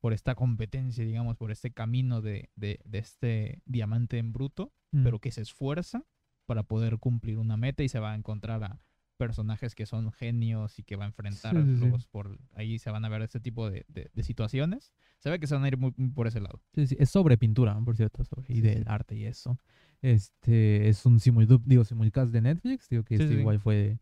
por 0.00 0.12
esta 0.14 0.34
competencia, 0.34 1.04
digamos, 1.04 1.36
por 1.36 1.50
este 1.50 1.72
camino 1.72 2.22
de, 2.22 2.48
de, 2.56 2.80
de 2.84 2.98
este 2.98 3.60
diamante 3.66 4.16
en 4.18 4.32
bruto, 4.32 4.72
mm, 4.92 5.02
pero 5.02 5.18
que 5.18 5.30
se 5.30 5.42
esfuerza 5.42 6.04
para 6.46 6.62
poder 6.62 6.98
cumplir 6.98 7.36
una 7.38 7.58
meta 7.58 7.82
y 7.82 7.88
se 7.90 7.98
va 7.98 8.12
a 8.12 8.14
encontrar 8.14 8.64
a 8.64 8.80
personajes 9.18 9.74
que 9.74 9.84
son 9.84 10.10
genios 10.12 10.78
y 10.78 10.82
que 10.84 10.96
va 10.96 11.04
a 11.04 11.08
enfrentar 11.08 11.54
Sí, 11.54 11.60
sí, 11.66 11.72
sí. 11.74 11.78
luego 11.80 11.98
por 12.10 12.38
ahí 12.54 12.78
se 12.78 12.90
van 12.90 13.04
a 13.04 13.10
ver 13.10 13.20
este 13.20 13.40
tipo 13.40 13.68
de, 13.68 13.84
de- 13.88 14.10
de 14.14 14.22
situaciones. 14.22 14.94
Se 15.18 15.28
ve 15.28 15.38
que 15.38 15.46
se 15.46 15.54
van 15.54 15.64
a 15.64 15.68
ir 15.68 15.76
muy, 15.76 15.92
muy 15.98 16.08
por 16.10 16.26
ese 16.26 16.40
lado. 16.40 16.62
Sí, 16.74 16.86
sí, 16.86 16.96
es 16.98 17.10
sobre 17.10 17.36
pintura, 17.36 17.78
por 17.84 17.96
cierto, 17.96 18.24
sobre, 18.24 18.54
y 18.54 18.62
del 18.62 18.84
arte 18.88 19.14
y 19.16 19.24
eso. 19.26 19.58
Este 20.00 20.88
es 20.88 21.04
un 21.04 21.20
simuldub, 21.20 21.62
digo, 21.66 21.84
simulcast 21.84 22.32
de 22.32 22.40
Netflix, 22.40 22.88
digo 22.88 23.02
que 23.04 23.16
este 23.16 23.34
igual 23.34 23.60
fue 23.60 23.98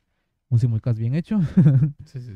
un 0.49 0.59
simulcast 0.61 0.99
bien 0.99 1.15
hecho. 1.15 1.41
Sí, 2.05 2.21
sí, 2.21 2.33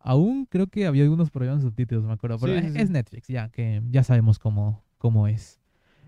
Aún 0.00 0.46
creo 0.46 0.66
que 0.66 0.86
había 0.86 1.02
algunos 1.04 1.30
problemas 1.30 1.62
de 1.62 1.68
subtítulos, 1.68 2.04
me 2.04 2.12
acuerdo, 2.12 2.38
pero 2.38 2.60
Sí, 2.60 2.70
sí, 2.72 2.78
es. 2.80 2.90
Netflix, 2.90 3.28
ya 3.28 3.48
que 3.48 3.80
ya 3.90 4.02
sabemos 4.02 4.38
cómo, 4.38 4.82
cómo 4.98 5.28
es. 5.28 5.60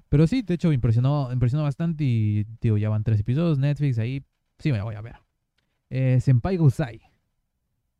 Pero 0.09 0.27
sí, 0.27 0.43
de 0.43 0.55
hecho, 0.55 0.73
impresionó, 0.73 1.33
impresionó 1.33 1.63
bastante 1.65 2.05
y, 2.05 2.47
digo, 2.61 2.77
ya 2.79 2.89
van 2.89 3.05
tres 3.05 3.21
episodios, 3.21 3.59
Netflix, 3.59 3.99
ahí 3.99 4.25
sí 4.59 4.71
me 4.71 4.79
la 4.79 4.85
voy 4.85 4.95
a 4.97 5.01
ver. 5.01 5.17
Eh, 5.91 6.21
Senpai 6.21 6.57
Gosai. 6.57 7.01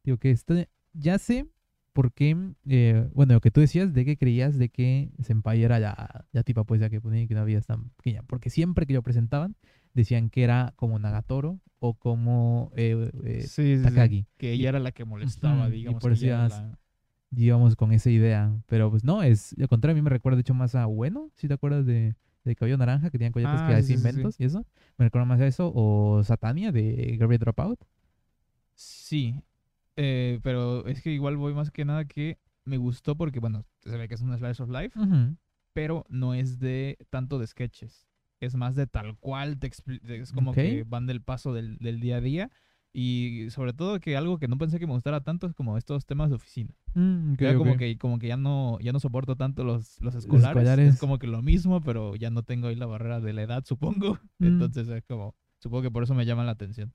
Digo 0.05 0.19
que 0.19 0.31
este, 0.31 0.69
ya 0.93 1.19
sé 1.19 1.47
por 1.93 2.13
qué, 2.13 2.37
eh, 2.69 3.09
bueno, 3.15 3.35
lo 3.35 3.41
que 3.41 3.51
tú 3.51 3.61
decías 3.61 3.93
de 3.95 4.05
que 4.05 4.17
creías 4.17 4.59
de 4.59 4.69
que 4.69 5.11
Senpai 5.23 5.63
era 5.63 5.79
la, 5.79 6.27
la 6.33 6.43
tipa 6.43 6.65
pues 6.65 6.81
ya 6.81 6.91
que 6.91 7.01
ponía 7.01 7.27
que 7.27 7.35
no 7.35 7.41
había 7.41 7.61
tan 7.63 7.89
pequeña. 7.97 8.23
Porque 8.23 8.51
siempre 8.51 8.87
que 8.87 8.93
lo 8.93 9.03
presentaban 9.03 9.57
decían 9.95 10.29
que 10.29 10.43
era 10.45 10.75
como 10.77 10.99
Nagatoro 10.99 11.61
o 11.79 11.95
como 11.95 12.71
eh, 12.77 13.11
eh, 13.25 13.41
Sí, 13.43 13.49
sí, 13.49 13.77
sí. 13.79 13.83
Takagi. 13.83 14.27
Que 14.37 14.53
ella 14.53 14.69
era 14.71 14.79
la 14.79 14.93
que 14.93 15.05
molestaba, 15.05 15.69
y 15.69 15.73
digamos. 15.73 16.03
por 16.03 16.13
eso 16.13 16.27
la- 16.27 16.79
con 17.77 17.93
esa 17.93 18.11
idea. 18.11 18.55
Pero 18.67 18.91
pues 18.91 19.03
no, 19.05 19.23
es 19.23 19.55
al 19.59 19.69
contrario, 19.69 19.95
a 19.95 19.97
mí 19.97 20.03
me 20.03 20.11
recuerda 20.11 20.37
de 20.37 20.41
hecho 20.43 20.55
más 20.55 20.75
a 20.75 20.87
Bueno, 20.87 21.31
si 21.35 21.49
te 21.49 21.55
acuerdas 21.55 21.87
de, 21.87 22.15
de 22.49 22.57
Cabello 22.57 22.77
Naranja, 22.79 23.11
que 23.11 23.19
tenían 23.19 23.33
collates 23.33 23.61
Ah, 23.61 23.67
que 23.69 23.75
hacían 23.75 23.83
sí, 23.99 24.03
sí. 24.03 24.09
inventos 24.09 24.41
y 24.41 24.45
eso. 24.45 24.65
Me 24.99 25.05
recuerda 25.07 25.25
más 25.27 25.41
a 25.41 25.47
eso. 25.47 25.73
O 25.75 26.23
Satania 26.25 26.73
de 26.73 27.17
Garbage 27.19 27.39
Dropout. 27.41 27.81
Sí, 28.75 29.35
eh, 29.97 30.39
pero 30.43 30.87
es 30.87 31.03
que 31.03 31.11
igual 31.11 31.37
voy 31.37 31.55
más 31.55 31.71
que 31.71 31.85
nada 31.85 32.05
que 32.05 32.39
me 32.65 32.77
gustó 32.77 33.17
porque, 33.17 33.41
bueno, 33.41 33.65
se 33.85 33.97
ve 33.97 34.09
que 34.09 34.15
es 34.15 34.21
un 34.23 34.37
slice 34.37 34.63
of 34.63 34.71
life, 34.71 34.99
pero 35.73 36.05
no 36.09 36.35
es 36.35 36.59
de 36.59 36.99
tanto 37.11 37.39
de 37.39 37.47
sketches. 37.47 38.07
Es 38.41 38.55
más 38.55 38.75
de 38.75 38.87
tal 38.87 39.17
cual, 39.19 39.59
te 39.59 39.71
es 40.03 40.33
como 40.33 40.53
que 40.53 40.85
van 40.87 41.07
del 41.07 41.23
paso 41.23 41.55
del, 41.55 41.79
del 41.79 42.01
día 42.01 42.17
a 42.17 42.21
día. 42.21 42.51
Y 42.99 43.51
sobre 43.51 43.75
todo 43.75 44.01
que 44.01 44.17
algo 44.17 44.39
que 44.39 44.49
no 44.49 44.57
pensé 44.57 44.79
que 44.79 44.87
me 44.87 44.95
gustara 44.95 45.21
tanto 45.21 45.47
es 45.47 45.53
como 45.53 45.77
estos 45.77 46.07
temas 46.07 46.31
de 46.31 46.37
oficina. 46.37 46.75
Mm, 46.95 47.35
como 47.59 47.77
que, 47.77 47.99
como 47.99 48.19
que 48.19 48.27
ya 48.29 48.39
no, 48.39 48.79
ya 48.81 48.91
no 48.93 49.01
soporto 49.01 49.37
tanto 49.37 49.65
los, 49.65 50.01
los 50.01 50.15
escolares. 50.15 50.57
escolares. 50.63 50.95
Es 50.95 50.99
como 50.99 51.19
que 51.19 51.27
lo 51.27 51.43
mismo, 51.43 51.83
pero 51.83 52.17
ya 52.17 52.31
no 52.31 52.43
tengo 52.43 52.69
ahí 52.69 52.75
la 52.75 52.87
barrera 52.87 53.21
de 53.21 53.35
la 53.35 53.43
edad, 53.43 53.65
supongo. 53.67 54.19
Mm. 54.39 54.47
Entonces 54.47 54.89
es 54.89 55.05
como, 55.05 55.35
supongo 55.59 55.83
que 55.83 55.91
por 55.91 56.05
eso 56.05 56.15
me 56.15 56.25
llama 56.25 56.43
la 56.45 56.53
atención. 56.53 56.95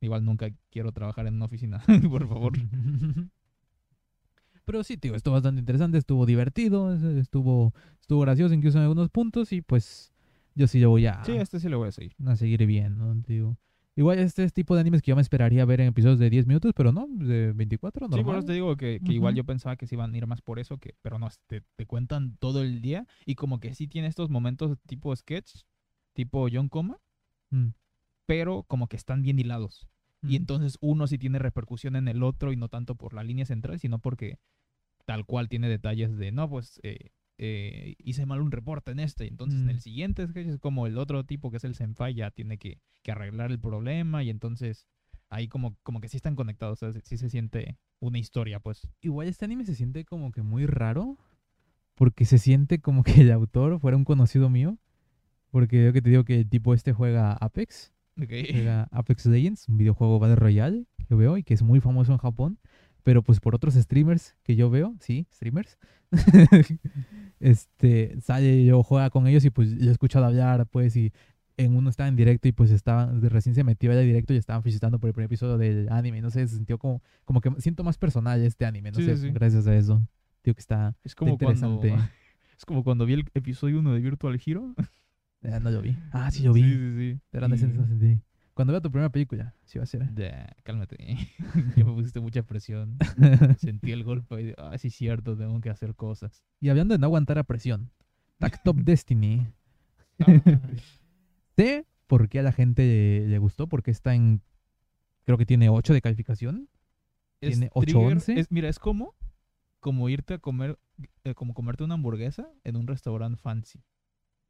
Igual 0.00 0.24
nunca 0.24 0.48
quiero 0.70 0.92
trabajar 0.92 1.26
en 1.26 1.34
una 1.34 1.44
oficina, 1.44 1.82
por 2.10 2.26
favor. 2.26 2.52
Pero 4.64 4.82
sí, 4.82 4.96
tío, 4.96 5.14
estuvo 5.14 5.34
bastante 5.34 5.58
interesante, 5.60 5.98
estuvo 5.98 6.24
divertido, 6.24 6.94
es- 6.94 7.02
estuvo, 7.02 7.74
estuvo 8.00 8.20
gracioso 8.22 8.54
incluso 8.54 8.78
en 8.78 8.84
algunos 8.84 9.10
puntos 9.10 9.52
y 9.52 9.60
pues 9.60 10.10
yo 10.54 10.66
sí 10.66 10.80
lo 10.80 10.88
voy 10.88 11.04
a, 11.04 11.22
Sí, 11.24 11.32
este 11.32 11.60
sí 11.60 11.68
lo 11.68 11.78
voy 11.78 11.88
a 11.88 11.92
seguir. 11.92 12.14
a 12.24 12.34
seguir 12.36 12.64
viendo, 12.64 13.14
tío. 13.26 13.58
Igual 13.96 14.18
este 14.18 14.42
es 14.42 14.52
tipo 14.52 14.74
de 14.74 14.80
animes 14.80 15.02
que 15.02 15.10
yo 15.10 15.16
me 15.16 15.22
esperaría 15.22 15.64
ver 15.64 15.80
en 15.80 15.88
episodios 15.88 16.18
de 16.18 16.28
10 16.28 16.46
minutos, 16.46 16.72
pero 16.74 16.90
no, 16.90 17.06
de 17.08 17.52
24, 17.52 18.06
Sí, 18.06 18.10
por 18.10 18.18
normal. 18.18 18.38
eso 18.38 18.46
te 18.46 18.52
digo 18.54 18.76
que, 18.76 19.00
que 19.04 19.12
igual 19.12 19.34
yo 19.36 19.44
pensaba 19.44 19.76
que 19.76 19.86
se 19.86 19.94
iban 19.94 20.12
a 20.12 20.16
ir 20.18 20.26
más 20.26 20.42
por 20.42 20.58
eso, 20.58 20.78
que, 20.78 20.94
pero 21.00 21.18
no, 21.20 21.28
te, 21.46 21.62
te 21.76 21.86
cuentan 21.86 22.36
todo 22.38 22.62
el 22.62 22.80
día 22.80 23.06
y 23.24 23.36
como 23.36 23.60
que 23.60 23.72
sí 23.74 23.86
tiene 23.86 24.08
estos 24.08 24.30
momentos 24.30 24.76
tipo 24.86 25.14
sketch, 25.14 25.62
tipo 26.12 26.48
John 26.52 26.68
Coma, 26.68 26.98
Mm, 27.50 27.68
pero 28.26 28.64
como 28.64 28.88
que 28.88 28.96
están 28.96 29.22
bien 29.22 29.38
hilados. 29.38 29.86
Y 30.26 30.36
entonces 30.36 30.78
uno 30.80 31.06
sí 31.06 31.18
tiene 31.18 31.38
repercusión 31.38 31.94
en 31.96 32.08
el 32.08 32.22
otro 32.22 32.50
y 32.52 32.56
no 32.56 32.68
tanto 32.70 32.94
por 32.96 33.12
la 33.12 33.22
línea 33.22 33.44
central, 33.44 33.78
sino 33.78 33.98
porque 33.98 34.38
tal 35.04 35.26
cual 35.26 35.50
tiene 35.50 35.68
detalles 35.68 36.16
de, 36.16 36.32
no, 36.32 36.48
pues 36.48 36.80
eh, 36.82 37.10
eh, 37.38 37.94
hice 37.98 38.26
mal 38.26 38.40
un 38.40 38.50
reporte 38.52 38.92
en 38.92 39.00
este, 39.00 39.24
y 39.24 39.28
entonces 39.28 39.60
en 39.60 39.66
Mm. 39.66 39.70
el 39.70 39.80
siguiente 39.80 40.26
sketch 40.26 40.46
es 40.46 40.58
como 40.58 40.86
el 40.86 40.98
otro 40.98 41.24
tipo 41.24 41.50
que 41.50 41.56
es 41.56 41.64
el 41.64 41.74
senpai 41.74 42.14
ya 42.14 42.30
tiene 42.30 42.58
que, 42.58 42.80
que 43.02 43.12
arreglar 43.12 43.50
el 43.50 43.58
problema 43.58 44.22
y 44.22 44.30
entonces 44.30 44.86
ahí 45.30 45.48
como, 45.48 45.76
como 45.82 46.00
que 46.00 46.08
sí 46.08 46.16
están 46.16 46.36
conectados, 46.36 46.82
o 46.82 46.92
sea, 46.92 47.00
sí 47.02 47.16
se 47.16 47.28
siente 47.28 47.76
una 47.98 48.18
historia, 48.18 48.60
pues. 48.60 48.88
Igual 49.00 49.26
este 49.28 49.44
anime 49.46 49.64
se 49.64 49.74
siente 49.74 50.04
como 50.04 50.30
que 50.30 50.42
muy 50.42 50.66
raro, 50.66 51.18
porque 51.96 52.24
se 52.24 52.38
siente 52.38 52.80
como 52.80 53.02
que 53.02 53.20
el 53.22 53.32
autor 53.32 53.80
fuera 53.80 53.96
un 53.96 54.04
conocido 54.04 54.48
mío, 54.48 54.78
porque 55.50 55.84
yo 55.84 55.92
que 55.92 56.02
te 56.02 56.10
digo 56.10 56.24
que 56.24 56.40
el 56.40 56.48
tipo 56.48 56.72
este 56.74 56.92
juega 56.92 57.32
Apex. 57.32 57.92
Juega 58.16 58.86
Apex 58.92 59.26
Legends, 59.26 59.68
un 59.68 59.76
videojuego 59.76 60.20
Battle 60.20 60.36
Royale 60.36 60.86
que 61.08 61.14
veo 61.16 61.36
y 61.36 61.42
que 61.42 61.54
es 61.54 61.62
muy 61.62 61.80
famoso 61.80 62.12
en 62.12 62.18
Japón, 62.18 62.58
pero 63.04 63.22
pues 63.22 63.38
por 63.38 63.54
otros 63.54 63.74
streamers 63.74 64.34
que 64.42 64.56
yo 64.56 64.68
veo, 64.70 64.96
sí, 64.98 65.26
streamers, 65.32 65.78
este, 67.40 68.20
sale 68.20 68.56
y 68.58 68.66
yo 68.66 68.82
juega 68.82 69.10
con 69.10 69.26
ellos 69.26 69.44
y 69.44 69.50
pues 69.50 69.70
yo 69.78 69.88
he 69.90 69.92
escuchado 69.92 70.24
hablar, 70.26 70.66
pues, 70.66 70.96
y 70.96 71.12
en 71.56 71.76
uno 71.76 71.88
estaba 71.90 72.08
en 72.08 72.16
directo 72.16 72.48
y 72.48 72.52
pues 72.52 72.70
estaban, 72.70 73.22
recién 73.22 73.54
se 73.54 73.62
metió 73.62 73.92
al 73.92 74.02
directo 74.04 74.34
y 74.34 74.36
estaban 74.36 74.62
felicitando 74.62 74.98
por 74.98 75.08
el 75.08 75.14
primer 75.14 75.26
episodio 75.26 75.56
del 75.58 75.88
anime, 75.92 76.20
no 76.20 76.30
sé, 76.30 76.46
se 76.48 76.56
sintió 76.56 76.78
como, 76.78 77.02
como 77.24 77.40
que 77.40 77.50
siento 77.60 77.84
más 77.84 77.96
personal 77.98 78.40
este 78.42 78.66
anime, 78.66 78.90
no 78.90 78.96
Sí, 78.98 79.04
sé, 79.04 79.16
sí, 79.16 79.30
gracias 79.30 79.66
a 79.66 79.76
eso. 79.76 80.02
Digo 80.42 80.54
que 80.54 80.60
está, 80.60 80.94
Es 81.04 81.14
como 81.14 81.38
cuando... 81.38 81.66
interesante. 81.84 82.10
Es 82.56 82.64
como 82.64 82.84
cuando 82.84 83.04
vi 83.04 83.14
el 83.14 83.24
episodio 83.34 83.80
1 83.80 83.94
de 83.94 84.00
Virtual 84.00 84.40
Hero. 84.46 84.74
eh, 85.42 85.58
no 85.60 85.70
lo 85.72 85.82
vi. 85.82 85.96
Ah, 86.12 86.30
sí 86.30 86.44
lo 86.44 86.52
vi. 86.52 86.62
Sí, 86.62 86.70
sí, 86.72 86.96
sí. 87.14 87.20
Pero 87.30 87.46
Y- 87.46 87.50
no 87.50 87.56
sentí. 87.56 88.20
Cuando 88.54 88.72
vea 88.72 88.80
tu 88.80 88.90
primera 88.90 89.10
película, 89.10 89.52
sí 89.64 89.78
va 89.78 89.84
a 89.84 89.86
ser. 89.86 90.08
Ya, 90.14 90.54
cálmate. 90.62 90.96
ya 91.76 91.84
me 91.84 91.92
pusiste 91.92 92.20
mucha 92.20 92.42
presión. 92.44 92.96
Sentí 93.58 93.90
el 93.92 94.04
golpe 94.04 94.40
y, 94.42 94.54
ah, 94.56 94.78
sí, 94.78 94.90
cierto, 94.90 95.36
tengo 95.36 95.60
que 95.60 95.70
hacer 95.70 95.94
cosas. 95.96 96.44
Y 96.60 96.68
hablando 96.68 96.94
de 96.94 96.98
no 96.98 97.06
aguantar 97.06 97.38
a 97.38 97.42
presión, 97.44 97.90
Tag 98.38 98.62
Top 98.64 98.76
Destiny. 98.76 99.46
Sé 101.56 101.86
por 102.06 102.28
qué 102.28 102.40
a 102.40 102.42
la 102.42 102.52
gente 102.52 102.82
le, 102.84 103.28
le 103.28 103.38
gustó, 103.38 103.66
porque 103.68 103.90
está 103.90 104.14
en. 104.14 104.40
Creo 105.24 105.38
que 105.38 105.46
tiene 105.46 105.68
8 105.68 105.92
de 105.94 106.00
calificación. 106.02 106.68
Es 107.40 107.52
Tiene 107.58 107.70
ocho, 107.72 107.86
trigger- 107.98 108.12
once. 108.12 108.38
es- 108.38 108.50
mira, 108.50 108.68
es 108.68 108.78
como, 108.78 109.14
como 109.80 110.08
irte 110.08 110.34
a 110.34 110.38
comer, 110.38 110.78
eh, 111.24 111.34
como 111.34 111.54
comerte 111.54 111.84
una 111.84 111.94
hamburguesa 111.94 112.48
en 112.64 112.76
un 112.76 112.86
restaurante 112.86 113.36
fancy. 113.38 113.82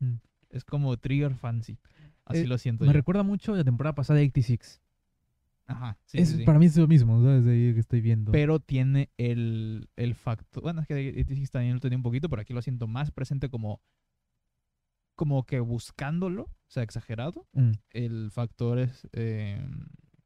Mm. 0.01 0.15
Es 0.51 0.65
como 0.65 0.97
trigger 0.97 1.35
fancy. 1.35 1.79
Así 2.27 2.41
Eh, 2.41 2.47
lo 2.47 2.57
siento 2.59 2.85
Me 2.85 2.89
yo. 2.89 2.93
recuerda 2.95 3.23
mucho 3.23 3.55
la 3.55 3.65
temporada 3.65 3.95
pasada 3.95 4.19
de 4.19 4.27
86. 4.27 4.81
Ajá, 5.67 5.99
sí, 6.05 6.19
es, 6.19 6.29
sí, 6.29 6.37
sí. 6.39 6.45
Para 6.45 6.59
mí 6.59 6.67
es 6.67 6.77
lo 6.77 6.87
mismo, 6.87 7.23
¿sabes? 7.23 7.47
Ahí 7.47 7.73
que 7.73 7.81
estoy 7.81 8.01
viendo. 8.03 8.33
Pero 8.33 8.61
tiene 8.61 9.11
el, 9.17 9.89
el 9.97 10.15
factor. 10.15 10.63
Bueno, 10.63 10.83
es 10.83 10.87
que 10.87 10.95
86 10.95 11.51
también 11.51 11.75
lo 11.75 11.81
tenía 11.81 11.97
un 11.97 12.03
poquito, 12.03 12.29
pero 12.29 12.43
aquí 12.43 12.53
lo 12.53 12.61
siento 12.63 12.87
más 12.87 13.11
presente 13.11 13.49
como. 13.49 13.81
Como 15.17 15.45
que 15.47 15.61
buscándolo, 15.61 16.43
o 16.43 16.51
sea, 16.67 16.83
exagerado. 16.83 17.47
Mm, 17.53 17.71
El 17.91 18.31
factor 18.33 18.81
es 18.81 19.09
eh, 19.13 19.65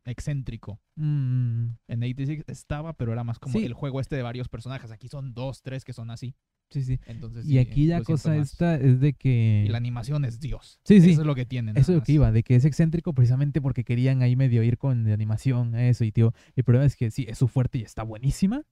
excéntrico. 0.06 0.80
mm, 0.96 1.66
En 1.88 2.02
86 2.02 2.44
estaba, 2.46 2.94
pero 2.94 3.12
era 3.12 3.22
más 3.22 3.38
como 3.38 3.52
Sí. 3.58 3.64
el 3.66 3.74
juego 3.74 4.00
este 4.00 4.16
de 4.16 4.22
varios 4.22 4.48
personajes. 4.48 4.90
Aquí 4.90 5.08
son 5.08 5.34
dos, 5.34 5.60
tres 5.62 5.84
que 5.84 5.92
son 5.92 6.10
así. 6.10 6.34
Sí, 6.70 6.82
sí. 6.82 7.00
Entonces, 7.06 7.44
Y 7.46 7.50
sí, 7.50 7.58
aquí 7.58 7.86
la 7.86 8.02
cosa 8.02 8.30
más. 8.36 8.52
esta 8.52 8.76
es 8.76 9.00
de 9.00 9.12
que... 9.14 9.64
Y 9.66 9.68
la 9.68 9.78
animación 9.78 10.24
es 10.24 10.40
Dios. 10.40 10.80
Sí, 10.84 11.00
sí. 11.00 11.10
Eso 11.10 11.20
es 11.22 11.26
lo 11.26 11.34
que 11.34 11.46
tienen. 11.46 11.76
Eso 11.76 11.92
es 11.92 11.98
lo 11.98 12.04
que 12.04 12.12
iba, 12.12 12.30
de 12.32 12.42
que 12.42 12.56
es 12.56 12.64
excéntrico 12.64 13.12
precisamente 13.14 13.60
porque 13.60 13.84
querían 13.84 14.22
ahí 14.22 14.36
medio 14.36 14.62
ir 14.62 14.78
con 14.78 15.04
de 15.04 15.12
animación 15.12 15.74
eso. 15.74 16.04
Y 16.04 16.12
tío, 16.12 16.32
el 16.56 16.64
problema 16.64 16.86
es 16.86 16.96
que 16.96 17.10
sí, 17.10 17.26
es 17.28 17.38
su 17.38 17.48
fuerte 17.48 17.78
y 17.78 17.82
está 17.82 18.02
buenísima, 18.02 18.62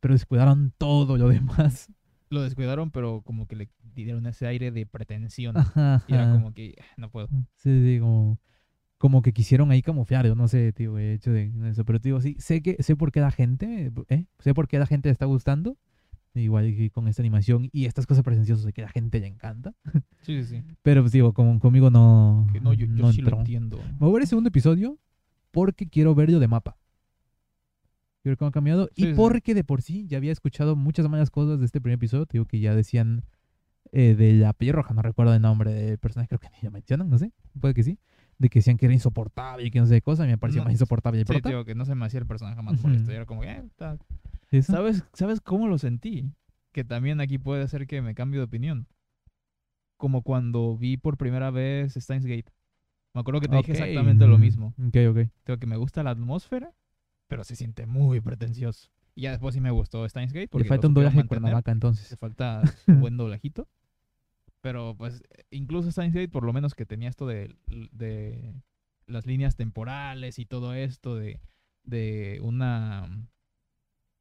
pero 0.00 0.14
descuidaron 0.14 0.72
todo 0.78 1.16
lo 1.18 1.28
demás. 1.28 1.90
Lo 2.30 2.42
descuidaron, 2.42 2.92
pero 2.92 3.22
como 3.22 3.48
que 3.48 3.56
le 3.56 3.68
dieron 3.94 4.24
ese 4.26 4.46
aire 4.46 4.70
de 4.70 4.86
pretensión. 4.86 5.56
Ajá. 5.56 6.04
Y 6.06 6.14
era 6.14 6.24
ajá. 6.24 6.32
como 6.34 6.54
que 6.54 6.76
"Ah, 6.80 6.84
no 6.96 7.10
puedo. 7.10 7.26
Sí, 7.56 7.70
sí, 7.84 7.98
como, 7.98 8.38
como 8.98 9.20
que 9.22 9.32
quisieron 9.32 9.72
ahí 9.72 9.82
camuflar, 9.82 10.24
yo 10.26 10.36
no 10.36 10.46
sé, 10.46 10.72
tío, 10.72 10.96
el 10.96 11.14
hecho 11.16 11.32
de 11.32 11.50
eso. 11.68 11.84
Pero 11.84 12.00
tío, 12.00 12.20
sí, 12.20 12.36
sé 12.38 12.62
que 12.62 12.80
sé 12.84 12.94
por 12.94 13.10
qué 13.10 13.20
la 13.20 13.32
gente, 13.32 13.90
¿eh? 14.08 14.26
Sé 14.38 14.54
por 14.54 14.68
qué 14.68 14.78
la 14.78 14.86
gente 14.86 15.08
le 15.08 15.12
está 15.12 15.26
gustando. 15.26 15.76
Igual 16.34 16.74
que 16.76 16.90
con 16.90 17.08
esta 17.08 17.22
animación 17.22 17.68
y 17.72 17.86
estas 17.86 18.06
cosas 18.06 18.22
presenciosas 18.22 18.64
de 18.64 18.72
que 18.72 18.82
la 18.82 18.88
gente 18.88 19.18
le 19.18 19.26
encanta. 19.26 19.74
Sí, 20.22 20.42
sí, 20.42 20.44
sí. 20.44 20.62
Pero 20.82 21.02
pues 21.02 21.12
digo, 21.12 21.32
como, 21.32 21.58
conmigo 21.58 21.90
no, 21.90 22.46
Que 22.52 22.60
no, 22.60 22.72
yo, 22.72 22.86
yo 22.86 23.12
sí 23.12 23.20
lo 23.20 23.28
entró. 23.28 23.38
entiendo. 23.38 23.78
Me 23.78 23.98
voy 23.98 24.10
a 24.10 24.12
ver 24.14 24.22
el 24.22 24.28
segundo 24.28 24.48
episodio 24.48 24.98
porque 25.50 25.88
quiero 25.88 26.14
verlo 26.14 26.38
de 26.38 26.46
mapa. 26.46 26.76
Quiero 28.22 28.32
ver 28.32 28.36
cómo 28.36 28.48
ha 28.50 28.52
cambiado. 28.52 28.88
Sí, 28.94 29.02
y 29.02 29.06
sí. 29.06 29.12
porque 29.16 29.54
de 29.54 29.64
por 29.64 29.82
sí 29.82 30.06
ya 30.06 30.18
había 30.18 30.30
escuchado 30.30 30.76
muchas 30.76 31.08
malas 31.08 31.30
cosas 31.30 31.58
de 31.58 31.66
este 31.66 31.80
primer 31.80 31.96
episodio. 31.96 32.26
Te 32.26 32.34
digo 32.34 32.44
que 32.44 32.60
ya 32.60 32.74
decían 32.74 33.24
eh, 33.92 34.14
de 34.14 34.34
la 34.34 34.52
piel 34.52 34.74
roja, 34.74 34.94
no 34.94 35.02
recuerdo 35.02 35.34
el 35.34 35.42
nombre 35.42 35.72
del 35.72 35.98
personaje, 35.98 36.28
creo 36.28 36.38
que 36.38 36.48
ni 36.50 36.62
lo 36.62 36.70
mencionan, 36.70 37.10
no 37.10 37.18
sé. 37.18 37.32
Puede 37.58 37.74
que 37.74 37.82
sí. 37.82 37.98
De 38.40 38.48
que 38.48 38.60
decían 38.60 38.78
que 38.78 38.86
era 38.86 38.94
insoportable 38.94 39.66
y 39.66 39.70
que 39.70 39.80
no 39.80 39.86
sé 39.86 39.96
qué 39.96 40.00
cosa. 40.02 40.24
Y 40.24 40.28
me 40.28 40.38
pareció 40.38 40.62
No, 40.62 40.64
más 40.64 40.72
insoportable 40.72 41.22
Sí, 41.26 41.42
tío, 41.42 41.64
que 41.66 41.74
no 41.74 41.84
se 41.84 41.94
me 41.94 42.06
hacía 42.06 42.20
el 42.20 42.26
personaje 42.26 42.60
más 42.62 42.82
molesto. 42.82 43.12
Y 43.12 43.14
era 43.14 43.26
como, 43.26 43.44
eh, 43.44 43.62
está- 43.66 43.98
¿Eso? 44.50 44.72
¿Sabes, 44.72 45.04
¿Sabes 45.12 45.42
cómo 45.42 45.68
lo 45.68 45.76
sentí? 45.76 46.32
Que 46.72 46.82
también 46.82 47.20
aquí 47.20 47.36
puede 47.36 47.68
ser 47.68 47.86
que 47.86 48.00
me 48.00 48.14
cambie 48.14 48.38
de 48.38 48.44
opinión. 48.44 48.88
Como 49.98 50.22
cuando 50.22 50.78
vi 50.78 50.96
por 50.96 51.18
primera 51.18 51.50
vez 51.50 51.92
Steins 51.94 52.24
Gate. 52.24 52.50
Me 53.12 53.20
acuerdo 53.20 53.40
que 53.42 53.48
te 53.48 53.56
dije 53.56 53.72
Ok, 53.72 53.78
exactamente 53.78 54.26
lo 54.26 54.38
mm, 54.38 54.40
mismo. 54.40 54.74
Ok, 54.78 54.96
ok. 55.10 55.30
Tengo 55.44 55.58
que 55.60 55.66
me 55.66 55.76
gusta 55.76 56.02
la 56.02 56.10
atmósfera, 56.10 56.72
pero 57.28 57.44
se 57.44 57.56
siente 57.56 57.84
muy 57.84 58.22
pretencioso. 58.22 58.90
Y 59.14 59.22
ya 59.22 59.32
después 59.32 59.54
sí 59.54 59.60
me 59.60 59.70
gustó 59.70 60.08
Steins 60.08 60.32
Gate. 60.32 60.48
Le 60.56 60.64
falta 60.64 60.86
un 60.88 60.94
doblaje 60.94 61.20
en. 61.20 61.26
Cuernavaca 61.26 61.70
Le 61.70 61.74
entonces. 61.74 62.16
falta 62.18 62.62
un 62.86 63.00
buen 63.00 63.16
doblajito. 63.18 63.68
Pero 64.60 64.94
pues 64.96 65.22
incluso 65.50 65.90
Steins 65.90 66.12
Gate 66.14 66.28
por 66.28 66.44
lo 66.44 66.52
menos 66.52 66.74
que 66.74 66.84
tenía 66.86 67.08
esto 67.08 67.26
de, 67.26 67.56
de 67.92 68.54
las 69.06 69.26
líneas 69.26 69.56
temporales 69.56 70.38
y 70.38 70.44
todo 70.46 70.74
esto 70.74 71.16
de, 71.16 71.40
de 71.84 72.38
una... 72.42 73.08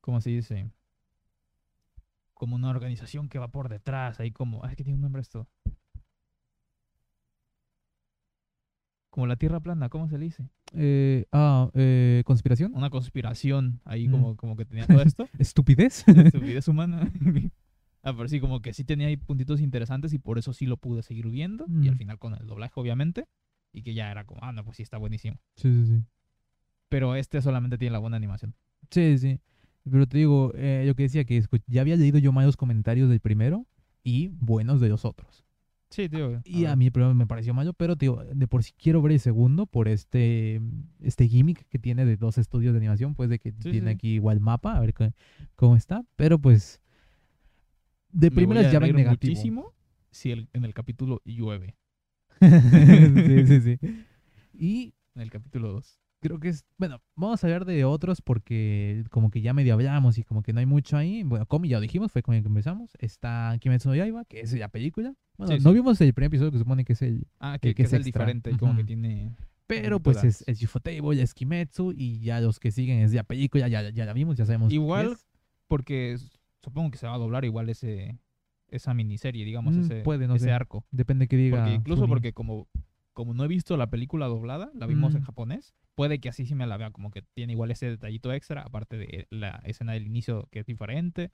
¿Cómo 0.02 0.22
se 0.22 0.30
dice? 0.30 0.72
Como 2.34 2.56
una 2.56 2.70
organización 2.70 3.28
que 3.28 3.38
va 3.40 3.50
por 3.50 3.68
detrás, 3.70 4.20
ahí 4.22 4.32
como... 4.32 4.64
Ay, 4.64 4.76
que 4.78 4.84
tiene 4.84 4.96
un 4.96 5.02
nombre 5.02 5.22
esto. 5.22 5.48
Como 9.10 9.28
la 9.28 9.36
Tierra 9.36 9.60
plana, 9.60 9.90
¿cómo 9.90 10.08
se 10.08 10.18
le 10.18 10.26
dice? 10.26 10.48
Eh, 10.74 11.26
ah, 11.32 11.70
eh, 11.74 12.22
¿conspiración? 12.26 12.74
Una 12.76 12.90
conspiración 12.90 13.82
ahí 13.84 14.08
Mm. 14.08 14.12
como, 14.12 14.38
como 14.38 14.56
que 14.56 14.66
tenía 14.66 14.86
todo 14.88 15.02
esto. 15.02 15.28
¿Estupidez? 15.40 16.08
estupidez 16.08 16.68
humana. 16.70 17.12
ah, 18.04 18.14
pero 18.16 18.28
sí, 18.28 18.40
como 18.40 18.62
que 18.62 18.74
sí 18.74 18.84
tenía 18.84 19.08
ahí 19.08 19.18
puntitos 19.18 19.62
interesantes 19.62 20.14
y 20.14 20.20
por 20.20 20.38
eso 20.40 20.54
sí 20.54 20.66
lo 20.66 20.78
pude 20.78 21.02
seguir 21.04 21.28
viendo. 21.30 21.66
Y 21.82 21.88
al 21.88 21.96
Mm. 21.96 21.98
final 21.98 22.20
con 22.20 22.34
el 22.36 22.46
doblaje, 22.48 22.74
obviamente. 22.76 23.26
Y 23.74 23.84
que 23.84 23.94
ya 23.94 24.10
era 24.12 24.26
como, 24.26 24.40
ah, 24.44 24.52
no, 24.52 24.64
pues 24.64 24.78
sí 24.78 24.84
está 24.84 24.98
buenísimo. 24.98 25.38
sí, 25.56 25.72
sí, 25.72 25.86
sí. 25.86 26.04
Pero 26.90 27.16
este 27.16 27.42
solamente 27.42 27.78
tiene 27.78 27.92
la 27.92 28.00
buena 28.00 28.18
animación. 28.18 28.56
Sí, 28.90 29.18
sí. 29.20 29.40
Pero 29.90 30.08
te 30.08 30.18
digo, 30.18 30.52
eh, 30.56 30.84
lo 30.88 30.96
que 30.96 31.04
decía 31.04 31.24
que 31.24 31.44
ya 31.68 31.82
había 31.82 31.96
leído 31.96 32.18
yo 32.18 32.32
malos 32.32 32.58
comentarios 32.58 33.10
del 33.10 33.20
primero 33.20 33.68
y 34.04 34.30
buenos 34.30 34.82
de 34.82 34.90
los 34.90 35.06
otros. 35.06 35.46
Sí, 35.92 36.08
tío. 36.10 36.42
Y 36.46 36.66
a 36.66 36.76
mí 36.76 36.86
el 36.88 36.92
primero 36.92 37.14
me 37.16 37.26
pareció 37.28 37.54
malo, 37.54 37.74
pero 37.74 37.96
tío, 37.96 38.18
de 38.34 38.48
por 38.48 38.64
sí 38.64 38.74
quiero 38.78 39.02
ver 39.02 39.14
el 39.14 39.20
segundo 39.20 39.66
por 39.66 39.88
este, 39.88 40.62
este 41.02 41.28
gimmick 41.28 41.68
que 41.68 41.80
tiene 41.80 42.06
de 42.06 42.16
dos 42.18 42.38
estudios 42.38 42.74
de 42.74 42.78
animación, 42.78 43.16
pues 43.16 43.30
de 43.30 43.40
que 43.40 43.52
Sí, 43.52 43.72
tiene 43.72 43.92
sí. 43.92 43.96
aquí 43.96 44.10
igual 44.16 44.40
mapa, 44.40 44.76
a 44.76 44.80
ver 44.80 44.94
cómo 45.56 45.76
está. 45.76 46.04
Pero 46.16 46.38
pues, 46.40 46.80
de 48.12 48.30
Me 48.30 48.36
primeras 48.36 48.66
ya 48.66 48.80
ven 48.80 48.82
reír 48.82 48.96
negativo. 48.96 49.32
muchísimo 49.32 49.74
si 50.12 50.32
el- 50.32 50.50
en 50.54 50.66
el 50.66 50.74
capítulo 50.74 51.22
llueve. 51.26 51.76
sí, 52.40 53.48
sí, 53.48 53.62
sí. 53.62 53.80
Y 54.54 54.94
En 55.16 55.22
el 55.22 55.30
capítulo 55.32 55.72
2. 55.74 56.00
creo 56.22 56.40
que 56.40 56.50
es, 56.50 56.66
bueno, 56.78 57.02
vamos 57.16 57.44
a 57.44 57.48
hablar 57.48 57.66
de 57.66 57.84
otros 57.86 58.22
porque 58.22 59.04
como 59.10 59.30
que 59.32 59.42
ya 59.42 59.54
medio 59.54 59.74
hablamos 59.74 60.18
y 60.18 60.24
como 60.24 60.42
que 60.44 60.54
no 60.54 60.60
hay 60.60 60.66
mucho 60.66 60.98
ahí. 60.98 61.24
Bueno, 61.24 61.46
como 61.46 61.66
ya 61.66 61.78
lo 61.78 61.82
dijimos, 61.82 62.12
fue 62.12 62.22
con 62.24 62.36
el 62.36 62.42
que 62.42 62.48
empezamos. 62.48 62.92
Está 63.00 63.56
Kimetsu 63.60 63.90
no 63.90 63.96
Yaiba, 63.96 64.26
que 64.26 64.42
es 64.42 64.54
la 64.54 64.70
película. 64.70 65.14
Bueno, 65.38 65.58
Sí, 65.58 65.64
no 65.64 65.70
sí. 65.72 65.76
vimos 65.76 66.02
el 66.02 66.14
primer 66.14 66.28
episodio 66.28 66.52
que 66.52 66.60
supone 66.60 66.84
que 66.86 66.94
es 66.94 67.02
el... 67.02 67.28
Ah, 67.40 67.58
que- 67.62 67.70
que, 67.70 67.76
que 67.76 67.76
que 67.76 67.84
es 67.84 67.94
el 67.94 68.02
extra. 68.02 68.26
diferente. 68.26 68.58
Como 68.58 68.76
que 68.76 68.84
tiene... 68.84 69.36
Pero 69.68 70.00
pues 70.00 70.24
es, 70.24 70.44
es 70.48 70.64
Ufotable, 70.64 71.22
es 71.22 71.34
Kimetsu 71.36 71.94
y 71.96 72.20
ya 72.22 72.42
los 72.42 72.60
que 72.60 72.72
siguen 72.72 73.00
es 73.00 73.14
la 73.14 73.24
película, 73.24 73.68
ya, 73.68 73.90
ya 73.92 74.04
la 74.06 74.14
vimos, 74.14 74.36
ya 74.36 74.46
sabemos. 74.46 74.74
Igual, 74.74 75.16
porque 75.68 76.18
supongo 76.64 76.92
que 76.92 76.98
se 76.98 77.08
va 77.08 77.16
a 77.16 77.18
doblar 77.18 77.46
igual 77.46 77.70
ese 77.70 78.20
esa 78.70 78.94
miniserie, 78.94 79.46
digamos, 79.46 79.76
Mm, 79.76 79.80
ese, 79.80 80.02
puede, 80.02 80.28
no 80.28 80.36
ese 80.36 80.46
sé. 80.46 80.52
arco. 80.52 80.86
Depende 80.92 81.28
que 81.28 81.36
diga. 81.38 81.58
Porque 81.58 81.74
incluso 81.74 82.08
porque 82.08 82.34
como, 82.34 82.68
como 83.14 83.34
no 83.34 83.44
he 83.44 83.48
visto 83.48 83.76
la 83.78 83.90
película 83.90 84.28
doblada, 84.28 84.70
la 84.76 84.86
vimos 84.86 85.16
en 85.16 85.22
Mm. 85.22 85.26
japonés, 85.26 85.74
puede 85.96 86.20
que 86.20 86.30
así 86.30 86.46
sí 86.46 86.54
me 86.54 86.68
la 86.68 86.78
vea, 86.78 86.92
como 86.92 87.10
que 87.10 87.24
tiene 87.34 87.54
igual 87.54 87.72
ese 87.72 87.88
detallito 87.90 88.32
extra, 88.32 88.62
aparte 88.62 88.98
de 88.98 89.26
la 89.32 89.60
escena 89.66 89.94
del 89.94 90.06
inicio 90.06 90.48
que 90.52 90.60
es 90.60 90.68
diferente. 90.68 91.32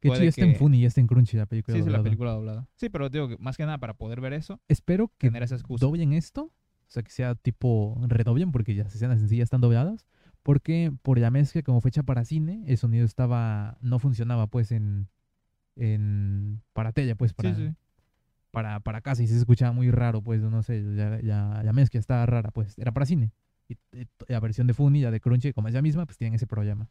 Que 0.00 0.10
sí, 0.16 0.22
ya 0.24 0.28
está 0.28 0.44
en 0.44 0.56
Funny, 0.56 0.80
ya 0.80 0.88
está 0.88 1.00
en 1.00 1.06
Crunchy 1.06 1.36
la 1.36 1.46
película. 1.46 1.76
Sí, 1.76 1.82
sí, 1.82 1.86
la 1.86 1.98
doblada. 1.98 2.02
película 2.04 2.30
doblada. 2.32 2.68
Sí, 2.74 2.88
pero 2.88 3.08
digo 3.08 3.28
que 3.28 3.38
más 3.38 3.56
que 3.56 3.64
nada 3.64 3.78
para 3.78 3.94
poder 3.94 4.20
ver 4.20 4.32
eso, 4.32 4.60
Espero 4.68 5.12
que 5.18 5.28
tener 5.28 5.42
esa 5.44 5.54
excusa. 5.54 5.86
doblen 5.86 6.12
esto. 6.12 6.46
O 6.86 6.90
sea, 6.94 7.02
que 7.02 7.10
sea 7.10 7.34
tipo 7.36 7.96
redoblen 8.08 8.52
porque 8.52 8.74
ya 8.74 8.84
las 8.84 8.94
escenas 8.94 9.18
sencillas 9.20 9.44
están 9.44 9.60
dobladas. 9.60 10.06
Porque 10.44 10.92
por 11.02 11.18
la 11.18 11.30
mezcla, 11.32 11.62
como 11.62 11.80
fecha 11.80 12.04
para 12.04 12.24
cine, 12.24 12.62
el 12.68 12.76
sonido 12.78 13.04
estaba. 13.04 13.76
no 13.80 13.98
funcionaba 13.98 14.46
pues 14.46 14.70
en. 14.70 15.08
en 15.76 16.62
para 16.72 16.92
tele, 16.92 17.16
pues 17.16 17.32
para, 17.32 17.54
Sí, 17.54 17.66
sí. 17.68 17.74
para, 18.50 18.80
para 18.80 19.00
casa 19.00 19.22
y 19.22 19.26
se 19.26 19.36
escuchaba 19.36 19.72
muy 19.72 19.90
raro, 19.90 20.22
pues 20.22 20.40
no 20.42 20.62
sé, 20.62 20.80
la, 20.82 21.18
la- 21.22 21.62
la 21.64 21.72
mezcla 21.72 21.98
estaba 21.98 22.24
rara, 22.26 22.50
pues 22.50 22.78
era 22.78 22.92
para 22.92 23.06
cine. 23.06 23.32
Y, 23.68 23.74
y 23.98 24.06
la 24.28 24.38
versión 24.40 24.66
de 24.66 24.74
Funny, 24.74 25.00
la 25.00 25.10
de 25.10 25.20
Crunchy, 25.20 25.52
como 25.52 25.68
es 25.68 25.74
la 25.74 25.82
misma, 25.82 26.04
pues 26.06 26.18
tienen 26.18 26.34
ese 26.34 26.46
problema. 26.46 26.88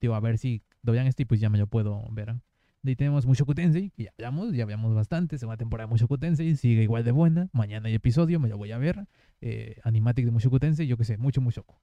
Digo, 0.00 0.14
a 0.14 0.20
ver 0.20 0.38
si 0.38 0.62
doblan 0.82 1.06
este 1.06 1.22
y 1.24 1.26
pues 1.26 1.40
ya 1.40 1.50
me 1.50 1.58
lo 1.58 1.66
puedo 1.66 2.06
ver. 2.12 2.36
De 2.82 2.90
ahí 2.90 2.96
tenemos 2.96 3.26
Mushoku 3.26 3.54
Tensei, 3.54 3.90
que 3.90 4.04
ya 4.04 4.10
hablamos, 4.18 4.52
ya 4.54 4.62
hablamos 4.62 4.94
bastante, 4.94 5.38
segunda 5.38 5.56
temporada 5.56 5.86
de 5.88 5.90
Mushoku 5.90 6.18
Tensei, 6.18 6.54
sigue 6.54 6.82
igual 6.82 7.02
de 7.02 7.12
buena, 7.12 7.48
mañana 7.52 7.88
hay 7.88 7.94
episodio, 7.94 8.38
me 8.38 8.48
lo 8.48 8.56
voy 8.58 8.72
a 8.72 8.78
ver. 8.78 9.06
Eh, 9.40 9.78
Animatic 9.84 10.26
de 10.26 10.30
Mushoku 10.30 10.60
Tensei, 10.60 10.86
yo 10.86 10.96
qué 10.96 11.04
sé, 11.04 11.16
mucho 11.16 11.40
Mushoku. 11.40 11.74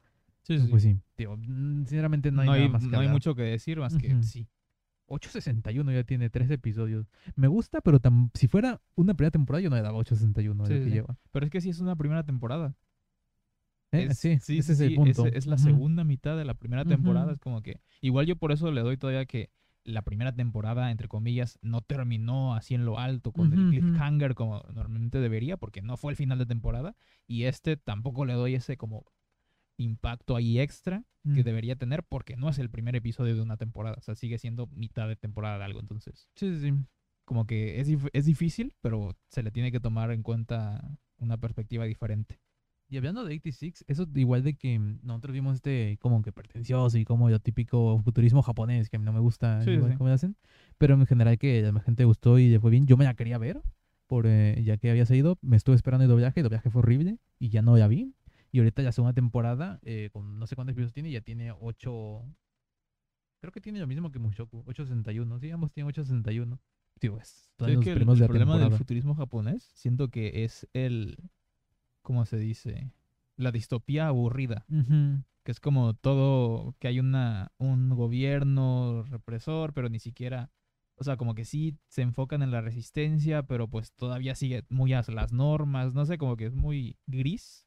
Sí, 0.44 0.60
sí. 0.60 0.68
Pues 0.70 0.84
sí, 0.84 0.98
digo, 1.18 1.38
mm, 1.38 1.86
sinceramente 1.86 2.32
no 2.32 2.42
hay, 2.42 2.48
no 2.48 2.54
hay, 2.54 2.60
nada 2.62 2.72
más 2.74 2.84
que 2.84 2.90
no 2.92 3.00
hay 3.00 3.08
mucho 3.10 3.36
que 3.36 3.44
decir 3.44 3.80
más 3.80 3.96
que 3.98 4.14
Ujú. 4.14 4.24
sí. 4.24 4.48
861 5.08 5.92
ya 5.92 6.04
tiene 6.04 6.30
tres 6.30 6.50
episodios. 6.50 7.06
Me 7.36 7.48
gusta, 7.48 7.82
pero 7.82 8.00
si 8.34 8.48
fuera 8.48 8.82
una 8.96 9.14
primera 9.14 9.32
temporada 9.32 9.62
yo 9.62 9.70
no 9.70 9.76
le 9.76 9.82
daba 9.82 9.98
861 9.98 10.64
de 10.64 10.70
Sí, 10.70 10.74
lo 10.76 10.80
que 10.80 10.86
sí. 10.90 10.92
lleva. 10.96 11.18
Pero 11.32 11.46
es 11.46 11.52
que 11.52 11.62
sí 11.62 11.70
es 11.70 11.80
una 11.82 11.96
primera 11.96 12.24
temporada. 12.24 12.76
¿Eh? 13.92 14.08
Es- 14.10 14.20
sí, 14.20 14.40
ese 14.58 14.74
es 14.74 14.80
el 14.80 14.90
sí, 14.92 14.96
punto. 14.96 15.26
Es, 15.26 15.34
es 15.36 15.46
la 15.48 15.58
segunda 15.58 16.04
mitad 16.06 16.38
de 16.38 16.46
la 16.46 16.54
primera 16.54 16.86
temporada. 16.86 17.34
Es 17.34 17.40
como 17.40 17.62
que. 17.62 17.82
Igual 18.02 18.26
yo 18.26 18.38
por 18.38 18.52
eso 18.52 18.72
le 18.72 18.82
doy 18.82 18.96
todavía 18.98 19.26
que 19.26 19.50
la 19.84 20.04
primera 20.04 20.34
temporada, 20.34 20.92
entre 20.92 21.08
comillas, 21.08 21.58
no 21.62 21.82
terminó 21.82 22.56
así 22.56 22.74
en 22.76 22.86
lo 22.86 23.00
alto 23.00 23.32
con 23.34 23.52
Ujú, 23.52 23.60
el 23.62 23.70
cliffhanger 23.70 24.36
como 24.36 24.64
normalmente 24.74 25.20
debería, 25.20 25.58
porque 25.58 25.82
no 25.82 25.98
fue 25.98 26.12
el 26.14 26.16
final 26.16 26.38
de 26.38 26.46
temporada. 26.46 26.96
Y 27.28 27.44
este 27.44 27.76
tampoco 27.78 28.26
le 28.26 28.34
doy 28.34 28.56
ese 28.56 28.78
como 28.78 29.06
impacto 29.78 30.36
ahí 30.36 30.60
extra 30.60 31.04
que 31.24 31.42
Mm. 31.42 31.44
debería 31.44 31.76
tener, 31.76 32.04
porque 32.04 32.36
no 32.36 32.50
es 32.50 32.58
el 32.58 32.70
primer 32.72 32.96
episodio 32.96 33.36
de 33.36 33.42
una 33.42 33.56
temporada. 33.58 33.96
O 33.98 34.02
sea, 34.02 34.16
sigue 34.16 34.38
siendo 34.40 34.66
mitad 34.68 35.08
de 35.08 35.16
temporada 35.16 35.60
de 35.60 35.64
algo. 35.66 35.80
Entonces, 35.80 36.28
Sí, 36.36 36.52
sí, 36.56 36.60
sí. 36.72 36.74
como 37.26 37.46
que 37.46 37.80
es, 37.80 37.88
es 38.14 38.26
difícil, 38.26 38.74
pero 38.82 39.16
se 39.30 39.44
le 39.44 39.52
tiene 39.52 39.72
que 39.72 39.80
tomar 39.80 40.12
en 40.12 40.24
cuenta 40.24 40.98
una 41.18 41.38
perspectiva 41.38 41.86
diferente. 41.86 42.40
Y 42.90 42.98
hablando 42.98 43.22
de 43.24 43.28
86, 43.36 43.86
eso 43.88 44.06
igual 44.16 44.44
de 44.44 44.56
que 44.56 44.78
nosotros 44.80 45.32
vimos 45.34 45.56
este 45.56 45.98
como 46.02 46.22
que 46.24 46.32
pretencioso 46.34 46.98
y 46.98 47.06
como 47.06 47.30
lo 47.30 47.40
típico 47.40 47.98
futurismo 48.04 48.42
japonés, 48.42 48.90
que 48.90 48.98
a 48.98 49.00
mí 49.00 49.06
no 49.06 49.14
me 49.14 49.20
gusta 49.22 49.62
Sí, 49.64 49.76
sí. 49.76 49.96
cómo 49.98 50.10
lo 50.10 50.14
hacen, 50.16 50.36
pero 50.78 50.96
en 50.96 51.06
general 51.06 51.38
que 51.38 51.62
la 51.72 51.80
gente 51.80 52.04
gustó 52.04 52.38
y 52.40 52.50
le 52.50 52.60
fue 52.60 52.70
bien. 52.72 52.88
Yo 52.88 52.98
me 52.98 53.06
la 53.06 53.14
quería 53.14 53.38
ver, 53.38 53.62
por, 54.08 54.26
eh, 54.28 54.62
ya 54.64 54.76
que 54.78 54.90
había 54.90 55.06
salido, 55.06 55.38
me 55.42 55.56
estuve 55.56 55.76
esperando 55.78 56.04
el 56.04 56.10
doblaje, 56.10 56.42
el 56.42 56.44
doblaje 56.46 56.70
fue 56.70 56.80
horrible 56.80 57.20
y 57.40 57.48
ya 57.50 57.62
no 57.62 57.78
la 57.78 57.88
vi. 57.88 58.14
Y 58.52 58.60
ahorita 58.60 58.82
ya 58.82 58.92
segunda 58.92 59.14
temporada, 59.14 59.80
eh, 59.84 60.10
con 60.12 60.38
no 60.40 60.46
sé 60.48 60.56
cuántos 60.56 60.74
episodios 60.74 60.94
tiene, 60.94 61.12
ya 61.12 61.22
tiene 61.22 61.52
8... 61.52 62.24
Creo 63.40 63.52
que 63.52 63.62
tiene 63.62 63.80
lo 63.80 63.88
mismo 63.88 64.12
que 64.12 64.20
Mushoku, 64.20 64.60
861. 64.68 65.40
Sí, 65.40 65.50
ambos 65.52 65.72
tienen 65.72 65.88
861. 65.88 66.60
Tío, 67.00 67.18
es 67.18 67.50
Sí, 67.58 67.72
es 67.72 67.80
que 67.80 67.92
el, 67.94 68.02
el 68.02 68.06
de 68.08 68.16
la 68.16 68.28
problema 68.28 68.52
del 68.54 68.62
temporada. 68.62 68.78
futurismo 68.78 69.16
japonés, 69.16 69.64
siento 69.74 70.10
que 70.10 70.44
es 70.44 70.68
el, 70.74 71.18
¿cómo 72.04 72.26
se 72.26 72.38
dice? 72.38 72.92
La 73.38 73.52
distopía 73.52 74.08
aburrida, 74.08 74.66
Ujú. 74.70 75.24
que 75.44 75.52
es 75.52 75.60
como 75.60 75.96
todo, 75.96 76.76
que 76.80 76.88
hay 76.88 77.00
una, 77.00 77.52
un 77.58 77.90
gobierno 77.90 79.04
represor, 79.10 79.74
pero 79.74 79.90
ni 79.90 79.98
siquiera, 80.00 80.52
o 80.96 81.04
sea, 81.04 81.18
como 81.18 81.34
que 81.34 81.46
sí 81.46 81.78
se 81.88 82.04
enfocan 82.04 82.44
en 82.44 82.52
la 82.52 82.62
resistencia, 82.62 83.42
pero 83.44 83.68
pues 83.68 83.92
todavía 83.94 84.36
sigue 84.36 84.64
muy 84.70 84.94
a 84.94 85.02
las 85.08 85.32
normas, 85.34 85.94
no 85.96 86.06
sé, 86.06 86.18
como 86.20 86.38
que 86.38 86.46
es 86.46 86.54
muy 86.56 86.98
gris. 87.08 87.66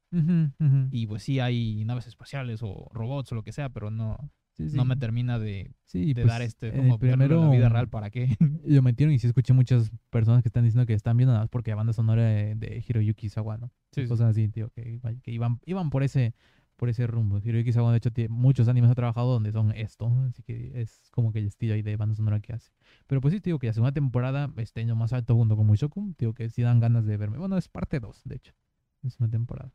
Y 0.90 1.06
pues 1.06 1.22
sí 1.22 1.40
hay 1.40 1.84
naves 1.84 2.06
espaciales 2.06 2.60
o 2.62 2.88
robots 2.92 3.32
o 3.32 3.34
lo 3.34 3.42
que 3.42 3.52
sea, 3.52 3.68
pero 3.70 3.90
no, 3.90 4.16
Sí, 4.56 4.68
no 4.76 4.84
me 4.84 4.96
termina 4.96 5.38
de, 5.38 5.74
Sí, 5.84 6.14
de 6.14 6.22
pues, 6.22 6.32
dar 6.32 6.42
este, 6.42 6.68
en 6.68 6.76
como 6.76 6.98
primero 6.98 7.40
la 7.42 7.48
vida 7.50 7.68
real, 7.68 7.88
¿para 7.88 8.10
qué? 8.10 8.36
lo 8.64 8.82
metieron 8.82 9.12
y 9.12 9.18
sí 9.18 9.26
escuché 9.26 9.52
muchas 9.52 9.90
personas 10.10 10.42
que 10.42 10.48
están 10.48 10.62
diciendo 10.64 10.86
que 10.86 10.94
están 10.94 11.16
viendo 11.16 11.32
nada 11.32 11.44
más 11.44 11.50
porque 11.50 11.70
la 11.72 11.76
banda 11.76 11.92
sonora 11.92 12.22
de, 12.22 12.54
de 12.54 12.84
Hiroyuki 12.86 13.28
Sawano. 13.28 13.72
Sí, 13.92 14.02
sí. 14.02 14.08
cosas 14.08 14.30
así, 14.30 14.48
tío, 14.48 14.70
que, 14.70 14.88
iba- 14.92 15.12
que 15.22 15.30
iban, 15.32 15.58
iban 15.66 15.90
por 15.90 16.02
ese 16.02 16.34
por 16.76 16.88
ese 16.88 17.06
rumbo. 17.06 17.38
Hiroyuki 17.38 17.72
Sawano, 17.72 17.92
de 17.92 17.98
hecho, 17.98 18.10
tiene, 18.12 18.28
muchos 18.30 18.66
animes 18.66 18.90
ha 18.90 18.94
trabajado 18.96 19.32
donde 19.32 19.52
son 19.52 19.70
esto, 19.72 20.08
así 20.28 20.42
que 20.42 20.72
es 20.80 21.08
como 21.12 21.32
que 21.32 21.38
el 21.38 21.46
estilo 21.46 21.74
ahí 21.74 21.82
de 21.82 21.96
banda 21.96 22.16
sonora 22.16 22.40
que 22.40 22.52
hace. 22.52 22.72
Pero 23.06 23.20
pues 23.20 23.32
sí, 23.32 23.40
tío, 23.40 23.60
que 23.60 23.68
la 23.68 23.72
segunda 23.72 23.92
temporada 23.92 24.52
está 24.56 24.80
en 24.80 24.88
lo 24.88 24.96
más 24.96 25.12
alto 25.12 25.36
junto 25.36 25.56
con 25.56 25.66
Mushoku, 25.68 26.14
tío, 26.14 26.34
que 26.34 26.50
sí 26.50 26.62
dan 26.62 26.80
ganas 26.80 27.06
de 27.06 27.16
verme. 27.16 27.38
Bueno, 27.38 27.56
es 27.58 27.68
parte 27.68 28.00
2, 28.00 28.22
de 28.24 28.36
hecho, 28.36 28.54
es 29.04 29.18
una 29.20 29.30
temporada. 29.30 29.72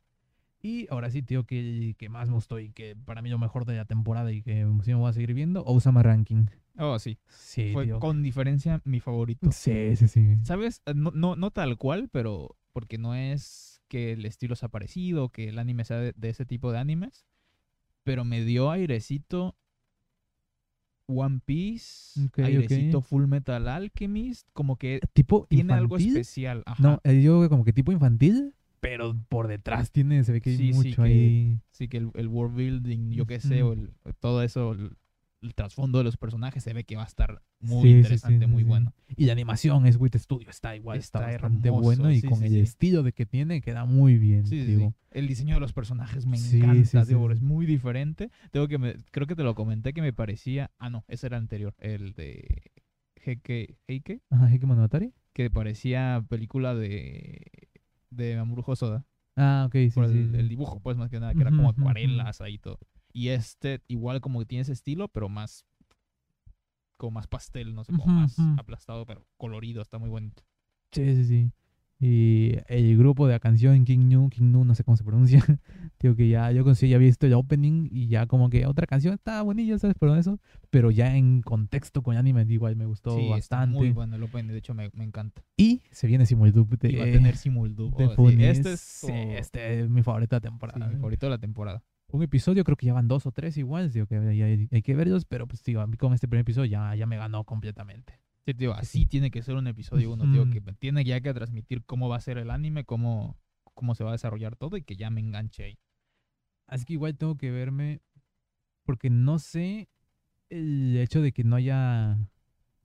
Y 0.62 0.88
ahora 0.92 1.10
sí, 1.10 1.22
tío, 1.22 1.46
que, 1.46 1.96
que 1.98 2.10
más 2.10 2.28
me 2.28 2.36
gustó 2.36 2.60
y 2.60 2.70
que 2.72 2.96
para 2.96 3.22
mí 3.22 3.30
lo 3.30 3.38
mejor 3.38 3.66
de 3.66 3.78
la 3.78 3.86
temporada 3.86 4.32
y 4.32 4.42
que 4.42 4.68
sí 4.84 4.90
me 4.92 4.96
voy 4.96 5.10
a 5.10 5.14
seguir 5.14 5.34
viendo, 5.34 5.64
Osama 5.66 6.04
Ranking. 6.04 6.48
Oh, 6.78 7.00
sí. 7.00 7.18
Sí, 7.30 7.72
Fue 7.74 7.86
tío. 7.86 8.00
con 8.00 8.22
diferencia 8.24 8.82
mi 8.84 9.00
favorito. 9.00 9.52
Sí, 9.52 9.96
sí, 9.96 10.08
sí. 10.08 10.36
¿Sabes? 10.44 10.82
Eh, 10.86 10.94
No, 10.96 11.12
no, 11.12 11.36
no 11.36 11.52
tal 11.52 11.78
cual, 11.78 12.10
pero 12.12 12.58
porque 12.74 12.98
no 12.98 13.16
es 13.16 13.82
que 13.88 14.12
el 14.14 14.26
estilo 14.26 14.56
sea 14.56 14.70
parecido, 14.70 15.30
que 15.30 15.50
el 15.50 15.60
anime 15.60 15.86
sea 15.86 15.98
de, 15.98 16.14
de 16.16 16.30
ese 16.30 16.46
tipo 16.46 16.72
de 16.72 16.78
animes, 16.80 17.26
pero 18.04 18.24
me 18.26 18.44
dio 18.44 18.70
airecito 18.70 19.56
One 21.08 21.40
Piece, 21.44 22.20
Ok, 22.22 22.40
ok. 22.40 22.46
airecito 22.46 23.02
Full 23.02 23.26
Metal 23.28 23.68
Alchemist, 23.68 24.48
como 24.54 24.78
que 24.78 25.00
Tipo 25.14 25.48
tiene 25.50 25.74
algo 25.74 25.98
especial. 25.98 26.64
Ajá. 26.66 26.84
No, 26.84 27.02
eh, 27.04 27.22
yo 27.22 27.50
como 27.50 27.64
que 27.66 27.74
tipo 27.74 27.92
infantil, 27.92 28.54
pero 28.80 29.16
por 29.30 29.48
detrás 29.48 29.92
tiene, 29.92 30.24
se 30.24 30.32
ve 30.32 30.42
que 30.42 30.52
hay 30.52 30.58
Sí, 30.58 30.74
sí, 30.74 30.78
mucho 30.90 31.04
que- 31.04 31.10
ahí. 31.10 31.60
Sí, 31.72 31.88
que 31.88 31.98
el, 31.98 32.12
el 32.16 32.28
world 32.28 32.56
building, 32.56 33.12
yo 33.12 33.26
qué 33.26 33.40
sé, 33.40 33.64
o 33.64 33.74
el- 33.74 33.92
todo 34.20 34.44
eso, 34.44 34.72
el, 34.74 34.92
el 35.42 35.56
trasfondo 35.56 36.00
de 36.00 36.04
los 36.04 36.18
personajes 36.18 36.64
se 36.64 36.74
ve 36.74 36.84
que 36.84 36.96
va 36.98 37.04
a 37.04 37.08
estar 37.08 37.42
muy 37.62 37.84
Sí, 37.90 37.96
interesante, 37.98 38.46
muy 38.48 38.64
bueno. 38.64 38.94
Y 39.16 39.26
la 39.26 39.32
animación 39.34 39.86
es 39.86 39.96
Wit 39.98 40.16
Studio, 40.18 40.50
está 40.50 40.76
igual, 40.76 40.98
está, 41.00 41.20
Está 41.20 41.32
bastante 41.44 41.68
hermoso, 41.70 41.84
bueno 42.04 42.12
y 42.12 42.22
con 42.22 42.44
el 42.44 42.58
estilo 42.58 43.04
de 43.04 43.14
que 43.14 43.26
tiene 43.26 43.62
queda 43.62 43.86
muy 43.86 44.18
bien, 44.18 44.46
sí. 44.46 44.90
El 45.12 45.28
diseño 45.28 45.56
de 45.56 45.60
los 45.62 45.74
personajes 45.74 46.26
me 46.26 46.38
encanta, 46.38 47.06
sí. 47.06 47.16
es 47.32 47.42
muy 47.42 47.66
diferente. 47.66 48.30
Tengo 48.52 48.68
que 48.68 48.78
me, 48.78 48.96
creo 49.12 49.26
que 49.28 49.36
te 49.36 49.44
lo 49.44 49.56
comenté 49.56 49.94
que 49.94 50.02
me 50.02 50.14
parecía, 50.14 50.72
ah 50.78 50.90
no, 50.90 51.04
ese 51.08 51.28
era 51.28 51.38
anterior, 51.38 51.74
el 51.80 52.14
de 52.14 52.72
Heike, 53.26 53.78
Heike 53.88 54.22
Ajá, 54.30 54.50
Heike 54.52 54.66
Monogatari. 54.66 55.14
que 55.34 55.50
parecía 55.50 56.24
película 56.30 56.76
de 56.76 57.69
de 58.10 58.36
Mamoru 58.38 58.64
Hosoda, 58.66 59.06
Ah, 59.36 59.64
ok, 59.68 59.74
sí, 59.74 59.92
por 59.92 60.08
sí. 60.10 60.18
el, 60.18 60.32
sí. 60.32 60.38
el 60.38 60.50
dibujo, 60.50 60.80
pues 60.82 60.98
más 60.98 61.10
que 61.10 61.20
nada, 61.20 61.34
que 61.34 61.42
era 61.42 61.52
como 61.52 61.70
acuarelas 61.70 62.42
ahí 62.42 62.58
todo. 62.58 62.80
Y 63.14 63.30
este 63.30 63.82
igual 63.88 64.20
como 64.22 64.40
que 64.40 64.46
tiene 64.46 64.64
ese 64.64 64.74
estilo, 64.74 65.08
pero 65.08 65.30
más 65.30 65.66
como 66.98 67.12
más 67.12 67.28
pastel, 67.28 67.74
no 67.74 67.84
sé, 67.86 67.94
como 67.94 68.06
más 68.08 68.38
aplastado, 68.58 69.06
pero 69.06 69.26
colorido, 69.38 69.82
está 69.82 69.98
muy 69.98 70.10
bonito. 70.10 70.44
Sí, 70.92 71.16
sí, 71.16 71.26
sí. 71.26 71.52
Y 72.02 72.54
el 72.68 72.98
grupo 72.98 73.28
de 73.28 73.34
la 73.34 73.40
canción 73.40 73.84
King 73.86 74.08
New, 74.08 74.30
King 74.30 74.52
New, 74.52 74.64
no 74.64 74.74
sé 74.76 74.84
cómo 74.84 74.96
se 74.98 75.04
pronuncia. 75.04 75.40
Tío, 75.98 76.16
que 76.16 76.30
ya 76.30 76.52
yo 76.52 76.64
conseguí, 76.64 76.92
ya 76.92 76.96
había 76.98 77.08
visto 77.08 77.26
el 77.28 77.34
opening 77.34 77.90
y 77.92 78.08
ya 78.08 78.26
como 78.26 78.50
que 78.50 78.66
otra 78.66 78.88
canción 78.88 79.14
estaba 79.14 79.42
bonilla, 79.42 79.78
¿sabes? 79.80 79.96
Pero 80.00 80.16
eso. 80.16 80.40
Pero 80.70 80.92
ya 80.92 81.16
en 81.18 81.42
contexto 81.42 82.02
con 82.02 82.16
anime, 82.18 82.46
igual 82.50 82.76
me 82.78 82.86
gustó 82.86 83.16
sí, 83.16 83.22
está 83.34 83.58
bastante. 83.58 83.78
muy 83.78 83.90
bueno 83.92 84.16
el 84.16 84.24
opening, 84.24 84.50
de 84.52 84.58
hecho 84.60 84.74
me, 84.74 84.90
me 84.94 85.04
encanta. 85.04 85.42
Y 85.58 85.69
se 86.00 86.08
viene 86.08 86.26
Simuldub 86.26 86.78
de, 86.80 86.98
va 86.98 87.04
a 87.04 87.12
tener 87.12 87.36
Simuldub. 87.36 87.94
de 87.98 88.06
oh, 88.16 88.30
sí. 88.30 88.38
Este 88.44 88.72
es 88.74 88.80
Sí, 88.80 89.12
este 89.12 89.82
es 89.82 89.90
mi 89.90 90.02
favorita 90.02 90.38
Sí, 90.38 90.44
temporada. 90.44 90.88
mi 90.88 90.96
favorito 90.96 91.26
de 91.26 91.30
la 91.32 91.38
temporada. 91.38 91.84
Un 92.12 92.24
episodio, 92.24 92.64
creo 92.64 92.78
que 92.78 92.86
ya 92.86 92.94
van 92.94 93.10
dos 93.10 93.26
o 93.26 93.32
tres 93.34 93.58
igual, 93.58 93.92
digo 93.92 94.08
que 94.08 94.16
hay, 94.18 94.42
hay- 94.42 94.68
hay 94.72 94.82
que 94.82 94.96
verlos, 94.96 95.26
pero 95.26 95.46
pues 95.46 95.62
digo, 95.64 95.82
a 95.82 95.88
mí 95.88 95.98
con 95.98 96.14
este 96.14 96.28
primer 96.30 96.44
episodio 96.44 96.66
ya, 96.72 96.96
ya 96.96 97.06
me 97.06 97.18
ganó 97.18 97.44
completamente. 97.44 98.20
Sí, 98.46 98.54
tío, 98.54 98.74
así 98.74 99.00
sí. 99.00 99.06
tiene 99.08 99.30
que 99.30 99.42
ser 99.44 99.56
un 99.56 99.68
episodio 99.68 100.14
uno, 100.14 100.24
tío, 100.32 100.50
que 100.50 100.62
tiene 100.80 101.04
ya 101.04 101.20
que 101.20 101.34
transmitir 101.34 101.84
cómo 101.84 102.08
va 102.08 102.16
a 102.16 102.22
ser 102.22 102.38
el 102.38 102.50
anime, 102.50 102.86
cómo, 102.86 103.38
cómo 103.74 103.94
se 103.94 104.06
va 104.06 104.12
a 104.12 104.14
desarrollar 104.14 104.56
todo 104.56 104.78
y 104.78 104.82
que 104.84 104.96
ya 104.96 105.10
me 105.10 105.20
enganche 105.20 105.66
ahí. 105.66 105.78
Así 106.66 106.86
que 106.86 106.94
igual 106.94 107.18
tengo 107.18 107.36
que 107.36 107.52
verme, 107.52 108.00
porque 108.86 109.10
no 109.10 109.38
sé 109.38 109.90
el 110.50 110.96
hecho 110.98 111.22
de 111.22 111.34
que 111.34 111.44
no 111.44 111.58
haya 111.58 112.18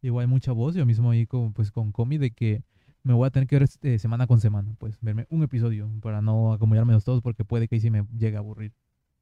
igual 0.03 0.27
mucha 0.27 0.51
voz, 0.53 0.75
yo 0.75 0.85
mismo 0.85 1.13
ahí 1.13 1.27
con, 1.27 1.53
pues 1.55 1.71
con 1.71 1.93
Comi, 1.93 2.19
de 2.19 2.33
que 2.33 2.65
me 3.05 3.13
voy 3.15 3.27
a 3.27 3.31
tener 3.31 3.47
que 3.47 3.55
ver 3.57 3.63
este, 3.63 3.99
semana 4.01 4.27
con 4.27 4.41
semana, 4.41 4.75
pues 4.79 4.99
verme 5.01 5.27
un 5.31 5.43
episodio 5.45 5.89
para 6.03 6.21
no 6.23 6.53
acumulármelos 6.53 7.05
todos 7.05 7.23
porque 7.23 7.45
puede 7.45 7.69
que 7.69 7.77
ahí 7.77 7.81
sí 7.81 7.91
me 7.91 8.05
llegue 8.19 8.37
a 8.37 8.41
aburrir. 8.41 8.73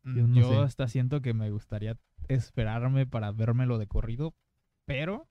Mm, 0.05 0.17
Yo 0.17 0.21
Yo, 0.23 0.27
no 0.29 0.49
sé. 0.49 0.57
hasta 0.59 0.89
siento 0.89 1.21
que 1.21 1.35
me 1.35 1.51
gustaría 1.51 1.97
esperarme 2.29 3.07
para 3.07 3.31
vérmelo 3.33 3.79
de 3.79 3.87
corrido, 3.87 4.35
pero 4.87 5.29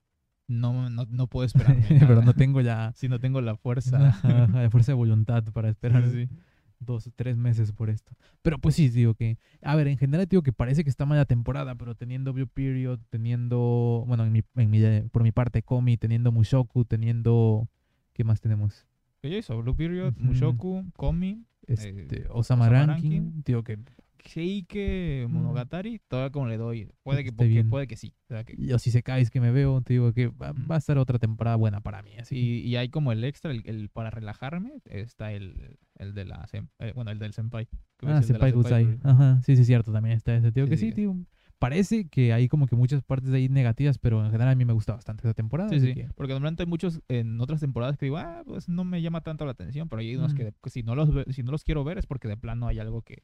no, 0.47 0.89
no, 0.89 1.05
no 1.09 1.27
puedo 1.27 1.45
esperarme. 1.45 1.81
Pero 1.99 2.21
no 2.21 2.33
tengo 2.33 2.59
ya 2.61 2.91
Si 2.95 3.07
no 3.07 3.19
tengo 3.19 3.39
la 3.41 3.55
fuerza. 3.55 4.09
ajá, 4.09 4.69
fuerza 4.69 4.91
de 4.91 4.95
voluntad 4.97 5.43
para 5.53 5.69
esperar 5.69 6.03
Sí, 6.09 6.27
sí. 6.27 6.35
dos 6.79 7.09
tres 7.15 7.37
meses 7.37 7.71
por 7.71 7.89
esto. 7.89 8.11
Pero 8.41 8.57
pues 8.59 8.75
sí, 8.75 8.89
digo 8.89 9.13
que, 9.13 9.37
a 9.61 9.75
ver, 9.77 9.87
en 9.87 9.97
general 9.97 10.25
digo 10.27 10.41
que 10.43 10.51
parece 10.51 10.83
que 10.83 10.89
está 10.89 11.05
mala 11.05 11.23
temporada, 11.25 11.75
pero 11.75 11.95
teniendo 11.95 12.33
Blue 12.33 12.47
Period, 12.47 12.99
teniendo, 13.09 14.03
bueno, 14.07 14.25
en 14.25 14.33
mi, 14.33 14.43
en 14.55 14.69
mi, 14.69 14.81
por 15.09 15.23
mi 15.23 15.31
parte, 15.31 15.63
Komi, 15.63 15.95
teniendo 15.95 16.33
Mushoku, 16.33 16.83
teniendo, 16.83 17.69
¿qué 18.13 18.23
más 18.23 18.41
tenemos? 18.41 18.85
Que 19.21 19.37
hizo 19.37 19.61
Blue 19.61 19.75
Period, 19.75 20.13
Ujú. 20.15 20.23
Mushoku, 20.23 20.85
Komi, 20.95 21.45
Este, 21.67 21.89
Eh, 22.23 22.27
Osama, 22.29 22.65
Osama 22.65 22.69
Ranking, 22.69 23.11
Ranking. 23.11 23.43
digo 23.45 23.63
que 23.63 23.77
Seike, 24.25 25.25
Mm. 25.27 25.31
Monogatari, 25.33 25.99
todavía 26.07 26.31
como 26.31 26.47
le 26.47 26.57
doy. 26.57 26.89
Puede 27.03 27.23
que, 27.23 27.31
porque 27.31 27.63
puede 27.63 27.87
que 27.87 27.95
sí. 27.97 28.13
o 28.29 28.33
sea 28.33 28.43
que- 28.43 28.55
yo 28.57 28.77
si 28.79 28.91
se 28.91 29.03
caes 29.03 29.29
que 29.31 29.39
me 29.41 29.51
veo, 29.51 29.81
te 29.81 29.93
digo 29.93 30.13
que 30.13 30.27
va, 30.27 30.53
va 30.53 30.75
a 30.75 30.81
ser 30.81 30.97
otra 30.97 31.17
temporada 31.19 31.55
buena 31.55 31.81
para 31.81 32.01
mí, 32.01 32.11
así. 32.19 32.35
Y, 32.37 32.59
y 32.67 32.75
hay 32.75 32.89
como 32.89 33.11
el 33.11 33.23
extra, 33.23 33.51
el, 33.51 33.61
el 33.65 33.89
para 33.89 34.09
relajarme, 34.09 34.73
está 34.85 35.31
el, 35.33 35.77
el 35.95 36.13
de 36.13 36.25
la, 36.25 36.47
eh, 36.79 36.91
bueno, 36.95 37.11
el 37.11 37.19
del 37.19 37.33
senpai. 37.33 37.67
Ah, 38.03 38.05
es 38.05 38.07
la 38.09 38.21
Senpai 38.23 38.51
Gusai. 38.51 38.99
Ajá, 39.03 39.41
sí, 39.43 39.55
sí, 39.55 39.65
cierto, 39.65 39.91
también 39.91 40.15
está 40.15 40.35
ese, 40.35 40.51
tío, 40.51 40.65
Sí, 40.65 40.69
que 40.71 40.77
sí, 40.77 40.85
sí, 40.85 40.89
que- 40.91 40.95
tío. 40.95 41.15
Parece 41.61 42.07
que 42.09 42.33
hay 42.33 42.47
como 42.47 42.65
que 42.65 42.75
muchas 42.75 43.03
partes 43.03 43.29
de 43.29 43.37
ahí 43.37 43.47
negativas, 43.47 43.99
pero 43.99 44.19
en 44.25 44.31
general 44.31 44.49
a 44.53 44.55
mí 44.55 44.65
me 44.65 44.73
gusta 44.73 44.93
bastante 44.95 45.27
esa 45.27 45.35
temporada. 45.35 45.69
Sí, 45.69 45.79
sí, 45.79 45.93
que- 45.93 46.09
porque 46.15 46.33
normalmente 46.33 46.63
hay 46.63 46.67
muchos 46.67 47.01
en 47.07 47.39
otras 47.39 47.59
temporadas 47.59 47.97
que 47.99 48.07
digo, 48.07 48.17
ah, 48.17 48.41
pues 48.47 48.67
no 48.67 48.83
me 48.83 48.99
llama 48.99 49.21
tanto 49.21 49.45
la 49.45 49.51
atención, 49.51 49.87
pero 49.87 49.99
hay 49.99 50.15
unos 50.15 50.33
Mm. 50.33 50.37
que, 50.37 50.53
si, 50.71 50.81
no 50.81 50.95
los 50.95 51.13
ve- 51.13 51.25
si 51.29 51.43
no 51.43 51.51
los 51.51 51.63
quiero 51.63 51.83
ver 51.83 51.99
es 51.99 52.07
porque 52.07 52.27
de 52.27 52.35
plano 52.35 52.67
hay 52.67 52.79
algo 52.79 53.03
que, 53.03 53.21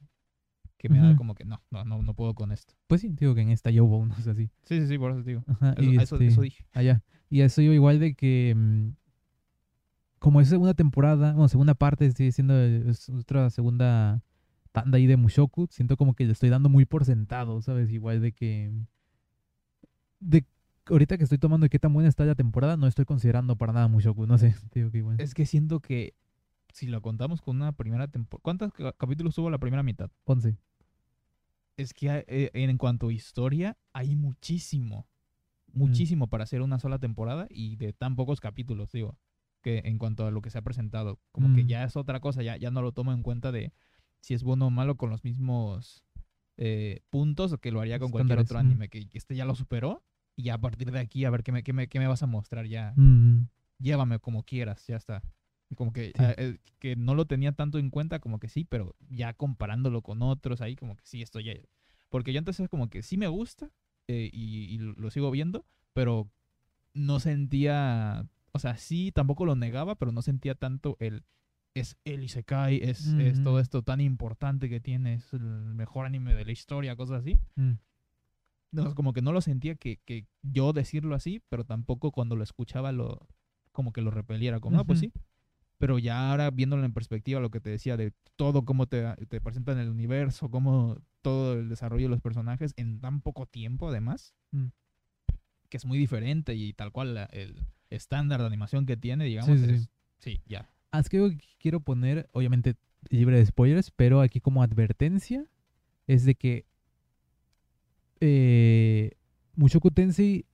que 0.76 0.88
me 0.88 1.00
da 1.00 1.16
como 1.16 1.34
que 1.34 1.44
no, 1.44 1.60
no, 1.72 1.84
no, 1.84 2.00
no 2.02 2.14
puedo 2.14 2.34
con 2.34 2.52
esto. 2.52 2.74
Pues 2.86 3.00
sí, 3.00 3.08
digo 3.08 3.34
que 3.34 3.40
en 3.40 3.48
esta 3.50 3.70
yo 3.72 3.84
hubo 3.84 3.98
unos 3.98 4.24
así. 4.28 4.48
Sí, 4.62 4.80
sí, 4.82 4.86
sí, 4.86 4.98
por 4.98 5.10
eso 5.10 5.24
te 5.24 5.30
digo. 5.30 5.42
Ajá, 5.48 5.72
Eso, 5.76 5.82
y 5.82 5.96
eso, 5.96 6.14
este, 6.14 6.26
eso 6.28 6.40
dije. 6.42 6.64
allá. 6.72 7.02
Y 7.28 7.40
eso 7.40 7.60
yo 7.60 7.72
igual 7.72 7.98
de 7.98 8.14
que 8.14 8.54
mm, 8.56 8.90
como 10.20 10.40
es 10.40 10.48
segunda 10.48 10.74
temporada, 10.74 11.32
bueno, 11.32 11.48
segunda 11.48 11.74
parte, 11.74 12.10
sigue 12.12 12.32
siendo 12.32 12.56
es 12.60 13.08
otra 13.08 13.50
segunda 13.50 14.22
tanda 14.82 14.96
ahí 14.98 15.06
de 15.06 15.16
Mushoku, 15.16 15.66
siento 15.70 15.96
como 15.96 16.14
que 16.14 16.24
le 16.24 16.32
estoy 16.32 16.48
dando 16.48 16.68
muy 16.68 16.84
por 16.84 17.04
sentado, 17.04 17.60
¿sabes? 17.62 17.90
Igual 17.90 18.20
de 18.20 18.32
que 18.32 18.72
de 20.20 20.44
ahorita 20.86 21.16
que 21.18 21.24
estoy 21.24 21.38
tomando 21.38 21.64
de 21.64 21.70
qué 21.70 21.78
tan 21.78 21.92
buena 21.92 22.08
está 22.08 22.24
la 22.24 22.34
temporada, 22.34 22.76
no 22.76 22.86
estoy 22.86 23.04
considerando 23.04 23.56
para 23.56 23.72
nada 23.72 23.88
Mushoku, 23.88 24.26
no 24.26 24.38
sé, 24.38 24.54
digo 24.74 24.90
que 24.90 24.98
igual. 24.98 25.20
Es 25.20 25.34
que 25.34 25.46
siento 25.46 25.80
que 25.80 26.14
si 26.72 26.86
lo 26.86 27.00
contamos 27.02 27.40
con 27.42 27.56
una 27.56 27.72
primera 27.72 28.08
temporada, 28.08 28.42
¿cuántos 28.42 28.72
ca- 28.72 28.92
capítulos 28.92 29.34
tuvo 29.34 29.50
la 29.50 29.58
primera 29.58 29.82
mitad? 29.82 30.10
11. 30.24 30.56
Es 31.76 31.92
que 31.94 32.10
hay- 32.10 32.24
eh, 32.26 32.50
en 32.54 32.76
cuanto 32.78 33.08
a 33.08 33.12
historia, 33.12 33.76
hay 33.92 34.16
muchísimo. 34.16 35.06
Muchísimo 35.72 36.26
para 36.28 36.44
hacer 36.44 36.62
una 36.62 36.78
sola 36.78 36.98
temporada 36.98 37.46
y 37.50 37.76
de 37.76 37.92
tan 37.92 38.16
pocos 38.16 38.40
capítulos, 38.40 38.90
digo. 38.90 39.16
Que 39.60 39.82
en 39.84 39.98
cuanto 39.98 40.26
a 40.26 40.30
lo 40.30 40.40
que 40.40 40.50
se 40.50 40.58
ha 40.58 40.62
presentado. 40.62 41.18
Como 41.30 41.54
que 41.54 41.64
Mm. 41.64 41.68
ya 41.68 41.84
es 41.84 41.96
otra 41.96 42.20
cosa, 42.20 42.42
ya, 42.42 42.56
ya 42.56 42.70
no 42.70 42.80
lo 42.80 42.92
tomo 42.92 43.12
en 43.12 43.22
cuenta 43.22 43.52
de 43.52 43.72
si 44.20 44.34
es 44.34 44.42
bueno 44.42 44.66
o 44.66 44.70
malo 44.70 44.96
con 44.96 45.10
los 45.10 45.24
mismos 45.24 46.04
eh, 46.56 47.00
puntos 47.10 47.52
o 47.52 47.58
que 47.58 47.70
lo 47.70 47.80
haría 47.80 47.98
con 47.98 48.10
cualquier 48.10 48.38
otro 48.38 48.58
anime. 48.58 48.88
Que 48.88 49.06
este 49.12 49.36
ya 49.36 49.44
lo 49.44 49.54
superó 49.54 50.02
y 50.36 50.44
ya 50.44 50.54
a 50.54 50.58
partir 50.60 50.90
de 50.92 50.98
aquí 51.00 51.24
a 51.24 51.30
ver 51.30 51.42
qué 51.42 51.52
me, 51.52 51.62
qué 51.62 51.72
me, 51.72 51.88
qué 51.88 51.98
me 51.98 52.06
vas 52.06 52.22
a 52.22 52.26
mostrar 52.26 52.66
ya. 52.66 52.92
Mm, 52.96 53.46
Llévame 53.78 54.18
como 54.18 54.42
quieras, 54.42 54.84
ya 54.86 54.96
está. 54.96 55.22
Como 55.76 55.92
que, 55.92 56.06
Sí. 56.06 56.12
ah, 56.18 56.34
eh, 56.36 56.58
que 56.78 56.96
no 56.96 57.14
lo 57.14 57.26
tenía 57.26 57.52
tanto 57.52 57.78
en 57.78 57.90
cuenta, 57.90 58.18
como 58.20 58.40
que 58.40 58.48
sí, 58.48 58.64
pero 58.64 58.96
ya 59.08 59.34
comparándolo 59.34 60.02
con 60.02 60.22
otros 60.22 60.60
ahí, 60.62 60.74
como 60.76 60.96
que 60.96 61.04
sí, 61.06 61.22
esto 61.22 61.38
ya... 61.40 61.52
Porque 62.08 62.32
yo 62.32 62.38
antes 62.38 62.58
es 62.58 62.68
como 62.68 62.88
que 62.88 63.02
sí 63.02 63.16
me 63.18 63.28
gusta 63.28 63.70
eh, 64.08 64.30
y, 64.32 64.64
y 64.74 64.78
lo 64.78 65.10
sigo 65.10 65.30
viendo, 65.30 65.64
pero 65.92 66.30
no 66.94 67.20
sentía... 67.20 68.26
O 68.52 68.58
sea, 68.58 68.76
sí, 68.78 69.12
tampoco 69.12 69.44
lo 69.44 69.54
negaba, 69.56 69.94
pero 69.96 70.10
no 70.10 70.22
sentía 70.22 70.54
tanto 70.54 70.96
el... 71.00 71.22
Es 71.74 71.96
el 72.04 72.24
Isekai, 72.24 72.80
es, 72.82 73.06
es 73.14 73.42
todo 73.42 73.60
esto 73.60 73.82
tan 73.82 74.00
importante 74.00 74.68
que 74.68 74.80
tiene, 74.80 75.14
es 75.14 75.32
el 75.32 75.40
mejor 75.42 76.06
anime 76.06 76.34
de 76.34 76.44
la 76.44 76.52
historia, 76.52 76.96
cosas 76.96 77.20
así. 77.20 77.38
Mm. 77.56 77.72
No, 78.72 78.94
como 78.94 79.12
que 79.12 79.22
no 79.22 79.32
lo 79.32 79.40
sentía 79.40 79.76
que, 79.76 79.98
que 80.04 80.26
yo 80.42 80.72
decirlo 80.72 81.14
así, 81.14 81.40
pero 81.48 81.64
tampoco 81.64 82.10
cuando 82.12 82.36
lo 82.36 82.42
escuchaba 82.42 82.92
lo 82.92 83.26
como 83.72 83.92
que 83.92 84.00
lo 84.02 84.10
repeliera, 84.10 84.58
como, 84.60 84.76
no, 84.76 84.84
pues 84.84 84.98
Ujú. 85.02 85.12
sí. 85.14 85.20
Pero 85.78 85.98
ya 86.00 86.30
ahora 86.32 86.50
viéndolo 86.50 86.84
en 86.84 86.92
perspectiva, 86.92 87.38
lo 87.40 87.50
que 87.50 87.60
te 87.60 87.70
decía 87.70 87.96
de 87.96 88.12
todo 88.34 88.64
cómo 88.64 88.86
te, 88.86 89.04
te 89.28 89.40
presentan 89.40 89.78
el 89.78 89.88
universo, 89.88 90.50
cómo 90.50 91.00
todo 91.22 91.52
el 91.54 91.68
desarrollo 91.68 92.06
de 92.06 92.10
los 92.10 92.20
personajes 92.20 92.72
en 92.76 93.00
tan 93.00 93.20
poco 93.20 93.46
tiempo, 93.46 93.88
además, 93.88 94.34
Mm. 94.50 94.66
que 95.68 95.76
es 95.76 95.84
muy 95.84 95.96
diferente 95.98 96.54
y 96.56 96.72
tal 96.72 96.90
cual 96.90 97.14
la- 97.14 97.24
el 97.26 97.66
estándar 97.90 98.40
de 98.40 98.46
animación 98.46 98.84
que 98.86 98.96
tiene, 98.96 99.26
digamos, 99.26 99.60
sí, 99.60 99.66
sí. 99.66 99.72
es- 99.74 99.90
sí, 100.18 100.42
ya. 100.46 100.68
Es 100.92 101.08
que 101.08 101.38
quiero 101.58 101.80
poner, 101.80 102.28
obviamente 102.32 102.76
libre 103.10 103.38
de 103.38 103.46
spoilers, 103.46 103.90
pero 103.90 104.20
aquí 104.20 104.40
como 104.40 104.62
advertencia 104.62 105.44
es 106.06 106.24
de 106.24 106.34
que 106.34 106.66
eh, 108.20 109.12
Mushoku 109.54 109.90
Tensei, 109.90 110.46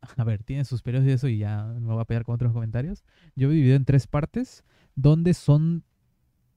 a 0.00 0.24
ver, 0.24 0.42
tiene 0.42 0.64
sus 0.64 0.82
periodos 0.82 1.08
y 1.08 1.12
eso 1.12 1.28
y 1.28 1.38
ya 1.38 1.64
me 1.64 1.92
voy 1.92 2.00
a 2.00 2.04
pelear 2.04 2.24
con 2.24 2.34
otros 2.34 2.52
comentarios. 2.52 3.04
Yo 3.34 3.50
he 3.50 3.54
dividido 3.54 3.76
en 3.76 3.84
tres 3.84 4.06
partes 4.06 4.64
donde 4.94 5.34
son 5.34 5.84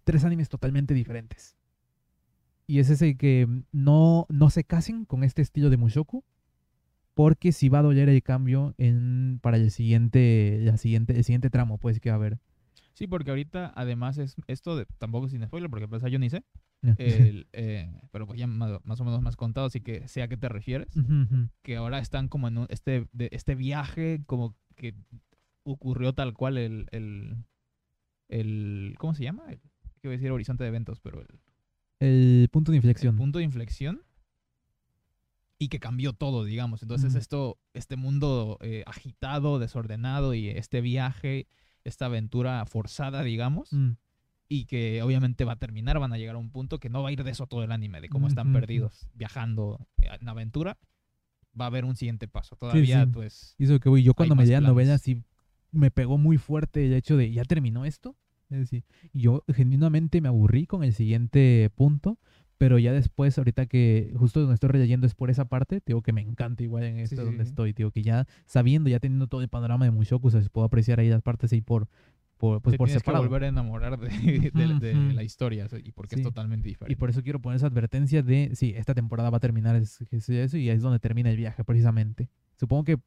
tres 0.04 0.24
animes 0.24 0.50
totalmente 0.50 0.94
diferentes. 0.94 1.56
Y 2.68 2.80
es 2.80 2.90
ese 2.90 3.18
que 3.18 3.48
no, 3.72 4.28
no 4.30 4.50
se 4.50 4.64
casen 4.64 5.06
con 5.06 5.24
este 5.24 5.42
estilo 5.42 5.70
de 5.70 5.78
Mushoku. 5.78 6.24
Porque 7.16 7.52
si 7.52 7.68
va 7.68 7.80
a 7.80 7.82
doler 7.82 8.08
el 8.08 8.24
cambio 8.24 8.76
en, 8.78 9.40
para 9.42 9.58
el 9.58 9.72
siguiente, 9.72 10.60
la 10.62 10.78
siguiente, 10.78 11.18
el 11.18 11.24
siguiente 11.24 11.50
tramo, 11.50 11.78
pues 11.78 12.00
que 12.00 12.10
va 12.10 12.16
a 12.16 12.20
haber. 12.20 12.40
Sí, 13.00 13.08
porque 13.08 13.30
ahorita 13.32 13.72
además 13.78 14.18
es 14.18 14.36
esto 14.48 14.76
de, 14.76 14.86
tampoco 14.98 15.30
sin 15.30 15.42
spoiler, 15.46 15.70
porque 15.70 15.88
pues 15.88 16.04
yo 16.12 16.20
ni 16.20 16.30
sé, 16.30 16.44
el, 16.98 17.48
eh, 17.54 17.90
pero 18.12 18.28
pues 18.28 18.38
ya 18.38 18.46
más, 18.46 18.72
más 18.84 19.00
o 19.00 19.06
menos 19.06 19.22
más 19.22 19.38
contado, 19.38 19.68
así 19.68 19.80
que 19.80 20.06
sé 20.10 20.22
a 20.22 20.28
qué 20.28 20.36
te 20.36 20.50
refieres. 20.50 20.90
Que 21.62 21.78
ahora 21.78 22.00
están 22.00 22.28
como 22.28 22.50
en 22.50 22.58
un- 22.58 22.68
este, 22.70 23.08
de, 23.14 23.30
este 23.32 23.56
viaje, 23.56 24.22
como 24.26 24.54
que 24.76 24.96
ocurrió 25.64 26.12
tal 26.12 26.34
cual 26.34 26.58
el, 26.58 26.88
el, 26.92 27.38
el 28.28 28.96
¿cómo 28.98 29.14
se 29.14 29.24
llama? 29.24 29.44
El, 29.50 29.60
¿Qué 30.02 30.10
voy 30.10 30.16
a 30.16 30.18
decir? 30.18 30.32
Horizonte 30.32 30.66
de 30.66 30.68
eventos, 30.68 31.00
pero 31.00 31.22
el, 31.22 31.40
El 32.02 32.50
punto 32.52 32.74
de 32.74 32.78
el 32.78 32.84
inflexión. 32.84 33.16
punto 33.16 33.38
de 33.40 33.46
inflexión 33.46 34.02
y 35.58 35.70
que 35.70 35.80
cambió 35.80 36.12
todo, 36.12 36.44
digamos. 36.44 36.82
Entonces 36.82 37.16
esto, 37.16 37.58
este 37.74 37.96
mundo 37.96 38.58
eh, 38.62 38.84
agitado, 38.86 39.58
desordenado 39.60 40.34
y 40.34 40.50
este 40.50 40.82
viaje, 40.82 41.48
esta 41.90 42.06
aventura 42.06 42.66
forzada, 42.66 43.24
digamos, 43.24 43.74
Mm, 43.74 43.92
y 44.48 44.66
que 44.66 45.04
obviamente 45.04 45.46
va 45.46 45.54
a 45.54 45.60
terminar, 45.60 46.00
van 46.00 46.12
a 46.14 46.18
llegar 46.18 46.36
a 46.36 46.40
un 46.40 46.50
punto 46.50 46.80
que 46.80 46.90
no 46.90 47.04
va 47.04 47.10
a 47.10 47.12
ir 47.12 47.24
de 47.24 47.32
eso 47.32 47.46
todo 47.46 47.64
el 47.64 47.72
anime, 47.72 48.02
de 48.02 48.10
cómo 48.10 48.28
están 48.28 48.48
Ujú, 48.48 48.52
ujú. 48.58 48.60
perdidos 48.62 49.08
viajando 49.14 49.88
eh, 50.02 50.08
en 50.20 50.28
aventura. 50.28 50.78
Va 51.60 51.66
a 51.66 51.68
haber 51.68 51.86
un 51.86 51.96
siguiente 51.96 52.28
paso. 52.28 52.56
Todavía, 52.56 53.06
sí. 53.06 53.12
pues, 53.12 53.56
Y 53.60 53.66
eso 53.66 53.80
que 53.80 53.90
voy, 53.90 54.02
yo 54.04 54.14
cuando 54.14 54.36
me 54.36 54.46
leí 54.46 54.54
la 54.54 54.62
novela 54.62 54.98
sí 54.98 55.24
me 55.72 55.92
pegó 55.92 56.18
muy 56.18 56.38
fuerte 56.38 56.86
el 56.86 56.94
hecho 56.94 57.16
de, 57.18 57.32
¿ya 57.32 57.44
terminó 57.44 57.86
esto? 57.86 58.16
Es 58.50 58.58
decir, 58.60 58.84
yo 59.14 59.44
genuinamente 59.54 60.22
me 60.22 60.28
aburrí 60.30 60.66
con 60.66 60.84
el 60.84 60.94
siguiente 60.94 61.70
punto, 61.76 62.18
pero 62.60 62.78
ya 62.78 62.94
después, 62.94 63.36
ahorita 63.40 63.66
que 63.66 64.14
justo 64.16 64.42
donde 64.42 64.54
estoy 64.54 64.70
releyendo 64.70 65.08
es 65.08 65.16
por 65.16 65.32
esa 65.32 65.46
parte, 65.46 65.82
digo 65.86 66.04
que 66.04 66.14
me 66.14 66.22
encanta 66.22 66.62
igual 66.62 66.84
en 66.84 67.00
esto 67.00 67.16
sí, 67.16 67.24
donde 67.24 67.46
sí. 67.46 67.50
estoy, 67.50 67.74
digo 67.74 67.90
que 67.90 68.04
ya 68.04 68.28
sabiendo, 68.46 68.90
ya 68.90 69.00
teniendo 69.00 69.26
todo 69.28 69.42
el 69.42 69.48
panorama 69.50 69.86
de 69.86 69.92
Mushoku, 69.92 70.30
se 70.30 70.48
puedo 70.52 70.66
apreciar 70.68 71.00
ahí 71.00 71.10
las 71.10 71.22
partes 71.24 71.52
ahí 71.54 71.62
por, 71.62 71.88
por, 72.38 72.62
pues 72.62 72.74
te 72.74 72.78
por 72.78 72.90
separado. 72.90 73.24
que 73.24 73.30
volver 73.30 73.46
a 73.46 73.48
enamorar 73.48 73.98
de, 74.00 74.10
de- 74.54 74.80
de 74.80 74.94
Ujú. 74.94 75.14
la 75.14 75.24
historia 75.24 75.68
y 75.84 75.92
porque 75.94 76.16
Sí. 76.16 76.22
es 76.22 76.28
totalmente 76.28 76.68
diferente. 76.68 76.94
Y 76.94 76.96
por 76.96 77.10
eso 77.10 77.24
quiero 77.24 77.40
poner 77.42 77.56
esa 77.58 77.68
advertencia 77.68 78.22
de, 78.24 78.52
sí, 78.54 78.74
esta 78.78 78.94
temporada 78.94 79.30
va 79.30 79.38
a 79.38 79.42
terminar 79.42 79.76
es- 79.78 80.02
es 80.12 80.30
eso 80.30 80.58
y 80.58 80.70
es 80.70 80.82
donde 80.82 81.00
termina 81.00 81.30
el 81.32 81.38
viaje 81.38 81.64
precisamente. 81.64 82.30
Supongo 82.58 82.84
que 82.84 82.98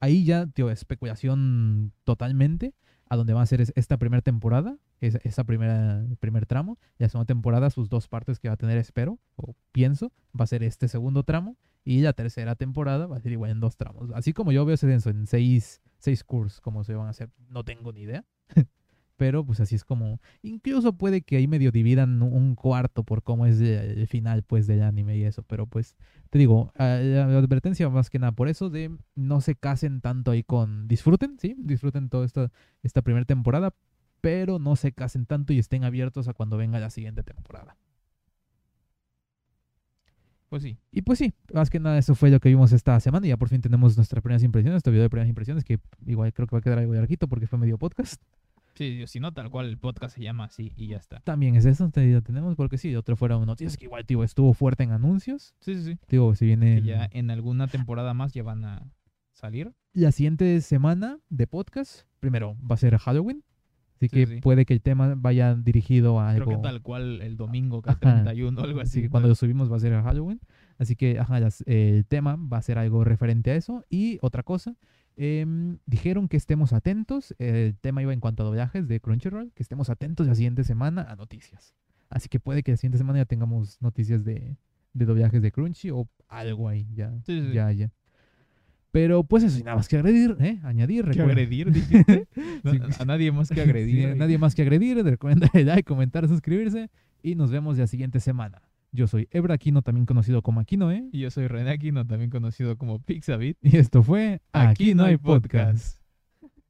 ahí 0.00 0.24
ya, 0.24 0.46
tío, 0.46 0.70
especulación 0.70 1.92
totalmente 2.04 2.74
a 3.08 3.16
donde 3.16 3.34
va 3.34 3.42
a 3.42 3.46
ser 3.46 3.60
es- 3.60 3.72
esta 3.76 3.98
primera 3.98 4.22
temporada, 4.22 4.78
que 4.98 5.08
es 5.08 5.18
esa 5.24 5.44
primera 5.44 6.04
primer 6.20 6.46
tramo, 6.46 6.78
la 6.98 7.08
segunda 7.08 7.26
temporada, 7.26 7.70
sus 7.70 7.88
dos 7.88 8.08
partes 8.08 8.38
que 8.38 8.48
va 8.48 8.54
a 8.54 8.56
tener, 8.56 8.78
espero, 8.78 9.18
o 9.36 9.54
pienso, 9.72 10.12
va 10.38 10.44
a 10.44 10.48
ser 10.48 10.62
este 10.62 10.88
segundo 10.88 11.22
tramo, 11.22 11.56
y 11.84 12.00
la 12.00 12.14
tercera 12.14 12.54
temporada 12.54 13.06
va 13.06 13.16
a 13.16 13.20
ser 13.20 13.32
igual 13.32 13.50
en 13.50 13.60
dos 13.60 13.76
tramos. 13.76 14.10
Así 14.14 14.32
como 14.32 14.52
yo 14.52 14.64
veo 14.64 14.74
ese 14.74 14.86
denso 14.86 15.10
en 15.10 15.26
seis, 15.26 15.82
seis 15.98 16.24
cursos, 16.24 16.60
como 16.60 16.82
se 16.82 16.94
van 16.94 17.06
a 17.06 17.10
hacer, 17.10 17.30
no 17.48 17.64
tengo 17.64 17.92
ni 17.92 18.02
idea. 18.02 18.24
Pero 19.16 19.44
pues 19.46 19.60
así 19.60 19.76
es 19.76 19.84
como, 19.84 20.20
incluso 20.42 20.94
puede 20.94 21.22
que 21.22 21.36
ahí 21.36 21.46
medio 21.46 21.70
dividan 21.70 22.20
un 22.20 22.56
cuarto 22.56 23.04
por 23.04 23.22
cómo 23.22 23.46
es 23.46 23.60
el, 23.60 24.08
final 24.08 24.42
pues 24.42 24.66
del 24.66 24.82
anime 24.82 25.16
y 25.16 25.22
eso, 25.22 25.44
pero 25.44 25.68
pues 25.68 25.96
te 26.30 26.38
digo, 26.40 26.72
la 26.76 27.38
advertencia 27.38 27.88
más 27.88 28.10
que 28.10 28.18
nada 28.18 28.32
por 28.32 28.48
eso 28.48 28.70
de 28.70 28.90
no 29.14 29.40
se 29.40 29.54
casen 29.54 30.00
tanto 30.00 30.32
ahí 30.32 30.42
con, 30.42 30.88
disfruten, 30.88 31.38
sí, 31.38 31.54
disfruten 31.56 32.08
toda 32.08 32.26
esta, 32.26 32.50
esta 32.82 33.02
primera 33.02 33.24
temporada, 33.24 33.72
pero 34.24 34.58
no 34.58 34.74
se 34.74 34.92
casen 34.92 35.26
tanto 35.26 35.52
y 35.52 35.58
estén 35.58 35.84
abiertos 35.84 36.28
a 36.28 36.32
cuando 36.32 36.56
venga 36.56 36.78
la 36.80 36.88
siguiente 36.88 37.22
temporada. 37.22 37.76
Pues 40.48 40.62
sí. 40.62 40.78
Y 40.92 41.02
pues 41.02 41.18
sí, 41.18 41.34
más 41.52 41.68
que 41.68 41.78
nada 41.80 41.98
eso 41.98 42.14
fue 42.14 42.30
lo 42.30 42.40
que 42.40 42.48
vimos 42.48 42.72
esta 42.72 42.98
semana 43.00 43.26
y 43.26 43.30
ya 43.30 43.36
por 43.36 43.48
fin 43.50 43.60
tenemos 43.60 43.96
nuestras 43.96 44.22
primeras 44.22 44.42
impresiones, 44.42 44.78
este 44.78 44.90
video 44.90 45.02
de 45.02 45.10
primeras 45.10 45.28
impresiones 45.28 45.62
que 45.64 45.78
igual 46.06 46.32
creo 46.32 46.46
que 46.46 46.56
va 46.56 46.60
a 46.60 46.62
quedar 46.62 46.78
algo 46.78 46.94
larguito 46.94 47.28
porque 47.28 47.46
fue 47.46 47.58
medio 47.58 47.76
podcast. 47.76 48.22
Sí, 48.76 49.04
si 49.06 49.20
no, 49.20 49.32
tal 49.32 49.50
cual 49.50 49.66
el 49.66 49.78
podcast 49.78 50.16
se 50.16 50.22
llama 50.22 50.44
así 50.44 50.72
y 50.76 50.88
ya 50.88 50.96
está. 50.96 51.20
También 51.20 51.54
es 51.54 51.64
eso, 51.64 51.90
te- 51.90 52.20
tenemos 52.22 52.56
porque 52.56 52.78
sí, 52.78 52.94
otro 52.96 53.14
fueron 53.16 53.44
noticias 53.46 53.76
que 53.76 53.84
igual, 53.84 54.04
tío, 54.06 54.24
estuvo 54.24 54.52
fuerte 54.54 54.84
en 54.84 54.90
anuncios. 54.92 55.54
Sí, 55.60 55.74
sí, 55.74 55.82
sí. 55.84 55.98
Digo, 56.08 56.34
si 56.34 56.46
viene 56.46 56.76
Que 56.76 56.82
ya 56.82 57.08
en 57.12 57.30
alguna 57.30 57.66
temporada 57.68 58.14
más 58.14 58.32
ya 58.32 58.42
van 58.42 58.64
a 58.64 58.82
salir. 59.32 59.72
la 59.92 60.12
siguiente 60.12 60.60
semana 60.60 61.18
de 61.28 61.46
podcast, 61.46 62.02
primero 62.20 62.56
va 62.68 62.74
a 62.74 62.78
ser 62.78 62.96
Halloween, 62.98 63.44
así 64.06 64.08
Sí, 64.08 64.26
que 64.26 64.26
sí. 64.36 64.40
puede 64.40 64.64
que 64.66 64.74
el 64.74 64.80
tema 64.80 65.14
vaya 65.16 65.54
dirigido 65.54 66.20
a 66.20 66.30
algo. 66.30 66.44
Creo 66.46 66.58
que 66.58 66.62
tal 66.62 66.82
cual 66.82 67.20
el 67.22 67.36
domingo, 67.36 67.82
que 67.82 67.90
Ajá. 67.90 67.98
31 68.00 68.60
o 68.60 68.64
algo 68.64 68.80
Así 68.80 69.02
que 69.02 69.10
cuando 69.10 69.28
lo 69.28 69.34
subimos 69.34 69.70
va 69.70 69.76
a 69.76 69.80
ser 69.80 69.92
a 69.94 70.02
Halloween. 70.02 70.40
Así 70.78 70.96
que 70.96 71.18
ajá, 71.18 71.40
las- 71.40 71.62
el 71.66 72.04
tema 72.06 72.36
va 72.36 72.58
a 72.58 72.62
ser 72.62 72.78
algo 72.78 73.04
referente 73.04 73.50
a 73.50 73.56
eso. 73.56 73.84
Y 73.90 74.18
otra 74.22 74.42
cosa, 74.42 74.76
em, 75.16 75.78
dijeron 75.86 76.28
que 76.28 76.36
estemos 76.36 76.72
atentos. 76.72 77.34
El 77.38 77.76
tema 77.76 78.02
iba 78.02 78.12
en 78.12 78.20
cuanto 78.20 78.42
a 78.42 78.46
doblajes 78.46 78.88
de 78.88 79.00
Crunchyroll, 79.00 79.52
que 79.52 79.62
estemos 79.62 79.88
atentos 79.90 80.26
la 80.26 80.34
siguiente 80.34 80.64
semana 80.64 81.02
a 81.02 81.16
noticias. 81.16 81.74
Así 82.10 82.28
que 82.28 82.40
puede 82.40 82.62
que 82.62 82.72
la 82.72 82.76
siguiente 82.76 82.98
semana 82.98 83.20
ya 83.20 83.24
tengamos 83.24 83.80
noticias 83.80 84.24
de, 84.24 84.56
de 84.92 85.04
doblajes 85.04 85.42
de 85.42 85.50
Crunchy 85.52 85.90
o 85.90 86.08
algo 86.28 86.68
ahí. 86.68 86.86
Ya, 86.94 87.12
sí. 87.24 87.50
ya, 87.52 87.70
ya. 87.72 87.90
Pero 88.94 89.24
pues 89.24 89.42
eso, 89.42 89.58
y 89.58 89.64
nada 89.64 89.76
más 89.76 89.88
que 89.88 89.96
agredir, 89.96 90.36
¿eh? 90.38 90.60
Añadir, 90.62 91.04
recuerda- 91.04 91.32
agredir, 91.32 91.72
dijiste. 91.72 92.28
No, 92.62 92.70
Sí. 92.72 92.78
A 93.00 93.04
nadie 93.04 93.32
más 93.32 93.48
que 93.48 93.56
Sí, 93.56 93.60
agredir. 93.60 94.14
nadie 94.16 94.38
más 94.38 94.54
que 94.54 94.62
agredir. 94.62 95.02
Darle 95.02 95.18
like, 95.64 95.82
comentar, 95.82 96.28
suscribirse. 96.28 96.88
Y 97.20 97.34
nos 97.34 97.50
vemos 97.50 97.76
la 97.76 97.88
siguiente 97.88 98.20
semana. 98.20 98.62
Yo 98.92 99.08
soy 99.08 99.26
Ebra 99.32 99.54
Aquino, 99.54 99.82
también 99.82 100.06
conocido 100.06 100.42
como 100.42 100.60
Aquino, 100.60 100.92
¿eh? 100.92 101.08
Y 101.10 101.18
yo 101.18 101.32
soy 101.32 101.48
René 101.48 101.70
Aquino, 101.72 102.06
también 102.06 102.30
conocido 102.30 102.78
como 102.78 103.00
Pixabit. 103.00 103.58
Y 103.62 103.78
esto 103.78 104.04
fue 104.04 104.40
Aquí, 104.52 104.94
no 104.94 105.02
hay 105.06 105.16
podcast. 105.16 105.98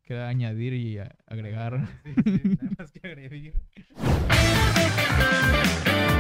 Queda 0.03 0.27
añadir 0.29 0.73
y 0.73 0.97
agregar. 1.27 1.73
nada 2.17 2.71
más 2.79 2.91
que 2.91 3.07
agredir. 3.07 3.53